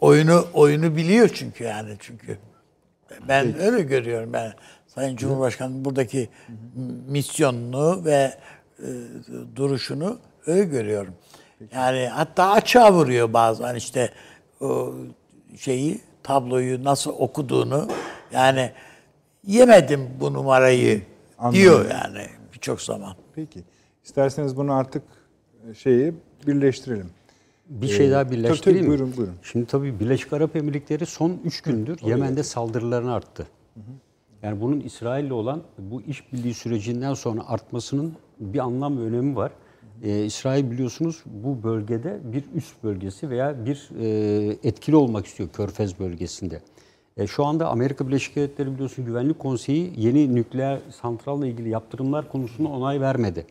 oyunu 0.00 0.44
oyunu 0.54 0.96
biliyor 0.96 1.28
çünkü 1.34 1.64
yani 1.64 1.96
çünkü. 2.00 2.38
Ben 3.28 3.60
öyle 3.60 3.82
görüyorum 3.82 4.32
ben. 4.32 4.52
Sayın 4.86 5.16
Cumhurbaşkanı 5.16 5.84
buradaki 5.84 6.28
misyonunu 7.08 8.04
ve 8.04 8.34
e, 8.78 8.88
duruşunu 9.56 10.18
öyle 10.46 10.64
görüyorum. 10.64 11.14
Yani 11.74 12.08
hatta 12.12 12.50
açığa 12.50 12.92
vuruyor 12.92 13.32
bazen 13.32 13.74
işte 13.74 14.10
o 14.60 14.94
şeyi 15.58 16.00
tabloyu 16.22 16.84
nasıl 16.84 17.10
okuduğunu 17.10 17.88
yani 18.32 18.72
yemedim 19.46 20.10
bu 20.20 20.32
numarayı 20.32 21.02
diyor 21.52 21.90
yani 21.90 22.26
birçok 22.54 22.80
zaman. 22.80 23.16
Peki. 23.34 23.60
İsterseniz 24.04 24.56
bunu 24.56 24.72
artık 24.72 25.02
e, 25.70 25.74
şeyi 25.74 26.14
birleştirelim. 26.46 27.10
Bir 27.68 27.88
şey 27.88 28.10
daha 28.10 28.24
tabii, 28.24 28.36
birleştireyim 28.36 28.80
tabii, 28.80 28.90
mi? 28.90 28.98
buyurun, 28.98 29.16
buyurun. 29.16 29.34
Şimdi 29.42 29.66
tabii 29.66 30.00
Birleşik 30.00 30.32
Arap 30.32 30.56
Emirlikleri 30.56 31.06
son 31.06 31.40
3 31.44 31.60
gündür 31.60 31.98
Yemen'de 32.02 32.42
saldırılarını 32.42 33.12
arttı. 33.12 33.46
Yani 34.42 34.60
bunun 34.60 34.80
İsrail'le 34.80 35.30
olan 35.30 35.62
bu 35.78 36.02
işbirliği 36.02 36.54
sürecinden 36.54 37.14
sonra 37.14 37.40
artmasının 37.46 38.12
bir 38.40 38.58
anlam 38.58 38.98
ve 38.98 39.02
önemi 39.02 39.36
var. 39.36 39.52
Ee, 40.02 40.24
İsrail 40.24 40.70
biliyorsunuz 40.70 41.22
bu 41.26 41.62
bölgede 41.62 42.20
bir 42.24 42.44
üst 42.54 42.84
bölgesi 42.84 43.30
veya 43.30 43.64
bir 43.66 43.88
e, 44.00 44.56
etkili 44.62 44.96
olmak 44.96 45.26
istiyor 45.26 45.48
Körfez 45.48 46.00
bölgesinde. 46.00 46.60
E, 47.16 47.26
şu 47.26 47.44
anda 47.44 47.68
Amerika 47.68 48.08
Birleşik 48.08 48.36
Devletleri 48.36 48.74
biliyorsun 48.74 49.04
Güvenlik 49.04 49.38
Konseyi 49.38 49.92
yeni 49.96 50.34
nükleer 50.34 50.78
santralla 51.00 51.46
ilgili 51.46 51.68
yaptırımlar 51.68 52.28
konusunda 52.32 52.68
onay 52.68 53.00
vermedi 53.00 53.46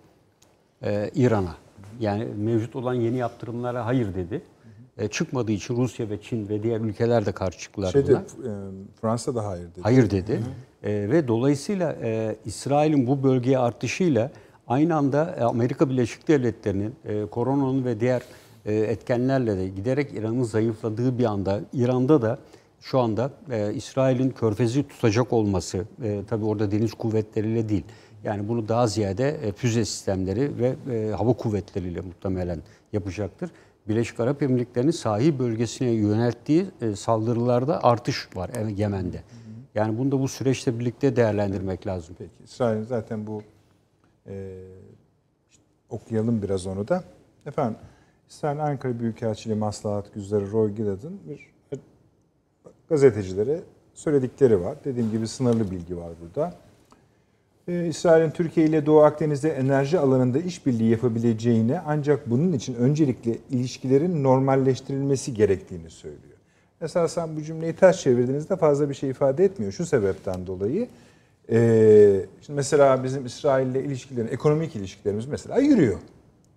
e, 0.83 1.11
İran'a. 1.15 1.55
Yani 1.99 2.27
mevcut 2.37 2.75
olan 2.75 2.93
yeni 2.93 3.17
yaptırımlara 3.17 3.85
hayır 3.85 4.15
dedi. 4.15 4.41
E, 4.97 5.07
çıkmadığı 5.07 5.51
için 5.51 5.77
Rusya 5.77 6.09
ve 6.09 6.21
Çin 6.21 6.49
ve 6.49 6.63
diğer 6.63 6.81
ülkeler 6.81 7.25
de 7.25 7.31
karşı 7.31 7.59
çıktılar 7.59 7.91
Şeyde 7.91 8.11
buna. 8.11 8.19
e, 8.19 8.53
Fransa 9.01 9.35
da 9.35 9.45
hayır 9.47 9.63
dedi. 9.63 9.81
Hayır 9.81 10.09
dedi. 10.09 10.41
E, 10.83 10.91
ve 11.09 11.27
dolayısıyla 11.27 11.95
e, 12.01 12.35
İsrail'in 12.45 13.07
bu 13.07 13.23
bölgeye 13.23 13.57
artışıyla 13.59 14.31
aynı 14.67 14.95
anda 14.95 15.35
e, 15.39 15.43
Amerika 15.43 15.89
Birleşik 15.89 16.27
Devletleri'nin 16.27 16.95
e, 17.05 17.25
koronanın 17.25 17.85
ve 17.85 17.99
diğer 17.99 18.21
e, 18.65 18.75
etkenlerle 18.75 19.57
de 19.57 19.67
giderek 19.67 20.13
İran'ın 20.13 20.43
zayıfladığı 20.43 21.17
bir 21.19 21.25
anda 21.25 21.61
İran'da 21.73 22.21
da 22.21 22.39
şu 22.81 22.99
anda 22.99 23.31
e, 23.51 23.73
İsrail'in 23.73 24.29
körfezi 24.29 24.87
tutacak 24.87 25.33
olması, 25.33 25.85
e, 26.03 26.21
tabii 26.27 26.45
orada 26.45 26.71
deniz 26.71 26.93
kuvvetleriyle 26.93 27.69
değil, 27.69 27.83
yani 28.23 28.47
bunu 28.47 28.67
daha 28.67 28.87
ziyade 28.87 29.29
e, 29.29 29.51
füze 29.51 29.85
sistemleri 29.85 30.51
ve 30.57 30.75
e, 30.91 31.11
hava 31.11 31.33
kuvvetleriyle 31.33 32.01
muhtemelen 32.01 32.59
yapacaktır. 32.93 33.51
Birleşik 33.87 34.19
Arap 34.19 34.43
Emirlikleri'nin 34.43 34.91
sahil 34.91 35.39
bölgesine 35.39 35.89
yönelttiği 35.89 36.65
e, 36.81 36.95
saldırılarda 36.95 37.83
artış 37.83 38.29
var 38.35 38.49
e, 38.49 38.71
Yemen'de. 38.71 39.23
Yani 39.75 39.97
bunu 39.97 40.11
da 40.11 40.19
bu 40.19 40.27
süreçle 40.27 40.79
birlikte 40.79 41.15
değerlendirmek 41.15 41.87
lazım. 41.87 42.15
Peki. 42.19 42.31
İsrail 42.43 42.85
zaten 42.85 43.27
bu 43.27 43.41
e, 44.27 44.57
işte 45.51 45.63
okuyalım 45.89 46.41
biraz 46.41 46.67
onu 46.67 46.87
da. 46.87 47.03
Efendim 47.45 47.79
İsrail 48.29 48.63
Ankara 48.63 48.99
Büyükelçiliği 48.99 49.59
Maslahat 49.59 50.13
Güzarı 50.13 50.51
Roy 50.51 50.71
Gilad'ın 50.71 51.19
bir 51.29 51.50
gazetecilere 52.91 53.59
söyledikleri 53.93 54.61
var. 54.61 54.77
Dediğim 54.85 55.11
gibi 55.11 55.27
sınırlı 55.27 55.71
bilgi 55.71 55.97
var 55.97 56.09
burada. 56.21 56.53
Ee, 57.67 57.87
İsrail'in 57.87 58.31
Türkiye 58.31 58.65
ile 58.65 58.85
Doğu 58.85 59.01
Akdeniz'de 59.01 59.49
enerji 59.49 59.99
alanında 59.99 60.39
işbirliği 60.39 60.89
yapabileceğini 60.91 61.79
ancak 61.79 62.29
bunun 62.29 62.53
için 62.53 62.75
öncelikle 62.75 63.37
ilişkilerin 63.49 64.23
normalleştirilmesi 64.23 65.33
gerektiğini 65.33 65.89
söylüyor. 65.89 66.37
Esasen 66.81 67.35
bu 67.35 67.41
cümleyi 67.41 67.75
ters 67.75 68.01
çevirdiğinizde 68.01 68.55
fazla 68.55 68.89
bir 68.89 68.93
şey 68.93 69.09
ifade 69.09 69.45
etmiyor. 69.45 69.71
Şu 69.71 69.85
sebepten 69.85 70.47
dolayı. 70.47 70.87
Ee, 71.51 72.25
şimdi 72.41 72.57
mesela 72.57 73.03
bizim 73.03 73.25
İsrail 73.25 73.67
ile 73.67 73.83
ilişkilerin, 73.83 74.27
ekonomik 74.27 74.75
ilişkilerimiz 74.75 75.25
mesela 75.25 75.59
yürüyor. 75.59 75.99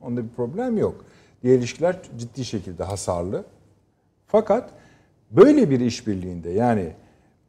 Onda 0.00 0.24
bir 0.24 0.28
problem 0.36 0.78
yok. 0.78 1.04
Diğer 1.42 1.58
ilişkiler 1.58 1.96
ciddi 2.18 2.44
şekilde 2.44 2.84
hasarlı. 2.84 3.44
Fakat 4.26 4.70
böyle 5.36 5.70
bir 5.70 5.80
işbirliğinde 5.80 6.50
yani 6.50 6.92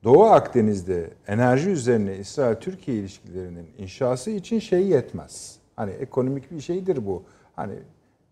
Doğu 0.04 0.24
Akdeniz'de 0.26 1.10
enerji 1.28 1.70
üzerine 1.70 2.18
İsrail-Türkiye 2.18 2.98
ilişkilerinin 2.98 3.68
inşası 3.78 4.32
için 4.32 4.60
şey 4.60 4.88
yetmez. 4.88 5.56
Hani 5.76 5.92
ekonomik 5.92 6.52
bir 6.52 6.62
şeydir 6.62 7.06
bu. 7.06 7.24
Hani 7.56 7.74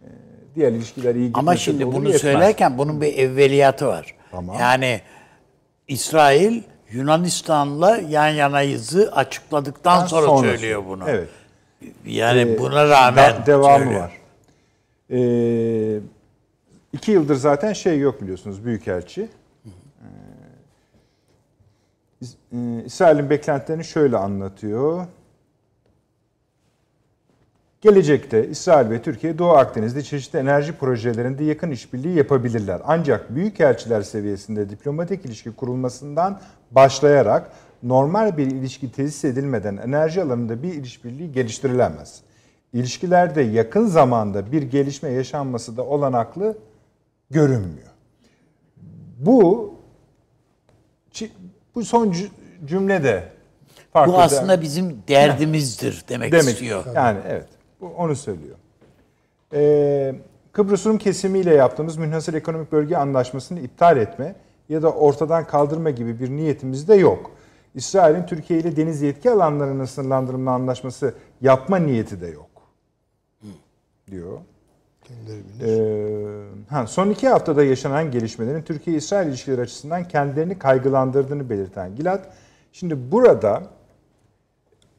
e, 0.02 0.08
diğer 0.56 0.72
ilişkiler 0.72 1.16
iyi 1.16 1.32
Ama 1.34 1.56
şimdi 1.56 1.88
bunu 1.88 2.04
yetmez. 2.04 2.22
söylerken 2.22 2.78
bunun 2.78 3.02
bir 3.02 3.14
evveliyatı 3.18 3.88
var. 3.88 4.16
Tamam. 4.32 4.58
Yani 4.60 5.02
İsrail 5.88 6.62
Yunanistan'la 6.92 7.98
yan 7.98 8.28
yanayızı 8.28 9.12
açıkladıktan 9.16 10.02
Ben 10.02 10.06
sonra 10.08 10.28
sonrası. 10.28 10.58
söylüyor 10.58 10.84
bunu. 10.88 11.04
Evet. 11.08 11.30
Yani 12.06 12.40
Ee, 12.42 12.60
buna 12.60 12.90
rağmen 12.90 13.34
da- 13.42 13.46
devamı 13.46 13.84
söylüyor. 13.84 14.02
var. 14.02 14.12
Ee, 15.12 16.00
iki 16.94 17.12
yıldır 17.12 17.36
zaten 17.36 17.74
şey 17.74 18.00
yok 18.00 18.22
biliyorsunuz 18.22 18.66
Büyükelçi. 18.66 19.22
Ee, 19.22 19.70
İs- 22.22 22.36
e, 22.36 22.43
İsrail'in 22.86 23.30
beklentilerini 23.30 23.84
şöyle 23.84 24.18
anlatıyor. 24.18 25.06
Gelecekte 27.82 28.48
İsrail 28.48 28.90
ve 28.90 29.02
Türkiye 29.02 29.38
Doğu 29.38 29.52
Akdeniz'de 29.52 30.02
çeşitli 30.02 30.40
enerji 30.40 30.74
projelerinde 30.78 31.44
yakın 31.44 31.72
işbirliği 31.72 32.18
yapabilirler. 32.18 32.82
Ancak 32.86 33.36
büyükelçiler 33.36 34.02
seviyesinde 34.02 34.70
diplomatik 34.70 35.26
ilişki 35.26 35.52
kurulmasından 35.52 36.42
başlayarak 36.72 37.52
normal 37.84 38.38
bir 38.38 38.48
ilişki 38.48 38.92
tesis 38.92 39.26
edilmeden 39.26 39.78
enerji 39.78 40.22
alanında 40.22 40.64
bir 40.64 40.84
işbirliği 40.84 41.32
geliştirilemez. 41.32 42.22
İlişkilerde 42.74 43.42
yakın 43.42 43.86
zamanda 43.86 44.52
bir 44.52 44.62
gelişme 44.62 45.10
yaşanması 45.10 45.78
da 45.78 45.86
olanaklı 45.86 46.58
görünmüyor. 47.30 47.90
Bu 49.20 49.74
bu 51.76 51.86
son 51.86 52.12
cümle 52.66 53.04
de 53.04 53.24
farklı 53.94 54.14
Bu 54.14 54.18
da- 54.18 54.22
aslında 54.22 54.62
bizim 54.62 55.04
derdimizdir 55.08 56.04
demek, 56.10 56.32
demek 56.32 56.54
istiyor. 56.54 56.86
Yani 56.96 57.20
evet. 57.28 57.48
Bu 57.82 57.88
onu 57.88 58.16
söylüyor. 58.16 58.56
Ee, 59.54 60.16
Kıbrıs 60.52 60.86
Rum 60.86 60.98
kesimiyle 60.98 61.56
yaptığımız 61.56 61.98
münhasır 61.98 62.34
ekonomik 62.34 62.72
bölge 62.72 62.98
anlaşmasını 62.98 63.60
iptal 63.60 63.98
etme 63.98 64.36
ya 64.70 64.82
da 64.82 64.92
ortadan 64.92 65.48
kaldırma 65.48 65.90
gibi 65.90 66.20
bir 66.20 66.30
niyetimiz 66.30 66.88
de 66.88 66.96
yok. 66.96 67.32
İsrail'in 67.76 68.26
Türkiye 68.26 68.60
ile 68.60 68.76
deniz 68.76 69.02
yetki 69.02 69.32
alanlarının 69.32 69.86
sınırlandırma 69.86 70.52
anlaşması 70.52 71.14
yapma 71.42 71.78
niyeti 71.78 72.22
de 72.22 72.28
yok. 72.28 72.50
Diyor. 74.12 74.38
Ee, 75.62 76.26
ha, 76.70 76.88
son 76.88 77.10
iki 77.10 77.28
haftada 77.30 77.64
yaşanan 77.64 78.12
gelişmelerin 78.12 78.62
Türkiye-İsrail 78.62 79.28
ilişkileri 79.28 79.62
açısından 79.62 80.08
kendilerini 80.08 80.60
kaygılandırdığını 80.60 81.50
belirten 81.50 81.96
Gilad, 81.96 82.26
şimdi 82.74 83.12
burada 83.12 83.64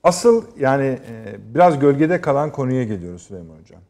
asıl 0.02 0.44
yani 0.58 0.84
e, 0.84 1.36
biraz 1.54 1.78
gölgede 1.78 2.20
kalan 2.20 2.52
konuya 2.52 2.84
geliyoruz 2.84 3.22
Süleyman 3.22 3.56
Hocam. 3.60 3.80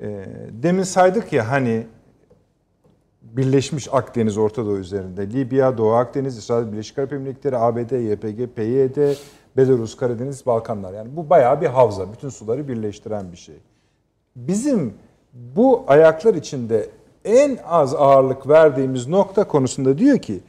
E, 0.00 0.26
demin 0.50 0.82
saydık 0.82 1.32
ya 1.32 1.50
hani 1.50 1.86
Birleşmiş 3.22 3.88
Akdeniz 3.92 4.38
Orta 4.38 4.66
Doğu 4.66 4.78
üzerinde 4.78 5.30
Libya, 5.30 5.78
Doğu 5.78 5.92
Akdeniz, 5.92 6.38
İsrail 6.38 6.72
Birleşik 6.72 6.98
Arap 6.98 7.12
Emirlikleri, 7.12 7.56
ABD, 7.56 7.90
YPG, 7.90 8.54
PYD, 8.56 9.14
Belarus, 9.56 9.96
Karadeniz, 9.96 10.46
Balkanlar. 10.46 10.92
Yani 10.92 11.16
bu 11.16 11.30
bayağı 11.30 11.60
bir 11.60 11.66
havza. 11.66 12.12
Bütün 12.12 12.28
suları 12.28 12.68
birleştiren 12.68 13.32
bir 13.32 13.36
şey. 13.36 13.56
Bizim 14.36 14.94
bu 15.32 15.84
ayaklar 15.86 16.34
içinde 16.34 16.88
en 17.24 17.58
az 17.64 17.94
ağırlık 17.94 18.48
verdiğimiz 18.48 19.08
nokta 19.08 19.44
konusunda 19.48 19.98
diyor 19.98 20.18
ki 20.18 20.40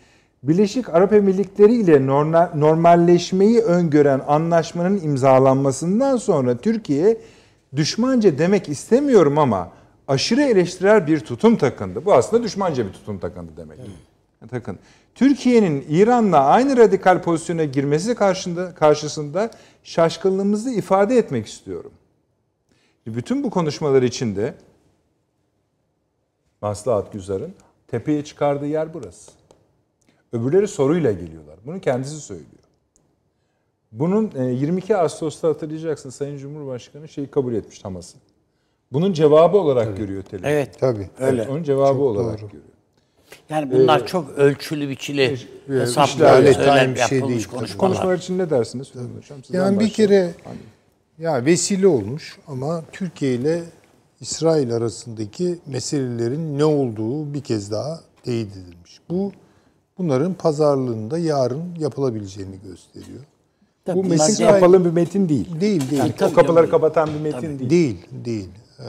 Birleşik 0.44 0.90
Arap 0.90 1.14
Emirlikleri 1.14 1.76
ile 1.76 2.08
normal, 2.08 2.50
normalleşmeyi 2.56 3.60
öngören 3.60 4.22
anlaşmanın 4.28 5.02
imzalanmasından 5.02 6.18
sonra 6.18 6.58
Türkiye 6.58 7.22
düşmanca 7.76 8.38
demek 8.38 8.70
istemiyorum 8.70 9.38
ama 9.38 9.72
aşırı 10.08 10.42
eleştirel 10.42 11.08
bir 11.08 11.20
tutum 11.20 11.58
takındı. 11.58 12.06
Bu 12.06 12.14
aslında 12.14 12.44
düşmanca 12.44 12.88
bir 12.88 12.94
tutum 12.94 13.20
takındı 13.20 13.52
demek. 13.58 13.80
Takın. 14.50 14.80
Türkiye'nin 15.16 15.86
İran'la 15.90 16.46
aynı 16.46 16.78
radikal 16.78 17.22
pozisyona 17.22 17.64
girmesi 17.64 18.16
karşında, 18.16 18.74
karşısında 18.76 19.52
şaşkınlığımızı 19.84 20.70
ifade 20.70 21.18
etmek 21.18 21.48
istiyorum. 21.48 21.92
Bütün 23.08 23.44
bu 23.44 23.50
konuşmalar 23.50 24.02
içinde 24.02 24.54
Maslahat 26.62 27.14
Güzar'ın 27.14 27.54
tepeye 27.88 28.24
çıkardığı 28.24 28.68
yer 28.68 28.94
burası. 28.94 29.37
Öbürleri 30.32 30.68
soruyla 30.68 31.12
geliyorlar. 31.12 31.56
Bunu 31.66 31.80
kendisi 31.82 32.22
söylüyor. 32.22 32.48
Bunun 33.92 34.32
e, 34.36 34.44
22 34.44 34.98
Ağustos'ta 34.98 35.48
hatırlayacaksın 35.48 36.10
Sayın 36.10 36.38
Cumhurbaşkanı 36.38 37.08
şeyi 37.08 37.28
kabul 37.28 37.54
etmiş 37.54 37.86
Hamas'ı. 37.86 38.18
Bunun 38.92 39.14
cevabı 39.14 39.58
olarak 39.58 39.98
görüyor 39.98 40.24
televizyon. 40.24 40.52
Evet. 40.52 40.80
Tabii. 40.80 41.10
Öyle. 41.20 41.42
Evet, 41.42 41.50
onun 41.50 41.64
cevabı 41.64 41.98
Çok 41.98 42.02
olarak 42.02 42.42
doğru. 42.42 42.48
görüyor. 42.48 42.64
Yani 43.50 43.72
bunlar 43.72 44.08
çok 44.08 44.30
ölçülü 44.30 44.90
biçili 44.90 45.22
e, 45.70 45.74
hesaplı 45.74 46.14
işlerle 46.14 46.54
söylen 46.54 46.84
time 46.84 46.96
bir 46.96 47.00
şey 47.00 47.28
değil 47.28 47.44
tabii. 47.44 47.58
konuşmalar. 47.58 47.78
Konuşmalar 47.78 48.18
için 48.18 48.38
ne 48.38 48.50
dersiniz 48.50 48.88
Hocam? 48.90 49.38
Yani 49.50 49.80
bir 49.80 49.90
kere 49.90 50.32
Hani 50.44 50.58
ya 51.18 51.46
vesile 51.46 51.88
olmuş 51.88 52.38
ama 52.48 52.84
Türkiye 52.92 53.34
ile 53.34 53.64
İsrail 54.22 54.74
arasındaki 54.74 55.60
meselelerin 55.66 56.60
ne 56.60 56.66
olduğu 56.66 57.34
bir 57.34 57.42
kez 57.42 57.72
daha 57.72 58.00
teyit 58.24 58.52
edilmiş. 58.52 59.00
Bu 59.10 59.32
bunların 59.98 60.34
pazarlığında 60.34 61.18
yarın 61.18 61.76
yapılabileceğini 61.80 62.56
gösteriyor. 62.64 63.24
Tabii 63.86 63.98
Bu 63.98 64.04
metin 64.04 64.38
değil. 64.38 64.50
kapalı 64.50 64.86
bir 64.86 64.90
metin 64.92 65.30
değil. 65.30 65.62
Değil 65.62 65.90
değil. 65.90 66.02
Yani 66.02 66.14
Tabii 66.18 66.32
o 66.32 66.34
kapıları 66.36 66.68
canım. 66.68 66.70
kapatan 66.72 67.10
bir 67.14 67.20
metin 67.20 67.60
değil. 67.60 67.70
Değil, 67.70 68.08
değil. 68.26 68.50
Ee, 68.80 68.84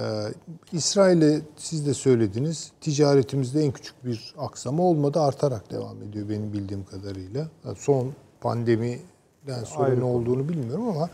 İsrail'e 0.73 1.41
siz 1.57 1.87
de 1.87 1.95
söylediniz, 1.95 2.73
ticaretimizde 2.81 3.65
en 3.65 3.73
küçük 3.73 4.05
bir 4.05 4.35
aksama 4.39 4.83
olmadı, 4.83 5.21
artarak 5.21 5.71
devam 5.71 6.03
ediyor 6.03 6.29
benim 6.29 6.53
bildiğim 6.53 6.85
kadarıyla. 6.85 7.49
Yani 7.65 7.77
son 7.79 8.13
pandemiden 8.41 9.65
sonra 9.65 9.85
Ayrı 9.89 10.01
ne 10.01 10.05
olduğunu 10.05 10.49
bilmiyorum 10.49 10.89
ama 10.89 11.09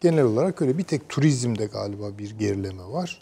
genel 0.00 0.24
olarak 0.24 0.62
öyle. 0.62 0.78
Bir 0.78 0.84
tek 0.84 1.08
turizmde 1.08 1.66
galiba 1.66 2.18
bir 2.18 2.30
gerileme 2.38 2.84
var. 2.84 3.18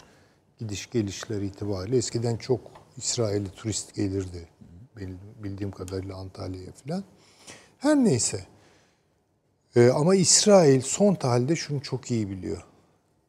Gidiş 0.59 0.89
gelişler 0.89 1.41
itibariyle. 1.41 1.97
Eskiden 1.97 2.37
çok 2.37 2.61
İsrail'e 2.97 3.49
turist 3.55 3.95
gelirdi. 3.95 4.47
Bildiğim 5.43 5.71
kadarıyla 5.71 6.15
Antalya'ya 6.15 6.71
falan. 6.71 7.03
Her 7.77 7.95
neyse. 7.95 8.45
Ee, 9.75 9.89
ama 9.89 10.15
İsrail 10.15 10.81
son 10.81 11.15
tahlilde 11.15 11.55
şunu 11.55 11.81
çok 11.81 12.11
iyi 12.11 12.29
biliyor. 12.29 12.65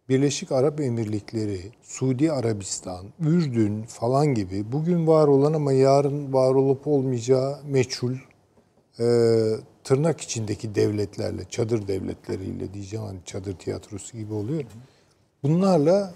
Birleşik 0.09 0.52
Arap 0.52 0.80
Emirlikleri, 0.80 1.60
Suudi 1.82 2.32
Arabistan, 2.32 3.06
Ürdün 3.20 3.82
falan 3.82 4.26
gibi 4.26 4.72
bugün 4.72 5.06
var 5.06 5.28
olan 5.28 5.52
ama 5.52 5.72
yarın 5.72 6.32
var 6.32 6.55
olup 6.55 6.86
olmayacağı 6.86 7.59
meçhul 7.64 8.14
e, 8.98 9.06
tırnak 9.84 10.20
içindeki 10.20 10.74
devletlerle, 10.74 11.44
çadır 11.44 11.88
devletleriyle 11.88 12.74
diyeceğim 12.74 13.06
hani 13.06 13.18
çadır 13.24 13.56
tiyatrosu 13.59 14.18
gibi 14.18 14.34
oluyor. 14.34 14.64
Bunlarla 15.43 16.14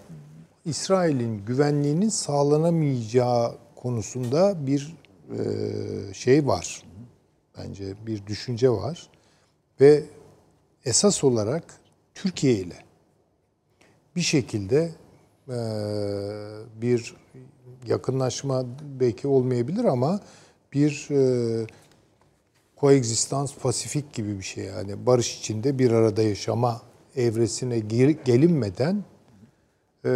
İsrail'in 0.64 1.44
güvenliğinin 1.47 2.09
sağlanamayacağı 2.09 3.55
konusunda 3.77 4.66
bir 4.66 4.97
şey 6.15 6.47
var. 6.47 6.82
Bence 7.59 7.94
bir 8.07 8.27
düşünce 8.27 8.70
var. 8.70 9.09
Ve 9.81 10.05
esas 10.85 11.24
olarak 11.24 11.65
Türkiye 12.15 12.55
ile 12.55 12.77
bir 14.16 14.20
şekilde 14.20 14.90
bir 16.82 17.16
yakınlaşma 17.86 18.65
belki 19.01 19.28
olmayabilir 19.28 19.85
ama 19.85 20.20
bir 20.73 21.09
koegzistans 22.77 23.55
pasifik 23.55 24.12
gibi 24.12 24.39
bir 24.39 24.44
şey 24.44 24.65
yani 24.65 25.07
barış 25.07 25.39
içinde 25.39 25.78
bir 25.78 25.90
arada 25.90 26.23
yaşama 26.23 26.82
evresine 27.16 27.78
gelinmeden 28.24 29.05
e, 30.05 30.10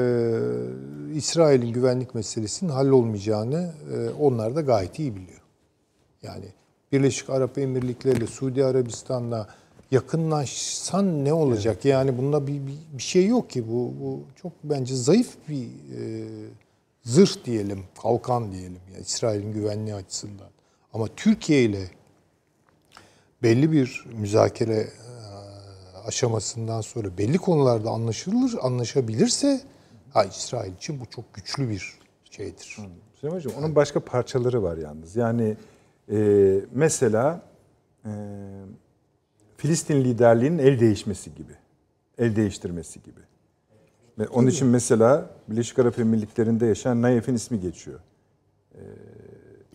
İsrail'in 1.14 1.72
güvenlik 1.72 2.14
meselesinin 2.14 2.70
hallolmayacağını 2.70 3.72
e, 3.94 4.10
onlar 4.10 4.56
da 4.56 4.60
gayet 4.60 4.98
iyi 4.98 5.16
biliyor. 5.16 5.40
Yani 6.22 6.44
Birleşik 6.92 7.30
Arap 7.30 7.58
Emirlikleri 7.58 8.18
ile 8.18 8.26
Suudi 8.26 8.64
Arabistan'la 8.64 9.48
yakınlaşsan 9.90 11.24
ne 11.24 11.32
olacak? 11.32 11.84
Yani 11.84 12.18
bunda 12.18 12.46
bir, 12.46 12.66
bir, 12.66 12.78
bir 12.92 13.02
şey 13.02 13.26
yok 13.26 13.50
ki. 13.50 13.68
Bu, 13.68 13.92
bu 14.00 14.20
çok 14.42 14.52
bence 14.64 14.96
zayıf 14.96 15.28
bir 15.48 15.64
e, 15.64 16.24
zırh 17.04 17.44
diyelim, 17.44 17.84
kalkan 18.02 18.52
diyelim. 18.52 18.80
Yani 18.92 19.02
İsrail'in 19.02 19.52
güvenliği 19.52 19.94
açısından. 19.94 20.48
Ama 20.92 21.08
Türkiye 21.16 21.62
ile 21.62 21.90
belli 23.42 23.72
bir 23.72 24.06
müzakere 24.12 24.78
e, 24.78 24.88
aşamasından 26.06 26.80
sonra 26.80 27.18
belli 27.18 27.38
konularda 27.38 27.90
anlaşılır, 27.90 28.54
anlaşabilirse 28.62 29.60
ha, 30.14 30.24
İsrail 30.24 30.72
için 30.74 31.00
bu 31.00 31.06
çok 31.06 31.34
güçlü 31.34 31.68
bir 31.68 31.98
şeydir. 32.30 32.76
Süleyman 33.14 33.36
Hocam 33.36 33.52
onun 33.58 33.74
başka 33.74 34.00
parçaları 34.00 34.62
var 34.62 34.76
yalnız. 34.76 35.16
Yani 35.16 35.56
e, 36.12 36.16
mesela 36.72 37.42
e, 38.04 38.10
Filistin 39.56 40.04
liderliğinin 40.04 40.58
el 40.58 40.80
değişmesi 40.80 41.34
gibi. 41.34 41.52
El 42.18 42.36
değiştirmesi 42.36 43.02
gibi. 43.02 43.20
Ve 44.18 44.28
onun 44.28 44.46
için 44.46 44.68
mesela 44.68 45.30
Birleşik 45.48 45.78
Arap 45.78 45.98
Emirlikleri'nde 45.98 46.66
yaşayan 46.66 47.02
Nayef'in 47.02 47.34
ismi 47.34 47.60
geçiyor. 47.60 48.00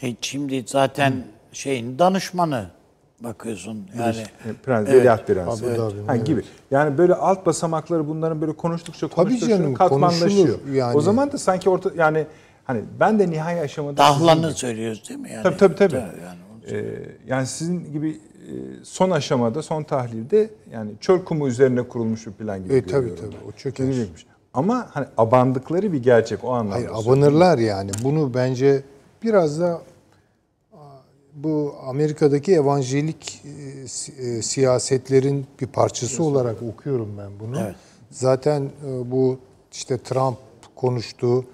E 0.01 0.15
şimdi 0.21 0.63
zaten 0.67 1.27
şeyin 1.51 1.99
danışmanı 1.99 2.69
bakıyorsun 3.23 3.87
yani. 3.99 4.17
E, 4.17 4.53
Prens, 4.65 4.87
Veliaht 4.87 5.27
Prensi. 5.27 5.63
Dhabi'nin, 5.65 6.07
Ha, 6.07 6.15
gibi. 6.15 6.41
Yani 6.71 6.97
böyle 6.97 7.13
alt 7.13 7.45
basamakları 7.45 8.07
bunların 8.07 8.41
böyle 8.41 8.53
konuştukça 8.53 9.07
konuştukça 9.07 9.57
canım, 9.57 9.73
katmanlaşıyor. 9.73 10.59
yani. 10.73 10.97
O 10.97 11.01
zaman 11.01 11.31
da 11.31 11.37
sanki 11.37 11.69
orta 11.69 11.91
yani 11.97 12.25
hani 12.65 12.81
ben 12.99 13.19
de 13.19 13.29
nihai 13.29 13.59
aşamada 13.61 13.97
Dahlanı 13.97 14.51
söylüyoruz 14.53 15.09
değil 15.09 15.19
mi? 15.19 15.31
Yani, 15.31 15.43
Tabii 15.43 15.57
tabii 15.57 15.75
tabii. 15.75 15.95
Yani 15.95 16.09
Ee, 16.71 16.85
yani 17.27 17.47
sizin 17.47 17.91
gibi 17.93 18.09
e, 18.09 18.51
son 18.83 19.11
aşamada, 19.11 19.61
son 19.61 19.83
tahlilde 19.83 20.49
yani 20.71 20.91
çöl 21.01 21.23
kumu 21.23 21.47
üzerine 21.47 21.81
kurulmuş 21.81 22.27
bir 22.27 22.31
plan 22.31 22.63
gibi 22.63 22.73
E, 22.73 22.81
tabii, 22.81 22.91
görüyorum 22.91 23.15
tabii, 23.21 23.35
ben. 23.45 23.49
o 23.49 23.51
çöker. 23.51 23.85
Çözülecekmiş. 23.85 24.25
Ama 24.53 24.87
hani 24.93 25.05
abandıkları 25.17 25.93
bir 25.93 26.03
gerçek 26.03 26.43
o 26.43 26.51
anlamda. 26.51 26.75
Hayır 26.75 26.89
abanırlar 26.93 27.57
yani. 27.57 27.91
Bunu 28.03 28.33
bence 28.33 28.81
biraz 29.23 29.59
da 29.61 29.81
bu 31.43 31.75
Amerika'daki 31.87 32.53
evanjelik 32.53 33.41
e, 33.45 34.23
e, 34.23 34.41
siyasetlerin 34.41 35.45
bir 35.61 35.67
parçası 35.67 36.23
olarak 36.23 36.63
okuyorum 36.63 37.17
ben 37.17 37.39
bunu. 37.39 37.59
Evet. 37.59 37.75
Zaten 38.11 38.61
e, 38.63 39.11
bu 39.11 39.39
işte 39.71 39.97
Trump 39.97 40.37
konuştu, 40.75 41.45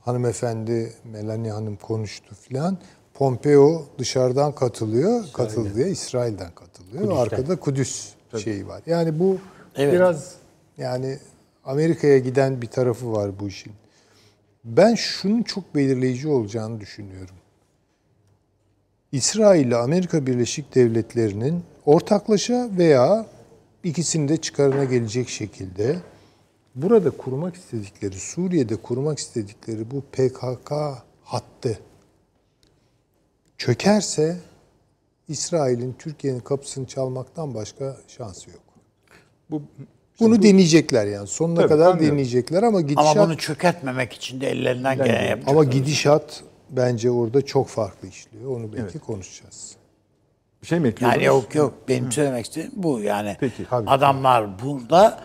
hanımefendi 0.00 0.92
Melania 1.12 1.56
Hanım 1.56 1.76
konuştu 1.76 2.34
filan. 2.34 2.78
Pompeo 3.14 3.84
dışarıdan 3.98 4.54
katılıyor, 4.54 5.24
katıldığı 5.32 5.88
İsrail'den 5.88 6.50
katılıyor. 6.54 7.08
Ve 7.08 7.14
arkada 7.14 7.56
Kudüs 7.56 8.08
şeyi 8.44 8.68
var. 8.68 8.82
Yani 8.86 9.18
bu 9.18 9.38
Evet. 9.76 9.94
biraz 9.94 10.34
yani 10.78 11.18
Amerika'ya 11.64 12.18
giden 12.18 12.62
bir 12.62 12.66
tarafı 12.66 13.12
var 13.12 13.40
bu 13.40 13.48
işin. 13.48 13.72
Ben 14.64 14.94
şunun 14.94 15.42
çok 15.42 15.74
belirleyici 15.74 16.28
olacağını 16.28 16.80
düşünüyorum. 16.80 17.34
İsrail 19.12 19.66
ile 19.66 19.76
Amerika 19.76 20.26
Birleşik 20.26 20.74
Devletleri'nin 20.74 21.62
ortaklaşa 21.86 22.68
veya 22.78 23.26
ikisinin 23.84 24.28
de 24.28 24.36
çıkarına 24.36 24.84
gelecek 24.84 25.28
şekilde 25.28 25.96
burada 26.74 27.10
kurmak 27.10 27.56
istedikleri, 27.56 28.14
Suriye'de 28.18 28.76
kurmak 28.76 29.18
istedikleri 29.18 29.90
bu 29.90 30.00
PKK 30.12 30.72
hattı 31.24 31.78
çökerse 33.58 34.36
İsrail'in 35.28 35.94
Türkiye'nin 35.98 36.40
kapısını 36.40 36.86
çalmaktan 36.86 37.54
başka 37.54 37.96
şansı 38.08 38.50
yok. 38.50 38.60
Bu 39.50 39.62
Bunu 40.20 40.42
deneyecekler 40.42 41.06
yani. 41.06 41.26
Sonuna 41.26 41.56
Tabii, 41.60 41.68
kadar 41.68 41.86
anlıyorum. 41.86 42.12
deneyecekler 42.12 42.62
ama 42.62 42.80
gidişat 42.80 43.16
Ama 43.16 43.26
bunu 43.26 43.36
çökertmemek 43.36 44.12
için 44.12 44.40
de 44.40 44.50
ellerinden 44.50 44.96
gelen 44.96 45.28
yapacak. 45.28 45.48
ama 45.48 45.64
gidişat 45.64 46.42
bence 46.70 47.10
orada 47.10 47.42
çok 47.44 47.68
farklı 47.68 48.08
işliyor. 48.08 48.56
Onu 48.56 48.72
belki 48.72 48.98
konuşacağız. 48.98 49.76
bir 50.62 50.66
şey 50.66 50.80
mi 50.80 50.88
ekliyordunuz? 50.88 51.22
Yani 51.24 51.36
yok 51.36 51.54
yok 51.54 51.74
benim 51.88 52.12
söylemek 52.12 52.46
istediğim 52.46 52.72
bu 52.76 53.00
yani. 53.00 53.36
Peki. 53.40 53.66
Tabii, 53.70 53.90
adamlar 53.90 54.62
burada 54.64 55.20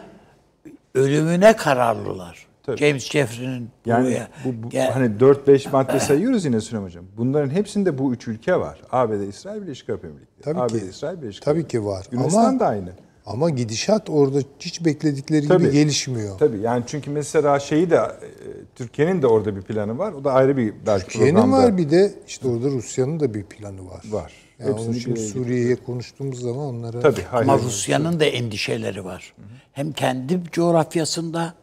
ölümüne 0.95 1.55
kararlılar. 1.55 2.45
Tabii. 2.63 2.77
James 2.77 3.11
Jeffrey'nin 3.11 3.69
Yani 3.85 4.05
buraya 4.05 4.27
bu, 4.45 4.63
bu- 4.63 4.69
gel- 4.69 4.91
hani 4.91 5.05
4-5 5.19 5.71
madde 5.71 5.99
sayıyoruz 5.99 6.45
yine 6.45 6.61
Süleyman 6.61 6.87
Hocam. 6.87 7.05
Bunların 7.17 7.49
hepsinde 7.49 7.97
bu 7.97 8.13
üç 8.13 8.27
ülke 8.27 8.59
var. 8.59 8.81
ABD, 8.91 9.27
İsrail, 9.27 9.61
Birleşik 9.61 9.89
Arap 9.89 10.05
Emirlikleri. 10.05 10.41
Tabii 10.43 10.59
ABD, 10.59 10.69
ki. 10.79 10.85
İsrail, 10.89 11.21
Birleşik 11.21 11.43
Tabii 11.43 11.59
Arap 11.59 11.69
ki 11.69 11.85
var. 11.85 12.05
Yunanistan 12.11 12.45
Ama- 12.45 12.59
da 12.59 12.67
aynı. 12.67 12.89
Ama 13.25 13.49
gidişat 13.49 14.09
orada 14.09 14.39
hiç 14.59 14.85
bekledikleri 14.85 15.47
Tabii. 15.47 15.63
gibi 15.63 15.73
gelişmiyor. 15.73 16.37
Tabii 16.37 16.59
yani 16.59 16.83
çünkü 16.87 17.11
mesela 17.11 17.59
şeyi 17.59 17.89
de 17.89 17.95
e, 17.95 18.27
Türkiye'nin 18.75 19.21
de 19.21 19.27
orada 19.27 19.55
bir 19.55 19.61
planı 19.61 19.97
var. 19.97 20.13
O 20.13 20.23
da 20.23 20.33
ayrı 20.33 20.57
bir 20.57 20.73
belki 20.87 21.05
Türkiye'nin 21.05 21.51
var 21.51 21.77
bir 21.77 21.89
de 21.89 22.13
işte 22.27 22.47
orada 22.47 22.67
Rusya'nın 22.67 23.19
da 23.19 23.33
bir 23.33 23.43
planı 23.43 23.85
var. 23.85 24.01
var. 24.09 24.33
Yani 24.59 24.71
Hepsini 24.71 25.13
araya 25.13 25.27
Suriye'ye 25.27 25.75
konuştuğumuz 25.75 26.41
zaman 26.41 26.65
onlara 26.65 26.99
Tabii 26.99 27.21
hayır. 27.21 27.47
Ama 27.49 27.63
Rusya'nın 27.63 28.19
da 28.19 28.25
endişeleri 28.25 29.05
var. 29.05 29.33
Hem 29.71 29.91
kendi 29.91 30.39
coğrafyasında 30.51 31.53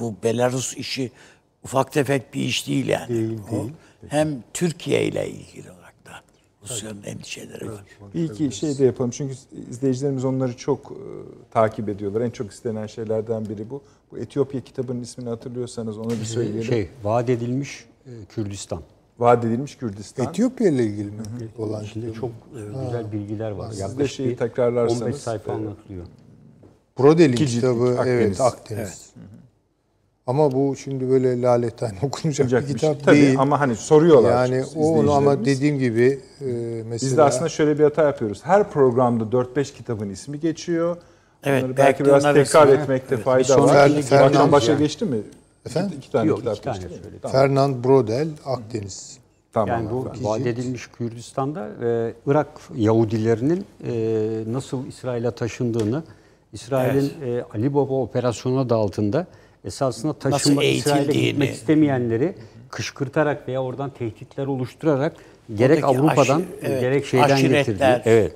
bu 0.00 0.14
Belarus 0.22 0.76
işi 0.76 1.10
ufak 1.64 1.92
tefek 1.92 2.34
bir 2.34 2.40
iş 2.40 2.66
değil 2.66 2.88
yani. 2.88 3.08
Değil, 3.08 3.38
değil. 3.50 3.72
Hem 4.08 4.28
Türkiye 4.54 5.04
ile 5.04 5.28
ilgili 5.28 5.68
Rusya'nın 6.70 7.02
endişeleri 7.02 7.66
var. 7.66 7.84
İyi 8.14 8.32
ki 8.32 8.52
şey 8.52 8.78
de 8.78 8.84
yapalım 8.84 9.10
çünkü 9.10 9.34
izleyicilerimiz 9.70 10.24
onları 10.24 10.56
çok 10.56 10.90
e, 10.90 11.00
takip 11.50 11.88
ediyorlar. 11.88 12.20
En 12.20 12.30
çok 12.30 12.52
istenen 12.52 12.86
şeylerden 12.86 13.48
biri 13.48 13.70
bu. 13.70 13.82
Bu 14.12 14.18
Etiyopya 14.18 14.60
kitabının 14.60 15.02
ismini 15.02 15.28
hatırlıyorsanız 15.28 15.98
onu 15.98 16.10
bir 16.10 16.24
söyleyelim. 16.24 16.64
Şey, 16.64 16.88
vaat 17.04 17.30
edilmiş 17.30 17.86
e, 18.06 18.10
Kürdistan. 18.28 18.82
Vaat 19.18 19.44
edilmiş 19.44 19.76
Kürdistan. 19.76 20.28
Etiyopya 20.28 20.68
ile 20.68 20.84
ilgili 20.84 21.10
mi 21.10 21.22
olan 21.58 21.84
İçinde 21.84 22.12
çok 22.12 22.30
e, 22.30 22.84
güzel 22.84 23.12
bilgiler 23.12 23.50
var. 23.50 23.70
Siz 23.70 23.78
de 23.78 23.82
Yaklaşık 23.82 24.16
şeyi 24.16 24.28
bir 24.28 24.36
tekrarlarsanız, 24.36 25.02
15 25.02 25.16
sayfa 25.16 25.52
e, 25.52 25.54
anlatılıyor. 25.54 26.06
Ciltlik 27.32 27.48
kitabı 27.48 27.98
Akdeniz. 27.98 28.06
evet 28.08 28.40
Akdeniz. 28.40 29.10
Ama 30.26 30.52
bu 30.52 30.76
şimdi 30.76 31.10
böyle 31.10 31.42
laletten 31.42 31.92
okunacak 32.02 32.44
Olacak 32.44 32.68
bir 32.68 32.74
bir 32.74 32.78
şey. 32.78 32.90
kitap 32.90 33.04
Tabii 33.06 33.16
değil. 33.20 33.38
ama 33.38 33.60
hani 33.60 33.76
soruyorlar. 33.76 34.30
yani 34.30 34.64
o 34.76 34.98
onu 34.98 35.12
ama 35.12 35.44
dediğim 35.44 35.78
gibi 35.78 36.20
e, 36.40 36.44
mesela 36.86 36.92
Biz 37.10 37.16
de 37.16 37.22
aslında 37.22 37.48
şöyle 37.48 37.78
bir 37.78 37.84
hata 37.84 38.02
yapıyoruz. 38.02 38.40
Her 38.44 38.70
programda 38.70 39.24
4-5 39.24 39.74
kitabın 39.74 40.08
ismi 40.10 40.40
geçiyor. 40.40 40.96
Evet, 41.44 41.64
Onları 41.64 41.76
belki 41.76 42.04
biraz 42.04 42.22
tekrar 42.22 42.68
etmekte 42.68 43.16
fayda 43.16 43.44
sonraki 43.44 44.10
var. 44.14 44.20
Akşam 44.22 44.52
başa 44.52 44.72
yani. 44.72 44.78
geçti 44.82 45.04
mi? 45.04 45.16
Efendim? 45.66 45.88
İki, 45.88 45.98
iki 45.98 46.10
tane 46.12 46.28
Yok, 46.28 46.38
kitap 46.38 46.54
iki 46.56 46.64
tane 46.64 46.78
geçti. 46.78 46.94
söyledim. 46.94 47.18
Tamam. 47.22 47.32
Fernand 47.36 47.84
Brodel 47.84 48.28
Akdeniz. 48.46 49.18
tamam 49.52 49.68
Yani 49.68 49.90
bu 49.90 50.10
vaat 50.28 50.40
edilmiş 50.46 50.86
Kürdistan'da 50.86 51.68
e, 51.84 52.12
Irak 52.26 52.46
Yahudilerinin 52.76 53.64
e, 53.86 53.92
nasıl 54.52 54.86
İsrail'e 54.86 55.30
taşındığını, 55.30 56.02
İsrail'in 56.52 57.12
e, 57.26 57.42
Ali 57.54 57.74
Baba 57.74 57.94
operasyonu 57.94 58.58
adı 58.58 58.74
altında 58.74 59.26
esasında 59.66 60.12
taşınma 60.12 60.64
İsrail'e 60.64 61.12
gitmek 61.12 61.50
istemeyenleri 61.50 62.34
kışkırtarak 62.70 63.48
veya 63.48 63.62
oradan 63.62 63.90
tehditler 63.90 64.46
oluşturarak 64.46 65.12
gerek 65.54 65.84
Oradaki 65.84 65.98
Avrupa'dan 66.00 66.40
aşi- 66.40 66.46
evet, 66.62 66.80
gerek 66.80 67.06
şeyden 67.06 67.40
getirdiği, 67.42 68.00
evet. 68.04 68.32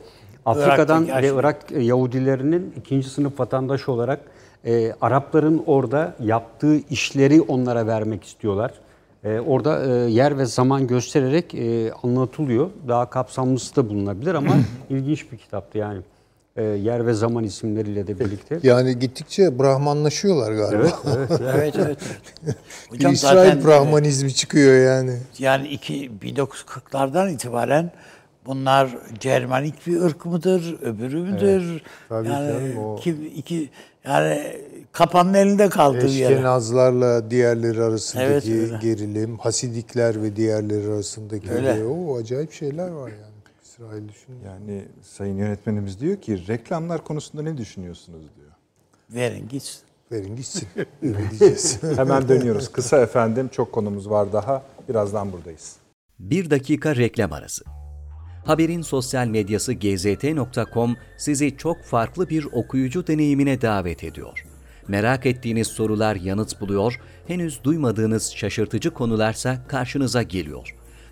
Afrika'dan 0.47 1.05
Irak'taki 1.05 1.35
ve. 1.36 1.40
Irak 1.40 1.70
Yahudilerinin 1.70 2.74
ikinci 2.78 3.09
sınıf 3.09 3.40
vatandaş 3.40 3.89
olarak 3.89 4.20
e, 4.65 4.93
Arapların 5.01 5.62
orada 5.66 6.15
yaptığı 6.24 6.77
işleri 6.77 7.40
onlara 7.40 7.86
vermek 7.86 8.24
istiyorlar. 8.24 8.70
E, 9.24 9.40
orada 9.40 9.86
e, 9.86 10.11
yer 10.11 10.39
ve 10.39 10.44
zaman 10.44 10.86
göstererek 10.86 11.55
e, 11.55 11.93
anlatılıyor. 12.02 12.70
Daha 12.89 13.11
kapsamlısı 13.11 13.77
da 13.77 13.89
bulunabilir 13.89 14.35
ama 14.35 14.52
ilginç 14.90 15.32
bir 15.32 15.36
kitaptı 15.36 15.78
yani. 15.78 16.01
E, 16.56 16.62
yer 16.62 17.06
ve 17.06 17.14
zaman 17.14 17.44
isimleriyle 17.44 18.06
de 18.06 18.18
birlikte. 18.20 18.59
Yani 18.62 18.98
gittikçe 18.98 19.59
Brahmanlaşıyorlar 19.59 20.52
galiba. 20.52 20.82
Evet, 20.82 20.94
evet. 21.16 21.40
Evet 21.55 21.74
evet. 21.78 21.98
evet. 22.47 22.56
Bir 22.93 22.97
Hocam 22.97 23.12
İsrail 23.12 23.36
zaten 23.51 23.64
Brahmanizmi 23.64 24.35
çıkıyor 24.35 24.85
yani. 24.86 25.18
yani 25.39 25.68
iki 25.68 26.10
1940'lardan 26.22 27.32
itibaren 27.32 27.90
bunlar 28.47 28.98
Cermanik 29.20 29.86
bir 29.86 30.01
ırk 30.01 30.27
mıdır, 30.27 30.78
öbürü 30.82 31.20
müdür? 31.20 31.82
tabii 32.09 32.28
yani 32.28 32.48
canım, 32.48 32.78
o- 32.78 32.97
iki, 32.98 33.10
iki 33.36 33.70
yani 34.05 34.43
kapanın 34.93 35.35
elinde 35.35 35.68
kaldığı 35.68 36.06
yer. 36.06 36.31
Eşkenazlarla 36.31 37.31
diğerleri 37.31 37.82
arasındaki 37.82 38.31
Evet, 38.31 38.47
öyle. 38.48 38.78
gerilim, 38.82 39.39
Hasidikler 39.39 40.22
ve 40.22 40.36
diğerleri 40.36 40.89
arasındaki 40.93 41.51
Öyle. 41.51 41.85
o 41.85 42.16
acayip 42.18 42.52
şeyler 42.52 42.89
var 42.89 43.09
yani. 43.09 43.30
İsrail 43.81 44.09
düşün. 44.09 44.35
Yani 44.44 44.85
sayın 45.02 45.36
yönetmenimiz 45.36 46.01
diyor 46.01 46.16
ki 46.16 46.48
reklamlar 46.48 47.05
konusunda 47.05 47.43
ne 47.43 47.57
düşünüyorsunuz 47.57 48.23
diyor. 48.36 48.51
Verin 49.11 49.48
gitsin. 49.48 49.81
Verin 50.12 50.36
gitsin. 50.36 50.69
Hemen 51.97 52.28
dönüyoruz. 52.28 52.73
Kısa 52.73 53.01
efendim 53.01 53.48
çok 53.52 53.73
konumuz 53.73 54.11
var 54.11 54.32
daha. 54.32 54.62
Birazdan 54.89 55.32
buradayız. 55.32 55.77
Bir 56.19 56.51
dakika 56.51 56.97
reklam 56.97 57.32
arası. 57.32 57.65
Haberin 58.44 58.82
sosyal 58.82 59.27
medyası 59.27 59.73
gzt.com 59.73 60.97
sizi 61.19 61.57
çok 61.57 61.82
farklı 61.82 62.28
bir 62.28 62.44
okuyucu 62.44 63.07
deneyimine 63.07 63.61
davet 63.61 64.05
ediyor. 64.05 64.44
Merak 64.89 65.27
ettiğiniz 65.27 65.66
sorular 65.66 66.16
yanıt 66.16 66.61
buluyor, 66.61 67.01
henüz 67.27 67.65
duymadığınız 67.65 68.32
şaşırtıcı 68.32 68.90
konularsa 68.90 69.66
karşınıza 69.69 70.23
geliyor. 70.23 70.80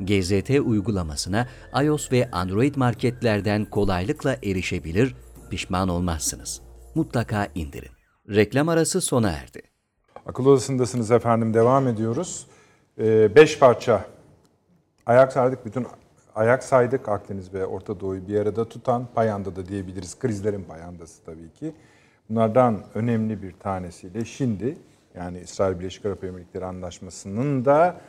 GZT 0.00 0.50
uygulamasına 0.50 1.46
iOS 1.82 2.12
ve 2.12 2.30
Android 2.32 2.74
marketlerden 2.76 3.64
kolaylıkla 3.64 4.36
erişebilir, 4.42 5.14
pişman 5.50 5.88
olmazsınız. 5.88 6.62
Mutlaka 6.94 7.48
indirin. 7.54 7.90
Reklam 8.28 8.68
arası 8.68 9.00
sona 9.00 9.30
erdi. 9.30 9.62
Akıl 10.26 10.46
odasındasınız 10.46 11.10
efendim. 11.10 11.54
Devam 11.54 11.88
ediyoruz. 11.88 12.46
Ee, 12.98 13.34
beş 13.34 13.58
parça 13.58 14.06
ayak 15.06 15.32
saydık. 15.32 15.66
Bütün 15.66 15.86
ayak 16.34 16.64
saydık 16.64 17.08
Akdeniz 17.08 17.54
ve 17.54 17.66
Orta 17.66 18.00
Doğu'yu 18.00 18.28
bir 18.28 18.40
arada 18.40 18.68
tutan 18.68 19.08
payanda 19.14 19.56
da 19.56 19.66
diyebiliriz. 19.66 20.18
Krizlerin 20.18 20.64
payandası 20.64 21.24
tabii 21.24 21.52
ki. 21.52 21.74
Bunlardan 22.30 22.82
önemli 22.94 23.42
bir 23.42 23.52
tanesiyle 23.52 24.24
şimdi 24.24 24.78
yani 25.14 25.40
İsrail 25.40 25.78
Birleşik 25.78 26.06
Arap 26.06 26.24
Emirlikleri 26.24 26.64
Anlaşması'nın 26.64 27.64
da 27.64 28.00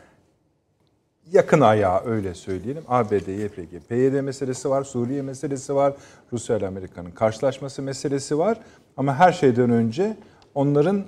yakın 1.31 1.61
ayağı 1.61 2.05
öyle 2.05 2.33
söyleyelim. 2.33 2.83
ABD, 2.87 3.27
YPG, 3.27 3.87
PYD 3.89 4.21
meselesi 4.21 4.69
var, 4.69 4.83
Suriye 4.83 5.21
meselesi 5.21 5.75
var, 5.75 5.93
Rusya 6.33 6.57
ile 6.57 6.67
Amerika'nın 6.67 7.11
karşılaşması 7.11 7.81
meselesi 7.81 8.37
var. 8.37 8.59
Ama 8.97 9.15
her 9.15 9.31
şeyden 9.31 9.69
önce 9.69 10.17
onların 10.55 11.05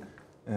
eee, 0.47 0.55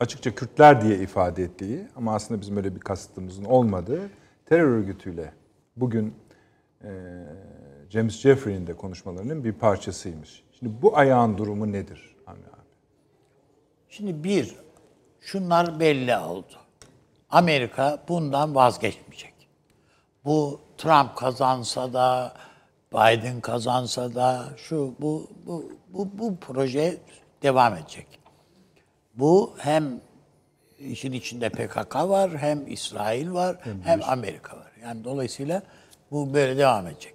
açıkça 0.00 0.34
Kürtler 0.34 0.82
diye 0.82 0.98
ifade 0.98 1.42
ettiği 1.42 1.88
ama 1.96 2.14
aslında 2.14 2.40
bizim 2.40 2.56
öyle 2.56 2.74
bir 2.74 2.80
kasıtımızın 2.80 3.44
olmadığı 3.44 4.10
terör 4.46 4.68
örgütüyle 4.68 5.32
bugün 5.76 6.14
eee, 6.84 6.90
James 7.90 8.14
Jeffrey'in 8.20 8.66
de 8.66 8.72
konuşmalarının 8.72 9.44
bir 9.44 9.52
parçasıymış. 9.52 10.42
Şimdi 10.58 10.72
bu 10.82 10.96
ayağın 10.98 11.38
durumu 11.38 11.72
nedir 11.72 12.16
Avni 12.26 12.38
abi? 12.46 12.66
Şimdi 13.88 14.24
bir, 14.24 14.56
şunlar 15.20 15.80
belli 15.80 16.16
oldu. 16.16 16.52
Amerika 17.30 18.04
bundan 18.08 18.54
vazgeçmeyecek. 18.54 19.34
Bu 20.24 20.60
Trump 20.78 21.16
kazansa 21.16 21.92
da, 21.92 22.34
Biden 22.92 23.40
kazansa 23.40 24.14
da 24.14 24.44
şu 24.56 24.94
bu 25.00 25.30
bu 25.46 25.72
bu, 25.88 26.18
bu 26.18 26.36
proje 26.40 26.96
devam 27.42 27.76
edecek. 27.76 28.06
Bu 29.14 29.54
hem 29.58 30.00
işin 30.78 31.12
içinde 31.12 31.48
PKK 31.48 31.94
var, 31.94 32.38
hem 32.38 32.72
İsrail 32.72 33.32
var, 33.32 33.56
hem 33.84 34.00
Amerika 34.04 34.56
var. 34.56 34.72
Yani 34.82 35.04
dolayısıyla 35.04 35.62
bu 36.10 36.34
böyle 36.34 36.58
devam 36.58 36.86
edecek. 36.86 37.14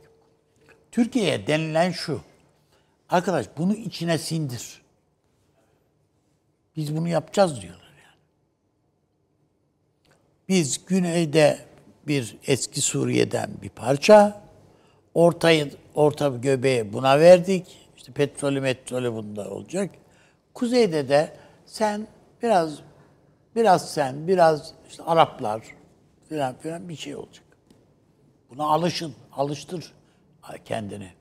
Türkiye'ye 0.92 1.48
denilen 1.48 1.92
şu. 1.92 2.22
Arkadaş 3.10 3.46
bunu 3.58 3.74
içine 3.74 4.18
sindir. 4.18 4.82
Biz 6.76 6.98
bunu 6.98 7.08
yapacağız 7.08 7.64
yani. 7.64 7.81
Biz 10.50 10.86
güneyde 10.86 11.60
bir 12.08 12.38
eski 12.48 12.82
Suriye'den 12.82 13.50
bir 13.62 13.70
parça, 13.70 14.42
ortayı 15.14 15.72
orta 15.96 16.28
göbeği 16.28 16.94
buna 16.94 17.20
verdik. 17.20 17.78
İşte 17.98 18.12
petrolü 18.12 18.62
metrolü 18.62 19.14
bunda 19.14 19.50
olacak. 19.50 19.90
Kuzeyde 20.54 21.10
de 21.10 21.34
sen 21.66 22.08
biraz 22.44 22.80
biraz 23.56 23.94
sen, 23.94 24.28
biraz 24.28 24.74
işte 24.90 25.04
Araplar 25.04 25.62
filan 26.30 26.56
filan 26.58 26.90
bir 26.90 26.96
şey 26.96 27.16
olacak. 27.16 27.46
Buna 28.50 28.64
alışın, 28.64 29.16
alıştır 29.32 29.94
kendini. 30.66 31.12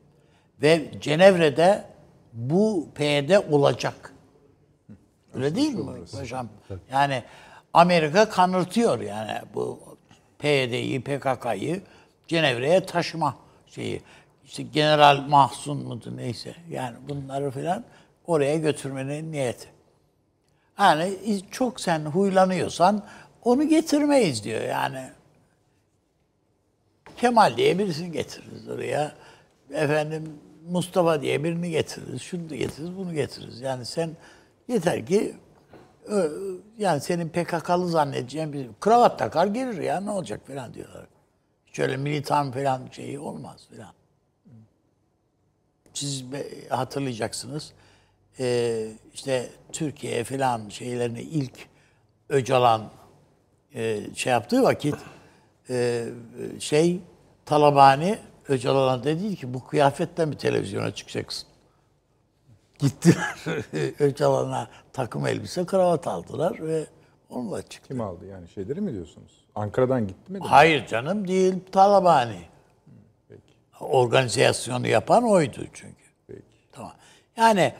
Ve 0.62 0.90
Cenevre'de 1.01 1.84
bu 2.32 2.88
PYD 2.94 3.52
olacak. 3.52 4.14
Öyle 5.34 5.55
değil 5.55 5.74
mi 5.74 5.84
paşam? 6.12 6.48
Yani 6.92 7.22
Amerika 7.74 8.28
kanırtıyor 8.28 9.01
yani 9.01 9.38
bu 9.55 9.80
PYD'yi, 10.38 11.01
PKK'yı 11.01 11.82
Cenevre'ye 12.28 12.86
taşıma 12.86 13.36
şeyi. 13.66 14.02
İşte 14.44 14.62
General 14.62 15.20
Mahsun 15.20 15.76
mudur 15.86 16.16
neyse. 16.16 16.55
Yani 16.70 16.97
bunları 17.09 17.51
filan 17.51 17.84
oraya 18.26 18.56
götürmenin 18.56 19.32
niyeti. 19.32 19.68
Yani 20.78 21.14
çok 21.51 21.80
sen 21.80 22.01
huylanıyorsan 22.01 23.02
onu 23.44 23.68
getirmeyiz 23.68 24.44
diyor 24.44 24.62
yani. 24.62 25.10
Kemal 27.16 27.56
diye 27.56 27.78
birisini 27.78 28.12
getiririz 28.12 28.68
oraya. 28.68 29.12
Efendim 29.70 30.40
Mustafa 30.68 31.22
diye 31.22 31.44
birini 31.44 31.70
getiririz. 31.70 32.22
Şunu 32.22 32.51
da 32.51 32.56
getiririz, 32.56 32.97
bunu 32.97 33.14
getiririz. 33.14 33.60
Yani 33.60 33.84
sen 33.84 34.10
yeter 34.68 35.06
ki 35.06 35.34
yani 36.78 37.01
senin 37.01 37.28
PKK'lı 37.28 37.89
zannedeceğin 37.89 38.53
bir 38.53 38.69
kravat 38.81 39.19
takar 39.19 39.47
gelir 39.47 39.82
ya 39.82 40.01
ne 40.01 40.11
olacak 40.11 40.47
falan 40.47 40.74
diyorlar. 40.74 41.07
Şöyle 41.73 41.97
militan 41.97 42.53
falan 42.53 42.82
şeyi 42.93 43.19
olmaz 43.19 43.69
falan. 43.77 43.93
Siz 45.95 46.24
hatırlayacaksınız. 46.69 47.73
Ee, 48.41 48.87
işte 49.15 49.51
Türkiye 49.73 50.24
falan 50.24 50.69
şeylerini 50.69 51.20
ilk 51.20 51.69
Öcalan 52.28 52.91
e, 53.74 54.01
şey 54.15 54.32
yaptığı 54.32 54.62
vakit 54.62 54.95
e, 55.70 56.07
şey 56.59 57.01
Talabani 57.47 58.19
Öcalan'a 58.49 59.05
dedi 59.05 59.37
ki 59.37 59.55
bu 59.55 59.66
kıyafetle 59.66 60.27
mi 60.27 60.37
televizyona 60.37 60.95
çıkacaksın? 60.95 61.49
Gittiler 62.78 63.37
Öcalan'a 64.01 64.69
takım 64.92 65.26
elbise 65.26 65.66
kravat 65.66 66.06
aldılar 66.06 66.66
ve 66.66 66.86
onunla 67.30 67.62
çıktı. 67.62 67.88
Kim 67.88 68.00
aldı 68.00 68.26
yani 68.26 68.48
şeyleri 68.48 68.80
mi 68.80 68.92
diyorsunuz? 68.92 69.44
Ankara'dan 69.54 70.06
gitti 70.08 70.32
mi? 70.32 70.38
Hayır 70.38 70.86
canım 70.86 71.28
değil 71.28 71.54
Talabani. 71.72 72.40
Organizasyonu 73.80 74.86
yapan 74.86 75.24
oydu 75.24 75.66
çünkü. 75.72 76.04
Peki. 76.26 76.42
Tamam. 76.72 76.92
Yani 77.36 77.74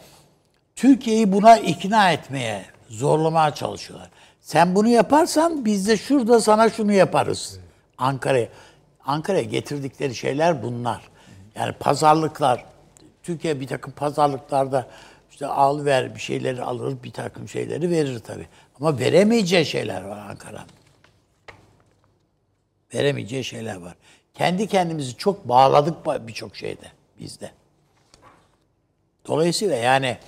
Türkiye'yi 0.77 1.33
buna 1.33 1.57
ikna 1.57 2.13
etmeye, 2.13 2.65
zorlamaya 2.89 3.55
çalışıyorlar. 3.55 4.11
Sen 4.41 4.75
bunu 4.75 4.89
yaparsan 4.89 5.65
biz 5.65 5.89
de 5.89 5.97
şurada 5.97 6.41
sana 6.41 6.71
şunu 6.71 6.93
yaparız. 6.93 7.61
Ankara'ya. 7.99 8.49
Ankara'ya 9.05 9.43
getirdikleri 9.43 10.15
şeyler 10.15 10.63
bunlar. 10.63 11.03
Yani 11.55 11.73
pazarlıklar. 11.73 12.65
Türkiye 13.23 13.61
bir 13.61 13.67
takım 13.67 13.93
pazarlıklarda 13.93 14.87
işte 15.41 15.53
al 15.53 15.85
ver 15.85 16.15
bir 16.15 16.21
şeyleri 16.21 16.63
alır, 16.63 17.03
bir 17.03 17.11
takım 17.11 17.49
şeyleri 17.49 17.91
verir 17.91 18.19
tabii. 18.19 18.47
Ama 18.81 18.99
veremeyeceği 18.99 19.67
şeyler 19.67 20.03
var 20.03 20.19
Ankara'nın. 20.19 20.67
Veremeyeceği 22.95 23.45
şeyler 23.45 23.77
var. 23.77 23.95
Kendi 24.35 24.67
kendimizi 24.67 25.17
çok 25.17 25.49
bağladık 25.49 26.27
birçok 26.29 26.57
şeyde 26.57 26.93
bizde. 27.21 27.51
Dolayısıyla 29.27 29.77
yani 29.77 30.19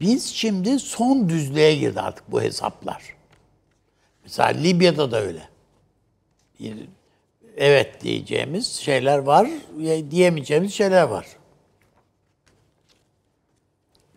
biz 0.00 0.26
şimdi 0.26 0.78
son 0.78 1.28
düzlüğe 1.28 1.74
girdi 1.74 2.00
artık 2.00 2.32
bu 2.32 2.42
hesaplar. 2.42 3.02
Mesela 4.22 4.48
Libya'da 4.48 5.10
da 5.10 5.20
öyle. 5.20 5.48
Bir, 6.60 6.76
evet 7.56 8.00
diyeceğimiz 8.00 8.72
şeyler 8.72 9.18
var, 9.18 9.48
diyemeyeceğimiz 10.10 10.74
şeyler 10.74 11.02
var. 11.02 11.26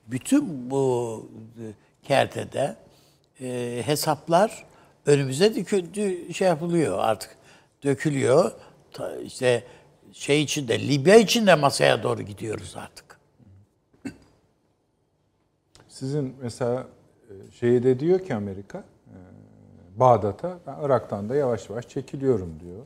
Bütün 0.07 0.71
bu 0.71 1.29
kertede 2.03 2.75
e, 3.41 3.81
hesaplar 3.85 4.65
önümüze 5.05 5.55
döküldü, 5.55 6.33
şey 6.33 6.47
yapılıyor 6.47 6.99
artık 6.99 7.37
dökülüyor. 7.83 8.51
Ta, 8.91 9.15
işte 9.17 9.63
şey 10.13 10.43
içinde 10.43 10.87
Libya 10.87 11.15
için 11.15 11.47
de 11.47 11.55
masaya 11.55 12.03
doğru 12.03 12.21
gidiyoruz 12.21 12.75
artık. 12.77 13.19
Sizin 15.87 16.35
mesela 16.41 16.87
e, 17.29 17.51
şeyi 17.51 17.83
de 17.83 17.99
diyor 17.99 18.19
ki 18.25 18.35
Amerika, 18.35 18.77
e, 18.77 19.15
Bağdat'a 19.99 20.59
ben 20.67 20.75
Irak'tan 20.85 21.29
da 21.29 21.35
yavaş 21.35 21.69
yavaş 21.69 21.87
çekiliyorum 21.89 22.59
diyor. 22.59 22.85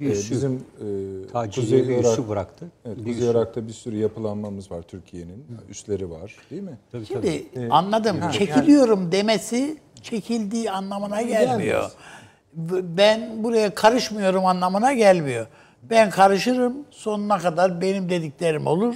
Bir 0.00 0.10
E, 0.10 0.14
sürü 0.14 0.34
Bizim 0.36 0.64
e, 1.34 1.50
Kuzey 1.54 1.88
bir 1.88 1.94
Irak, 1.94 2.04
üssü 2.04 2.28
bıraktı. 2.28 2.66
Evet, 2.84 2.96
Bir 2.96 3.02
Kuzey 3.04 3.18
üssü. 3.18 3.30
Irak'ta 3.30 3.66
bir 3.68 3.72
sürü 3.72 3.96
yapılanmamız 3.96 4.70
var 4.70 4.82
Türkiye'nin. 4.82 5.46
Üsleri 5.68 6.10
var 6.10 6.36
değil 6.50 6.62
mi? 6.62 6.78
Tabii, 6.92 7.06
Şimdi 7.06 7.50
tabii. 7.54 7.68
anladım. 7.70 8.16
Çekiliyorum 8.32 9.12
demesi 9.12 9.76
çekildiği 10.02 10.70
anlamına 10.70 11.22
gelmiyor. 11.22 11.90
Ben 12.82 13.44
buraya 13.44 13.74
karışmıyorum 13.74 14.46
anlamına 14.46 14.92
gelmiyor. 14.92 15.46
Ben 15.82 16.10
karışırım 16.10 16.74
sonuna 16.90 17.38
kadar 17.38 17.80
benim 17.80 18.10
dediklerim 18.10 18.66
olur. 18.66 18.94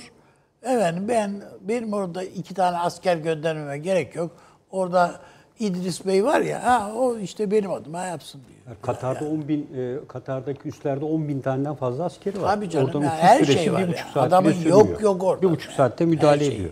Efendim 0.62 1.04
ben 1.08 1.42
benim 1.60 1.92
orada 1.92 2.22
iki 2.22 2.54
tane 2.54 2.78
asker 2.78 3.16
göndermeme 3.16 3.78
gerek 3.78 4.14
yok. 4.16 4.30
Orada 4.70 5.20
İdris 5.58 6.06
Bey 6.06 6.24
var 6.24 6.40
ya, 6.40 6.64
ha, 6.64 6.92
o 6.96 7.18
işte 7.18 7.50
benim 7.50 7.70
adıma 7.72 8.04
yapsın 8.04 8.40
diyor. 8.48 8.58
Yani 8.66 8.76
Katar'da 8.82 9.24
10 9.24 9.48
bin, 9.48 9.68
e, 9.76 10.06
Katar'daki 10.08 10.68
üslerde 10.68 11.04
10 11.04 11.28
bin 11.28 11.40
taneden 11.40 11.74
fazla 11.74 12.04
askeri 12.04 12.42
var. 12.42 12.54
Tabii 12.54 12.70
canım, 12.70 12.86
Oradan 12.86 13.00
yani 13.00 13.10
her 13.10 13.44
şey 13.44 13.72
var 13.72 13.78
bir 13.78 13.82
yani. 13.82 13.92
buçuk 13.92 14.06
saat 14.14 14.26
Adamın 14.28 14.54
yok 14.66 15.00
yok 15.02 15.22
orada. 15.24 15.42
Bir 15.42 15.50
buçuk 15.50 15.72
saatte 15.72 16.04
müdahale 16.04 16.44
şey. 16.44 16.54
ediyor. 16.56 16.70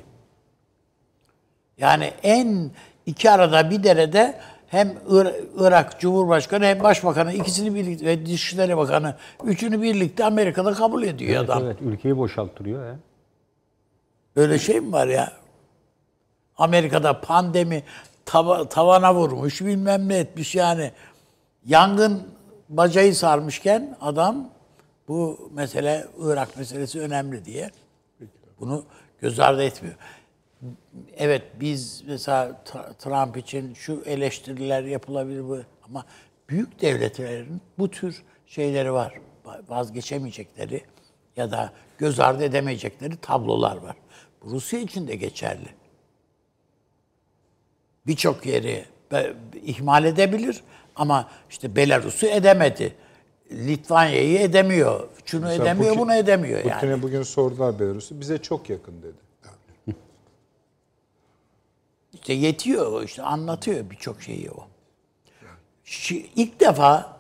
Yani 1.79 2.13
en 2.23 2.71
iki 3.07 3.31
arada 3.31 3.71
bir 3.71 3.83
derede 3.83 4.39
hem 4.69 4.89
Ir- 4.89 5.35
Irak 5.59 6.01
Cumhurbaşkanı 6.01 6.65
hem 6.65 6.83
Başbakanı 6.83 7.33
ikisini 7.33 7.75
birlikte 7.75 8.07
ve 8.07 8.27
Dışişleri 8.27 8.77
Bakanı 8.77 9.17
üçünü 9.45 9.83
birlikte 9.83 10.25
Amerika'da 10.25 10.73
kabul 10.75 11.03
ediyor 11.03 11.31
Evet, 11.41 11.51
adam. 11.51 11.65
evet, 11.65 11.77
ülkeyi 11.81 12.17
boşalttırıyor. 12.17 12.93
He. 12.93 12.97
Öyle 14.37 14.59
şey 14.59 14.81
mi 14.81 14.93
var 14.93 15.07
ya? 15.07 15.33
Amerika'da 16.59 17.21
pandemi 17.21 17.83
tava- 18.27 18.69
tavana 18.69 19.15
vurmuş 19.15 19.61
bilmem 19.61 20.09
ne 20.09 20.17
etmiş 20.17 20.55
yani. 20.55 20.93
Yangın 21.67 22.23
bacayı 22.69 23.15
sarmışken 23.15 23.97
adam 24.01 24.51
bu 25.09 25.51
mesele 25.55 26.07
Irak 26.19 26.57
meselesi 26.57 27.01
önemli 27.01 27.45
diye 27.45 27.71
bunu 28.61 28.85
göz 29.21 29.41
ardı 29.41 29.63
etmiyor. 29.63 29.97
Evet 31.17 31.43
biz 31.61 32.03
mesela 32.07 32.65
Trump 32.99 33.37
için 33.37 33.75
şu 33.75 34.03
eleştiriler 34.07 34.83
yapılabilir 34.83 35.49
bu 35.49 35.59
ama 35.89 36.05
büyük 36.49 36.83
devletlerin 36.83 37.61
bu 37.79 37.91
tür 37.91 38.23
şeyleri 38.47 38.93
var. 38.93 39.15
Vazgeçemeyecekleri 39.69 40.83
ya 41.37 41.51
da 41.51 41.73
göz 41.99 42.21
ardı 42.21 42.45
edemeyecekleri 42.45 43.17
tablolar 43.17 43.77
var. 43.77 43.97
Rusya 44.45 44.81
için 44.81 45.09
de 45.09 45.17
geçerli. 45.17 45.69
Birçok 48.07 48.47
yeri 48.47 48.85
ihmal 49.65 50.05
edebilir 50.05 50.61
ama 50.97 51.29
işte 51.51 51.77
Belarus'u 51.77 52.27
edemedi. 52.27 52.95
Litvanya'yı 53.53 54.39
edemiyor. 54.39 55.09
Şunu 55.25 55.45
Mesela 55.45 55.65
edemiyor, 55.65 55.91
Putin- 55.95 56.01
bunu 56.01 56.15
edemiyor 56.15 56.59
yani. 56.65 56.73
Putin'e 56.73 57.03
bugün 57.03 57.23
sordular 57.23 57.79
Belarus'u. 57.79 58.21
Bize 58.21 58.39
çok 58.39 58.71
yakın 58.71 58.95
dedi. 59.03 59.17
İşte 62.13 62.33
yetiyor 62.33 63.03
işte 63.03 63.23
anlatıyor 63.23 63.91
birçok 63.91 64.23
şeyi 64.23 64.51
o. 64.51 64.67
Şi- 65.87 66.27
İlk 66.37 66.61
defa 66.61 67.17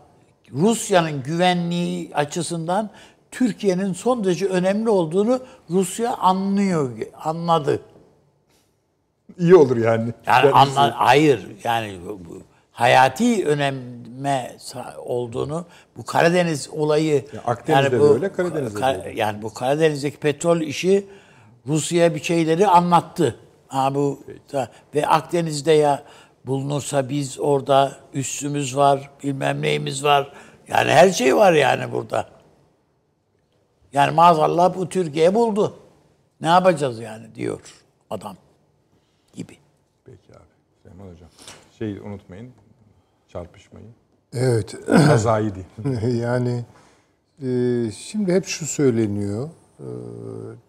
Rusya'nın 0.52 1.22
güvenliği 1.22 2.14
açısından 2.14 2.90
Türkiye'nin 3.30 3.92
son 3.92 4.24
derece 4.24 4.46
önemli 4.46 4.90
olduğunu 4.90 5.40
Rusya 5.70 6.14
anlıyor, 6.16 6.98
anladı. 7.14 7.82
İyi 9.38 9.54
olur 9.54 9.76
yani. 9.76 10.12
Yani 10.26 10.44
Ben- 10.46 10.52
anla, 10.52 10.92
hayır 11.00 11.46
yani 11.64 11.98
bu, 12.06 12.20
bu 12.28 12.42
hayati 12.72 13.46
öneme 13.46 14.56
olduğunu 14.98 15.64
bu 15.96 16.04
Karadeniz 16.04 16.70
olayı 16.70 17.14
Ya 17.34 17.40
Akdeniz'de 17.46 17.90
de 18.00 18.02
öyle, 18.02 18.32
Karadeniz'de 18.32 18.76
de 18.76 18.80
Ka- 18.80 18.98
öyle. 19.06 19.20
Yani 19.20 19.42
bu 19.42 19.54
Karadeniz'deki 19.54 20.16
petrol 20.16 20.60
işi 20.60 21.06
Rusya'ya 21.66 22.14
bir 22.14 22.22
şeyleri 22.22 22.66
anlattı. 22.66 23.36
Ha 23.68 23.94
bu 23.94 24.20
da- 24.52 24.68
ve 24.94 25.06
Akdeniz'de 25.06 25.72
ya 25.72 26.02
bulunursa 26.46 27.08
biz 27.08 27.40
orada 27.40 27.92
üssümüz 28.14 28.76
var, 28.76 29.10
bilmem 29.22 29.62
neyimiz 29.62 30.04
var. 30.04 30.32
Yani 30.68 30.90
her 30.90 31.10
şey 31.10 31.36
var 31.36 31.52
yani 31.52 31.92
burada. 31.92 32.26
Yani 33.92 34.10
maazallah 34.14 34.74
bu 34.76 34.88
Türkiye 34.88 35.34
buldu. 35.34 35.76
Ne 36.40 36.46
yapacağız 36.48 37.00
yani 37.00 37.34
diyor 37.34 37.60
adam 38.10 38.36
gibi. 39.32 39.56
Peki 40.04 40.32
abi. 40.32 40.52
Süleyman 40.82 41.12
Hocam. 41.12 41.28
Şey 41.78 41.98
unutmayın. 41.98 42.52
Çarpışmayı. 43.28 43.86
Evet. 44.32 44.74
Kazayı 44.86 45.52
değil. 45.54 45.66
yani 46.20 46.64
e, 47.42 47.90
şimdi 47.90 48.32
hep 48.32 48.46
şu 48.46 48.66
söyleniyor. 48.66 49.48
e, 49.80 49.86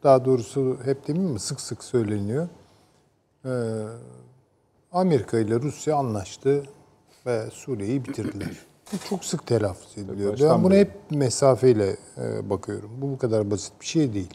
daha 0.03 0.25
doğrusu 0.25 0.77
hep 0.85 1.07
demeyeyim 1.07 1.33
mi? 1.33 1.39
Sık 1.39 1.61
sık 1.61 1.83
söyleniyor. 1.83 2.47
E, 3.45 3.51
Amerika 4.91 5.39
ile 5.39 5.55
Rusya 5.55 5.95
anlaştı 5.95 6.63
ve 7.25 7.49
Suriye'yi 7.51 8.05
bitirdiler. 8.05 8.49
Bu 8.93 8.97
çok 9.09 9.25
sık 9.25 9.47
telaffuz 9.47 9.97
ediliyor. 9.97 10.31
baştan 10.31 10.57
Ben 10.57 10.63
buna 10.63 10.75
hep 10.75 10.91
mesafeyle 11.11 11.97
e, 12.17 12.49
bakıyorum. 12.49 12.91
Bu 12.97 13.11
bu 13.11 13.17
kadar 13.17 13.51
basit 13.51 13.73
bir 13.81 13.85
şey 13.85 14.13
değil. 14.13 14.33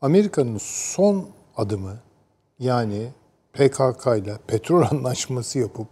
Amerika'nın 0.00 0.58
son 0.60 1.28
adımı 1.56 1.98
yani 2.58 3.12
PKK 3.52 4.06
ile 4.06 4.38
petrol 4.46 4.82
anlaşması 4.90 5.58
yapıp 5.58 5.88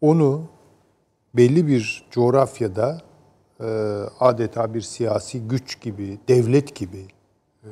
onu 0.00 0.44
belli 1.34 1.66
bir 1.66 2.06
coğrafyada 2.10 3.02
e, 3.60 3.64
adeta 4.20 4.74
bir 4.74 4.80
siyasi 4.80 5.40
güç 5.48 5.80
gibi, 5.80 6.18
devlet 6.28 6.74
gibi 6.74 7.06
e, 7.64 7.70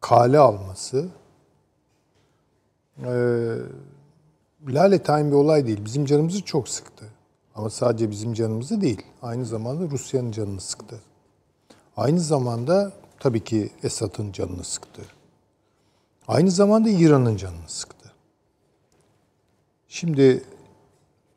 kale 0.00 0.38
alması 0.38 1.08
e, 2.98 3.12
lale 4.68 5.02
bir 5.02 5.32
olay 5.32 5.66
değil. 5.66 5.84
Bizim 5.84 6.04
canımızı 6.04 6.44
çok 6.44 6.68
sıktı. 6.68 7.04
Ama 7.54 7.70
sadece 7.70 8.10
bizim 8.10 8.34
canımızı 8.34 8.80
değil. 8.80 9.02
Aynı 9.22 9.44
zamanda 9.44 9.90
Rusya'nın 9.90 10.32
canını 10.32 10.60
sıktı. 10.60 11.00
Aynı 11.96 12.20
zamanda 12.20 12.92
tabii 13.20 13.44
ki 13.44 13.70
Esad'ın 13.82 14.32
canını 14.32 14.64
sıktı. 14.64 15.02
Aynı 16.28 16.50
zamanda 16.50 16.88
İran'ın 16.88 17.36
canını 17.36 17.68
sıktı. 17.68 18.12
Şimdi 19.88 20.44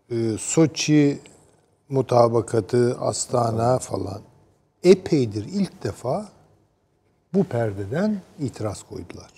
e, 0.09 0.37
Soçi 0.39 1.19
mutabakatı, 1.89 2.97
Astana 2.99 3.79
falan 3.79 4.21
epeydir 4.83 5.45
ilk 5.45 5.83
defa 5.83 6.29
bu 7.33 7.43
perdeden 7.43 8.21
itiraz 8.39 8.83
koydular. 8.83 9.31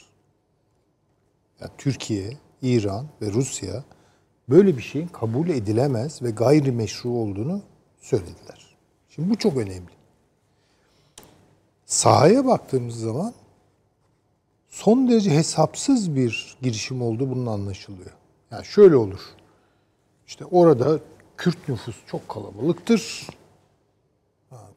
Yani 1.61 1.72
Türkiye, 1.78 2.38
İran 2.61 3.06
ve 3.22 3.32
Rusya 3.32 3.84
böyle 4.49 4.78
bir 4.78 4.82
şeyin 4.82 5.07
kabul 5.07 5.49
edilemez 5.49 6.22
ve 6.22 6.32
gayrimeşru 6.32 7.10
olduğunu 7.10 7.61
söylediler. 8.02 8.78
Şimdi 9.10 9.30
bu 9.30 9.38
çok 9.38 9.57
önemli. 9.57 9.91
Sahaya 11.86 12.45
baktığımız 12.45 12.99
zaman 12.99 13.34
son 14.72 15.10
derece 15.10 15.31
hesapsız 15.31 16.15
bir 16.15 16.57
girişim 16.61 17.02
olduğu 17.02 17.30
bunun 17.30 17.45
anlaşılıyor. 17.45 18.11
Yani 18.52 18.65
şöyle 18.65 18.95
olur. 18.95 19.19
İşte 20.27 20.45
orada 20.45 20.99
Kürt 21.38 21.69
nüfus 21.69 21.95
çok 22.07 22.30
kalabalıktır. 22.30 23.27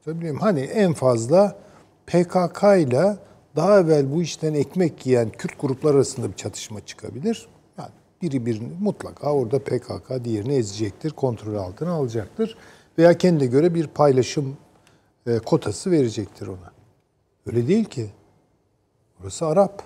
Muyum? 0.06 0.38
Hani 0.38 0.60
en 0.60 0.92
fazla 0.92 1.56
PKK 2.06 2.62
ile 2.78 3.16
daha 3.56 3.80
evvel 3.80 4.14
bu 4.14 4.22
işten 4.22 4.54
ekmek 4.54 5.06
yiyen 5.06 5.30
Kürt 5.30 5.60
gruplar 5.60 5.94
arasında 5.94 6.28
bir 6.28 6.36
çatışma 6.36 6.86
çıkabilir. 6.86 7.48
Yani 7.78 7.90
biri 8.22 8.46
birini 8.46 8.72
mutlaka 8.80 9.32
orada 9.32 9.58
PKK 9.58 10.24
diğerini 10.24 10.54
ezecektir, 10.54 11.10
kontrol 11.10 11.54
altına 11.54 11.92
alacaktır. 11.92 12.56
Veya 12.98 13.18
kendine 13.18 13.46
göre 13.46 13.74
bir 13.74 13.86
paylaşım 13.86 14.56
e, 15.26 15.38
kotası 15.38 15.90
verecektir 15.90 16.46
ona. 16.46 16.72
Öyle 17.46 17.68
değil 17.68 17.84
ki. 17.84 18.10
Burası 19.20 19.46
Arap. 19.46 19.82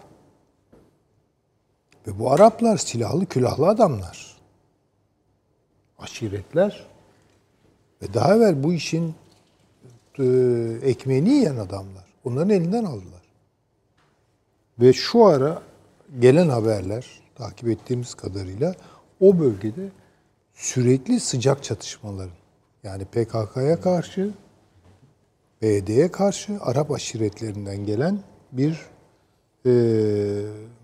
Ve 2.07 2.19
bu 2.19 2.33
Araplar 2.33 2.77
silahlı 2.77 3.27
külahlı 3.27 3.69
adamlar. 3.69 4.37
Aşiretler. 5.99 6.87
Ve 8.03 8.15
daha 8.15 8.37
evvel 8.37 8.63
bu 8.63 8.73
işin 8.73 9.15
e, 10.19 10.25
ekmeğini 10.83 11.31
yiyen 11.31 11.57
adamlar. 11.57 12.05
Onların 12.25 12.51
elinden 12.51 12.85
aldılar. 12.85 13.23
Ve 14.81 14.93
şu 14.93 15.25
ara 15.25 15.63
gelen 16.19 16.49
haberler 16.49 17.07
takip 17.35 17.69
ettiğimiz 17.69 18.15
kadarıyla 18.15 18.75
o 19.21 19.39
bölgede 19.39 19.89
sürekli 20.55 21.21
sıcak 21.21 21.65
çatışmaların 21.65 22.37
yani 22.83 23.05
PKK'ya 23.05 23.81
karşı 23.81 24.31
BD'ye 25.63 26.13
karşı 26.13 26.59
Arap 26.61 26.91
aşiretlerinden 26.91 27.87
gelen 27.87 28.21
bir 28.53 28.79
e, 29.69 29.73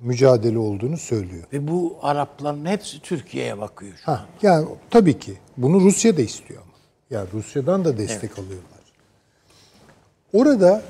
mücadele 0.02 0.59
olduğunu 0.59 0.97
söylüyor. 0.97 1.44
Ve 1.52 1.69
bu 1.69 1.97
Arapların 2.02 2.65
hepsi 2.65 3.01
Türkiye'ye 3.02 3.59
bakıyor 3.59 3.93
şu. 3.97 4.06
Ha, 4.06 4.27
yani 4.43 4.69
tabii 4.90 5.19
ki 5.19 5.35
bunu 5.56 5.81
Rusya 5.81 6.16
da 6.16 6.23
istiyor 6.23 6.62
ama. 6.62 6.74
Yani 7.11 7.28
Rusya'dan 7.32 7.85
da 7.85 7.98
destek 7.98 8.39
alıyorlar. 8.39 8.81
Orada 10.32 10.82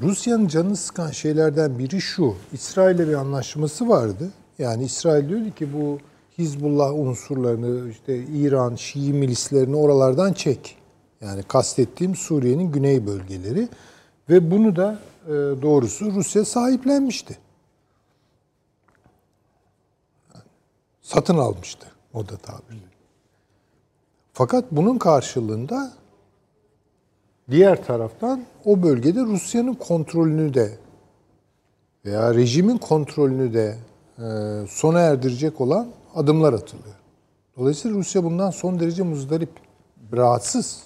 Rusya'nın 0.00 0.48
canını 0.48 0.76
sıkan 0.76 1.10
şeylerden 1.10 1.78
biri 1.78 2.00
şu. 2.00 2.34
İsrail'le 2.52 3.08
bir 3.08 3.14
anlaşması 3.14 3.88
vardı. 3.88 4.30
Yani 4.58 4.84
İsrail 4.84 5.28
diyordu 5.28 5.54
ki 5.54 5.72
bu 5.72 5.98
Hizbullah 6.38 6.94
unsurlarını, 6.94 7.90
işte 7.90 8.24
İran, 8.24 8.74
Şii 8.74 9.12
milislerini 9.12 9.76
oralardan 9.76 10.32
çek. 10.32 10.76
Yani 11.20 11.42
kastettiğim 11.42 12.16
Suriye'nin 12.16 12.72
güney 12.72 13.06
bölgeleri. 13.06 13.68
Ve 14.30 14.50
bunu 14.50 14.76
da 14.76 14.98
e, 15.26 15.32
doğrusu 15.62 16.12
Rusya 16.12 16.44
sahiplenmişti. 16.44 17.38
Satın 21.02 21.38
almıştı 21.38 21.86
o 22.14 22.28
da 22.28 22.36
tabirle. 22.36 22.86
Fakat 24.32 24.64
bunun 24.70 24.98
karşılığında 24.98 25.92
diğer 27.50 27.84
taraftan 27.84 28.44
o 28.64 28.82
bölgede 28.82 29.20
Rusya'nın 29.20 29.74
kontrolünü 29.74 30.54
de 30.54 30.78
veya 32.04 32.34
rejimin 32.34 32.78
kontrolünü 32.78 33.54
de 33.54 33.78
e, 34.18 34.24
sona 34.68 35.00
erdirecek 35.00 35.60
olan 35.60 35.88
adımlar 36.14 36.52
atılıyor. 36.52 36.94
Dolayısıyla 37.58 37.98
Rusya 37.98 38.24
bundan 38.24 38.50
son 38.50 38.80
derece 38.80 39.02
muzdarip, 39.02 39.50
rahatsız. 40.12 40.82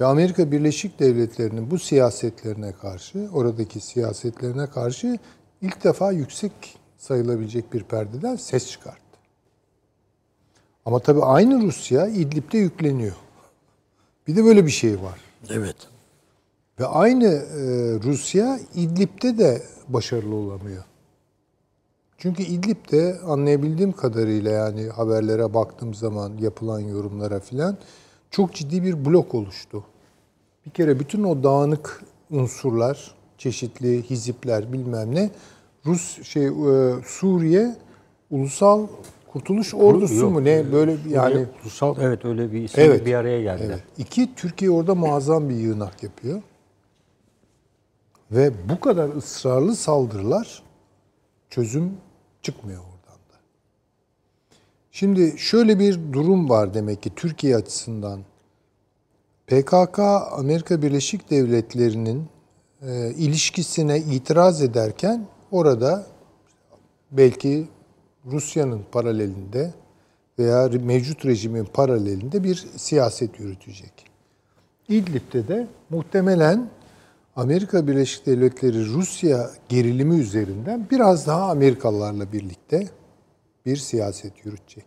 Ve 0.00 0.04
Amerika 0.04 0.52
Birleşik 0.52 1.00
Devletleri'nin 1.00 1.70
bu 1.70 1.78
siyasetlerine 1.78 2.72
karşı, 2.72 3.28
oradaki 3.32 3.80
siyasetlerine 3.80 4.66
karşı 4.66 5.18
ilk 5.62 5.84
defa 5.84 6.12
yüksek 6.12 6.52
sayılabilecek 6.98 7.72
bir 7.72 7.82
perdeden 7.84 8.36
ses 8.36 8.70
çıkarttı. 8.70 9.02
Ama 10.84 10.98
tabii 10.98 11.22
aynı 11.22 11.62
Rusya 11.62 12.06
İdlib'de 12.06 12.58
yükleniyor. 12.58 13.16
Bir 14.26 14.36
de 14.36 14.44
böyle 14.44 14.66
bir 14.66 14.70
şey 14.70 15.02
var. 15.02 15.20
Evet. 15.50 15.76
Ve 16.80 16.86
aynı 16.86 17.26
e, 17.26 17.60
Rusya 18.02 18.60
İdlib'de 18.74 19.38
de 19.38 19.62
başarılı 19.88 20.34
olamıyor. 20.34 20.84
Çünkü 22.18 22.42
İdlib'de 22.42 23.18
anlayabildiğim 23.26 23.92
kadarıyla 23.92 24.50
yani 24.50 24.88
haberlere 24.88 25.54
baktığım 25.54 25.94
zaman 25.94 26.32
yapılan 26.38 26.80
yorumlara 26.80 27.40
filan 27.40 27.76
çok 28.32 28.54
ciddi 28.54 28.82
bir 28.82 29.04
blok 29.04 29.34
oluştu. 29.34 29.84
Bir 30.66 30.70
kere 30.70 31.00
bütün 31.00 31.24
o 31.24 31.42
dağınık 31.42 32.02
unsurlar, 32.30 33.14
çeşitli 33.38 34.02
hizipler 34.02 34.72
bilmem 34.72 35.14
ne 35.14 35.30
Rus 35.86 36.22
şey 36.22 36.46
e, 36.46 36.52
Suriye 37.06 37.76
Ulusal 38.30 38.86
Kurtuluş 39.32 39.74
Ordusu 39.74 40.14
Yok. 40.14 40.32
mu 40.32 40.44
ne 40.44 40.72
böyle 40.72 40.96
yani 41.08 41.46
ulusal 41.62 41.96
evet 42.00 42.24
öyle 42.24 42.52
bir 42.52 42.62
isim 42.62 42.84
Evet. 42.84 43.06
bir 43.06 43.14
araya 43.14 43.42
geldiler. 43.42 43.68
Evet. 43.68 43.82
İki, 43.98 44.34
Türkiye 44.34 44.70
orada 44.70 44.94
muazzam 44.94 45.48
bir 45.48 45.54
yığınak 45.54 46.02
yapıyor. 46.02 46.42
Ve 48.30 48.52
bu 48.68 48.80
kadar 48.80 49.16
ısrarlı 49.16 49.76
saldırılar 49.76 50.62
çözüm 51.50 51.92
çıkmıyor. 52.42 52.91
Şimdi 54.94 55.34
şöyle 55.38 55.78
bir 55.78 55.98
durum 56.12 56.48
var 56.48 56.74
demek 56.74 57.02
ki 57.02 57.10
Türkiye 57.16 57.56
açısından. 57.56 58.20
PKK 59.46 59.98
Amerika 60.38 60.82
Birleşik 60.82 61.30
Devletleri'nin 61.30 62.26
e, 62.82 63.10
ilişkisine 63.10 63.98
itiraz 63.98 64.62
ederken 64.62 65.26
orada 65.50 66.06
belki 67.10 67.68
Rusya'nın 68.26 68.82
paralelinde 68.92 69.74
veya 70.38 70.70
mevcut 70.84 71.26
rejimin 71.26 71.64
paralelinde 71.64 72.44
bir 72.44 72.66
siyaset 72.76 73.40
yürütecek. 73.40 73.92
İdlib'de 74.88 75.48
de 75.48 75.66
muhtemelen 75.90 76.70
Amerika 77.36 77.86
Birleşik 77.86 78.26
Devletleri 78.26 78.86
Rusya 78.86 79.50
gerilimi 79.68 80.16
üzerinden 80.16 80.86
biraz 80.90 81.26
daha 81.26 81.50
Amerikalılarla 81.50 82.32
birlikte 82.32 82.88
bir 83.66 83.76
siyaset 83.76 84.46
yürütecek. 84.46 84.86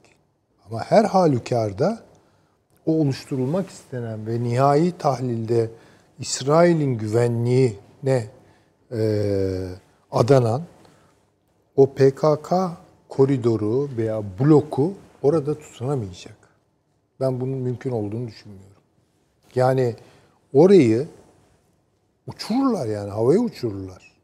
Ama 0.65 0.79
her 0.79 1.03
halükarda 1.03 2.03
o 2.85 2.93
oluşturulmak 2.93 3.69
istenen 3.69 4.27
ve 4.27 4.43
nihai 4.43 4.97
tahlilde 4.97 5.69
İsrail'in 6.19 6.97
güvenliğine 6.97 8.27
e, 8.91 9.01
adanan 10.11 10.63
o 11.75 11.93
PKK 11.93 12.53
koridoru 13.09 13.89
veya 13.97 14.23
bloku 14.39 14.93
orada 15.21 15.59
tutunamayacak. 15.59 16.37
Ben 17.19 17.41
bunun 17.41 17.57
mümkün 17.57 17.91
olduğunu 17.91 18.27
düşünmüyorum. 18.27 18.81
Yani 19.55 19.95
orayı 20.53 21.07
uçururlar 22.27 22.85
yani 22.85 23.09
havaya 23.09 23.39
uçururlar. 23.39 24.14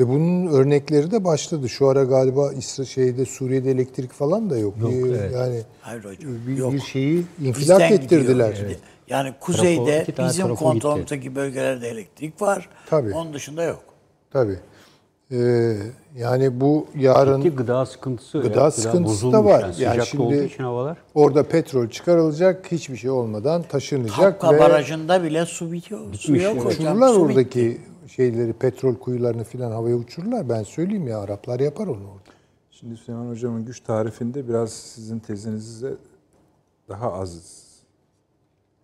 Ve 0.00 0.08
bunun 0.08 0.46
örnekleri 0.46 1.10
de 1.10 1.24
başladı. 1.24 1.68
Şu 1.68 1.88
ara 1.88 2.04
galiba 2.04 2.52
İsra 2.52 2.84
şeyde 2.84 3.24
Suriye'de 3.24 3.70
elektrik 3.70 4.12
falan 4.12 4.50
da 4.50 4.58
yok. 4.58 4.74
Yok, 4.80 4.92
Ee, 4.92 4.96
evet. 4.96 5.32
Yani 5.34 5.60
Hayır 5.80 6.04
hocam. 6.04 6.32
bir, 6.46 6.56
yok. 6.56 6.72
bir 6.72 6.80
şeyi 6.80 7.24
infilak 7.44 7.56
Bizden 7.80 7.92
ettirdiler. 7.92 8.52
gidiyor. 8.52 8.70
Yani 9.08 9.34
kuzeyde 9.40 10.04
tane 10.16 10.28
bizim 10.28 10.46
trafo 10.46 10.64
kontrolümüzdeki 10.64 11.36
bölgelerde 11.36 11.88
elektrik 11.88 12.42
var. 12.42 12.68
Tabii. 12.90 13.12
Onun 13.14 13.34
dışında 13.34 13.62
yok. 13.62 13.80
Tabii. 14.32 14.56
Ee, 15.32 15.76
yani 16.16 16.60
bu 16.60 16.86
yarın 16.98 17.42
Ciddi 17.42 17.56
gıda 17.56 17.86
sıkıntısı. 17.86 18.38
Gıda 18.38 18.60
ya, 18.60 18.70
sıkıntısı 18.70 19.32
da 19.32 19.44
var. 19.44 19.60
Yani, 19.78 19.98
Yani 19.98 20.06
şimdi- 20.06 20.22
olduğu 20.22 20.34
için 20.42 20.62
havalar. 20.64 20.96
orada 21.14 21.42
petrol 21.42 21.88
çıkarılacak, 21.88 22.72
hiçbir 22.72 22.96
şey 22.96 23.10
olmadan 23.10 23.62
taşınacak 23.62 24.16
Kapka 24.16 24.54
ve 24.54 24.58
barajında 24.58 25.22
bile 25.22 25.46
su 25.46 25.72
bitiyor. 25.72 26.00
Su 26.14 26.36
yok 26.36 26.56
hocam. 26.56 26.66
uçururlar 26.68 27.08
su 27.14 27.20
oradaki 27.20 27.60
bitti. 27.60 27.80
Şeyleri, 28.10 28.52
petrol 28.52 28.94
kuyularını 28.94 29.44
filan 29.44 29.70
havaya 29.70 29.96
uçururlar. 29.96 30.48
Ben 30.48 30.62
söyleyeyim 30.62 31.08
ya 31.08 31.18
Araplar 31.20 31.60
yapar 31.60 31.86
onu 31.86 32.10
orada. 32.10 32.30
Şimdi 32.70 32.96
Süleyman 32.96 33.28
Hocam'ın 33.28 33.64
güç 33.64 33.80
tarifinde 33.80 34.48
biraz 34.48 34.72
sizin 34.72 35.18
tezinize 35.18 35.94
daha 36.88 37.12
az 37.12 37.60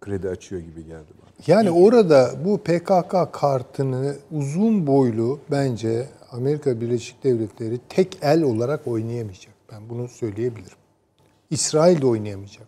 kredi 0.01 0.28
açıyor 0.28 0.62
gibi 0.62 0.86
geldi 0.86 1.11
bana. 1.23 1.31
Yani 1.47 1.70
orada 1.70 2.35
bu 2.44 2.59
PKK 2.59 3.32
kartını 3.32 4.16
uzun 4.32 4.86
boylu 4.86 5.40
bence 5.51 6.09
Amerika 6.31 6.81
Birleşik 6.81 7.24
Devletleri 7.24 7.78
tek 7.89 8.19
el 8.23 8.43
olarak 8.43 8.86
oynayamayacak. 8.86 9.55
Ben 9.73 9.89
bunu 9.89 10.09
söyleyebilirim. 10.09 10.78
İsrail 11.51 12.03
de 12.03 12.07
oynayamayacak. 12.07 12.66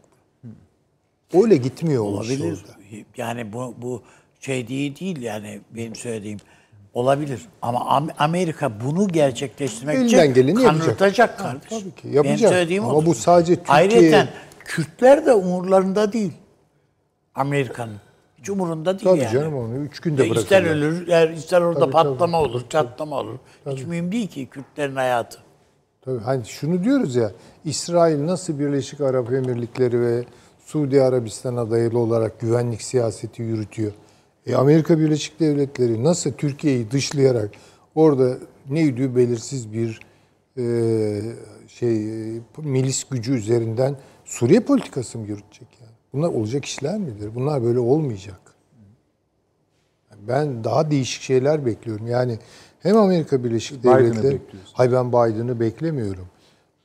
Öyle 1.35 1.57
gitmiyor 1.57 2.05
Olabilir. 2.05 2.53
orada. 2.53 2.79
Yani 3.17 3.53
bu 3.53 3.75
bu 3.83 4.03
şey 4.41 4.69
değil 4.69 5.01
değil 5.01 5.23
yani 5.23 5.61
benim 5.71 5.95
söylediğim 5.95 6.39
olabilir. 6.99 7.41
Ama 7.63 7.79
Am- 7.79 8.11
Amerika 8.19 8.81
bunu 8.85 9.09
gerçekleştirmek 9.09 9.97
Elinden 9.97 10.25
için 10.31 10.35
geleni 10.35 10.63
kanırtacak 10.65 11.31
Ha, 11.41 11.43
kardeş. 11.43 11.69
tabii 11.71 11.91
ki, 11.95 12.05
Benim 12.05 12.15
yapacak. 12.15 12.51
söylediğim 12.53 12.85
Ama 12.85 12.95
odur. 12.95 13.07
bu 13.07 13.15
sadece 13.15 13.57
Türkiye- 13.57 13.77
Ayrıca 13.77 14.29
Kürtler 14.65 15.27
de 15.27 15.35
umurlarında 15.35 16.13
değil. 16.13 16.33
Amerika'nın. 17.35 17.97
Hiç 18.39 18.51
umurunda 18.51 18.99
değil 18.99 19.11
Tabii 19.11 19.21
yani. 19.21 19.33
canım 19.33 19.55
onu 19.57 19.75
üç 19.77 20.01
günde 20.01 20.29
ister 20.29 20.37
bırakırlar. 20.65 20.77
ölür, 20.77 21.09
er- 21.09 21.31
ister 21.31 21.61
orada 21.61 21.81
Tabii, 21.81 21.91
patlama 21.93 22.39
tabii. 22.43 22.51
olur, 22.51 22.63
çatlama 22.71 23.17
olur. 23.21 23.39
Hiç 23.71 23.83
mühim 23.85 24.13
değil 24.13 24.27
ki 24.29 24.47
Kürtlerin 24.47 24.97
hayatı. 24.97 25.39
Tabii 26.05 26.21
hani 26.23 26.45
şunu 26.47 26.85
diyoruz 26.85 27.17
ya 27.17 27.31
İsrail 27.65 28.27
nasıl 28.27 28.59
Birleşik 28.59 29.01
Arap 29.01 29.33
Emirlikleri 29.33 30.01
ve 30.01 30.25
Suudi 30.67 31.03
Arabistan'a 31.03 31.71
dayalı 31.71 31.99
olarak 31.99 32.41
güvenlik 32.41 32.83
siyaseti 32.83 33.43
yürütüyor. 33.43 33.93
E 34.49 34.55
Amerika 34.55 34.99
Birleşik 34.99 35.41
Devletleri 35.41 36.05
nasıl 36.05 36.33
Türkiye'yi 36.33 36.91
dışlayarak 36.91 37.51
orada 37.95 38.37
neydi 38.71 39.17
belirsiz 39.17 39.73
bir 39.73 40.01
e, 40.59 40.65
şey 41.69 42.37
e, 42.37 42.41
milis 42.59 43.05
gücü 43.05 43.35
üzerinden 43.35 43.97
Suriye 44.25 44.61
politikası 44.61 45.19
mı 45.19 45.27
yürütecek 45.27 45.69
yani? 45.81 45.93
Bunlar 46.13 46.29
olacak 46.29 46.65
işler 46.65 46.99
midir? 46.99 47.35
Bunlar 47.35 47.63
böyle 47.63 47.79
olmayacak. 47.79 48.41
Ben 50.29 50.65
daha 50.65 50.91
değişik 50.91 51.23
şeyler 51.23 51.67
bekliyorum. 51.67 52.07
Yani 52.07 52.39
hem 52.81 52.97
Amerika 52.97 53.45
Birleşik 53.45 53.85
Devletleri... 53.85 54.41
Hayır 54.73 54.93
ben 54.93 55.09
Biden'ı 55.09 55.61
beklemiyorum. 55.61 56.27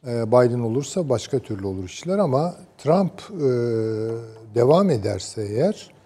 Ee, 0.07 0.27
Biden 0.27 0.59
olursa 0.59 1.09
başka 1.09 1.39
türlü 1.39 1.67
olur 1.67 1.83
işler 1.83 2.17
ama 2.17 2.55
Trump 2.77 3.21
e, 3.31 3.45
devam 4.55 4.89
ederse 4.89 5.45
eğer 5.45 5.93
e, 5.99 6.02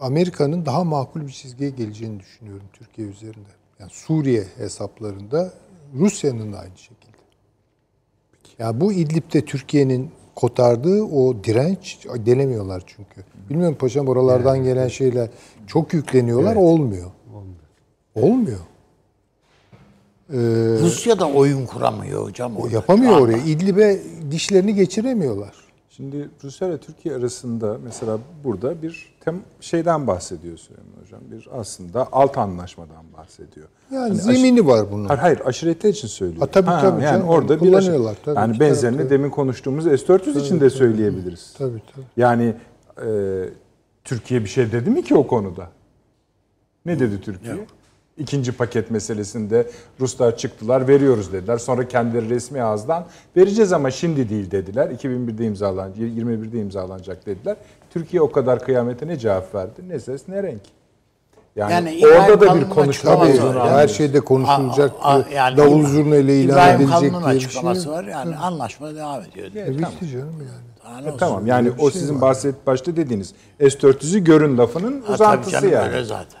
Amerika'nın 0.00 0.66
daha 0.66 0.84
makul 0.84 1.20
bir 1.20 1.32
çizgiye 1.32 1.70
geleceğini 1.70 2.20
düşünüyorum 2.20 2.66
Türkiye 2.72 3.08
üzerinde. 3.08 3.48
Yani 3.80 3.90
Suriye 3.94 4.44
hesaplarında 4.56 5.52
Rusya'nın 5.94 6.52
da 6.52 6.58
aynı 6.58 6.78
şekilde. 6.78 7.12
Ya 8.58 8.80
bu 8.80 8.92
İdlib'de 8.92 9.44
Türkiye'nin 9.44 10.10
kotardığı 10.34 11.02
o 11.02 11.44
direnç 11.44 12.06
denemiyorlar 12.26 12.82
çünkü. 12.86 13.24
Bilmiyorum 13.50 13.76
paşam 13.80 14.08
oralardan 14.08 14.64
gelen 14.64 14.88
şeyler 14.88 15.28
çok 15.66 15.94
yükleniyorlar 15.94 16.56
olmuyor. 16.56 17.10
Olmuyor. 18.14 18.58
Rusya 20.80 21.18
da 21.18 21.28
oyun 21.28 21.66
kuramıyor 21.66 22.24
hocam. 22.24 22.56
O 22.56 22.68
yapamıyor 22.68 23.20
oraya. 23.20 23.38
İdlib'e 23.38 24.00
dişlerini 24.30 24.74
geçiremiyorlar. 24.74 25.61
Şimdi 25.96 26.28
Rusya 26.44 26.68
ile 26.68 26.78
Türkiye 26.78 27.14
arasında 27.14 27.76
mesela 27.84 28.18
burada 28.44 28.82
bir 28.82 29.14
tem 29.20 29.42
şeyden 29.60 30.06
bahsediyor 30.06 30.56
Süleyman 30.58 31.02
Hocam. 31.04 31.20
Bir 31.30 31.48
aslında 31.52 32.08
alt 32.12 32.38
anlaşmadan 32.38 33.04
bahsediyor. 33.18 33.66
Yani 33.90 34.02
Hani 34.08 34.14
zemini 34.14 34.66
var 34.66 34.92
bunun. 34.92 35.04
Hayır, 35.04 35.20
hayır 35.20 35.40
aşiretler 35.44 35.90
için 35.90 36.08
söylüyor. 36.08 36.40
Ha, 36.40 36.46
tabii, 36.46 36.66
tabii 36.66 37.02
Yani 37.02 37.12
canım. 37.12 37.28
orada 37.28 37.54
bir 37.54 37.58
Kullanıyorlar, 37.58 38.12
aşiret- 38.12 38.24
tabii. 38.24 38.38
Yani 38.38 38.60
benzerini 38.60 38.96
tarafta. 38.96 39.14
demin 39.14 39.30
konuştuğumuz 39.30 39.84
S-400 39.84 40.38
için 40.40 40.60
de 40.60 40.70
söyleyebiliriz. 40.70 41.54
Tabii 41.58 41.82
tabii. 41.94 42.04
Yani 42.16 42.54
e, 43.06 43.08
Türkiye 44.04 44.40
bir 44.40 44.48
şey 44.48 44.72
dedi 44.72 44.90
mi 44.90 45.02
ki 45.04 45.14
o 45.14 45.26
konuda? 45.26 45.68
Ne 46.86 46.98
dedi 47.00 47.20
Türkiye? 47.20 47.66
İkinci 48.22 48.52
paket 48.52 48.90
meselesinde 48.90 49.66
Ruslar 50.00 50.36
çıktılar 50.36 50.88
veriyoruz 50.88 51.32
dediler. 51.32 51.58
Sonra 51.58 51.88
kendileri 51.88 52.28
resmi 52.30 52.62
ağızdan 52.62 53.04
vereceğiz 53.36 53.72
ama 53.72 53.90
şimdi 53.90 54.28
değil 54.28 54.50
dediler. 54.50 54.90
2001'de 54.90 55.44
imzalanacak, 55.44 55.98
21'de 55.98 56.58
imzalanacak 56.60 57.26
dediler. 57.26 57.56
Türkiye 57.90 58.22
o 58.22 58.32
kadar 58.32 58.60
kıyamete 58.64 59.06
ne 59.08 59.18
cevap 59.18 59.54
verdi? 59.54 59.88
Ne 59.88 60.00
ses 60.00 60.28
ne 60.28 60.42
renk. 60.42 60.60
Yani, 61.56 61.72
Yani 61.72 62.02
orada 62.06 62.40
da 62.40 62.60
bir 62.60 62.68
konuşma 62.68 63.10
Tabii 63.18 63.42
var 63.42 63.54
yani. 63.56 63.70
her 63.70 63.88
şeyde 63.88 64.20
konuşulacak. 64.20 64.92
A- 65.02 65.14
a- 65.14 65.24
yani 65.34 65.56
davul 65.56 65.86
zurna 65.86 66.16
ile 66.16 66.40
ilan 66.40 66.68
edilecek 66.76 67.00
diye 67.00 67.12
bir 67.12 67.20
şey 67.20 67.30
açıklaması 67.30 67.88
yok. 67.88 67.96
var. 67.96 68.04
Yani 68.04 68.36
anlaşma 68.36 68.94
devam 68.94 69.22
ediyor. 69.22 69.52
diye. 69.52 69.64
Evet, 69.64 69.76
tamam. 69.80 69.94
Canım 70.12 70.34
yani. 70.84 71.04
E, 71.04 71.08
olsun? 71.08 71.18
tamam 71.18 71.46
yani 71.46 71.70
o 71.78 71.90
şey 71.90 72.00
sizin 72.00 72.14
var. 72.14 72.20
bahset 72.20 72.66
başta 72.66 72.96
dediğiniz 72.96 73.34
S-400'ü 73.60 74.18
görün 74.24 74.58
lafının 74.58 74.92
Ha, 75.00 75.00
tabii 75.06 75.14
uzantısı 75.14 75.50
canım, 75.50 75.72
yani. 75.72 75.88
Öyle 75.88 76.04
zaten. 76.04 76.40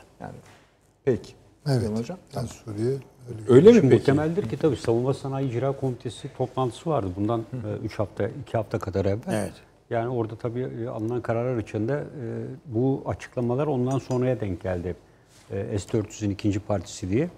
Peki. 1.04 1.32
Evet. 1.68 1.98
Hocam. 1.98 2.18
Yani 2.36 2.48
Suriye 2.48 2.88
öyle. 2.88 3.00
Öyle 3.48 3.68
mi 3.68 3.74
Şimdi 3.74 3.80
peki? 3.90 3.94
Muhtemeldir 4.12 4.48
ki 4.48 4.56
tabii 4.56 4.76
Savunma 4.76 5.14
Sanayi 5.14 5.48
İcra 5.50 5.72
Komitesi 5.72 6.28
toplantısı 6.38 6.90
vardı 6.90 7.08
bundan 7.16 7.42
3 7.84 7.98
hafta, 7.98 8.28
2 8.28 8.56
hafta 8.56 8.78
kadar 8.78 9.04
evvel. 9.04 9.18
Evet. 9.32 9.52
Yani 9.90 10.08
orada 10.08 10.36
tabii 10.36 10.68
e, 10.84 10.88
alınan 10.88 11.20
kararlar 11.20 11.58
içinde 11.62 11.92
e, 11.94 12.24
bu 12.66 13.02
açıklamalar 13.06 13.66
ondan 13.66 13.98
sonraya 13.98 14.40
denk 14.40 14.62
geldi. 14.62 14.94
E, 15.50 15.78
S-400'ün 15.78 16.30
ikinci 16.30 16.60
partisi 16.60 17.10
diye. 17.10 17.28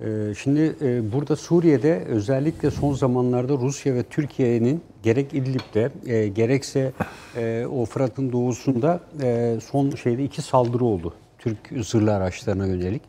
E, 0.00 0.34
Şimdi 0.38 0.76
e, 0.82 1.12
burada 1.12 1.36
Suriye'de 1.36 2.04
özellikle 2.08 2.70
son 2.70 2.94
zamanlarda 2.94 3.52
Rusya 3.52 3.94
ve 3.94 4.02
Türkiye'nin 4.02 4.82
gerek 5.02 5.34
İdlib'de 5.34 5.90
e, 6.06 6.28
gerekse 6.28 6.92
e, 7.36 7.66
o 7.66 7.84
Fırat'ın 7.84 8.32
doğusunda 8.32 9.00
e, 9.22 9.58
son 9.66 9.90
şeyde 9.90 10.24
iki 10.24 10.42
saldırı 10.42 10.84
oldu. 10.84 11.14
Türk 11.38 11.58
zırhlı 11.84 12.14
araçlarına 12.14 12.66
yönelik. 12.66 13.02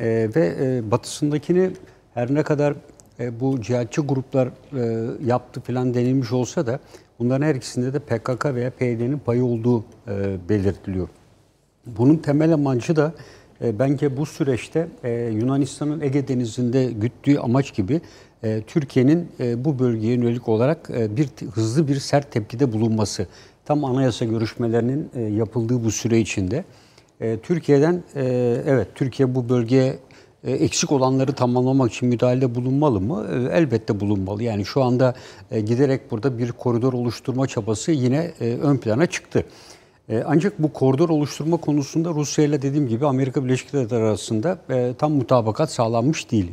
E, 0.00 0.28
ve 0.36 0.54
e, 0.60 0.90
batısındakini 0.90 1.70
her 2.14 2.34
ne 2.34 2.42
kadar 2.42 2.74
e, 3.20 3.40
bu 3.40 3.60
cihatçı 3.62 4.00
gruplar 4.00 4.48
e, 4.48 5.06
yaptı 5.26 5.60
falan 5.60 5.94
denilmiş 5.94 6.32
olsa 6.32 6.66
da 6.66 6.80
bunların 7.18 7.46
her 7.46 7.54
ikisinde 7.54 7.94
de 7.94 7.98
PKK 7.98 8.44
veya 8.44 8.70
PYD'nin 8.70 9.18
payı 9.18 9.44
olduğu 9.44 9.84
e, 10.08 10.36
belirtiliyor. 10.48 11.08
Bunun 11.86 12.16
temel 12.16 12.54
amacı 12.54 12.96
da 12.96 13.12
e, 13.64 13.78
bence 13.78 14.16
bu 14.16 14.26
süreçte 14.26 14.88
e, 15.04 15.10
Yunanistan'ın 15.12 16.00
Ege 16.00 16.28
Denizi'nde 16.28 16.84
güttüğü 16.84 17.38
amaç 17.38 17.74
gibi 17.74 18.00
e, 18.44 18.62
Türkiye'nin 18.66 19.28
e, 19.40 19.64
bu 19.64 19.78
bölgeye 19.78 20.14
yönelik 20.14 20.48
olarak 20.48 20.90
e, 20.90 21.16
bir 21.16 21.28
hızlı 21.52 21.88
bir 21.88 21.96
sert 21.96 22.32
tepkide 22.32 22.72
bulunması. 22.72 23.26
Tam 23.64 23.84
anayasa 23.84 24.24
görüşmelerinin 24.24 25.10
e, 25.14 25.20
yapıldığı 25.20 25.84
bu 25.84 25.90
süre 25.90 26.18
içinde. 26.18 26.64
E, 27.20 27.38
Türkiye'den 27.38 28.02
e, 28.16 28.22
evet 28.66 28.88
Türkiye 28.94 29.34
bu 29.34 29.48
bölgeye 29.48 29.98
e, 30.44 30.52
eksik 30.52 30.92
olanları 30.92 31.32
tamamlamak 31.32 31.92
için 31.92 32.08
müdahalede 32.08 32.54
bulunmalı 32.54 33.00
mı? 33.00 33.26
Elbette 33.52 34.00
bulunmalı. 34.00 34.42
Yani 34.42 34.64
şu 34.64 34.82
anda 34.82 35.14
giderek 35.50 36.10
burada 36.10 36.38
bir 36.38 36.52
koridor 36.52 36.92
oluşturma 36.92 37.46
çabası 37.46 37.92
yine 37.92 38.30
ön 38.40 38.76
plana 38.76 39.06
çıktı. 39.06 39.44
Ancak 40.26 40.58
bu 40.58 40.72
koridor 40.72 41.08
oluşturma 41.08 41.56
konusunda 41.56 42.10
Rusya 42.10 42.44
ile 42.44 42.62
dediğim 42.62 42.88
gibi 42.88 43.06
Amerika 43.06 43.44
Birleşik 43.44 43.72
Devletleri 43.72 44.02
arasında 44.02 44.58
tam 44.98 45.12
mutabakat 45.12 45.72
sağlanmış 45.72 46.30
değil. 46.30 46.52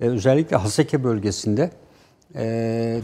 Özellikle 0.00 0.56
Haseke 0.56 1.04
bölgesinde 1.04 1.70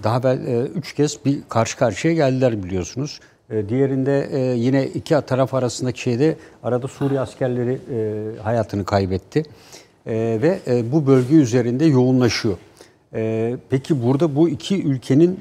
daha 0.05 0.19
evvel 0.19 0.47
e, 0.47 0.61
üç 0.61 0.95
kez 0.95 1.25
bir 1.25 1.39
karşı 1.49 1.79
karşıya 1.79 2.15
geldiler 2.15 2.63
biliyorsunuz. 2.63 3.21
E, 3.51 3.69
Diğerinde 3.69 4.29
e, 4.33 4.39
yine 4.57 4.87
iki 4.87 5.15
taraf 5.27 5.55
arasındaki 5.55 6.01
şeyde 6.01 6.37
arada 6.63 6.89
Suriye 6.89 7.21
askerleri 7.21 7.79
e, 7.95 8.43
hayatını 8.43 8.85
kaybetti. 8.85 9.43
Ve 10.07 10.61
bu 10.93 11.07
bölge 11.07 11.35
üzerinde 11.35 11.85
yoğunlaşıyor. 11.85 12.57
Peki 13.71 14.03
burada 14.03 14.37
bu 14.37 14.49
iki 14.49 14.83
ülkenin 14.83 15.41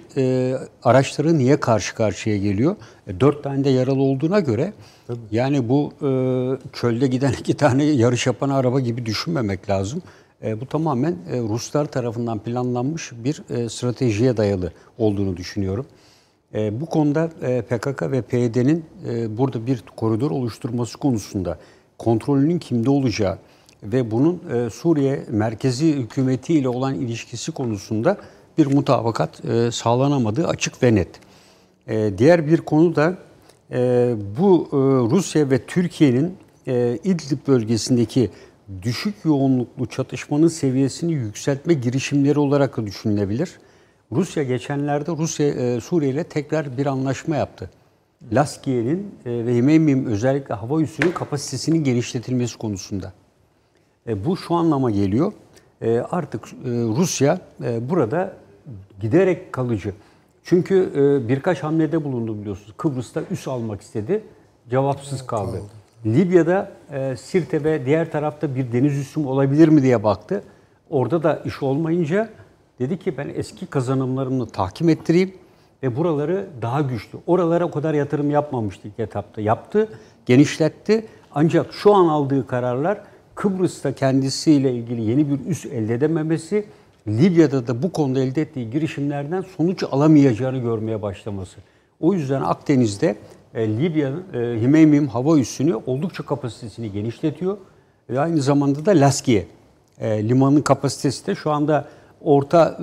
araçları 0.83 1.37
niye 1.37 1.59
karşı 1.59 1.95
karşıya 1.95 2.37
geliyor? 2.37 2.75
Dört 3.19 3.43
tane 3.43 3.63
de 3.63 3.69
yaralı 3.69 4.01
olduğuna 4.01 4.39
göre 4.39 4.73
yani 5.31 5.69
bu 5.69 5.93
çölde 6.73 7.07
giden 7.07 7.31
iki 7.39 7.53
tane 7.53 7.83
yarış 7.83 8.27
yapan 8.27 8.49
araba 8.49 8.79
gibi 8.79 9.05
düşünmemek 9.05 9.69
lazım. 9.69 10.01
E, 10.43 10.61
bu 10.61 10.65
tamamen 10.65 11.11
e, 11.11 11.39
Ruslar 11.39 11.85
tarafından 11.85 12.39
planlanmış 12.39 13.11
bir 13.23 13.43
e, 13.49 13.69
stratejiye 13.69 14.37
dayalı 14.37 14.71
olduğunu 14.97 15.37
düşünüyorum. 15.37 15.85
E, 16.53 16.81
bu 16.81 16.85
konuda 16.85 17.29
e, 17.41 17.61
PKK 17.61 18.01
ve 18.01 18.21
PYD'nin 18.21 18.85
e, 19.07 19.37
burada 19.37 19.67
bir 19.67 19.83
koridor 19.95 20.31
oluşturması 20.31 20.97
konusunda 20.97 21.57
kontrolünün 21.97 22.59
kimde 22.59 22.89
olacağı 22.89 23.37
ve 23.83 24.11
bunun 24.11 24.41
e, 24.53 24.69
Suriye 24.69 25.25
merkezi 25.29 25.93
hükümeti 25.93 26.53
ile 26.53 26.69
olan 26.69 26.95
ilişkisi 26.95 27.51
konusunda 27.51 28.17
bir 28.57 28.65
mutabakat 28.65 29.45
e, 29.45 29.71
sağlanamadığı 29.71 30.47
açık 30.47 30.83
ve 30.83 30.95
net. 30.95 31.09
E, 31.87 32.11
diğer 32.17 32.47
bir 32.47 32.57
konu 32.57 32.95
da 32.95 33.17
e, 33.71 34.13
bu 34.39 34.67
e, 34.71 34.75
Rusya 35.15 35.49
ve 35.49 35.65
Türkiye'nin 35.65 36.37
e, 36.67 36.99
İdlib 37.03 37.47
bölgesindeki 37.47 38.29
düşük 38.81 39.15
yoğunluklu 39.25 39.85
çatışmanın 39.85 40.47
seviyesini 40.47 41.13
yükseltme 41.13 41.73
girişimleri 41.73 42.39
olarak 42.39 42.77
da 42.77 42.85
düşünülebilir. 42.85 43.59
Rusya 44.11 44.43
geçenlerde 44.43 45.11
Rusya 45.11 45.47
e, 45.47 45.81
Suriye 45.81 46.11
ile 46.11 46.23
tekrar 46.23 46.77
bir 46.77 46.85
anlaşma 46.85 47.35
yaptı. 47.35 47.69
Laskiye'nin 48.31 49.15
e, 49.25 49.45
ve 49.45 49.51
Yememim 49.51 50.05
özellikle 50.05 50.55
hava 50.55 50.81
üssünün 50.81 51.11
kapasitesinin 51.11 51.83
genişletilmesi 51.83 52.57
konusunda. 52.57 53.13
E, 54.07 54.25
bu 54.25 54.37
şu 54.37 54.55
anlama 54.55 54.91
geliyor. 54.91 55.33
E, 55.81 55.99
artık 55.99 56.47
e, 56.47 56.69
Rusya 56.69 57.39
e, 57.63 57.89
burada 57.89 58.33
giderek 59.01 59.53
kalıcı 59.53 59.93
Çünkü 60.43 60.91
e, 60.95 61.29
birkaç 61.29 61.63
hamlede 61.63 62.03
bulundu 62.03 62.41
biliyorsunuz. 62.41 62.73
Kıbrıs'ta 62.77 63.21
üs 63.31 63.47
almak 63.47 63.81
istedi. 63.81 64.23
Cevapsız 64.69 65.27
kaldı. 65.27 65.61
Libya'da 66.05 66.71
e, 66.91 67.15
Sirte 67.17 67.63
ve 67.63 67.85
diğer 67.85 68.11
tarafta 68.11 68.55
bir 68.55 68.71
deniz 68.71 68.97
üssüm 68.97 69.25
olabilir 69.25 69.67
mi 69.67 69.83
diye 69.83 70.03
baktı. 70.03 70.43
Orada 70.89 71.23
da 71.23 71.41
iş 71.45 71.63
olmayınca 71.63 72.29
dedi 72.79 72.99
ki 72.99 73.17
ben 73.17 73.31
eski 73.35 73.65
kazanımlarımı 73.65 74.47
tahkim 74.47 74.89
ettireyim 74.89 75.33
ve 75.83 75.95
buraları 75.95 76.47
daha 76.61 76.81
güçlü. 76.81 77.19
Oralara 77.27 77.65
o 77.65 77.71
kadar 77.71 77.93
yatırım 77.93 78.31
yapmamıştı 78.31 78.87
ilk 78.87 78.99
etapta. 78.99 79.41
Yaptı, 79.41 79.89
genişletti. 80.25 81.05
Ancak 81.31 81.73
şu 81.73 81.93
an 81.93 82.07
aldığı 82.07 82.47
kararlar 82.47 83.01
Kıbrıs'ta 83.35 83.91
kendisiyle 83.91 84.73
ilgili 84.73 85.01
yeni 85.01 85.29
bir 85.29 85.49
üs 85.49 85.65
elde 85.65 85.93
edememesi, 85.93 86.65
Libya'da 87.07 87.67
da 87.67 87.83
bu 87.83 87.91
konuda 87.91 88.19
elde 88.19 88.41
ettiği 88.41 88.69
girişimlerden 88.69 89.45
sonuç 89.57 89.83
alamayacağını 89.91 90.57
görmeye 90.57 91.01
başlaması. 91.01 91.57
O 91.99 92.13
yüzden 92.13 92.41
Akdeniz'de 92.41 93.15
e, 93.53 93.67
Libya'nın 93.67 94.23
e, 94.33 94.61
Himeymim 94.61 95.07
hava 95.07 95.39
üssünü 95.39 95.75
oldukça 95.75 96.25
kapasitesini 96.25 96.91
genişletiyor. 96.91 97.57
Ve 98.09 98.19
aynı 98.19 98.41
zamanda 98.41 98.85
da 98.85 98.91
Laskiye 98.91 99.45
e, 99.99 100.29
limanın 100.29 100.61
kapasitesi 100.61 101.27
de 101.27 101.35
şu 101.35 101.51
anda 101.51 101.87
orta 102.21 102.77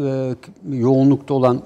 e, 0.70 0.76
yoğunlukta 0.76 1.34
olan 1.34 1.62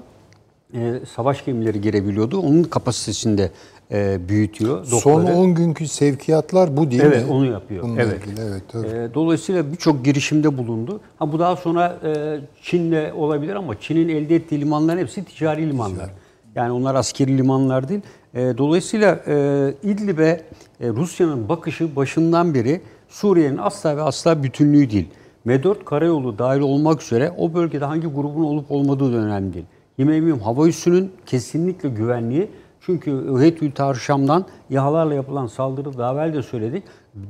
e, 0.73 0.93
savaş 1.15 1.45
gemileri 1.45 1.81
girebiliyordu. 1.81 2.39
Onun 2.39 2.63
kapasitesini 2.63 3.37
de 3.37 3.51
e, 3.91 4.29
büyütüyor. 4.29 4.85
Son 4.85 5.21
dokları. 5.21 5.37
10 5.37 5.55
günkü 5.55 5.87
sevkiyatlar 5.87 6.77
bu 6.77 6.91
değil 6.91 7.01
Evet 7.05 7.25
mi? 7.25 7.31
onu 7.31 7.45
yapıyor. 7.45 7.83
Bununla 7.83 8.01
evet. 8.01 8.27
ilgili, 8.27 8.41
evet. 8.41 8.85
E, 8.93 9.13
dolayısıyla 9.13 9.71
birçok 9.71 10.05
girişimde 10.05 10.57
bulundu. 10.57 10.99
Ha 11.19 11.31
bu 11.31 11.39
daha 11.39 11.55
sonra 11.55 11.97
e, 12.03 12.39
Çin'le 12.61 13.11
olabilir 13.15 13.55
ama 13.55 13.79
Çin'in 13.79 14.09
elde 14.09 14.35
ettiği 14.35 14.61
limanların 14.61 14.97
hepsi 14.97 15.25
ticari 15.25 15.69
limanlar. 15.69 16.09
Yani 16.55 16.71
onlar 16.71 16.95
askeri 16.95 17.37
limanlar 17.37 17.89
değil. 17.89 18.01
E, 18.33 18.57
dolayısıyla 18.57 19.19
e, 19.27 19.73
İdlib'e 19.83 20.41
e, 20.81 20.89
Rusya'nın 20.89 21.49
bakışı 21.49 21.95
başından 21.95 22.53
beri 22.53 22.81
Suriye'nin 23.09 23.57
asla 23.57 23.97
ve 23.97 24.01
asla 24.01 24.43
bütünlüğü 24.43 24.91
değil. 24.91 25.07
M4 25.45 25.83
karayolu 25.83 26.37
dahil 26.39 26.59
olmak 26.59 27.03
üzere 27.03 27.33
o 27.37 27.53
bölgede 27.53 27.85
hangi 27.85 28.07
grubun 28.07 28.43
olup 28.43 28.71
olmadığı 28.71 29.13
da 29.13 29.17
önemli 29.17 29.53
değil. 29.53 29.65
Yemeğim 29.97 30.39
hava 30.39 30.67
üssünün 30.67 31.11
kesinlikle 31.25 31.89
güvenliği 31.89 32.51
çünkü 32.81 33.11
Hüheytül 33.11 33.71
Tarşam'dan 33.71 34.45
İHA'larla 34.69 35.13
yapılan 35.13 35.47
saldırı 35.47 35.97
daha 35.97 36.13
evvel 36.13 36.33
de 36.33 36.43
söyledik. 36.43 36.83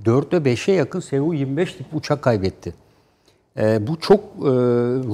4'e 0.06 0.54
5'e 0.54 0.74
yakın 0.74 1.00
Su-25 1.00 1.78
tip 1.78 1.86
uçak 1.94 2.22
kaybetti. 2.22 2.74
E, 3.58 3.88
bu 3.88 4.00
çok 4.00 4.20
e, 4.20 4.52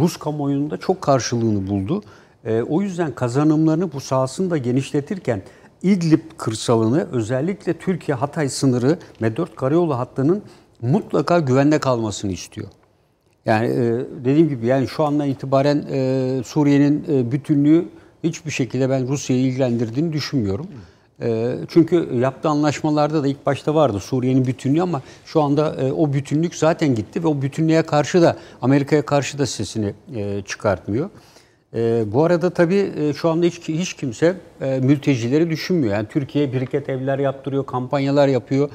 Rus 0.02 0.18
kamuoyunda 0.18 0.78
çok 0.78 1.02
karşılığını 1.02 1.68
buldu. 1.68 2.04
E, 2.46 2.62
o 2.62 2.82
yüzden 2.82 3.12
kazanımlarını 3.16 3.94
bu 3.94 4.00
sahasını 4.00 4.50
da 4.50 4.58
genişletirken 4.58 5.42
İdlib 5.84 6.22
kırsalını 6.38 7.08
özellikle 7.12 7.74
Türkiye-Hatay 7.74 8.50
sınırı 8.50 9.00
M4 9.22 9.56
karayolu 9.56 9.98
hattının 9.98 10.42
mutlaka 10.82 11.40
güvende 11.40 11.80
kalmasını 11.80 12.32
istiyor. 12.32 12.68
Yani 13.48 13.68
e, 13.68 14.06
dediğim 14.26 14.50
gibi 14.50 14.66
yani 14.66 14.88
şu 14.88 15.04
andan 15.04 15.28
itibaren 15.28 15.86
e, 15.92 16.44
Suriye'nin 16.46 17.06
e, 17.10 17.32
bütünlüğü 17.32 17.86
hiçbir 18.24 18.52
şekilde 18.52 18.90
ben 18.90 19.08
Rusya'yı 19.08 19.42
ilgilendirdiğini 19.42 20.14
düşünmüyorum. 20.14 20.68
Çünkü 21.68 22.10
yaptığı 22.16 22.50
anlaşmalarda 22.50 23.24
da 23.24 23.28
ilk 23.28 23.46
başta 23.46 23.76
vardı 23.76 24.00
Suriye'nin 24.00 24.48
bütünlüğü 24.48 24.82
ama 24.82 25.02
şu 25.26 25.42
anda 25.42 25.76
o 25.98 26.14
bütünlük 26.14 26.56
zaten 26.56 26.96
gitti 26.96 27.24
ve 27.24 27.28
o 27.28 27.42
bütünlüğe 27.42 27.82
karşı 27.82 28.22
da 28.22 28.38
Amerika'ya 28.62 29.06
karşı 29.06 29.38
da 29.38 29.46
sesini 29.46 29.94
çıkartmıyor. 30.46 31.10
Bu 32.06 32.24
arada 32.24 32.50
tabii 32.50 33.14
şu 33.16 33.30
anda 33.30 33.46
hiç 33.46 33.60
hiç 33.70 33.94
kimse 33.94 34.36
mültecileri 34.82 35.50
düşünmüyor. 35.50 35.94
Yani 35.94 36.08
Türkiye 36.08 36.54
biriket 36.54 36.90
evler 36.90 37.20
yaptırıyor, 37.20 37.66
kampanyalar 37.66 38.28
yapıyor. 38.28 38.70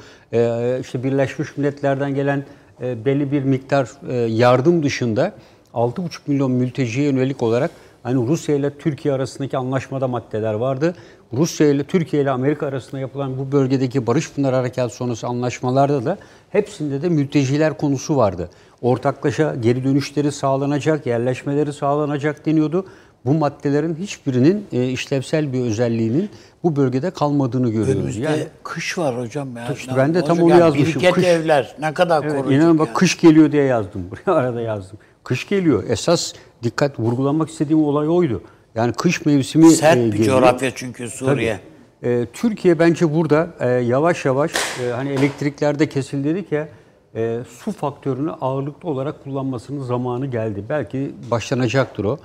İşte 0.81 1.03
Birleşmiş 1.03 1.57
Milletler'den 1.57 2.15
gelen 2.15 2.45
e, 2.83 3.05
belli 3.05 3.31
bir 3.31 3.43
miktar 3.43 3.91
e, 4.09 4.13
yardım 4.15 4.83
dışında 4.83 5.33
6,5 5.73 6.09
milyon 6.27 6.51
mülteciye 6.51 7.05
yönelik 7.05 7.43
olarak 7.43 7.71
hani 8.03 8.27
Rusya 8.27 8.55
ile 8.55 8.77
Türkiye 8.77 9.13
arasındaki 9.13 9.57
anlaşmada 9.57 10.07
maddeler 10.07 10.53
vardı. 10.53 10.95
Rusya 11.33 11.67
ile 11.67 11.83
Türkiye 11.83 12.21
ile 12.21 12.31
Amerika 12.31 12.67
arasında 12.67 13.01
yapılan 13.01 13.37
bu 13.37 13.51
bölgedeki 13.51 14.07
Barış 14.07 14.31
Pınar 14.31 14.53
Harekatı 14.53 14.95
sonrası 14.95 15.27
anlaşmalarda 15.27 16.05
da 16.05 16.17
hepsinde 16.49 17.01
de 17.01 17.09
mülteciler 17.09 17.77
konusu 17.77 18.17
vardı. 18.17 18.49
Ortaklaşa 18.81 19.55
geri 19.55 19.83
dönüşleri 19.83 20.31
sağlanacak, 20.31 21.05
yerleşmeleri 21.05 21.73
sağlanacak 21.73 22.45
deniyordu. 22.45 22.85
Bu 23.25 23.33
maddelerin 23.33 23.95
hiçbirinin 23.95 24.65
e, 24.71 24.89
işlevsel 24.89 25.53
bir 25.53 25.61
özelliğinin 25.61 26.29
bu 26.63 26.75
bölgede 26.75 27.11
kalmadığını 27.11 27.69
görüyoruz. 27.69 27.95
Önümüzde 27.95 28.23
Yani 28.23 28.47
kış 28.63 28.97
var 28.97 29.17
hocam. 29.19 29.57
Ya. 29.57 29.73
İşte 29.73 29.91
ben 29.97 30.13
de 30.13 30.23
tam 30.25 30.39
onu 30.39 30.49
yani 30.49 30.59
yazmışım. 30.59 30.87
Biriket 30.87 31.13
Kış. 31.13 31.25
evler 31.25 31.75
ne 31.79 31.93
kadar 31.93 32.23
Evet, 32.23 32.31
koruyacak 32.35 32.63
inanın 32.63 32.79
bak 32.79 32.87
yani. 32.87 32.97
kış 32.97 33.17
geliyor 33.21 33.51
diye 33.51 33.63
yazdım. 33.63 34.01
Buraya 34.11 34.37
arada 34.37 34.61
yazdım. 34.61 34.97
Kış 35.23 35.49
geliyor. 35.49 35.83
Esas 35.89 36.33
dikkat 36.63 36.99
vurgulamak 36.99 37.49
istediğim 37.49 37.83
olay 37.83 38.09
oydu. 38.09 38.41
Yani 38.75 38.93
kış 38.93 39.25
mevsimi 39.25 39.69
Sert 39.69 39.97
e, 39.97 40.11
bir 40.11 40.23
coğrafya 40.23 40.71
çünkü 40.75 41.09
Suriye. 41.09 41.59
Tabii. 42.01 42.11
E, 42.13 42.25
Türkiye 42.33 42.79
bence 42.79 43.13
burada 43.13 43.47
e, 43.59 43.69
yavaş 43.69 44.25
yavaş 44.25 44.51
e, 44.83 44.91
hani 44.91 45.09
elektriklerde 45.09 45.89
kesildi 45.89 46.27
dedik 46.27 46.51
ya 46.51 46.67
e, 47.15 47.39
su 47.59 47.71
faktörünü 47.71 48.31
ağırlıklı 48.31 48.89
olarak 48.89 49.23
kullanmasının 49.23 49.83
zamanı 49.83 50.25
geldi. 50.27 50.63
Belki 50.69 51.11
başlanacaktır 51.31 52.03
o. 52.05 52.17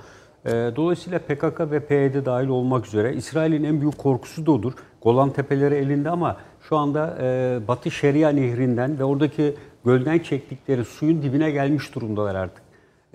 E, 0.45 0.49
dolayısıyla 0.75 1.19
PKK 1.19 1.71
ve 1.71 1.79
PYD 1.79 2.25
dahil 2.25 2.47
olmak 2.47 2.87
üzere 2.87 3.13
İsrail'in 3.13 3.63
en 3.63 3.81
büyük 3.81 3.97
korkusu 3.97 4.45
da 4.45 4.51
odur. 4.51 4.73
Golan 5.01 5.29
Tepeleri 5.29 5.75
elinde 5.75 6.09
ama 6.09 6.37
şu 6.69 6.77
anda 6.77 7.17
e, 7.21 7.59
Batı 7.67 7.91
Şeria 7.91 8.29
Nehri'nden 8.29 8.99
ve 8.99 9.03
oradaki 9.03 9.55
gölden 9.85 10.19
çektikleri 10.19 10.85
suyun 10.85 11.21
dibine 11.21 11.51
gelmiş 11.51 11.95
durumdalar 11.95 12.35
artık. 12.35 12.63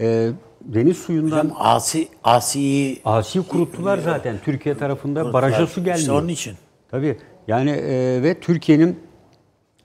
E, 0.01 0.31
deniz 0.61 0.97
suyundan 0.97 1.45
Hocam 1.45 1.57
Asi, 1.59 2.09
Asi'yi 2.25 3.01
Asi 3.05 3.49
kuruttular 3.49 3.99
zaten. 3.99 4.37
Türkiye 4.45 4.79
tarafında 4.79 5.33
baraja 5.33 5.67
su 5.67 5.81
gelmiyor. 5.81 5.99
İşte 5.99 6.13
onun 6.13 6.29
için. 6.29 6.55
Tabii. 6.91 7.19
Yani 7.49 7.71
e, 7.71 8.23
ve 8.23 8.41
Türkiye'nin 8.41 8.99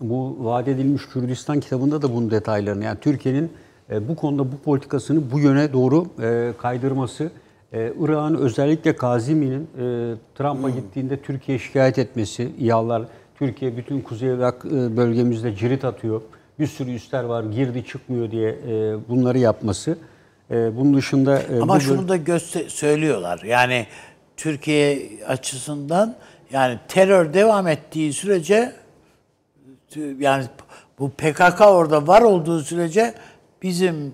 bu 0.01 0.37
vaat 0.39 0.67
edilmiş 0.67 1.07
Kürdistan 1.13 1.59
kitabında 1.59 2.01
da 2.01 2.15
bunun 2.15 2.31
detaylarını 2.31 2.83
yani 2.83 2.99
Türkiye'nin 3.01 3.43
e, 3.45 3.49
bu 3.91 4.15
konuda 4.15 4.51
bu 4.51 4.57
politikasını 4.57 5.31
bu 5.31 5.39
yöne 5.39 5.73
doğru 5.73 6.07
e, 6.21 6.53
kaydırması, 6.57 7.31
e, 7.73 7.93
Irak'ın 7.99 8.35
özellikle 8.35 8.95
Kazimi'nin 8.95 9.61
e, 9.61 10.15
Trump'a 10.35 10.69
gittiğinde 10.69 11.17
Türkiye 11.21 11.59
şikayet 11.59 11.99
etmesi, 11.99 12.51
İHA'lar, 12.59 13.03
Türkiye 13.35 13.77
bütün 13.77 14.01
Kuzey 14.01 14.29
Irak 14.29 14.65
e, 14.65 14.97
bölgemizde 14.97 15.55
cirit 15.55 15.85
atıyor, 15.85 16.21
bir 16.59 16.67
sürü 16.67 16.91
üsler 16.91 17.23
var, 17.23 17.43
girdi 17.43 17.85
çıkmıyor 17.85 18.31
diye 18.31 18.49
e, 18.49 18.95
bunları 19.09 19.39
yapması. 19.39 19.97
E, 20.51 20.77
bunun 20.77 20.97
dışında... 20.97 21.39
e, 21.39 21.61
Ama 21.61 21.75
bu 21.75 21.79
şunu 21.81 22.07
da 22.07 22.15
göster 22.15 22.63
söylüyorlar. 22.67 23.41
Yani 23.45 23.85
Türkiye 24.37 25.09
açısından 25.27 26.15
yani 26.51 26.79
terör 26.87 27.33
devam 27.33 27.67
ettiği 27.67 28.13
sürece 28.13 28.73
yani 30.19 30.45
bu 30.99 31.09
PKK 31.09 31.61
orada 31.61 32.07
var 32.07 32.21
olduğu 32.21 32.59
sürece 32.59 33.13
bizim 33.63 34.13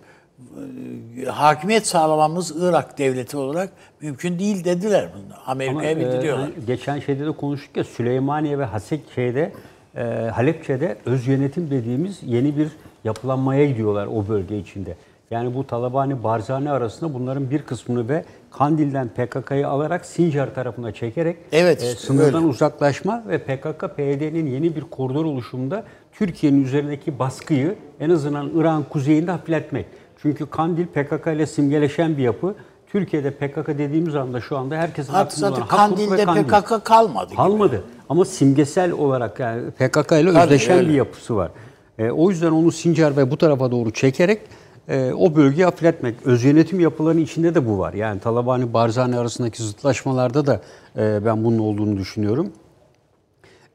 e, 1.23 1.25
hakimiyet 1.25 1.87
sağlamamız 1.87 2.53
Irak 2.59 2.97
devleti 2.97 3.37
olarak 3.37 3.69
mümkün 4.01 4.39
değil 4.39 4.63
dediler 4.63 5.09
bunu. 5.15 5.33
Amerika'ya 5.45 5.91
e, 5.91 5.97
bildiriyorlar. 5.97 6.49
hani 6.55 6.65
geçen 6.65 6.99
şeyde 6.99 7.25
de 7.25 7.31
konuştuk 7.31 7.77
ya 7.77 7.83
Süleymaniye 7.83 8.59
ve 8.59 8.65
Hasek 8.65 9.01
şeyde 9.15 9.51
e, 9.95 10.03
Halepçe'de 10.33 10.97
öz 11.05 11.27
yönetim 11.27 11.69
dediğimiz 11.71 12.19
yeni 12.25 12.57
bir 12.57 12.67
yapılanmaya 13.03 13.65
gidiyorlar 13.65 14.07
o 14.07 14.27
bölge 14.27 14.59
içinde. 14.59 14.95
Yani 15.31 15.55
bu 15.55 15.67
Talabani 15.67 16.23
Barzani 16.23 16.71
arasında 16.71 17.13
bunların 17.13 17.49
bir 17.49 17.61
kısmını 17.61 18.09
ve 18.09 18.25
Kandil'den 18.51 19.07
PKK'yı 19.07 19.67
alarak 19.67 20.05
Sincar 20.05 20.55
tarafına 20.55 20.91
çekerek 20.91 21.37
Evet, 21.51 21.83
e, 21.83 21.87
işte 21.87 21.99
sınırdan 21.99 22.35
öyle. 22.35 22.45
uzaklaşma 22.45 23.23
ve 23.27 23.37
PKK-PYD'nin 23.37 24.47
yeni 24.47 24.75
bir 24.75 24.81
koridor 24.81 25.25
oluşumunda 25.25 25.83
Türkiye'nin 26.17 26.63
üzerindeki 26.63 27.19
baskıyı 27.19 27.75
en 27.99 28.09
azından 28.09 28.49
İran 28.59 28.83
kuzeyinde 28.83 29.31
hafifletmek. 29.31 29.85
Çünkü 30.21 30.45
Kandil 30.45 30.85
PKK 30.85 31.27
ile 31.27 31.45
simgeleşen 31.45 32.17
bir 32.17 32.23
yapı. 32.23 32.55
Türkiye'de 32.87 33.31
PKK 33.31 33.67
dediğimiz 33.67 34.15
anda 34.15 34.41
şu 34.41 34.57
anda 34.57 34.75
herkesin 34.75 35.13
Artık 35.13 35.43
aklında 35.43 35.57
olan 35.57 35.67
Kandil'de 35.67 36.25
Kandil. 36.25 36.43
PKK 36.43 36.85
kalmadı. 36.85 37.27
gibi. 37.27 37.35
Kalmadı. 37.35 37.83
Ama 38.09 38.25
simgesel 38.25 38.91
olarak 38.91 39.39
yani 39.39 39.71
PKK 39.71 40.11
ile 40.11 40.33
Tabii, 40.33 40.39
özdeşen 40.43 40.77
öyle. 40.77 40.89
bir 40.89 40.93
yapısı 40.93 41.35
var. 41.35 41.51
E, 41.99 42.11
o 42.11 42.29
yüzden 42.29 42.51
onu 42.51 42.71
Sincar 42.71 43.17
ve 43.17 43.31
bu 43.31 43.37
tarafa 43.37 43.71
doğru 43.71 43.91
çekerek 43.91 44.41
e, 44.87 45.13
o 45.13 45.35
bölgeyi 45.35 45.65
hafifletmek. 45.65 46.15
Öz 46.25 46.43
yönetim 46.43 46.79
yapılarının 46.79 47.21
içinde 47.21 47.55
de 47.55 47.67
bu 47.67 47.79
var. 47.79 47.93
Yani 47.93 48.19
Talabani 48.19 48.73
Barzani 48.73 49.17
arasındaki 49.17 49.63
zıtlaşmalarda 49.63 50.47
da 50.47 50.61
e, 50.97 51.25
ben 51.25 51.43
bunun 51.43 51.59
olduğunu 51.59 51.97
düşünüyorum. 51.97 52.51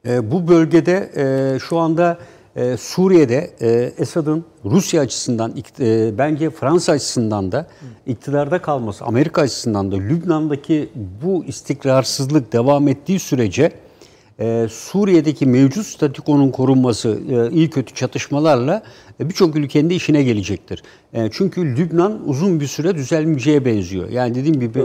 E, 0.07 0.31
bu 0.31 0.47
bölgede 0.47 1.11
e, 1.15 1.59
şu 1.59 1.77
anda 1.77 2.17
e, 2.55 2.77
Suriye'de 2.77 3.51
e, 3.61 3.93
Esad'ın 3.97 4.45
Rusya 4.65 5.01
açısından, 5.01 5.55
e, 5.79 6.17
bence 6.17 6.49
Fransa 6.49 6.91
açısından 6.91 7.51
da 7.51 7.67
iktidarda 8.05 8.61
kalması, 8.61 9.05
Amerika 9.05 9.41
açısından 9.41 9.91
da 9.91 9.95
Lübnan'daki 9.95 10.89
bu 11.23 11.45
istikrarsızlık 11.45 12.53
devam 12.53 12.87
ettiği 12.87 13.19
sürece 13.19 13.71
e, 14.41 14.67
Suriye'deki 14.69 15.45
mevcut 15.45 15.85
statükonun 15.85 16.51
korunması 16.51 17.19
e, 17.29 17.51
iyi 17.51 17.69
kötü 17.69 17.93
çatışmalarla 17.93 18.83
e, 19.19 19.29
birçok 19.29 19.55
ülkenin 19.55 19.89
de 19.89 19.95
işine 19.95 20.23
gelecektir. 20.23 20.83
E, 21.13 21.29
çünkü 21.31 21.77
Lübnan 21.77 22.29
uzun 22.29 22.59
bir 22.59 22.67
süre 22.67 22.95
düzelmeyeceğe 22.95 23.65
benziyor. 23.65 24.09
Yani 24.09 24.35
dediğim 24.35 24.59
gibi 24.59 24.83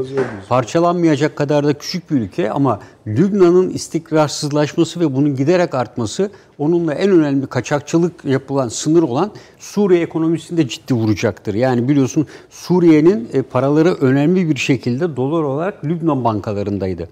parçalanmayacak 0.49 1.37
kadar 1.37 1.65
da 1.65 1.73
küçük 1.73 2.11
bir 2.11 2.17
ülke 2.17 2.51
ama 2.51 2.81
Lübnan'ın 3.07 3.71
istikrarsızlaşması 3.71 5.01
ve 5.01 5.15
bunun 5.15 5.37
giderek 5.37 5.75
artması 5.75 6.31
onunla 6.59 6.95
en 6.95 7.11
önemli 7.11 7.47
kaçakçılık 7.47 8.25
yapılan, 8.25 8.69
sınır 8.69 9.03
olan 9.03 9.33
Suriye 9.59 10.01
ekonomisini 10.01 10.59
de 10.59 10.69
ciddi 10.69 10.95
vuracaktır. 10.95 11.55
Yani 11.55 11.89
biliyorsun 11.89 12.27
Suriye'nin 12.51 13.29
e, 13.33 13.43
paraları 13.43 13.95
önemli 13.95 14.51
bir 14.51 14.57
şekilde 14.57 15.17
dolar 15.17 15.43
olarak 15.43 15.85
Lübnan 15.85 16.25
bankalarındaydı. 16.25 17.09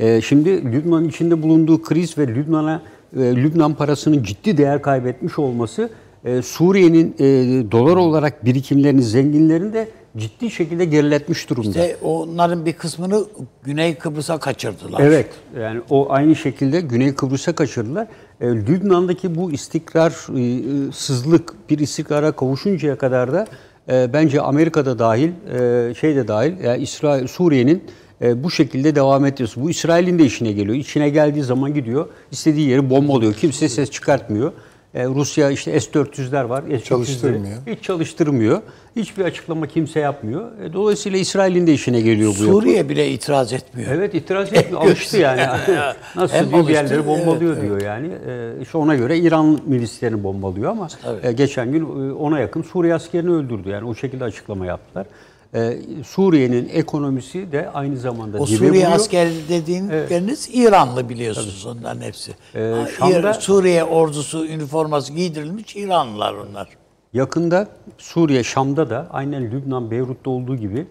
Ee, 0.00 0.20
Şimdi 0.20 0.72
Lübnan'ın 0.72 1.08
içinde 1.08 1.42
bulunduğu 1.42 1.82
kriz 1.82 2.18
ve 2.18 2.28
Lübnan'a 2.28 2.82
e, 3.16 3.20
Lübnan 3.20 3.74
parasının 3.74 4.22
ciddi 4.22 4.56
değer 4.56 4.82
kaybetmiş 4.82 5.38
olması 5.38 5.90
e, 6.24 6.42
Suriye'nin 6.42 7.14
e, 7.18 7.24
dolar 7.70 7.96
olarak 7.96 8.44
birikimlerini, 8.44 9.02
zenginlerini 9.02 9.72
de 9.72 9.88
ciddi 10.16 10.50
şekilde 10.50 10.84
geriletmiş 10.84 11.50
durumda. 11.50 11.68
İşte 11.68 11.96
onların 12.02 12.66
bir 12.66 12.72
kısmını 12.72 13.24
Güney 13.64 13.94
Kıbrıs'a 13.94 14.38
kaçırdılar. 14.38 15.00
Evet, 15.00 15.26
yani 15.60 15.80
o 15.90 16.12
aynı 16.12 16.36
şekilde 16.36 16.80
Güney 16.80 17.14
Kıbrıs'a 17.14 17.52
kaçırdılar. 17.52 18.06
E, 18.40 18.46
Lübnan'daki 18.46 19.34
bu 19.34 19.52
istikrarsızlık 19.52 21.54
bir 21.70 21.78
istikrara 21.78 22.32
kavuşuncaya 22.32 22.98
kadar 22.98 23.32
da 23.32 23.46
e, 23.90 24.12
bence 24.12 24.40
Amerika'da 24.40 24.98
dahil, 24.98 25.30
e, 25.60 25.94
şey 25.94 26.16
de 26.16 26.28
dahil, 26.28 26.64
yani 26.64 26.82
İsrail, 26.82 27.26
Suriye'nin 27.26 27.82
e, 28.22 28.44
bu 28.44 28.50
şekilde 28.50 28.94
devam 28.94 29.24
ediyorsun. 29.24 29.62
Bu 29.64 29.70
İsrail'in 29.70 30.18
de 30.18 30.24
işine 30.24 30.52
geliyor. 30.52 30.76
İçine 30.76 31.08
geldiği 31.10 31.42
zaman 31.42 31.74
gidiyor, 31.74 32.06
istediği 32.32 32.68
yeri 32.68 32.90
bombalıyor. 32.90 33.34
Kimse 33.34 33.68
ses 33.68 33.90
çıkartmıyor. 33.90 34.52
E, 34.94 35.04
Rusya 35.06 35.50
işte 35.50 35.80
S-400'ler 35.80 36.48
var. 36.48 36.62
S-400'leri 36.68 36.84
Çalıştırmıyor. 36.84 37.58
Hiç 37.66 37.82
çalıştırmıyor. 37.82 38.62
Hiçbir 38.96 39.24
açıklama 39.24 39.66
kimse 39.66 40.00
yapmıyor. 40.00 40.60
E, 40.62 40.72
dolayısıyla 40.72 41.18
İsrail'in 41.18 41.66
de 41.66 41.72
işine 41.72 42.00
geliyor 42.00 42.34
bu 42.38 42.42
yapı. 42.42 42.52
Suriye 42.52 42.88
bile 42.88 43.10
itiraz 43.10 43.52
etmiyor. 43.52 43.92
Evet 43.92 44.14
itiraz 44.14 44.52
etmiyor. 44.52 44.82
Alıştı 44.86 45.16
yani. 45.16 45.40
Nasıl 46.16 46.36
Hem 46.36 46.50
diyor 46.50 46.68
bir 46.68 46.72
yerleri 46.72 47.06
bombalıyor 47.06 47.52
evet, 47.52 47.62
diyor 47.62 47.80
yani. 47.80 48.10
Ee, 48.26 48.52
işte 48.62 48.78
ona 48.78 48.94
göre 48.94 49.18
İran 49.18 49.60
milislerini 49.66 50.22
bombalıyor 50.22 50.70
ama 50.70 50.88
e, 51.22 51.32
geçen 51.32 51.72
gün 51.72 52.10
e, 52.10 52.12
ona 52.12 52.40
yakın 52.40 52.62
Suriye 52.62 52.94
askerini 52.94 53.30
öldürdü. 53.30 53.68
Yani 53.68 53.88
o 53.88 53.94
şekilde 53.94 54.24
açıklama 54.24 54.66
yaptılar. 54.66 55.06
Ee, 55.54 55.78
Suriye'nin 56.06 56.68
ekonomisi 56.72 57.52
de 57.52 57.70
aynı 57.70 57.96
zamanda 57.96 58.38
O 58.38 58.46
dibe 58.46 58.56
Suriye 58.56 58.70
vuruyor. 58.70 58.92
askeri 58.92 59.30
dediğiniz 59.48 60.48
İranlı 60.52 61.08
biliyorsunuz 61.08 61.66
onların 61.66 62.00
hepsi. 62.00 62.32
Ee, 62.54 62.74
Şam'da- 62.98 63.34
Suriye 63.34 63.84
ordusu 63.84 64.46
üniforması 64.46 65.12
giydirilmiş 65.12 65.76
İranlılar 65.76 66.34
onlar. 66.34 66.68
Yakında 67.12 67.68
Suriye, 67.98 68.44
Şam'da 68.44 68.90
da 68.90 69.06
aynen 69.10 69.50
Lübnan, 69.50 69.90
Beyrut'ta 69.90 70.30
olduğu 70.30 70.56
gibi 70.56 70.86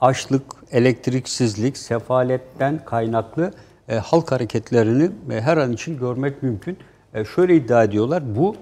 açlık, 0.00 0.42
elektriksizlik, 0.72 1.76
sefaletten 1.76 2.84
kaynaklı 2.84 3.50
e, 3.88 3.96
halk 3.96 4.32
hareketlerini 4.32 5.10
e, 5.30 5.40
her 5.40 5.56
an 5.56 5.72
için 5.72 5.98
görmek 5.98 6.42
mümkün. 6.42 6.76
E, 7.14 7.24
şöyle 7.24 7.56
iddia 7.56 7.84
ediyorlar, 7.84 8.36
bu 8.36 8.56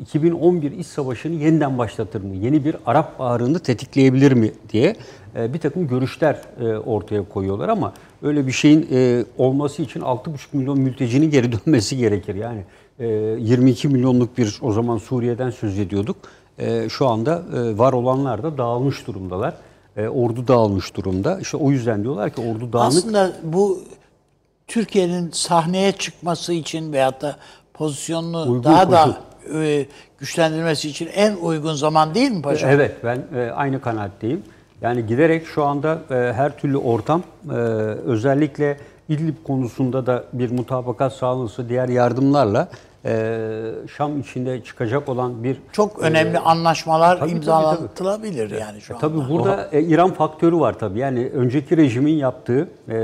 2011 0.00 0.72
iç 0.72 0.86
savaşını 0.86 1.34
yeniden 1.34 1.78
başlatır 1.78 2.20
mı? 2.20 2.36
Yeni 2.36 2.64
bir 2.64 2.76
Arap 2.86 3.18
Baharı'nı 3.18 3.58
tetikleyebilir 3.58 4.32
mi 4.32 4.52
diye 4.72 4.96
e, 5.36 5.54
bir 5.54 5.58
takım 5.58 5.88
görüşler 5.88 6.40
e, 6.60 6.76
ortaya 6.76 7.28
koyuyorlar 7.28 7.68
ama 7.68 7.92
öyle 8.22 8.46
bir 8.46 8.52
şeyin 8.52 8.88
e, 8.92 9.24
olması 9.38 9.82
için 9.82 10.00
6,5 10.00 10.30
milyon 10.52 10.80
mültecinin 10.80 11.30
geri 11.30 11.52
dönmesi 11.66 11.96
gerekir. 11.96 12.34
Yani 12.34 12.64
e, 12.98 13.06
22 13.06 13.88
milyonluk 13.88 14.38
bir 14.38 14.58
o 14.62 14.72
zaman 14.72 14.98
Suriye'den 14.98 15.50
söz 15.50 15.78
ediyorduk. 15.78 16.16
Şu 16.88 17.06
anda 17.06 17.42
var 17.78 17.92
olanlar 17.92 18.42
da 18.42 18.58
dağılmış 18.58 19.06
durumdalar. 19.06 19.54
Ordu 19.96 20.48
dağılmış 20.48 20.96
durumda. 20.96 21.40
İşte 21.40 21.56
o 21.56 21.70
yüzden 21.70 22.02
diyorlar 22.02 22.30
ki 22.30 22.40
ordu 22.40 22.72
dağınık. 22.72 22.98
Aslında 22.98 23.32
bu 23.42 23.80
Türkiye'nin 24.66 25.30
sahneye 25.30 25.92
çıkması 25.92 26.52
için 26.52 26.92
veyahut 26.92 27.22
da 27.22 27.36
pozisyonunu 27.74 28.42
Uygun 28.42 28.64
daha 28.64 28.92
da. 28.92 29.16
E, 29.54 29.86
güçlendirmesi 30.18 30.88
için 30.88 31.08
en 31.14 31.36
uygun 31.36 31.74
zaman 31.74 32.14
değil 32.14 32.30
mi 32.30 32.42
paşam? 32.42 32.70
Evet 32.70 32.96
ben 33.04 33.24
e, 33.34 33.50
aynı 33.50 33.80
kanaatteyim. 33.80 34.42
Yani 34.80 35.06
giderek 35.06 35.46
şu 35.46 35.64
anda 35.64 35.98
e, 36.10 36.14
her 36.14 36.58
türlü 36.58 36.76
ortam 36.76 37.22
e, 37.50 37.52
özellikle 37.52 38.76
İdlib 39.08 39.34
konusunda 39.44 40.06
da 40.06 40.24
bir 40.32 40.50
mutabakat 40.50 41.12
sağlanırsa 41.12 41.68
diğer 41.68 41.88
yardımlarla 41.88 42.68
Şam 43.96 44.20
içinde 44.20 44.64
çıkacak 44.64 45.08
olan 45.08 45.44
bir 45.44 45.56
Çok 45.72 45.98
önemli 45.98 46.38
anlaşmalar 46.38 47.18
tabii, 47.18 47.28
tabii, 47.30 47.38
imzalatılabilir 47.38 48.50
yani 48.50 48.80
şu 48.80 48.94
anda. 48.94 49.08
Tabii 49.08 49.28
burada 49.30 49.68
e, 49.72 49.82
İran 49.82 50.12
faktörü 50.12 50.56
var 50.56 50.78
tabii. 50.78 50.98
Yani 50.98 51.30
önceki 51.34 51.76
rejimin 51.76 52.14
yaptığı 52.14 52.68
e, 52.88 52.96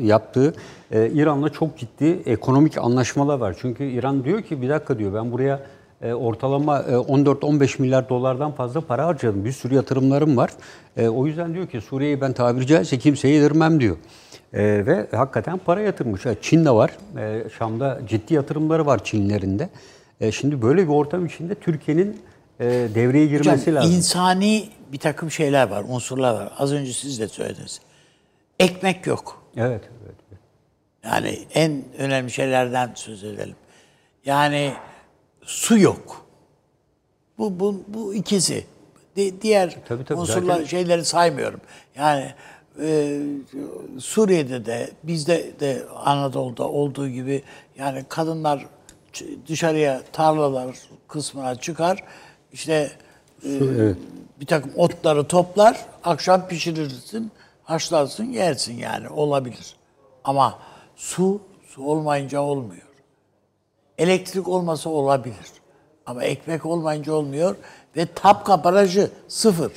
yaptığı 0.00 0.54
e, 0.90 1.10
İran'la 1.10 1.48
çok 1.48 1.78
ciddi 1.78 2.22
ekonomik 2.26 2.78
anlaşmalar 2.78 3.38
var. 3.38 3.56
Çünkü 3.60 3.84
İran 3.84 4.24
diyor 4.24 4.42
ki 4.42 4.62
bir 4.62 4.68
dakika 4.68 4.98
diyor 4.98 5.14
ben 5.14 5.32
buraya 5.32 5.60
e, 6.02 6.14
ortalama 6.14 6.78
e, 6.78 6.92
14-15 6.92 7.82
milyar 7.82 8.08
dolardan 8.08 8.52
fazla 8.52 8.80
para 8.80 9.06
harcadım. 9.06 9.44
Bir 9.44 9.52
sürü 9.52 9.74
yatırımlarım 9.74 10.36
var. 10.36 10.50
E, 10.96 11.08
o 11.08 11.26
yüzden 11.26 11.54
diyor 11.54 11.66
ki 11.66 11.80
Suriye'yi 11.80 12.20
ben 12.20 12.32
tabiri 12.32 12.66
caizse 12.66 12.98
kimseye 12.98 13.34
yedirmem 13.34 13.80
diyor. 13.80 13.96
E, 14.54 14.86
ve 14.86 15.06
hakikaten 15.16 15.58
para 15.58 15.80
yatırmış. 15.80 16.26
E, 16.26 16.36
Çin 16.42 16.64
de 16.64 16.70
var. 16.70 16.90
E, 17.18 17.44
Şam'da 17.58 18.00
ciddi 18.08 18.34
yatırımları 18.34 18.86
var 18.86 19.04
Çinlerin 19.04 19.58
de. 19.58 19.68
E, 20.20 20.32
şimdi 20.32 20.62
böyle 20.62 20.82
bir 20.82 20.92
ortam 20.92 21.26
içinde 21.26 21.54
Türkiye'nin 21.54 22.22
e, 22.60 22.64
devreye 22.94 23.26
girmesi 23.26 23.60
Hocam, 23.70 23.74
lazım. 23.74 23.92
insani 23.96 24.68
bir 24.92 24.98
takım 24.98 25.30
şeyler 25.30 25.68
var, 25.68 25.84
unsurlar 25.88 26.34
var. 26.34 26.52
Az 26.58 26.72
önce 26.72 26.92
siz 26.92 27.20
de 27.20 27.28
söylediniz. 27.28 27.80
Ekmek 28.58 29.06
yok. 29.06 29.42
Evet, 29.56 29.82
evet. 30.04 30.14
Yani 31.04 31.38
en 31.54 31.84
önemli 31.98 32.30
şeylerden 32.30 32.90
söz 32.94 33.24
edelim. 33.24 33.56
Yani 34.24 34.72
su 35.42 35.78
yok. 35.78 36.26
Bu 37.38 37.60
bu 37.60 37.82
bu 37.88 38.14
ikisi. 38.14 38.64
Di- 39.16 39.40
diğer 39.42 39.76
Tabii, 39.88 40.04
tabii, 40.04 40.20
unsurlar 40.20 40.52
zaten- 40.54 40.64
şeyleri 40.66 41.04
saymıyorum. 41.04 41.60
Yani 41.96 42.34
e, 42.80 43.20
Suriye'de 43.98 44.66
de 44.66 44.90
bizde 45.02 45.60
de 45.60 45.82
Anadolu'da 46.04 46.68
olduğu 46.68 47.08
gibi 47.08 47.42
yani 47.78 48.04
kadınlar 48.08 48.66
dışarıya 49.48 50.02
tarlalar 50.12 50.76
kısmına 51.08 51.54
çıkar. 51.54 52.04
İşte 52.52 52.90
e, 53.44 53.60
bir 54.40 54.46
takım 54.46 54.70
otları 54.76 55.24
toplar, 55.24 55.86
akşam 56.04 56.48
pişirirsin, 56.48 57.32
haşlarsın, 57.62 58.24
yersin 58.24 58.78
yani 58.78 59.08
olabilir. 59.08 59.76
Ama 60.24 60.58
su, 60.96 61.40
su 61.66 61.84
olmayınca 61.84 62.40
olmuyor. 62.40 62.82
Elektrik 63.98 64.48
olmasa 64.48 64.90
olabilir. 64.90 65.52
Ama 66.06 66.24
ekmek 66.24 66.66
olmayınca 66.66 67.12
olmuyor 67.12 67.56
ve 67.96 68.06
Tapka 68.14 68.64
Barajı 68.64 69.10
sıfır. 69.28 69.72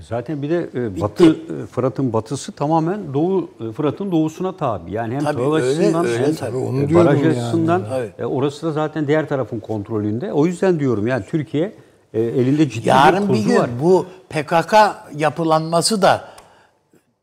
Zaten 0.00 0.42
bir 0.42 0.50
de 0.50 0.68
e, 0.74 1.00
batı 1.00 1.24
e, 1.30 1.66
Fırat'ın 1.72 2.12
batısı 2.12 2.52
tamamen 2.52 3.14
doğu 3.14 3.50
e, 3.68 3.72
Fırat'ın 3.72 4.12
doğusuna 4.12 4.56
tabi. 4.56 4.92
Yani 4.92 5.14
hem 5.14 5.20
Tabii, 5.24 5.42
öyle, 5.42 5.66
açısından 5.66 6.06
öyle 6.06 6.26
hem 6.26 6.34
tabii. 6.34 6.56
Onu 6.56 6.82
e, 6.82 6.94
baraj 6.94 7.22
yani. 7.22 7.30
açısından 7.32 7.82
e, 8.18 8.24
orası 8.24 8.66
da 8.66 8.72
zaten 8.72 9.06
diğer 9.06 9.28
tarafın 9.28 9.60
kontrolünde. 9.60 10.32
O 10.32 10.46
yüzden 10.46 10.80
diyorum 10.80 11.06
yani 11.06 11.24
Türkiye 11.30 11.72
e, 12.14 12.20
elinde 12.22 12.68
ciddi 12.70 12.88
Yarın 12.88 13.28
bir 13.28 13.34
bir 13.34 13.44
gün 13.44 13.56
var. 13.56 13.70
bu 13.82 14.06
PKK 14.30 14.74
yapılanması 15.16 16.02
da 16.02 16.24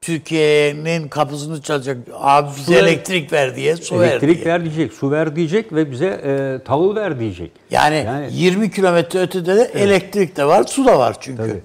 Türkiye'nin 0.01 1.07
kapısını 1.07 1.61
çalacak. 1.61 1.97
Abi 2.19 2.49
bize 2.57 2.75
ver- 2.75 2.83
elektrik 2.83 3.33
ver 3.33 3.55
diye, 3.55 3.75
su 3.75 3.99
ver 3.99 4.07
Elektrik 4.11 4.35
diye. 4.43 4.53
ver 4.53 4.63
diyecek, 4.63 4.93
su 4.93 5.11
ver 5.11 5.35
diyecek 5.35 5.73
ve 5.73 5.91
bize 5.91 6.05
e, 6.07 6.59
tahıl 6.65 6.95
ver 6.95 7.19
diyecek. 7.19 7.51
Yani, 7.71 8.03
Yani- 8.05 8.27
20 8.31 8.71
kilometre 8.71 9.19
ötede 9.19 9.55
de 9.55 9.61
elektrik 9.73 10.37
de 10.37 10.45
var, 10.45 10.63
su 10.63 10.85
da 10.85 10.99
var 10.99 11.15
çünkü. 11.19 11.37
Tabii. 11.43 11.61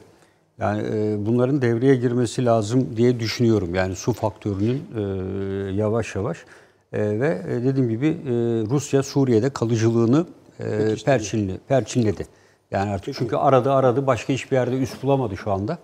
Yani 0.59 0.83
e, 0.95 1.27
bunların 1.27 1.63
devreye 1.63 1.97
girmesi 1.97 2.45
lazım 2.45 2.97
diye 2.97 3.21
düşünüyorum. 3.21 3.75
Yani 3.75 3.97
su 3.97 4.13
faktörünün 4.13 4.83
e, 4.97 5.01
yavaş 5.73 6.15
yavaş 6.15 6.39
E, 6.93 7.21
ve 7.21 7.43
e, 7.49 7.65
dediğim 7.65 7.89
gibi 7.89 8.07
e, 8.07 8.33
Rusya 8.71 9.03
Suriye'de 9.03 9.51
kalıcılığını 9.51 10.27
e, 10.61 10.95
perçinli, 11.05 11.59
perçinledi. 11.69 12.27
Yani 12.71 12.91
artık 12.91 13.15
çünkü 13.15 13.37
aradı 13.37 13.73
aradı 13.73 14.07
başka 14.07 14.33
hiçbir 14.33 14.57
yerde 14.57 14.79
üst 14.79 15.03
bulamadı 15.03 15.37
şu 15.37 15.53
anda. 15.53 15.79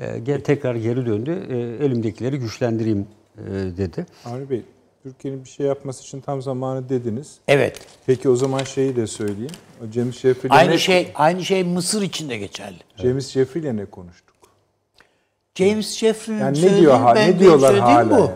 E, 0.00 0.18
gel, 0.18 0.40
tekrar 0.40 0.74
geri 0.74 1.06
döndü. 1.06 1.46
E, 1.48 1.84
elimdekileri 1.84 2.38
güçlendireyim 2.38 3.06
e, 3.38 3.42
dedi. 3.76 4.06
Bey, 4.50 4.62
Türkiye'nin 5.02 5.44
bir 5.44 5.48
şey 5.48 5.66
yapması 5.66 6.02
için 6.02 6.20
tam 6.20 6.42
zamanı 6.42 6.88
dediniz. 6.88 7.38
Evet. 7.48 7.80
Peki 8.06 8.28
o 8.28 8.36
zaman 8.36 8.64
şeyi 8.64 8.96
de 8.96 9.06
söyleyeyim. 9.06 9.50
O 9.82 9.92
James 9.92 10.14
Jeffrey 10.18 10.48
ile 10.48 10.54
Aynı 10.58 10.70
ne, 10.70 10.78
şey 10.78 11.12
aynı 11.14 11.44
şey 11.44 11.64
Mısır 11.64 12.02
için 12.02 12.28
de 12.28 12.36
geçerli. 12.38 12.76
James 12.96 13.30
Jeffrey 13.30 13.62
ile 13.62 13.76
ne 13.76 13.84
konuştuk? 13.84 14.36
James 15.54 15.96
Jeffrey'nin 15.98 16.40
Yani 16.40 16.62
ne 16.62 16.76
diyor 16.76 16.98
ha- 16.98 17.14
ben- 17.14 17.30
ne 17.30 17.38
diyorlar 17.38 17.78
hala 17.78 18.10
bu. 18.10 18.14
yani? 18.20 18.30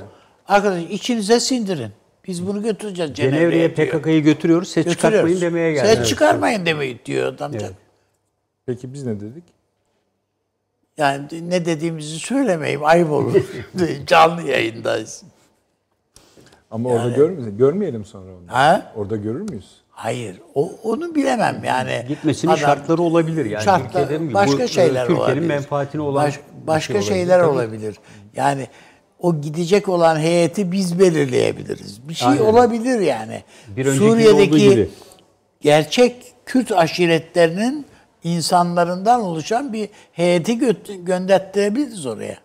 Arkadaş 0.48 0.82
içinize 0.90 1.40
sindirin. 1.40 1.90
Biz 2.28 2.46
bunu 2.46 2.62
götüreceğiz 2.62 3.14
Cenevre'ye. 3.14 3.68
PKK'yı 3.74 4.22
götürüyoruz. 4.22 4.68
Ses 4.68 4.86
çıkartmayın 4.86 5.26
Götürüyoruz. 5.26 5.42
demeye 5.42 5.72
geldi. 5.72 5.86
Ses 5.86 5.96
Evet. 5.96 6.06
çıkarmayın 6.06 6.66
demeyi 6.66 6.98
diyor 7.06 7.26
adamca. 7.34 7.70
Peki 8.66 8.92
biz 8.92 9.04
ne 9.06 9.20
dedik? 9.20 9.44
Yani 10.98 11.50
ne 11.50 11.64
dediğimizi 11.64 12.18
söylemeyeyim 12.18 12.84
ayıp 12.84 13.10
olur. 13.10 13.34
Canlı 14.06 14.42
yayındayız. 14.42 15.22
Ama 16.74 16.88
orada 16.88 17.08
görmeyelim, 17.08 17.56
görmeyelim 17.58 18.04
sonra 18.04 18.30
onu. 18.32 18.42
Ha? 18.46 18.92
Orada 18.96 19.16
görür 19.16 19.50
müyüz? 19.50 19.70
Hayır. 19.90 20.40
O, 20.54 20.72
onu 20.82 21.14
bilemem 21.14 21.62
yani. 21.64 22.04
Gitmesinin 22.08 22.52
Adam- 22.52 22.60
şartları 22.60 23.02
olabilir 23.02 23.44
yani. 23.44 23.64
Şartlar- 23.64 24.34
başka 24.34 24.58
bu, 24.58 24.62
e, 24.62 24.68
şeyler 24.68 25.06
Türkiye'nin 25.06 25.24
olabilir. 25.30 25.46
menfaatine 25.46 26.02
olan 26.02 26.24
Baş- 26.26 26.36
bir 26.62 26.66
başka 26.66 26.92
şey 26.92 26.96
olabilir. 27.00 27.14
şeyler 27.14 27.40
Tabii. 27.40 27.50
olabilir. 27.50 27.96
Yani 28.36 28.66
o 29.18 29.40
gidecek 29.40 29.88
olan 29.88 30.18
heyeti 30.18 30.72
biz 30.72 30.98
belirleyebiliriz. 30.98 32.08
Bir 32.08 32.14
şey 32.14 32.28
Aynen. 32.28 32.40
olabilir 32.44 33.00
yani. 33.00 33.42
Bir 33.68 33.84
gibi. 34.74 34.90
gerçek 35.60 36.34
Kürt 36.46 36.72
aşiretlerinin 36.72 37.86
insanlarından 38.24 39.20
oluşan 39.20 39.72
bir 39.72 39.88
heyeti 40.12 40.52
gö- 40.52 41.04
gönderttirebiliriz 41.04 42.06
oraya. 42.06 42.36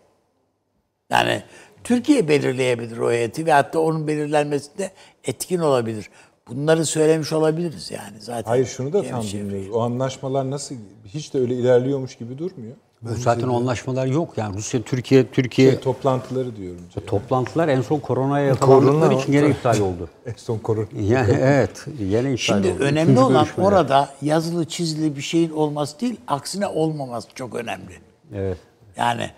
Yani 1.11 1.43
Türkiye 1.89 2.27
belirleyebilir 2.27 2.97
o 2.97 3.11
heyeti 3.11 3.45
ve 3.45 3.51
hatta 3.53 3.79
onun 3.79 4.07
belirlenmesinde 4.07 4.91
etkin 5.23 5.59
olabilir. 5.59 6.09
Bunları 6.49 6.85
söylemiş 6.85 7.33
olabiliriz 7.33 7.91
yani 7.91 8.19
zaten. 8.19 8.49
Hayır 8.49 8.65
şunu 8.65 8.93
da 8.93 9.03
tam 9.03 9.21
Jeffrey. 9.21 9.41
bilmiyoruz. 9.43 9.69
O 9.73 9.81
anlaşmalar 9.81 10.51
nasıl 10.51 10.75
hiç 11.05 11.33
de 11.33 11.39
öyle 11.39 11.55
ilerliyormuş 11.55 12.15
gibi 12.15 12.37
durmuyor. 12.37 12.75
Bu 13.01 13.15
zaten 13.15 13.47
o 13.47 13.57
anlaşmalar 13.57 14.05
yok 14.05 14.37
yani 14.37 14.57
Rusya 14.57 14.81
Türkiye 14.81 15.27
Türkiye 15.27 15.71
Şey, 15.71 15.79
toplantıları 15.79 16.55
diyorum. 16.55 16.81
toplantılar 17.07 17.67
en 17.67 17.81
son 17.81 17.99
koronaya 17.99 18.45
yakalandıkları 18.45 19.13
için 19.13 19.31
gene 19.31 19.49
iptal 19.49 19.79
oldu. 19.79 20.09
En 20.25 20.33
son 20.37 20.57
korona. 20.57 20.85
Yani 21.01 21.37
evet 21.41 21.85
yine 21.99 22.19
iptal 22.19 22.37
Şimdi 22.37 22.67
oldu. 22.67 22.79
önemli 22.79 23.01
Üçüncü 23.11 23.21
olan 23.21 23.43
görüşmeler. 23.43 23.67
orada 23.67 24.09
yazılı 24.21 24.65
çizili 24.65 25.15
bir 25.15 25.21
şeyin 25.21 25.49
olması 25.51 25.99
değil, 25.99 26.15
aksine 26.27 26.67
olmaması 26.67 27.27
çok 27.35 27.55
önemli. 27.55 27.93
Evet. 28.35 28.57
Yani 28.97 29.29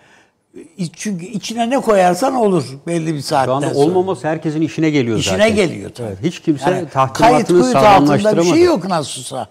çünkü 0.96 1.26
içine 1.26 1.70
ne 1.70 1.80
koyarsan 1.80 2.36
olur 2.36 2.66
belli 2.88 3.14
bir 3.14 3.22
saatten 3.22 3.46
Şu 3.46 3.54
anda 3.54 3.74
sonra. 3.74 3.86
olmaması 3.86 4.28
herkesin 4.28 4.62
işine 4.62 4.90
geliyor 4.90 5.18
İşine 5.18 5.38
zaten. 5.38 5.56
geliyor 5.56 5.90
tabii. 5.90 6.08
Evet, 6.08 6.18
hiç 6.24 6.40
kimse 6.40 6.72
Yani 6.72 6.90
tahkimatını 6.90 7.64
sağlamlaştıramadı. 7.64 8.46
bir 8.46 8.54
şey 8.56 8.64
yok 8.64 8.86
nasılsa. 8.90 9.48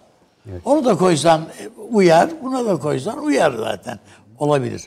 Onu 0.65 0.85
da 0.85 0.97
koysan 0.99 1.41
e, 1.41 1.69
uyar, 1.91 2.31
buna 2.43 2.65
da 2.67 2.77
koysan 2.77 3.23
uyar 3.25 3.53
zaten. 3.59 3.99
Olabilir. 4.39 4.83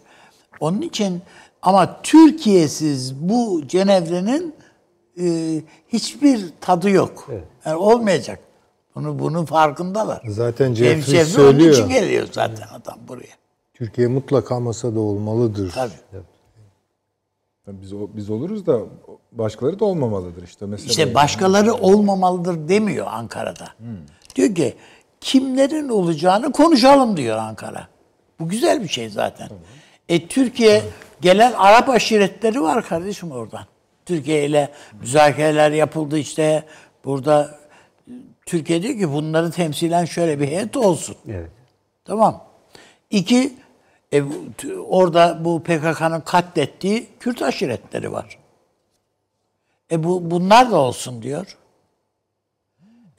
Onun 0.60 0.82
için 0.82 1.22
ama 1.62 2.02
Türkiye'siz 2.04 3.16
bu 3.16 3.62
Cenevre'nin 3.68 4.56
e, 5.22 5.26
hiçbir 5.94 6.42
tadı 6.62 6.90
yok. 6.90 7.30
Yani 7.66 7.76
olmayacak. 7.76 8.40
Bunu 8.96 9.20
bunun 9.20 9.46
farkındalar. 9.46 10.22
Zaten 10.28 10.74
Jeffrey 10.74 11.16
Jeffrey 11.16 11.46
onun 11.46 11.60
için 11.60 11.72
söylüyor. 11.74 11.90
geliyor 12.02 12.28
zaten 12.32 12.68
adam 12.74 13.00
buraya. 13.08 13.34
Türkiye 13.74 14.08
mutlaka 14.08 14.60
masada 14.60 15.00
olmalıdır. 15.00 15.72
Tabii. 15.72 16.24
Biz, 17.68 17.94
biz 17.94 18.30
oluruz 18.30 18.66
da 18.66 18.80
başkaları 19.32 19.80
da 19.80 19.86
olmamalıdır 19.86 20.44
işte. 20.44 20.66
Mesela 20.66 20.90
İşte 20.90 21.14
başkaları 21.16 21.74
olmamalıdır 21.74 22.68
demiyor 22.70 23.08
Ankara'da. 23.10 23.68
Diyor 24.36 24.56
ki 24.56 24.74
kimlerin 25.22 25.90
olacağını 25.90 26.52
konuşalım 26.52 27.18
diyor 27.18 27.38
Ankara. 27.38 27.88
Bu 28.40 28.50
güzel 28.50 28.84
bir 28.84 28.88
şey 28.88 29.10
zaten. 29.10 29.50
E 30.10 30.28
Türkiye 30.28 30.82
gelen 31.22 31.54
Arap 31.54 31.90
aşiretleri 31.90 32.62
var 32.62 32.88
kardeşim 32.88 33.32
oradan. 33.32 33.66
Türkiye 34.06 34.46
ile 34.46 34.72
müzakereler 35.00 35.72
yapıldı 35.72 36.18
işte. 36.18 36.64
Burada 37.06 37.60
Türkiye 38.46 38.84
diyor 38.84 39.00
ki 39.00 39.14
bunları 39.14 39.52
temsilen 39.52 40.06
şöyle 40.06 40.40
bir 40.40 40.48
heyet 40.48 40.78
olsun. 40.78 41.16
Evet. 41.28 41.50
Tamam. 42.06 42.44
İki, 43.10 43.54
e, 44.14 44.24
orada 44.88 45.46
bu 45.46 45.64
PKK'nın 45.64 46.22
katlettiği 46.22 47.08
Kürt 47.20 47.42
aşiretleri 47.42 48.12
var. 48.12 48.38
E 49.92 50.04
bu 50.04 50.32
bunlar 50.32 50.72
da 50.72 50.78
olsun 50.78 51.22
diyor. 51.22 51.58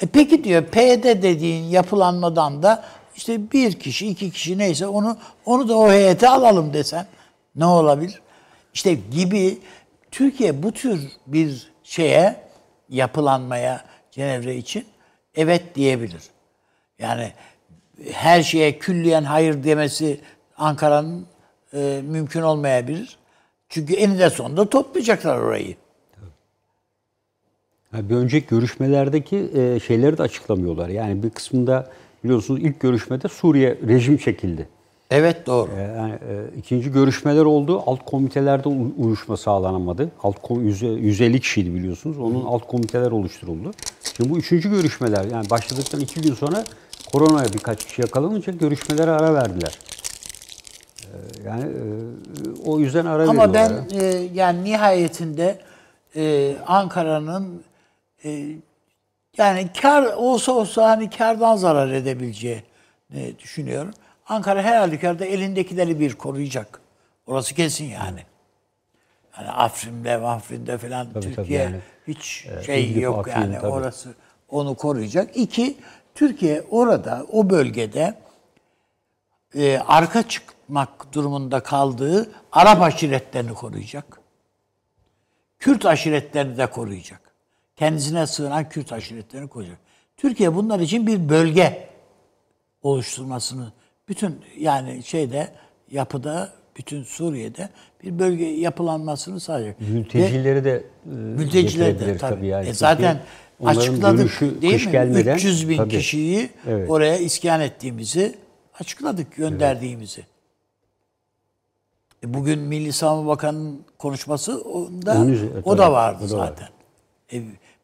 E 0.01 0.07
peki 0.07 0.45
diyor 0.45 0.65
PYD 0.65 1.05
dediğin 1.05 1.65
yapılanmadan 1.65 2.63
da 2.63 2.85
işte 3.17 3.53
bir 3.53 3.73
kişi, 3.73 4.09
iki 4.09 4.31
kişi 4.31 4.59
neyse 4.59 4.87
onu 4.87 5.17
onu 5.47 5.69
da 5.69 5.79
o 5.79 5.91
heyete 5.91 6.29
alalım 6.29 6.73
desen 6.73 7.07
ne 7.57 7.65
olabilir? 7.65 8.21
İşte 8.75 8.95
gibi 8.95 9.59
Türkiye 10.11 10.63
bu 10.63 10.73
tür 10.73 11.13
bir 11.27 11.73
şeye 11.83 12.37
yapılanmaya 12.89 13.85
Cenevre 14.11 14.57
için 14.57 14.85
evet 15.35 15.75
diyebilir. 15.75 16.23
Yani 16.99 17.33
her 18.13 18.43
şeye 18.43 18.79
külliyen 18.79 19.25
hayır 19.25 19.65
demesi 19.65 20.21
Ankara'nın 20.59 21.27
e, 21.75 22.03
mümkün 22.09 22.43
olmayabilir. 22.43 23.17
Çünkü 23.69 23.95
eninde 23.95 24.31
sonunda 24.31 24.69
toplayacaklar 24.71 25.39
orayı. 25.39 25.75
Ha, 27.93 28.09
Bir 28.11 28.15
önceki 28.15 28.47
görüşmelerdeki 28.47 29.51
e, 29.55 29.81
şeyleri 29.81 30.19
de 30.19 30.23
açıklamıyorlar. 30.23 30.89
Yani 30.89 31.23
bir 31.23 31.31
kısmında 31.31 31.91
biliyorsunuz 32.25 32.61
ilk 32.63 32.81
görüşmede 32.81 33.29
Suriye 33.29 33.79
rejim 33.89 34.17
çekildi. 34.17 34.69
Evet 35.11 35.47
doğru. 35.47 35.71
E, 35.79 35.81
Yani, 35.83 36.13
e, 36.13 36.59
ikinci 36.59 36.93
görüşmeler 36.93 37.45
oldu. 37.45 37.83
Alt 37.87 38.05
komitelerde 38.05 38.69
uyuşma 38.99 39.37
sağlanamadı. 39.37 40.09
Alt 40.23 40.37
kom- 40.37 40.63
yüze- 40.65 41.01
150 41.01 41.41
kişiydi 41.41 41.75
biliyorsunuz. 41.75 42.19
Onun 42.19 42.45
alt 42.45 42.67
komiteler 42.67 43.11
oluşturuldu. 43.11 43.71
Şimdi 44.17 44.31
bu 44.31 44.39
üçüncü 44.39 44.71
görüşmeler 44.71 45.25
yani 45.25 45.51
başladıktan 45.51 46.01
iki 46.01 46.21
gün 46.21 46.35
sonra 46.35 46.65
koronaya 47.13 47.47
birkaç 47.53 47.85
kişi 47.87 48.03
yakalanınca 48.03 48.53
görüşmelere 48.53 49.11
ara 49.11 49.35
verdiler. 49.35 49.79
E, 51.15 51.49
Yani 51.49 51.65
e, 51.65 51.85
o 52.67 52.79
yüzden 52.79 53.07
ara 53.07 53.29
Ama 53.29 53.55
ben 53.55 53.89
e, 53.95 54.05
yani 54.35 54.65
nihayetinde 54.65 55.59
e, 56.17 56.55
Ankara'nın 56.67 57.65
e, 58.25 58.47
yani 59.39 59.71
kar 59.83 60.03
olsa 60.03 60.53
olsa 60.53 60.91
hani 60.91 61.11
kardan 61.11 61.57
zarar 61.57 61.91
edebileceğini 61.91 63.39
düşünüyorum. 63.39 63.95
Ankara 64.29 64.63
her 64.63 64.77
halükarda 64.77 65.25
elindekileri 65.25 66.01
bir 66.01 66.15
koruyacak. 66.15 66.81
Orası 67.27 67.55
kesin 67.55 67.85
yani. 67.85 68.21
Yani 69.39 69.51
Afrin'de, 69.51 70.17
Afrin'de 70.17 70.79
falan 70.79 71.13
tabii 71.13 71.35
Türkiye 71.35 71.63
yani. 71.63 71.77
hiç 72.09 72.47
şey 72.67 72.85
İdlib, 72.91 73.03
yok 73.03 73.29
Afrin, 73.29 73.43
yani 73.43 73.55
tabii. 73.61 73.67
orası 73.67 74.15
onu 74.49 74.75
koruyacak. 74.75 75.37
İki, 75.37 75.77
Türkiye 76.15 76.65
orada 76.71 77.27
o 77.33 77.51
bölgede 77.51 78.15
e, 79.55 79.79
arka 79.79 80.23
çıkmak 80.69 81.13
durumunda 81.15 81.61
kaldığı 81.61 82.31
Arap 82.53 82.83
aşiretlerini 82.83 83.55
koruyacak. 83.55 84.21
Kürt 85.59 85.87
aşiretlerini 85.87 86.59
de 86.59 86.67
koruyacak. 86.67 87.21
Kendisine 87.77 88.27
sığınan 88.27 88.69
Kürt 88.69 88.93
aşiretlerini 88.93 89.49
koruyacak. 89.49 89.79
Türkiye 90.17 90.55
bunlar 90.55 90.81
için 90.81 91.07
bir 91.07 91.29
bölge 91.29 91.89
oluşturmasını 92.83 93.73
bütün 94.09 94.41
yani 94.59 95.03
şeyde 95.03 95.49
yapıda 95.91 96.53
bütün 96.77 97.03
Suriye'de 97.03 97.69
bir 98.03 98.19
bölge 98.19 98.45
yapılanmasını 98.45 99.41
sağlayacak. 99.41 99.81
Ve- 99.81 99.85
Mültecileri 99.85 100.65
de 100.65 100.85
e, 101.07 101.11
Mülteciler 101.11 101.87
de 101.87 101.93
getirebilir 101.93 102.19
tabii. 102.19 102.47
yani. 102.47 102.69
E 102.69 102.73
zaten 102.75 103.21
onların 103.61 103.81
açıkladık 103.81 104.41
değil 104.63 104.87
mi? 104.87 104.93
gelmeden 104.93 105.37
300 105.37 105.69
bin 105.69 105.77
tabii. 105.77 105.89
kişiyi 105.91 106.51
Evet. 106.67 106.91
oraya 106.91 107.17
iskan 107.19 107.61
ettiğimizi 107.61 108.35
açıkladık, 108.81 109.37
gönderdiğimizi. 109.37 110.34
E 112.25 112.35
bugün 112.35 112.59
Milli 112.59 112.93
Savunma 112.93 113.31
Bakanı'nın 113.31 113.81
konuşması 113.99 114.61
onda 114.61 115.17
Onun 115.17 115.63
o 115.65 115.79
da 115.79 115.93
vardı 115.93 116.25
o 116.27 116.31
da 116.31 116.39
var. 116.39 116.47
zaten. 116.47 116.69
E, 117.33 117.43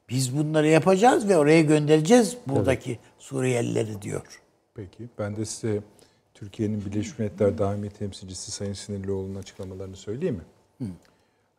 biz 0.09 0.37
bunları 0.39 0.69
yapacağız 0.69 1.29
ve 1.29 1.39
oraya 1.39 1.63
göndereceğiz 1.63 2.37
buradaki 2.47 2.99
Suriyelileri 3.19 4.03
diyor. 4.03 4.41
Peki 4.75 5.09
ben 5.19 5.37
de 5.37 5.45
size 5.45 5.81
Türkiye'nin 6.35 6.85
Birleşmiş 6.85 7.19
Milletler 7.19 7.59
Daimi 7.59 7.91
Temsilcisi 7.91 8.51
Sayın 8.51 8.73
Sinirlioğlu'nun 8.73 9.35
açıklamalarını 9.35 9.97
söyleyeyim 9.97 10.41
mi? 10.81 10.89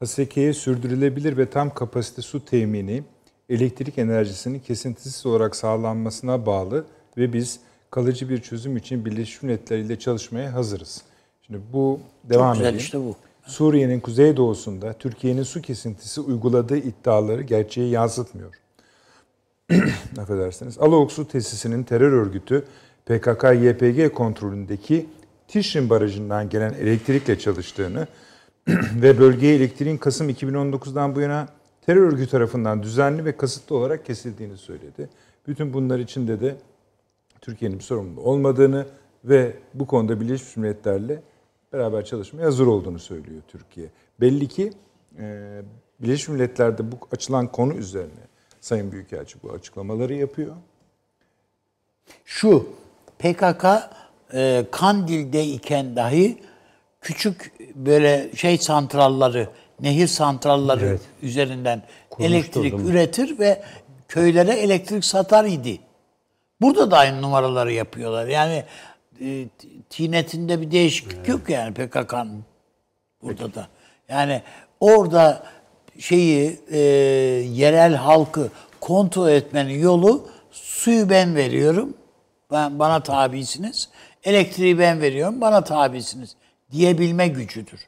HSK'ye 0.03 0.53
sürdürülebilir 0.53 1.37
ve 1.37 1.49
tam 1.49 1.73
kapasite 1.73 2.21
su 2.21 2.45
temini 2.45 3.03
elektrik 3.49 3.97
enerjisinin 3.97 4.59
kesintisiz 4.59 5.25
olarak 5.25 5.55
sağlanmasına 5.55 6.45
bağlı 6.45 6.85
ve 7.17 7.33
biz 7.33 7.59
kalıcı 7.89 8.29
bir 8.29 8.41
çözüm 8.41 8.77
için 8.77 9.05
Birleşmiş 9.05 9.41
Milletler 9.43 9.77
ile 9.77 9.99
çalışmaya 9.99 10.53
hazırız. 10.53 11.10
Şimdi 11.51 11.63
bu 11.73 11.99
devam 12.23 12.57
edeyim. 12.57 12.77
işte 12.77 12.99
bu. 12.99 13.15
Suriye'nin 13.45 13.99
kuzeydoğusunda 13.99 14.93
Türkiye'nin 14.93 15.43
su 15.43 15.61
kesintisi 15.61 16.21
uyguladığı 16.21 16.77
iddiaları 16.77 17.41
gerçeği 17.41 17.91
yansıtmıyor. 17.91 18.53
Affedersiniz. 20.17 20.77
Alok 20.77 21.11
Su 21.11 21.27
Tesisi'nin 21.27 21.83
terör 21.83 22.11
örgütü 22.11 22.65
PKK-YPG 23.07 24.09
kontrolündeki 24.09 25.05
Tişrin 25.47 25.89
Barajı'ndan 25.89 26.49
gelen 26.49 26.73
elektrikle 26.73 27.39
çalıştığını 27.39 28.07
ve 29.01 29.19
bölgeye 29.19 29.55
elektriğin 29.55 29.97
Kasım 29.97 30.29
2019'dan 30.29 31.15
bu 31.15 31.21
yana 31.21 31.47
terör 31.85 32.01
örgütü 32.01 32.31
tarafından 32.31 32.83
düzenli 32.83 33.25
ve 33.25 33.37
kasıtlı 33.37 33.75
olarak 33.75 34.05
kesildiğini 34.05 34.57
söyledi. 34.57 35.09
Bütün 35.47 35.73
bunlar 35.73 35.99
içinde 35.99 36.41
de 36.41 36.55
Türkiye'nin 37.41 37.79
bir 37.79 37.83
sorumluluğu 37.83 38.21
olmadığını 38.21 38.85
ve 39.25 39.53
bu 39.73 39.87
konuda 39.87 40.21
Birleşmiş 40.21 40.57
Milletler'le 40.57 41.30
beraber 41.73 42.05
çalışmaya 42.05 42.43
hazır 42.43 42.67
olduğunu 42.67 42.99
söylüyor 42.99 43.41
Türkiye. 43.47 43.87
Belli 44.21 44.47
ki 44.47 44.73
e, 45.19 45.61
Birleşmiş 45.99 46.27
Milletler'de 46.27 46.91
bu 46.91 46.95
açılan 47.11 47.47
konu 47.47 47.73
üzerine 47.73 48.31
Sayın 48.61 48.91
Büyükelçi 48.91 49.37
bu 49.43 49.51
açıklamaları 49.51 50.13
yapıyor. 50.13 50.55
Şu 52.25 52.69
PKK 53.19 53.65
e, 54.33 54.65
Kandil'de 54.71 55.45
iken 55.45 55.95
dahi 55.95 56.37
küçük 57.01 57.53
böyle 57.75 58.29
şey 58.35 58.57
santralları, 58.57 59.49
nehir 59.79 60.07
santralları 60.07 60.85
Evet. 60.85 61.01
üzerinden 61.21 61.81
Kurmuştu 62.09 62.33
elektrik 62.35 62.79
üretir 62.79 63.39
ve 63.39 63.63
köylere 64.07 64.53
elektrik 64.53 65.05
satar 65.05 65.45
idi. 65.45 65.79
Burada 66.61 66.91
da 66.91 66.97
aynı 66.97 67.21
numaraları 67.21 67.73
yapıyorlar. 67.73 68.27
Yani 68.27 68.63
e, 69.21 69.47
tinetinde 69.89 70.61
bir 70.61 70.71
değişiklik 70.71 71.27
yok 71.27 71.49
yani 71.49 71.73
PKK'nın 71.73 72.45
burada 73.21 73.53
da. 73.53 73.67
Yani 74.09 74.41
orada 74.79 75.43
şeyi 75.99 76.59
e, 76.71 76.77
yerel 77.53 77.95
halkı 77.95 78.49
kontrol 78.81 79.29
etmenin 79.29 79.79
yolu 79.79 80.29
suyu 80.51 81.09
ben 81.09 81.35
veriyorum. 81.35 81.93
Ben 82.51 82.79
bana 82.79 83.03
tabisiniz. 83.03 83.89
Elektriği 84.23 84.79
ben 84.79 85.01
veriyorum. 85.01 85.41
Bana 85.41 85.63
tabisiniz 85.63 86.35
diyebilme 86.71 87.27
gücüdür. 87.27 87.87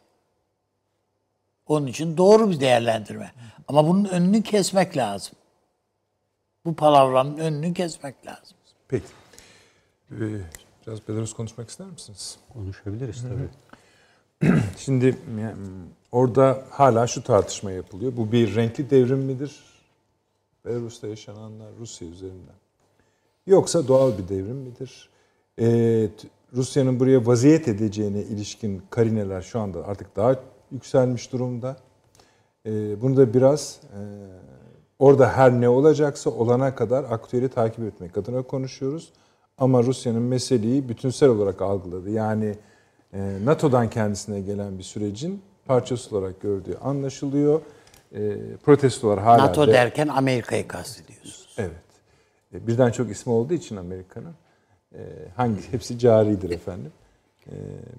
Onun 1.68 1.88
için 1.88 2.18
doğru 2.18 2.52
bir 2.52 2.60
değerlendirme. 2.60 3.32
Ama 3.68 3.88
bunun 3.88 4.06
önünü 4.06 4.44
kesmek 4.44 4.98
lazım. 4.98 5.36
Bu 6.66 6.76
palavranın 6.76 7.38
önünü 7.38 7.74
kesmek 7.74 8.28
lazım. 8.28 8.58
Peki. 8.88 9.06
Ee, 10.12 10.16
biraz 10.88 11.08
Belarus 11.08 11.34
konuşmak 11.34 11.70
ister 11.70 11.88
misiniz? 11.88 12.38
Konuşabiliriz 12.54 13.22
tabii. 13.22 13.50
Şimdi 14.78 15.18
yani, 15.40 15.56
orada 16.12 16.64
hala 16.70 17.08
şu 17.08 17.24
tartışma 17.24 17.72
yapılıyor. 17.72 18.18
Bu 18.18 18.32
bir 18.32 18.56
renkli 18.56 18.90
devrim 18.90 19.20
midir? 19.20 19.60
Belarus'ta 20.66 21.08
yaşananlar 21.08 21.70
Rusya 21.80 22.08
üzerinden. 22.08 22.56
Yoksa 23.48 23.88
doğal 23.88 24.18
bir 24.18 24.28
devrim 24.28 24.56
midir? 24.56 25.10
Ee, 25.60 26.10
Rusya'nın 26.54 27.00
buraya 27.00 27.26
vaziyet 27.26 27.68
edeceğine 27.68 28.22
ilişkin 28.22 28.82
karineler 28.90 29.42
şu 29.42 29.60
anda 29.60 29.88
artık 29.88 30.16
daha 30.16 30.36
yükselmiş 30.72 31.32
durumda. 31.32 31.78
Ee, 32.66 33.02
bunu 33.02 33.18
da 33.18 33.34
biraz 33.34 33.80
e, 33.84 34.00
orada 35.00 35.32
her 35.32 35.52
ne 35.62 35.70
olacaksa 35.70 36.30
olana 36.30 36.76
kadar 36.76 37.04
aktüeli 37.04 37.50
takip 37.50 37.86
etmek 37.86 38.18
adına 38.18 38.42
konuşuyoruz. 38.42 39.14
Ama 39.58 39.84
Rusya'nın 39.84 40.22
meseleyi 40.22 40.90
bütünsel 40.90 41.30
olarak 41.30 41.62
algıladı. 41.62 42.10
Yani 42.10 42.56
e, 43.14 43.38
NATO'dan 43.46 43.90
kendisine 43.90 44.42
gelen 44.42 44.78
bir 44.78 44.84
sürecin 44.84 45.42
parçası 45.66 46.18
olarak 46.18 46.42
gördüğü 46.42 46.76
anlaşılıyor. 46.84 47.62
E, 48.16 48.38
protestolar 48.64 49.20
hala 49.20 49.38
NATO 49.46 49.68
de- 49.68 49.72
derken 49.74 50.08
Amerika'yı 50.08 50.68
kastediyorsunuz. 50.68 51.56
Evet. 51.58 51.72
E, 52.54 52.68
Birden 52.68 52.92
çok 52.92 53.12
ismi 53.12 53.34
olduğu 53.34 53.54
için 53.54 53.76
Amerika'nın 53.76 54.34
hangi 55.36 55.72
hepsi 55.72 56.00
caridir 56.00 56.50
efendim. 56.50 56.92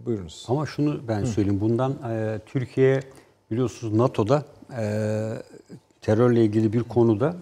Buyurunuz. 0.07 0.47
Ama 0.49 0.67
şunu 0.67 1.09
ben 1.09 1.25
söyleyeyim. 1.25 1.61
Bundan 1.61 1.95
Türkiye 2.47 3.01
biliyorsunuz 3.51 3.95
NATO'da 3.95 4.45
terörle 6.01 6.45
ilgili 6.45 6.73
bir 6.73 6.83
konuda 6.83 7.37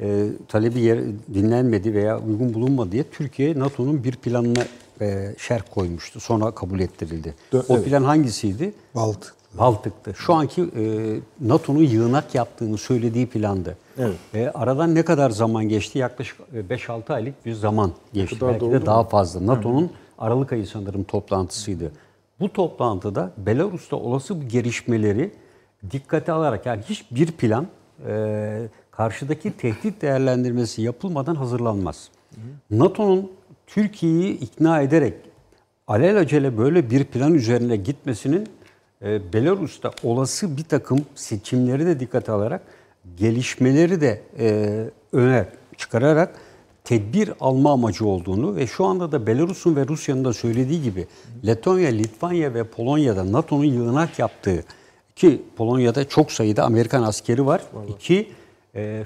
e, 0.00 0.26
talebi 0.48 0.80
yer, 0.80 0.98
dinlenmedi 1.34 1.94
veya 1.94 2.20
uygun 2.20 2.54
bulunmadı 2.54 2.92
diye 2.92 3.04
Türkiye 3.04 3.58
NATO'nun 3.58 4.04
bir 4.04 4.12
planına 4.12 4.64
e, 5.00 5.34
şerh 5.38 5.62
koymuştu. 5.74 6.20
Sonra 6.20 6.50
kabul 6.50 6.80
ettirildi. 6.80 7.34
Dö- 7.52 7.64
o 7.68 7.76
evet. 7.76 7.84
plan 7.84 8.02
hangisiydi? 8.02 8.74
Baltık. 8.94 9.34
Baltık'tı. 9.58 10.14
Şu 10.14 10.34
anki 10.34 10.62
e, 10.62 11.14
NATO'nun 11.40 11.82
yığınak 11.82 12.34
yaptığını 12.34 12.78
söylediği 12.78 13.26
plandı. 13.26 13.76
Evet. 13.98 14.16
E, 14.34 14.48
aradan 14.48 14.94
ne 14.94 15.04
kadar 15.04 15.30
zaman 15.30 15.68
geçti? 15.68 15.98
Yaklaşık 15.98 16.36
e, 16.54 16.60
5-6 16.60 17.12
aylık 17.12 17.46
bir 17.46 17.52
zaman 17.52 17.92
geçti. 18.12 18.38
Belki 18.42 18.60
da 18.60 18.70
de 18.70 18.86
daha 18.86 19.04
fazla. 19.04 19.46
NATO'nun 19.46 19.90
Aralık 20.18 20.52
ayı 20.52 20.66
sanırım 20.66 21.04
toplantısıydı. 21.04 21.92
Bu 22.40 22.52
toplantıda 22.52 23.32
Belarus'ta 23.36 23.96
olası 23.96 24.40
bir 24.40 24.48
gelişmeleri 24.48 25.32
dikkate 25.90 26.32
alarak 26.32 26.66
yani 26.66 26.82
hiçbir 26.88 27.32
plan 27.32 27.66
e, 28.06 28.68
karşıdaki 28.96 29.56
tehdit 29.56 30.02
değerlendirmesi 30.02 30.82
yapılmadan 30.82 31.34
hazırlanmaz. 31.34 32.08
NATO'nun 32.70 33.32
Türkiye'yi 33.66 34.38
ikna 34.38 34.80
ederek 34.80 35.14
alelacele 35.86 36.58
böyle 36.58 36.90
bir 36.90 37.04
plan 37.04 37.34
üzerine 37.34 37.76
gitmesinin 37.76 38.48
e, 39.02 39.32
Belarus'ta 39.32 39.90
olası 40.02 40.56
bir 40.56 40.64
takım 40.64 40.98
seçimleri 41.14 41.86
de 41.86 42.00
dikkate 42.00 42.32
alarak 42.32 42.62
gelişmeleri 43.16 44.00
de 44.00 44.22
e, 44.38 44.84
öne 45.12 45.48
çıkararak 45.76 46.34
tedbir 46.84 47.32
alma 47.40 47.72
amacı 47.72 48.06
olduğunu 48.06 48.56
ve 48.56 48.66
şu 48.66 48.84
anda 48.84 49.12
da 49.12 49.26
Belarus'un 49.26 49.76
ve 49.76 49.88
Rusya'nın 49.88 50.24
da 50.24 50.32
söylediği 50.32 50.82
gibi 50.82 51.06
Letonya, 51.46 51.90
Litvanya 51.90 52.54
ve 52.54 52.64
Polonya'da 52.64 53.32
NATO'nun 53.32 53.64
yığınak 53.64 54.18
yaptığı 54.18 54.64
ki 55.16 55.42
Polonya'da 55.56 56.08
çok 56.08 56.32
sayıda 56.32 56.64
Amerikan 56.64 57.02
askeri 57.02 57.46
var. 57.46 57.62
İki 57.88 58.16
e, 58.18 58.45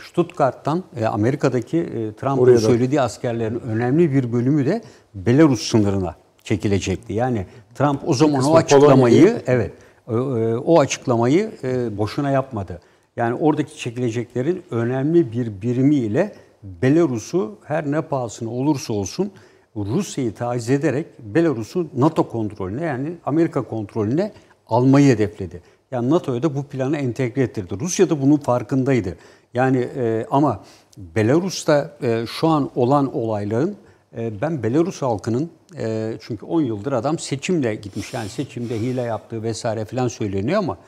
Stuttgart'tan 0.08 0.84
e, 0.96 1.06
Amerika'daki 1.06 1.78
e, 1.78 2.12
Trump'ın 2.12 2.56
söylediği 2.56 3.00
askerlerin 3.00 3.60
önemli 3.60 4.12
bir 4.12 4.32
bölümü 4.32 4.66
de 4.66 4.82
Belarus 5.14 5.62
sınırına 5.62 6.16
çekilecekti. 6.44 7.12
Yani 7.12 7.46
Trump 7.74 8.08
o 8.08 8.14
zaman 8.14 8.34
o 8.34 8.38
kısmı 8.38 8.56
açıklamayı 8.56 9.42
evet 9.46 9.72
o, 10.08 10.12
e, 10.12 10.56
o 10.56 10.80
açıklamayı 10.80 11.50
e, 11.64 11.98
boşuna 11.98 12.30
yapmadı. 12.30 12.80
Yani 13.16 13.34
oradaki 13.34 13.78
çekileceklerin 13.78 14.62
önemli 14.70 15.32
bir 15.32 15.62
birimiyle 15.62 16.32
Belarus'u 16.62 17.58
her 17.64 17.90
ne 17.90 18.00
pahasına 18.00 18.50
olursa 18.50 18.92
olsun 18.92 19.32
Rusya'yı 19.76 20.34
taciz 20.34 20.70
ederek 20.70 21.06
Belarus'u 21.18 21.86
NATO 21.96 22.28
kontrolüne 22.28 22.84
yani 22.84 23.12
Amerika 23.24 23.62
kontrolüne 23.62 24.32
almayı 24.68 25.14
hedefledi. 25.14 25.62
Yani 25.90 26.10
NATO'ya 26.10 26.42
da 26.42 26.54
bu 26.54 26.62
planı 26.62 26.96
entegre 26.96 27.42
ettirdi. 27.42 27.74
Rusya 27.80 28.10
da 28.10 28.22
bunun 28.22 28.36
farkındaydı. 28.36 29.16
Yani 29.54 29.88
e, 29.96 30.26
ama 30.30 30.64
Belarus'ta 30.98 31.96
e, 32.02 32.24
şu 32.26 32.48
an 32.48 32.70
olan 32.74 33.16
olayların 33.16 33.76
e, 34.16 34.40
ben 34.40 34.62
Belarus 34.62 35.02
halkının 35.02 35.50
e, 35.78 36.12
çünkü 36.20 36.46
10 36.46 36.60
yıldır 36.60 36.92
adam 36.92 37.18
seçimle 37.18 37.74
gitmiş. 37.74 38.14
Yani 38.14 38.28
seçimde 38.28 38.80
hile 38.80 39.02
yaptığı 39.02 39.42
vesaire 39.42 39.84
falan 39.84 40.08
söyleniyor 40.08 40.58
ama 40.58 40.78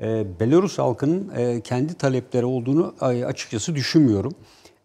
e, 0.00 0.40
Belarus 0.40 0.78
halkının 0.78 1.32
e, 1.36 1.60
kendi 1.60 1.94
talepleri 1.94 2.46
olduğunu 2.46 2.94
e, 3.00 3.04
açıkçası 3.04 3.74
düşünmüyorum. 3.74 4.32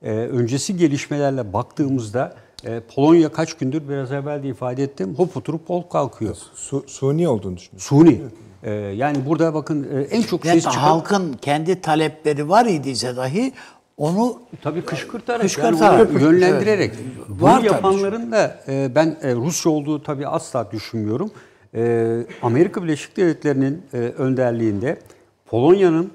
E, 0.02 0.12
öncesi 0.12 0.78
gelişmelerle 0.78 1.54
baktığımızda 1.54 2.36
e, 2.64 2.80
Polonya 2.80 3.32
kaç 3.32 3.54
gündür 3.54 3.90
biraz 3.90 4.12
evvel 4.12 4.44
de 4.44 4.48
ifade 4.48 4.84
ettim 4.84 5.16
hop 5.16 5.38
oturup 5.38 5.70
hop 5.70 5.90
kalkıyor. 5.90 6.36
Su, 6.56 6.84
suni 6.88 7.28
olduğunu 7.28 7.58
düşünüyorum. 7.58 7.82
Suni. 7.82 8.22
E, 8.64 8.72
yani 8.74 9.18
burada 9.26 9.54
bakın 9.54 9.88
e, 9.98 10.02
en 10.02 10.22
çok 10.22 10.46
ses 10.46 10.64
çıkan... 10.64 10.78
halkın 10.78 11.34
kendi 11.34 11.82
talepleri 11.82 12.50
var 12.50 12.66
idiyse 12.66 13.16
dahi 13.16 13.54
onu 13.98 14.40
Tabii 14.62 14.82
kışkırtarak, 14.82 15.42
Kışkırtarak. 15.42 16.10
yani 16.12 16.24
yönlendirerek. 16.24 16.92
Evet. 16.96 17.28
Bunu 17.30 17.42
Var 17.42 17.58
tabii. 17.58 17.66
yapanların 17.68 18.32
da 18.32 18.60
e, 18.68 18.92
ben 18.96 19.18
e, 19.22 19.36
Rusya 19.36 19.72
olduğu 19.72 20.04
tabii 20.04 20.28
asla 20.28 20.72
düşünmüyorum. 20.72 21.32
E, 21.76 22.24
Amerika 22.42 22.84
Birleşik 22.84 23.18
Devletleri'nin 23.18 23.82
e, 23.94 23.98
önderliğinde 23.98 24.98
Polonya'nın, 25.46 26.12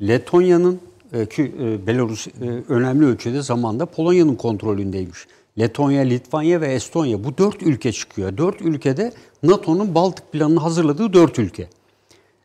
Letonya'nın 0.00 0.80
e, 1.12 1.26
ki 1.26 1.54
e, 1.60 1.86
Belarus 1.86 2.26
e, 2.26 2.30
önemli 2.68 3.06
ölçüde 3.06 3.42
zamanda 3.42 3.86
Polonya'nın 3.86 4.34
kontrolündeymiş. 4.34 5.26
Letonya, 5.58 6.02
Litvanya 6.02 6.60
ve 6.60 6.72
Estonya 6.72 7.24
bu 7.24 7.38
dört 7.38 7.62
ülke 7.62 7.92
çıkıyor. 7.92 8.36
Dört 8.36 8.60
ülkede 8.60 9.12
NATO'nun 9.42 9.94
Baltık 9.94 10.32
planını 10.32 10.60
hazırladığı 10.60 11.12
dört 11.12 11.38
ülke. 11.38 11.68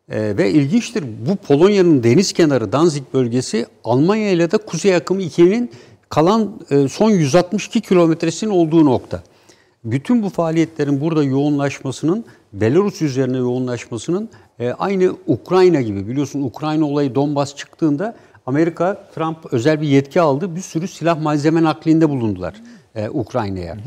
Ee, 0.10 0.38
ve 0.38 0.52
ilginçtir 0.52 1.04
bu 1.28 1.36
Polonya'nın 1.36 2.04
deniz 2.04 2.34
kenarı 2.34 2.72
Danzig 2.72 3.04
bölgesi 3.14 3.66
Almanya 3.84 4.32
ile 4.32 4.52
de 4.52 4.58
Kuzey 4.58 4.96
Akımı 4.96 5.22
2'nin 5.22 5.72
kalan 6.10 6.60
e, 6.70 6.88
son 6.88 7.10
162 7.10 7.82
kilometresinin 7.82 8.52
olduğu 8.52 8.86
nokta. 8.86 9.24
Bütün 9.84 10.24
bu 10.24 10.30
faaliyetlerin 10.30 11.02
burada 11.02 11.24
yoğunlaşmasının 11.24 12.26
Belarus 12.54 13.02
üzerine 13.02 13.38
yoğunlaşmasının 13.38 14.30
E, 14.60 14.72
aynı 14.72 15.16
Ukrayna 15.28 15.82
gibi 15.82 16.08
biliyorsun 16.08 16.42
Ukrayna 16.42 16.86
olayı 16.86 17.16
Donbas 17.16 17.56
çıktığında 17.56 18.16
Amerika 18.46 19.10
Trump 19.16 19.38
özel 19.54 19.82
bir 19.82 19.88
yetki 19.88 20.22
aldı. 20.22 20.56
Bir 20.56 20.62
sürü 20.62 20.88
silah 20.88 21.22
malzeme 21.22 21.64
naklinde 21.64 22.10
bulundular 22.10 22.54
e, 22.96 23.10
Ukrayna'ya. 23.10 23.78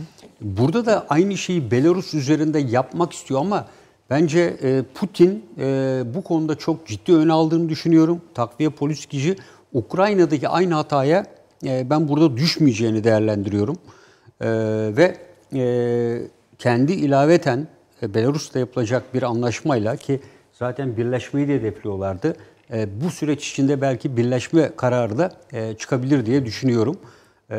Burada 0.40 0.86
da 0.86 1.06
aynı 1.08 1.36
şeyi 1.36 1.70
Belarus 1.70 2.14
üzerinde 2.14 2.58
yapmak 2.58 3.12
istiyor 3.12 3.40
ama 3.40 3.66
bence 4.10 4.56
e, 4.62 4.82
Putin 4.94 5.44
e, 5.58 6.02
bu 6.14 6.24
konuda 6.24 6.54
çok 6.54 6.86
ciddi 6.86 7.12
ön 7.12 7.28
aldığını 7.28 7.68
düşünüyorum. 7.68 8.20
Takviye 8.34 8.70
polis 8.70 9.06
gücü 9.06 9.36
Ukrayna'daki 9.72 10.48
aynı 10.48 10.74
hataya 10.74 11.26
e, 11.64 11.90
ben 11.90 12.08
burada 12.08 12.36
düşmeyeceğini 12.36 13.04
değerlendiriyorum. 13.04 13.76
E, 14.40 14.48
ve 14.96 15.16
e, 15.54 16.22
kendi 16.58 16.92
ilaveten 16.92 17.66
e, 18.02 18.14
Belarus'ta 18.14 18.58
yapılacak 18.58 19.14
bir 19.14 19.22
anlaşmayla 19.22 19.96
ki 19.96 20.20
zaten 20.52 20.96
birleşmeyi 20.96 21.48
de 21.48 21.54
hedefliyorlardı. 21.54 22.36
E, 22.72 23.00
bu 23.00 23.10
süreç 23.10 23.50
içinde 23.50 23.80
belki 23.80 24.16
birleşme 24.16 24.70
kararı 24.76 25.18
da 25.18 25.32
e, 25.52 25.74
çıkabilir 25.74 26.26
diye 26.26 26.44
düşünüyorum. 26.44 26.96
E, 27.52 27.56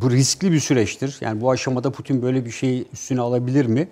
bu 0.00 0.10
riskli 0.10 0.52
bir 0.52 0.60
süreçtir. 0.60 1.18
Yani 1.20 1.40
bu 1.40 1.50
aşamada 1.50 1.90
Putin 1.90 2.22
böyle 2.22 2.44
bir 2.44 2.50
şeyi 2.50 2.86
üstüne 2.92 3.20
alabilir 3.20 3.66
mi? 3.66 3.88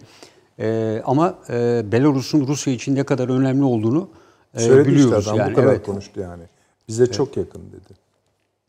E, 0.58 1.00
ama 1.04 1.38
e, 1.50 1.82
Belarus'un 1.92 2.46
Rusya 2.46 2.72
için 2.72 2.94
ne 2.94 3.04
kadar 3.04 3.28
önemli 3.28 3.64
olduğunu 3.64 4.08
e, 4.54 4.60
Söyledi 4.60 4.88
biliyoruz. 4.88 5.18
işte 5.18 5.30
adam 5.30 5.38
yani. 5.40 5.50
bu 5.50 5.54
kadar 5.56 5.72
Evet. 5.72 5.86
konuştu 5.86 6.20
yani. 6.20 6.42
Bize 6.88 7.06
çok 7.06 7.36
yakın 7.36 7.62
dedi. 7.72 7.97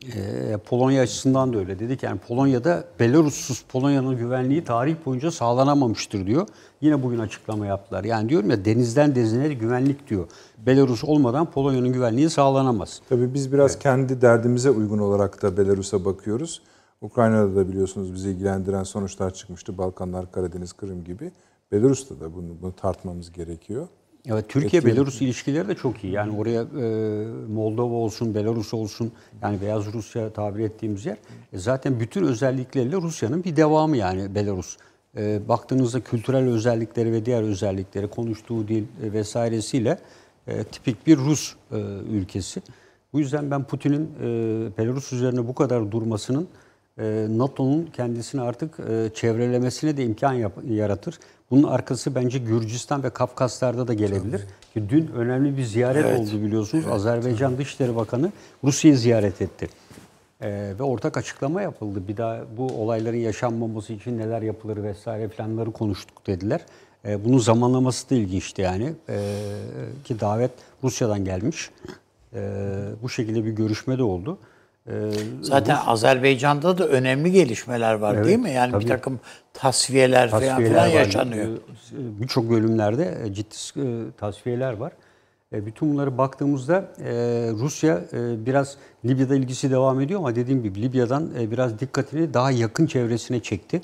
E, 0.06 0.58
Polonya 0.58 1.02
açısından 1.02 1.54
da 1.54 1.58
öyle 1.58 1.80
dedik. 1.80 2.04
Yani 2.04 2.20
Polonya'da 2.20 2.84
Belarussuz 3.00 3.62
Polonya'nın 3.70 4.18
güvenliği 4.18 4.64
tarih 4.64 4.96
boyunca 5.06 5.32
sağlanamamıştır 5.32 6.28
diyor. 6.28 6.48
Yine 6.82 7.04
bugün 7.04 7.20
açıklama 7.20 7.66
yaptılar. 7.66 8.04
Yani 8.04 8.30
diyorum 8.30 8.50
ya 8.50 8.66
denizden 8.66 9.16
denize 9.16 9.54
güvenlik 9.54 10.10
diyor. 10.10 10.28
Belarus 10.58 11.04
olmadan 11.04 11.52
Polonya'nın 11.52 11.94
güvenliği 11.94 12.30
sağlanamaz. 12.30 13.02
Tabii 13.10 13.34
biz 13.34 13.54
biraz 13.54 13.80
kendi 13.80 14.22
derdimize 14.22 14.70
uygun 14.70 15.00
olarak 15.00 15.42
da 15.42 15.58
Belarus'a 15.58 16.06
bakıyoruz. 16.06 16.62
Ukrayna'da 17.02 17.56
da 17.56 17.70
biliyorsunuz 17.70 18.14
bizi 18.14 18.30
ilgilendiren 18.30 18.84
sonuçlar 18.84 19.34
çıkmıştı. 19.34 19.78
Balkanlar, 19.78 20.32
Karadeniz, 20.32 20.74
Kırım 20.74 21.04
gibi. 21.04 21.32
Belarus'ta 21.72 22.20
da 22.20 22.36
bunu, 22.36 22.62
bunu 22.62 22.74
tartmamız 22.76 23.32
gerekiyor. 23.32 23.88
Evet, 24.26 24.50
Türkiye-Belarus 24.50 25.22
ilişkileri 25.22 25.68
de 25.68 25.76
çok 25.76 26.04
iyi. 26.04 26.14
Yani 26.14 26.38
oraya 26.38 26.62
e, 26.62 27.26
Moldova 27.54 27.94
olsun, 27.94 28.36
Belarus 28.36 28.74
olsun, 28.74 29.12
yani 29.42 29.62
Beyaz 29.62 29.94
Rusya 29.94 30.34
tabir 30.34 30.64
ettiğimiz 30.64 31.06
yer. 31.06 31.18
E, 31.54 31.58
zaten 31.58 32.00
bütün 32.00 32.24
özellikleriyle 32.24 32.96
Rusya'nın 32.96 33.44
bir 33.44 33.56
devamı 33.56 33.98
yani 33.98 34.36
Belarus. 34.36 34.78
E, 35.18 35.48
baktığınızda 35.48 36.00
kültürel 36.00 36.48
özellikleri 36.50 37.12
ve 37.12 37.26
diğer 37.26 37.44
özellikleri, 37.44 38.08
konuştuğu 38.08 38.68
dil 38.68 38.84
e, 39.04 39.14
vesairesiyle 39.14 40.00
e, 40.48 40.64
tipik 40.64 41.08
bir 41.08 41.18
Rus 41.18 41.56
e, 41.72 41.78
ülkesi. 42.12 42.62
Bu 43.14 43.20
yüzden 43.20 43.52
ben 43.52 43.64
Putin'in 43.64 44.10
e, 44.22 44.78
Belarus 44.78 45.14
üzerine 45.14 45.48
bu 45.48 45.56
kadar 45.56 45.92
durmasının 45.92 46.48
NATO'nun 47.38 47.90
kendisini 47.94 48.42
artık 48.42 48.80
e, 48.80 49.10
çevrelemesine 49.14 49.98
de 49.98 50.06
imkan 50.06 50.34
yap- 50.34 50.64
yaratır. 50.70 51.20
Bunun 51.52 51.64
arkası 51.64 52.16
bence 52.16 52.40
Gürcistan 52.40 53.04
ve 53.04 53.10
Kafkaslar'da 53.10 53.88
da 53.88 53.94
gelebilir. 53.94 54.42
Ki 54.74 54.90
dün 54.90 55.08
önemli 55.08 55.58
bir 55.58 55.64
ziyaret 55.64 56.20
oldu 56.20 56.44
biliyorsunuz. 56.44 56.88
Azerbaycan 56.88 57.58
Dışişleri 57.58 57.96
Bakanı 57.96 58.32
Rusya'yı 58.64 58.98
ziyaret 58.98 59.42
etti. 59.42 59.70
E, 60.42 60.74
ve 60.80 60.84
ortak 60.84 61.18
açıklama 61.18 61.62
yapıldı. 61.62 62.08
Bir 62.08 62.18
daha 62.18 62.40
bu 62.58 62.68
olayların 62.68 63.18
yaşanmaması 63.18 63.94
için 63.94 64.18
neler 64.18 64.42
yapılır 64.42 64.84
vesaire 64.84 65.28
planları 65.28 65.72
konuştuk 65.72 66.28
dediler. 66.28 66.62
E, 67.06 67.26
bunun 67.26 67.38
zamanlaması 67.38 68.10
da 68.10 68.16
ilginçti 68.16 68.62
yani. 68.62 68.94
E, 69.10 69.36
ki 70.04 70.20
davet 70.20 70.52
Rusya'dan 70.84 71.26
gelmiş. 71.26 71.70
E, 72.34 72.40
bu 73.02 73.10
şekilde 73.10 73.46
bir 73.46 73.52
görüşme 73.52 73.98
de 73.98 74.04
oldu. 74.04 74.38
E, 74.90 74.94
Zaten 75.42 75.78
Azerbaycan'da 75.86 76.78
da 76.78 76.88
önemli 76.88 77.32
gelişmeler 77.32 77.94
var 77.94 78.16
Evet, 78.16 78.26
değil 78.26 78.40
mi? 78.40 78.52
Yani 78.52 78.72
tabii. 78.72 78.84
bir 78.84 78.90
takım 78.90 79.20
tasfiyeler, 79.54 80.30
falan 80.30 80.44
tasfiyeler 80.44 80.72
filan 80.72 80.86
var. 80.88 81.06
yaşanıyor. 81.06 81.48
Ee, 81.48 82.22
Birçok 82.22 82.50
bölümlerde 82.50 83.18
e, 83.26 83.34
ciddi 83.34 83.56
e, 83.80 84.12
tasfiyeler 84.18 84.74
var. 84.74 84.92
E, 85.54 85.66
Bütün 85.66 85.94
bunları 85.94 86.18
baktığımızda 86.18 86.92
Rusya 87.60 88.02
biraz 88.46 88.78
Libya'da 89.06 89.36
ilgisi 89.36 89.72
devam 89.72 90.02
ediyor 90.02 90.20
ama 90.20 90.36
dediğim 90.36 90.64
gibi 90.64 90.82
Libya'dan 90.82 91.30
biraz 91.52 91.80
dikkatini 91.80 92.34
daha 92.34 92.52
yakın 92.52 92.86
çevresine 92.86 93.40
çekti. 93.40 93.82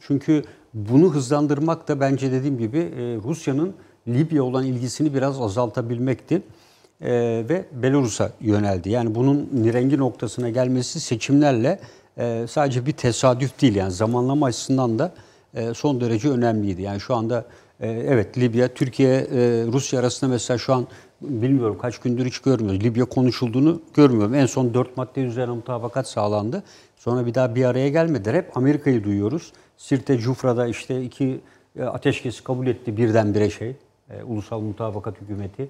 Çünkü 0.00 0.42
bunu 0.74 1.14
hızlandırmak 1.14 1.88
da 1.88 2.00
bence 2.00 2.32
dediğim 2.32 2.58
gibi 2.58 2.90
Rusya'nın 3.24 3.74
Libya 4.08 4.42
olan 4.42 4.64
ilgisini 4.64 5.14
biraz 5.14 5.40
azaltabilmekti. 5.40 6.42
E, 7.00 7.10
ve 7.48 7.64
Belarus'a 7.72 8.32
yöneldi. 8.40 8.90
Yani 8.90 9.14
bunun 9.14 9.50
nirengi 9.52 9.98
noktasına 9.98 10.50
gelmesi 10.50 11.00
seçimlerle 11.00 11.80
e, 12.18 12.46
sadece 12.48 12.86
bir 12.86 12.92
tesadüf 12.92 13.60
değil 13.62 13.74
yani 13.74 13.92
zamanlama 13.92 14.46
açısından 14.46 14.98
da 14.98 15.12
e, 15.54 15.74
son 15.74 16.00
derece 16.00 16.28
önemliydi. 16.28 16.82
Yani 16.82 17.00
şu 17.00 17.14
anda 17.14 17.44
e, 17.80 17.88
evet 17.88 18.38
Libya, 18.38 18.68
Türkiye, 18.68 19.26
Rusya 19.72 20.00
arasında 20.00 20.30
mesela 20.30 20.58
şu 20.58 20.74
an 20.74 20.86
bilmiyorum 21.20 21.78
kaç 21.80 21.98
gündür 21.98 22.26
hiç 22.26 22.38
görmüyoruz. 22.38 22.84
Libya 22.84 23.04
konuşulduğunu 23.04 23.82
görmüyorum. 23.94 24.34
En 24.34 24.46
son 24.46 24.74
dört 24.74 24.96
madde 24.96 25.20
üzerine 25.20 25.54
mutabakat 25.54 26.08
sağlandı. 26.08 26.62
Sonra 26.96 27.26
bir 27.26 27.34
daha 27.34 27.54
bir 27.54 27.64
araya 27.64 27.88
gelmediler. 27.88 28.34
Hep 28.34 28.56
Amerika'yı 28.56 29.04
duyuyoruz. 29.04 29.52
Sirte, 29.76 30.18
Cufra'da 30.18 30.66
işte 30.66 31.02
iki 31.02 31.40
ateşkesi 31.86 32.44
kabul 32.44 32.66
etti 32.66 32.96
birdenbire 32.96 33.50
şey. 33.50 33.76
Ulusal 34.26 34.60
Mutabakat 34.60 35.20
Hükümeti. 35.20 35.68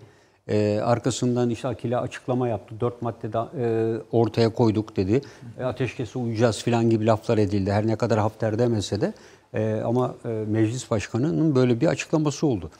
E, 0.48 0.80
arkasından 0.84 1.50
işte 1.50 1.68
Akile 1.68 1.98
açıklama 1.98 2.48
yaptı. 2.48 2.74
Dört 2.80 3.02
madde 3.02 3.32
de, 3.32 3.38
e, 3.38 3.96
ortaya 4.12 4.48
koyduk 4.48 4.96
dedi. 4.96 5.20
E, 5.58 5.64
ateşkese 5.64 6.18
uyacağız 6.18 6.62
filan 6.62 6.90
gibi 6.90 7.06
laflar 7.06 7.38
edildi. 7.38 7.72
Her 7.72 7.86
ne 7.86 7.96
kadar 7.96 8.18
Hafter 8.18 8.58
demese 8.58 9.00
de. 9.00 9.12
E, 9.54 9.80
ama 9.84 10.14
e, 10.24 10.28
meclis 10.28 10.90
başkanının 10.90 11.54
böyle 11.54 11.80
bir 11.80 11.86
açıklaması 11.86 12.46
oldu. 12.46 12.70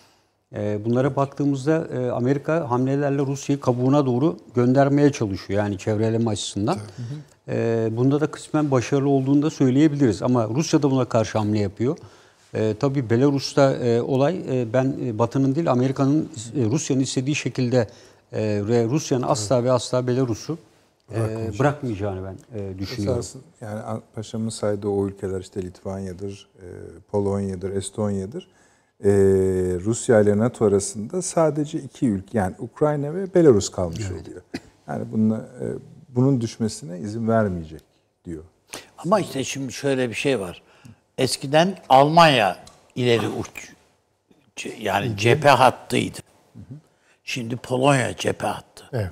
E, 0.55 0.85
bunlara 0.85 1.17
baktığımızda 1.17 1.87
e, 1.95 2.11
Amerika 2.11 2.71
hamlelerle 2.71 3.19
Rusya'yı 3.19 3.61
kabuğuna 3.61 4.07
doğru 4.07 4.37
göndermeye 4.55 5.13
çalışıyor. 5.13 5.63
Yani 5.63 5.79
çevreleme 5.79 6.31
açısından. 6.31 6.79
E, 7.49 7.89
bunda 7.93 8.21
da 8.21 8.27
kısmen 8.27 8.71
başarılı 8.71 9.09
olduğunu 9.09 9.43
da 9.43 9.51
söyleyebiliriz. 9.51 10.23
Ama 10.23 10.49
Rusya 10.49 10.83
da 10.83 10.91
buna 10.91 11.05
karşı 11.05 11.39
hamle 11.39 11.59
yapıyor. 11.59 11.99
E, 12.55 12.74
tabii 12.81 13.10
Belarus'ta 13.10 13.77
e, 13.77 14.02
olay 14.02 14.43
e, 14.51 14.73
ben 14.73 14.97
e, 15.05 15.18
Batı'nın 15.18 15.55
değil 15.55 15.70
Amerika'nın 15.70 16.28
e, 16.56 16.64
Rusya'nın 16.64 17.01
istediği 17.01 17.35
şekilde 17.35 17.89
e, 18.32 18.62
ve 18.68 18.85
Rusya'nın 18.85 19.27
asla 19.28 19.64
ve 19.64 19.73
asla 19.73 20.06
Belarus'u 20.06 20.59
e, 21.14 21.51
bırakmayacağını 21.59 22.24
ben 22.24 22.59
e, 22.59 22.78
düşünüyorum. 22.78 23.20
Esasında 23.20 23.43
yani 23.60 24.01
Paşam'ın 24.14 24.48
saydığı 24.48 24.89
o 24.89 25.06
ülkeler 25.06 25.40
işte 25.40 25.62
Litvanya'dır, 25.62 26.48
e, 26.56 26.66
Polonya'dır, 27.10 27.77
Estonya'dır. 27.77 28.48
E, 29.05 29.10
Rusya 29.85 30.20
ile 30.20 30.39
NATO 30.39 30.64
arasında 30.64 31.23
sadece 31.23 31.78
iki 31.78 32.09
ülke 32.09 32.39
yani 32.39 32.55
Ukrayna 32.59 33.14
ve 33.14 33.35
Belarus 33.35 33.70
kalmış 33.70 34.10
oluyor. 34.10 34.43
Yani 34.89 35.05
bununla, 35.12 35.36
e, 35.36 35.64
bunun 36.09 36.40
düşmesine 36.40 36.98
izin 36.98 37.28
vermeyecek 37.28 37.82
diyor. 38.24 38.43
Ama 38.98 39.20
işte 39.20 39.44
şimdi 39.44 39.73
şöyle 39.73 40.09
bir 40.09 40.14
şey 40.14 40.40
var. 40.40 40.62
Eskiden 41.19 41.79
Almanya 41.89 42.57
ileri 42.95 43.29
uç 43.29 43.73
yani 44.81 45.17
cephe 45.17 45.49
hattıydı. 45.49 46.19
Şimdi 47.25 47.57
Polonya 47.57 48.17
cephe 48.17 48.47
hattı. 48.47 48.89
Evet. 48.93 49.11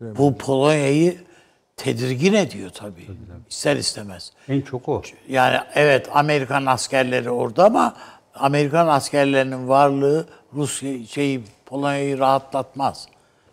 Bu 0.00 0.38
Polonya'yı 0.38 1.18
tedirgin 1.76 2.34
ediyor 2.34 2.70
tabii. 2.70 3.06
İster 3.50 3.76
istemez. 3.76 4.32
En 4.48 4.60
çok 4.60 4.88
o. 4.88 5.02
Yani 5.28 5.60
evet 5.74 6.08
Amerikan 6.12 6.66
askerleri 6.66 7.30
orada 7.30 7.64
ama 7.64 7.96
Amerikan 8.34 8.88
askerlerinin 8.88 9.68
varlığı 9.68 10.26
Rusya 10.54 11.06
şeyi 11.06 11.44
Polonya'yı 11.66 12.18
rahatlatmaz. 12.18 13.08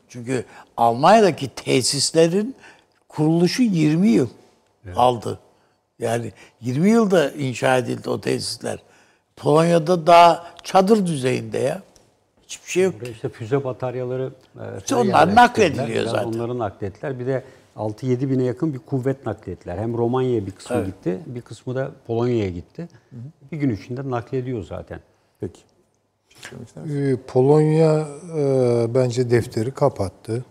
Çünkü 0.09 0.45
Almanya'daki 0.77 1.49
tesislerin 1.49 2.55
kuruluşu 3.09 3.63
20 3.63 4.07
yıl 4.09 4.29
aldı. 4.95 5.39
Yani 5.99 6.31
20 6.61 6.89
yılda 6.89 7.31
inşa 7.31 7.77
edildi 7.77 8.09
o 8.09 8.21
tesisler. 8.21 8.79
Polonya'da 9.35 10.07
daha 10.07 10.53
çadır 10.63 11.05
düzeyinde 11.05 11.57
ya. 11.57 11.81
Hiçbir 12.43 12.71
şey 12.71 12.83
yok. 12.83 13.01
Buraya 13.01 13.11
işte 13.11 13.29
füze 13.29 13.63
bataryaları 13.63 14.31
e, 14.59 14.77
İşte 14.77 14.95
onlar 14.95 15.35
naklediliyor 15.35 16.05
zaten. 16.05 16.27
Onları 16.27 16.59
naklettiler. 16.59 17.19
Bir 17.19 17.27
de 17.27 17.43
6-7 17.77 18.29
bine 18.29 18.43
yakın 18.43 18.73
bir 18.73 18.79
kuvvet 18.79 19.25
naklettiler. 19.25 19.77
Hem 19.77 19.97
Romanya'ya 19.97 20.45
bir 20.45 20.51
kısmı 20.51 20.85
gitti, 20.85 21.19
bir 21.25 21.41
kısmı 21.41 21.75
da 21.75 21.91
Polonya'ya 22.07 22.49
gitti. 22.49 22.87
Bir 23.51 23.57
gün 23.57 23.69
içinde 23.69 24.09
naklediyor 24.09 24.63
zaten. 24.63 24.99
Peki. 25.39 25.61
Ee, 26.89 27.15
Polonya 27.27 28.07
e, 28.37 28.85
bence 28.95 29.29
defteri 29.29 29.71
kapattı. 29.71 30.45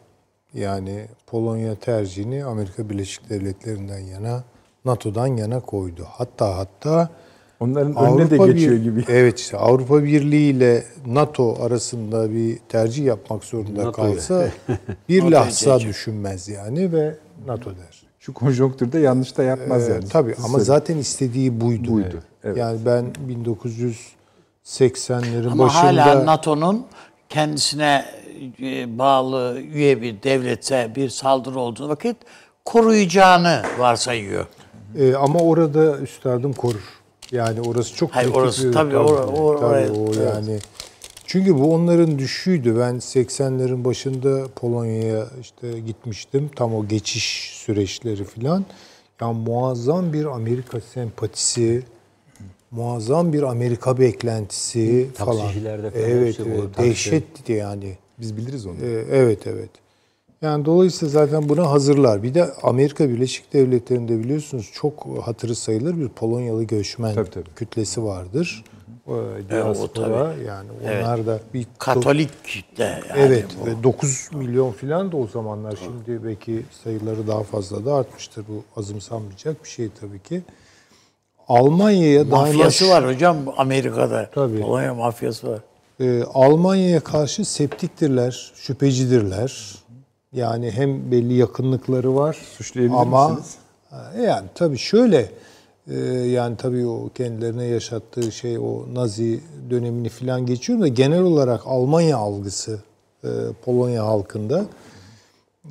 Yani 0.54 1.06
Polonya 1.26 1.74
tercihini 1.74 2.44
Amerika 2.44 2.90
Birleşik 2.90 3.30
Devletleri'nden 3.30 3.98
yana, 3.98 4.44
NATO'dan 4.86 5.26
yana 5.26 5.60
koydu. 5.60 6.06
Hatta 6.10 6.56
hatta 6.58 7.08
Onların 7.60 7.96
önüne 7.96 8.30
de 8.30 8.36
geçiyor 8.36 8.72
Bir- 8.76 8.82
gibi. 8.82 9.04
Evet 9.08 9.38
işte 9.38 9.56
Avrupa 9.56 10.04
Birliği 10.04 10.50
ile 10.50 10.84
NATO 11.06 11.56
arasında 11.62 12.30
bir 12.32 12.58
tercih 12.68 13.04
yapmak 13.04 13.44
zorunda 13.44 13.84
NATO'yu. 13.84 14.12
kalsa 14.14 14.48
bir 15.08 15.22
lahza 15.22 15.80
düşünmez 15.80 16.48
yani 16.48 16.92
ve 16.92 17.14
NATO 17.46 17.70
der. 17.70 18.06
Şu 18.20 18.34
konjonktürde 18.34 18.98
yanlış 18.98 19.36
da 19.38 19.42
yapmaz 19.42 19.88
Ee, 19.88 19.92
yani. 19.92 20.08
tabii 20.08 20.34
ama 20.38 20.48
Söyle. 20.48 20.64
zaten 20.64 20.96
istediği 20.96 21.60
buydu. 21.60 21.90
Buydu, 21.92 22.22
evet. 22.44 22.56
Yani 22.56 22.78
ben 22.86 23.04
1980'lerin 24.64 25.50
Ama 25.50 25.64
başında 25.64 25.82
hala 26.06 26.26
NATO'nun 26.26 26.86
kendisine 27.28 28.04
e, 28.62 28.98
bağlı 28.98 29.60
üye 29.60 30.02
bir 30.02 30.22
devletse 30.22 30.92
bir 30.96 31.08
saldırı 31.08 31.58
olduğu 31.58 31.88
vakit 31.88 32.16
koruyacağını 32.64 33.62
varsayıyor. 33.78 34.46
Ee, 34.98 35.14
ama 35.14 35.38
orada 35.38 35.98
üstadım 35.98 36.52
korur. 36.52 37.00
Yani 37.32 37.60
orası 37.60 37.94
çok 37.96 38.10
Hayır, 38.14 38.34
orası 38.34 38.68
bir- 38.68 38.72
tabii, 38.72 38.94
or- 38.94 39.26
or- 39.26 39.60
tabii 39.60 39.66
oraya- 39.66 39.92
o 39.92 40.06
evet. 40.06 40.34
yani. 40.34 40.58
Çünkü 41.26 41.54
bu 41.58 41.74
onların 41.74 42.18
düşüydü. 42.18 42.78
Ben 42.78 42.94
80'lerin 43.00 43.84
başında 43.84 44.46
Polonya'ya 44.56 45.26
işte 45.40 45.80
gitmiştim. 45.80 46.50
Tam 46.56 46.74
o 46.74 46.86
geçiş 46.88 47.50
süreçleri 47.54 48.24
filan. 48.24 48.64
Yani 49.20 49.38
muazzam 49.38 50.12
bir 50.12 50.24
Amerika 50.24 50.80
sempatisi, 50.80 51.82
muazzam 52.70 53.32
bir 53.32 53.42
Amerika 53.42 53.98
beklentisi 53.98 55.08
falan. 55.14 55.36
Taksicilerde 55.38 55.90
falan 55.90 56.04
Evet, 56.10 56.40
evet 56.46 56.60
taksi. 56.74 56.90
dehşetti 56.90 57.52
yani. 57.52 57.96
Biz 58.18 58.36
biliriz 58.36 58.66
onu. 58.66 58.74
Ee, 58.82 59.04
Evet 59.10 59.46
evet. 59.46 59.70
Yani 60.42 60.64
dolayısıyla 60.64 61.12
zaten 61.12 61.48
buna 61.48 61.70
hazırlar. 61.70 62.22
Bir 62.22 62.34
de 62.34 62.52
Amerika 62.62 63.08
Birleşik 63.08 63.52
Devletleri'nde 63.52 64.18
biliyorsunuz 64.18 64.70
çok 64.74 65.06
hatırı 65.24 65.54
sayılır 65.54 65.96
bir 65.98 66.08
Polonyalı 66.08 66.64
göçmen 66.64 67.14
Tabii, 67.14 67.30
tabii. 67.30 67.50
kütlesi 67.56 68.04
vardır. 68.04 68.64
O, 69.06 69.12
o 69.12 69.24
diaspora 69.50 70.34
yani 70.46 70.68
onlar 70.84 71.26
da 71.26 71.40
bir 71.54 71.66
Katolik 71.78 72.44
kitle 72.44 72.84
yani. 72.84 73.02
Evet 73.16 73.46
bu. 73.62 73.66
ve 73.66 73.82
9 73.82 74.28
milyon 74.32 74.72
falan 74.72 75.12
da 75.12 75.16
o 75.16 75.26
zamanlar 75.26 75.78
şimdi 75.84 76.24
belki 76.24 76.62
sayıları 76.84 77.26
daha 77.26 77.42
fazla 77.42 77.84
da 77.84 77.94
artmıştır. 77.94 78.44
Bu 78.48 78.80
azımsanmayacak 78.80 79.64
bir 79.64 79.68
şey 79.68 79.88
tabii 80.00 80.18
ki. 80.22 80.42
Almanya'ya 81.48 82.30
daima 82.30 82.36
Mafyası 82.36 82.88
var 82.88 83.06
hocam 83.06 83.36
Amerika'da. 83.56 84.30
Tabii. 84.34 84.60
Polonya 84.60 84.94
mafyası 84.94 85.48
var. 85.50 85.60
Ee, 86.00 86.22
Almanya'ya 86.34 87.00
karşı 87.00 87.44
septiktirler, 87.44 88.52
şüphecidirler. 88.54 89.74
Yani 90.32 90.70
hem 90.70 91.10
belli 91.10 91.34
yakınlıkları 91.34 92.16
var 92.16 92.36
Suçlayabilir 92.56 92.98
ama 92.98 93.28
misiniz? 93.28 93.54
Ha, 93.90 94.12
yani 94.20 94.48
tabii 94.54 94.78
şöyle 94.78 95.30
e, 95.86 95.98
yani 96.08 96.56
tabii 96.56 96.86
o 96.86 97.08
kendilerine 97.14 97.64
yaşattığı 97.64 98.32
şey 98.32 98.58
o 98.58 98.94
Nazi 98.94 99.40
dönemini 99.70 100.08
falan 100.08 100.46
geçiyor 100.46 100.80
da 100.80 100.88
genel 100.88 101.22
olarak 101.22 101.66
Almanya 101.66 102.16
algısı 102.16 102.80
e, 103.24 103.28
Polonya 103.64 104.06
halkında 104.06 104.66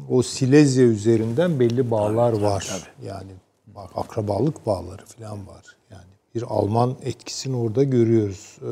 o 0.09 0.23
Silezya 0.23 0.85
üzerinden 0.85 1.59
belli 1.59 1.91
bağlar 1.91 2.33
var. 2.33 2.93
Yani 3.05 3.31
bak 3.75 3.89
akrabalık 3.95 4.65
bağları 4.65 5.05
falan 5.05 5.47
var. 5.47 5.63
Yani 5.91 6.03
bir 6.35 6.43
Alman 6.43 6.95
etkisini 7.03 7.55
orada 7.55 7.83
görüyoruz. 7.83 8.57
Ee, 8.61 8.67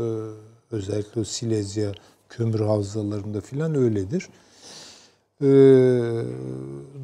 özellikle 0.76 1.22
o 1.22 1.24
Silezya 1.24 1.92
kömür 2.30 2.60
havzalarında 2.60 3.42
falan 3.42 3.76
öyledir. 3.76 4.30
Ee, 5.44 5.45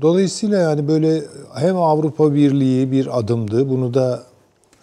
dolayısıyla 0.02 0.60
yani 0.60 0.88
böyle 0.88 1.24
hem 1.56 1.78
Avrupa 1.78 2.34
Birliği 2.34 2.92
bir 2.92 3.20
adımdı. 3.20 3.70
Bunu 3.70 3.94
da 3.94 4.24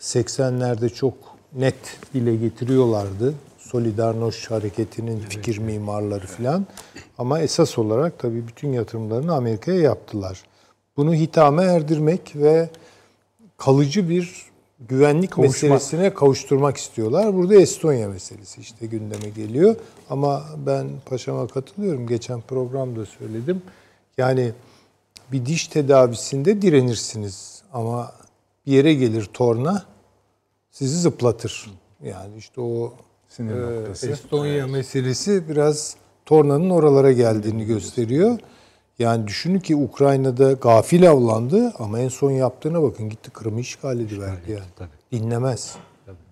80'lerde 0.00 0.88
çok 0.88 1.14
net 1.54 1.74
dile 2.14 2.36
getiriyorlardı. 2.36 3.34
Solidarność 3.58 4.50
hareketinin 4.50 5.20
fikir 5.20 5.58
mimarları 5.58 6.26
falan. 6.26 6.66
Ama 7.18 7.40
esas 7.40 7.78
olarak 7.78 8.18
tabii 8.18 8.48
bütün 8.48 8.72
yatırımlarını 8.72 9.34
Amerika'ya 9.34 9.80
yaptılar. 9.80 10.42
Bunu 10.96 11.14
hitame 11.14 11.64
erdirmek 11.64 12.36
ve 12.36 12.68
kalıcı 13.56 14.08
bir 14.08 14.46
güvenlik 14.80 15.38
meselesine 15.38 16.14
kavuşturmak 16.14 16.76
istiyorlar. 16.76 17.34
Burada 17.34 17.54
Estonya 17.54 18.08
meselesi 18.08 18.60
işte 18.60 18.86
gündeme 18.86 19.28
geliyor. 19.28 19.76
Ama 20.10 20.44
ben 20.66 20.86
paşama 21.06 21.46
katılıyorum. 21.46 22.06
Geçen 22.06 22.40
programda 22.40 23.06
söyledim. 23.06 23.62
Yani 24.18 24.52
bir 25.32 25.46
diş 25.46 25.68
tedavisinde 25.68 26.62
direnirsiniz 26.62 27.62
ama 27.72 28.12
bir 28.66 28.72
yere 28.72 28.94
gelir 28.94 29.24
torna 29.24 29.84
sizi 30.70 31.00
zıplatır. 31.00 31.70
Yani 32.04 32.36
işte 32.38 32.60
o 32.60 32.94
Sinir 33.28 33.56
e, 33.56 33.80
noktası. 33.80 34.10
Estonya 34.10 34.66
meselesi 34.66 35.48
biraz 35.48 35.96
tornanın 36.26 36.70
oralara 36.70 37.12
geldiğini 37.12 37.64
gösteriyor. 37.64 38.38
Yani 38.98 39.26
düşünün 39.26 39.58
ki 39.58 39.76
Ukrayna'da 39.76 40.52
gafil 40.52 41.10
avlandı 41.10 41.72
ama 41.78 41.98
en 41.98 42.08
son 42.08 42.30
yaptığına 42.30 42.82
bakın 42.82 43.08
gitti 43.08 43.30
Kırım'ı 43.30 43.60
işgal 43.60 44.00
ediverdi 44.00 44.50
yani. 44.52 44.62
tabii. 44.76 44.88
Dinlemez. 45.12 45.76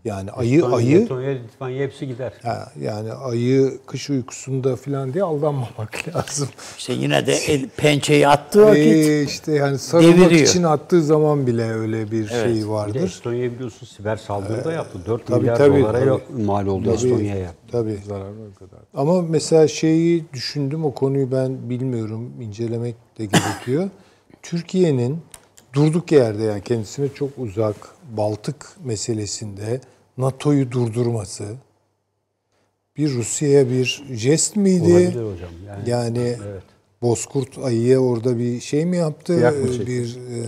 Yani 0.04 0.30
ayı 0.30 0.56
Letonya, 0.56 0.76
ayı 0.76 1.00
Letonya, 1.00 1.30
Litvanya 1.30 1.82
hepsi 1.82 2.06
gider. 2.06 2.32
ha, 2.42 2.72
yani 2.80 3.12
ayı 3.12 3.78
kış 3.86 4.10
uykusunda 4.10 4.76
falan 4.76 5.12
diye 5.14 5.24
aldanmamak 5.24 6.04
lazım. 6.16 6.48
İşte 6.78 6.92
yine 6.92 7.26
de 7.26 7.32
el, 7.34 7.68
pençeyi 7.68 8.28
attığı 8.28 8.66
vakit 8.66 8.86
Ee, 8.86 9.22
işte 9.22 9.52
yani 9.52 9.78
sarılmak 9.78 10.16
deviriyor. 10.16 10.48
için 10.48 10.62
attığı 10.62 11.02
zaman 11.02 11.46
bile 11.46 11.70
öyle 11.70 12.10
bir 12.10 12.28
şey 12.28 12.54
Bir 12.54 12.60
de 12.60 12.68
vardır. 12.68 13.02
Estonya 13.04 13.52
biliyorsun 13.52 13.86
siber 13.86 14.16
saldırı 14.16 14.64
da 14.64 14.72
yaptı. 14.72 14.98
4 15.06 15.26
tabii, 15.26 15.40
milyar 15.40 15.56
tabii, 15.56 15.80
dolara 15.80 15.98
tabii. 15.98 16.08
yok- 16.08 16.30
mal 16.38 16.66
oldu 16.66 16.84
Tabii, 16.84 16.94
Estonya'ya. 16.94 17.54
Tabii. 17.72 17.98
Zararı 18.08 18.32
o 18.56 18.58
kadar. 18.58 18.80
Ama 18.94 19.22
mesela 19.22 19.68
şeyi 19.68 20.24
düşündüm 20.32 20.84
o 20.84 20.94
konuyu 20.94 21.32
ben 21.32 21.70
bilmiyorum 21.70 22.30
incelemek 22.40 22.94
de 23.18 23.24
gerekiyor. 23.26 23.90
Türkiye'nin 24.42 25.18
durduk 25.72 26.12
yerde 26.12 26.42
yani 26.42 26.62
kendisine 26.62 27.08
çok 27.14 27.30
uzak 27.38 27.76
Baltık 28.16 28.66
meselesinde 28.84 29.80
NATO'yu 30.18 30.70
durdurması 30.70 31.44
bir 32.96 33.14
Rusya'ya 33.14 33.70
bir 33.70 34.04
jest 34.12 34.56
miydi? 34.56 34.92
Olabilir 34.92 35.32
hocam. 35.32 35.50
Yani, 35.66 35.90
Yani 35.90 36.36
evet. 36.48 36.62
Bozkurt 37.02 37.58
ayıya 37.58 37.98
orada 37.98 38.38
bir 38.38 38.60
şey 38.60 38.86
mi 38.86 38.96
yaptı? 38.96 39.36
Kıyak 39.36 39.58
mı 39.58 39.72
çekti? 39.72 39.86
bir 39.86 40.16
e, 40.16 40.44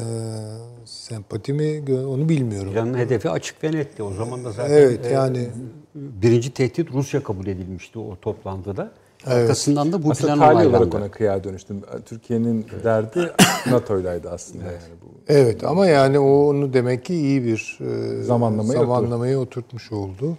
sempati 0.84 1.52
mi? 1.52 1.84
Onu 2.06 2.28
bilmiyorum. 2.28 2.72
Planın 2.72 2.98
hedefi 2.98 3.30
açık 3.30 3.64
ve 3.64 3.72
netti. 3.72 4.02
O 4.02 4.12
zaman 4.12 4.44
da 4.44 4.52
zaten 4.52 4.74
Evet 4.74 5.06
e, 5.06 5.08
yani 5.08 5.48
birinci 5.94 6.50
tehdit 6.50 6.92
Rusya 6.92 7.22
kabul 7.22 7.46
edilmişti 7.46 7.98
o 7.98 8.16
toplantıda. 8.16 8.92
Arkasından 9.26 9.92
da 9.92 10.02
bu 10.02 10.10
Aslında 10.10 10.34
plan 10.34 10.38
tali 10.38 10.54
olarak 10.54 10.80
onaylandı. 10.80 10.96
ona 10.96 11.10
kıya 11.10 11.44
dönüştüm. 11.44 11.82
Türkiye'nin 12.06 12.66
derdi 12.84 13.32
NATO'ylaydı 13.70 14.30
aslında 14.30 14.64
yani 14.64 14.94
bu. 15.02 15.06
Evet 15.28 15.64
ama 15.64 15.86
yani 15.86 16.18
o 16.18 16.48
onu 16.48 16.72
demek 16.72 17.04
ki 17.04 17.14
iyi 17.14 17.44
bir 17.44 17.78
e, 17.80 18.22
Zamanlamayı 18.22 18.78
zamanlamayı 18.80 19.38
oturtmuş 19.38 19.92
oldu. 19.92 20.38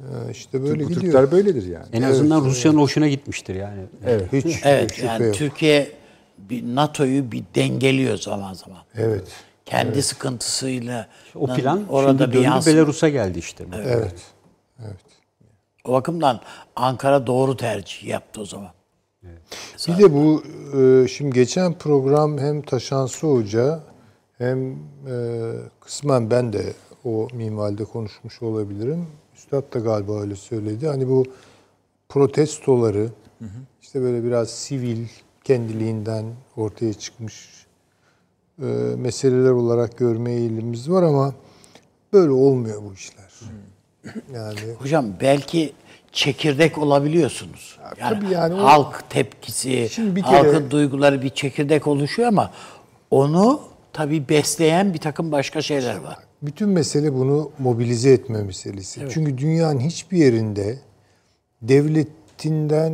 E, 0.00 0.04
işte 0.30 0.62
böyle 0.62 0.84
bu 0.84 0.88
gidiyor. 0.88 1.00
Türkler 1.02 1.30
böyledir 1.32 1.66
yani. 1.66 1.86
En 1.92 2.02
azından 2.02 2.44
Rusya'nın 2.44 2.78
hoşuna 2.78 3.08
gitmiştir 3.08 3.54
yani. 3.54 3.80
Evet. 4.06 4.32
Hiç 4.32 4.60
evet 4.64 4.92
şüphe 4.92 5.06
yani 5.06 5.26
yok. 5.26 5.34
Türkiye 5.34 5.90
bir 6.38 6.62
NATO'yu 6.74 7.32
bir 7.32 7.44
dengeliyor 7.54 8.16
zaman 8.16 8.54
zaman. 8.54 8.80
Evet. 8.96 9.24
Kendi 9.66 10.02
sıkıntısıyla 10.02 11.08
O 11.34 11.46
plan 11.46 11.88
orada 11.88 12.10
şimdi 12.10 12.30
bir 12.30 12.36
döndü 12.36 12.44
yansıma. 12.44 12.76
Belarus'a 12.76 13.08
geldi 13.08 13.38
işte. 13.38 13.64
Evet. 13.84 14.14
O 15.90 15.92
bakımdan 15.92 16.40
Ankara 16.76 17.26
doğru 17.26 17.56
tercih 17.56 18.04
yaptı 18.04 18.40
o 18.40 18.44
zaman. 18.44 18.70
Bir 19.88 19.98
de 19.98 20.14
bu 20.14 20.42
e, 20.78 21.08
şimdi 21.08 21.34
geçen 21.34 21.72
program 21.78 22.38
hem 22.38 22.62
Taşansı 22.62 23.26
Hoca 23.26 23.80
hem 24.38 24.72
e, 24.72 24.74
kısmen 25.80 26.30
ben 26.30 26.52
de 26.52 26.72
o 27.04 27.28
minvalde 27.32 27.84
konuşmuş 27.84 28.42
olabilirim. 28.42 29.06
Üstad 29.36 29.74
da 29.74 29.78
galiba 29.78 30.20
öyle 30.20 30.36
söyledi. 30.36 30.88
Hani 30.88 31.08
bu 31.08 31.24
protestoları 32.08 33.08
işte 33.82 34.00
böyle 34.00 34.24
biraz 34.24 34.50
sivil 34.50 35.06
kendiliğinden 35.44 36.24
ortaya 36.56 36.94
çıkmış 36.94 37.66
e, 38.62 38.66
meseleler 38.96 39.50
olarak 39.50 39.98
görme 39.98 40.32
eğilimimiz 40.32 40.90
var 40.90 41.02
ama 41.02 41.34
böyle 42.12 42.32
olmuyor 42.32 42.82
bu 42.82 42.94
işler. 42.94 43.30
Yani 44.34 44.60
Hocam 44.78 45.06
belki 45.20 45.72
çekirdek 46.12 46.78
olabiliyorsunuz. 46.78 47.78
Yani, 48.00 48.14
tabii 48.20 48.34
yani 48.34 48.54
o- 48.54 48.64
halk 48.64 49.04
tepkisi, 49.10 49.88
Şimdi 49.92 50.16
bir 50.16 50.22
kere- 50.22 50.36
halkın 50.36 50.70
duyguları 50.70 51.22
bir 51.22 51.30
çekirdek 51.30 51.86
oluşuyor 51.86 52.28
ama 52.28 52.50
onu 53.10 53.60
tabii 53.92 54.28
besleyen 54.28 54.94
bir 54.94 54.98
takım 54.98 55.32
başka 55.32 55.62
şeyler 55.62 55.96
var. 55.96 56.16
Bütün 56.42 56.68
mesele 56.68 57.14
bunu 57.14 57.50
mobilize 57.58 58.10
etme 58.12 58.42
meselesi. 58.42 59.00
Çünkü 59.10 59.38
dünyanın 59.38 59.80
hiçbir 59.80 60.18
yerinde 60.18 60.78
devletinden 61.62 62.92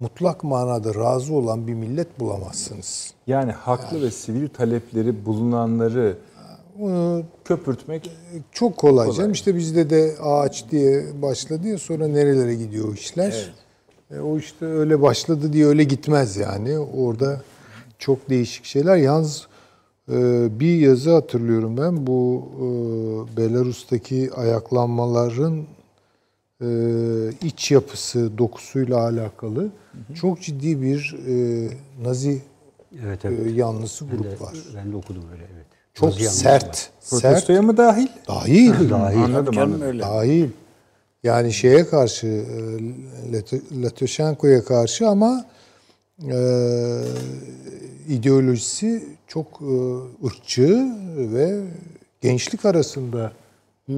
mutlak 0.00 0.44
manada 0.44 0.94
razı 0.94 1.34
olan 1.34 1.66
bir 1.66 1.74
millet 1.74 2.20
bulamazsınız. 2.20 3.14
Yani 3.26 3.52
haklı 3.52 4.02
ve 4.02 4.10
sivil 4.10 4.48
talepleri 4.48 5.26
bulunanları 5.26 6.18
Köpürtmek 7.44 8.10
çok 8.52 8.76
kolay, 8.76 9.12
canım. 9.12 9.32
İşte 9.32 9.56
bizde 9.56 9.90
de 9.90 10.14
ağaç 10.22 10.70
diye 10.70 11.04
başladı 11.22 11.68
ya 11.68 11.78
sonra 11.78 12.08
nerelere 12.08 12.54
gidiyor 12.54 12.94
işler. 12.94 13.52
E, 14.10 14.18
o 14.18 14.38
işte 14.38 14.66
öyle 14.66 15.02
başladı 15.02 15.52
diye 15.52 15.66
öyle 15.66 15.84
gitmez 15.84 16.36
yani. 16.36 16.78
Orada 16.78 17.42
çok 17.98 18.30
değişik 18.30 18.64
şeyler. 18.64 18.96
Yalnız 18.96 19.46
e, 20.12 20.48
bir 20.60 20.78
yazı 20.78 21.12
hatırlıyorum 21.14 21.76
ben. 21.76 22.06
Bu 22.06 22.48
e, 22.56 23.36
Belarus'taki 23.36 24.30
ayaklanmaların 24.34 25.64
e, 26.62 26.68
iç 27.42 27.70
yapısı, 27.70 28.38
dokusuyla 28.38 28.98
alakalı 29.00 29.70
çok 30.14 30.40
ciddi 30.40 30.82
bir 30.82 31.16
e, 31.28 31.68
Nazi 32.02 32.42
Evet 33.04 33.24
e, 33.24 33.28
evet. 33.28 33.56
yanlısı 33.56 34.04
Ben 34.12 34.18
de, 34.18 34.28
grup 34.28 34.42
var. 34.42 34.54
ben 34.76 34.92
de 34.92 34.96
okudum 34.96 35.24
öyle 35.32 35.42
evet. 35.54 35.65
Çok 35.96 36.20
yanlısı 36.20 36.38
sert. 36.40 36.64
var. 36.64 36.72
Sert. 37.00 37.22
protestoya 37.22 37.62
mı 37.62 37.76
dahil? 37.76 38.06
Dahil. 38.28 38.90
Dahil. 38.90 39.18
Anladım 39.24 39.58
anladım. 39.58 39.82
öyle. 39.82 40.02
Dahil. 40.02 40.48
Yani 41.22 41.52
şeye 41.52 41.86
karşı, 41.86 42.26
e, 42.26 42.56
Lat- 43.32 43.82
Latoshenko'ya 43.82 44.64
karşı 44.64 45.08
ama 45.08 45.44
e, 46.30 46.36
ideolojisi 48.08 49.04
çok 49.28 49.46
e, 49.62 50.26
ırkçı 50.26 50.86
ve 51.16 51.60
gençlik 52.20 52.64
arasında 52.64 53.32
e, 53.88 53.94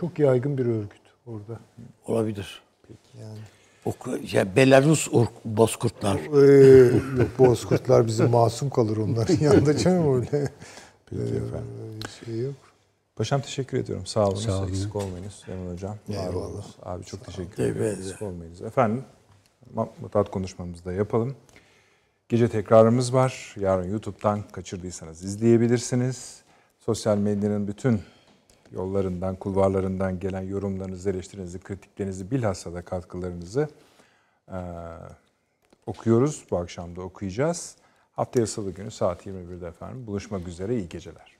çok 0.00 0.18
yaygın 0.18 0.58
bir 0.58 0.66
örgüt 0.66 1.00
orada. 1.26 1.60
Olabilir. 2.06 2.62
Yani. 3.20 3.38
Oku, 3.84 4.10
ya 4.32 4.56
Belarus 4.56 5.08
Urk- 5.08 5.28
Bozkurtlar. 5.44 6.16
Ee, 6.16 6.86
yok 7.18 7.28
bozkurtlar 7.38 8.06
bizim 8.06 8.30
masum 8.30 8.70
kalır 8.70 8.96
onların 8.96 9.38
yanında 9.40 9.78
canım 9.78 10.14
öyle. 10.16 10.48
Peki 11.10 11.22
efendim. 11.22 12.00
Şey 12.24 12.40
yok. 12.40 12.54
Paşam 13.16 13.40
teşekkür 13.40 13.78
ediyorum. 13.78 14.06
Sağ 14.06 14.26
olun. 14.28 14.36
Sağ 14.36 14.58
olun. 14.58 14.68
Eksik 14.68 14.96
olmayınız. 14.96 15.42
Emin 15.48 15.72
Hocam. 15.72 15.96
Eyvallah. 16.08 16.36
olunuz. 16.36 16.76
Abi 16.82 17.04
çok 17.04 17.24
teşekkür 17.24 17.56
Teşekkür 17.56 17.80
ederim. 17.80 17.98
Eksik 17.98 18.22
olmayınız. 18.22 18.62
Efendim 18.62 19.04
mutat 20.00 20.30
konuşmamızı 20.30 20.84
da 20.84 20.92
yapalım. 20.92 21.36
Gece 22.28 22.48
tekrarımız 22.48 23.14
var. 23.14 23.54
Yarın 23.60 23.90
YouTube'dan 23.90 24.42
kaçırdıysanız 24.52 25.24
izleyebilirsiniz. 25.24 26.42
Sosyal 26.78 27.18
medyanın 27.18 27.68
bütün 27.68 28.00
yollarından, 28.72 29.36
kulvarlarından 29.36 30.20
gelen 30.20 30.42
yorumlarınızı, 30.42 31.10
eleştirinizi, 31.10 31.60
kritiklerinizi, 31.60 32.30
bilhassa 32.30 32.74
da 32.74 32.82
katkılarınızı 32.82 33.68
eee, 34.50 34.56
okuyoruz. 35.86 36.44
Bu 36.50 36.56
akşam 36.56 36.96
da 36.96 37.00
okuyacağız. 37.00 37.76
Haftaya 38.16 38.46
salı 38.46 38.70
günü 38.70 38.90
saat 38.90 39.26
21'de 39.26 39.66
efendim 39.66 40.06
buluşmak 40.06 40.48
üzere. 40.48 40.76
İyi 40.76 40.88
geceler. 40.88 41.35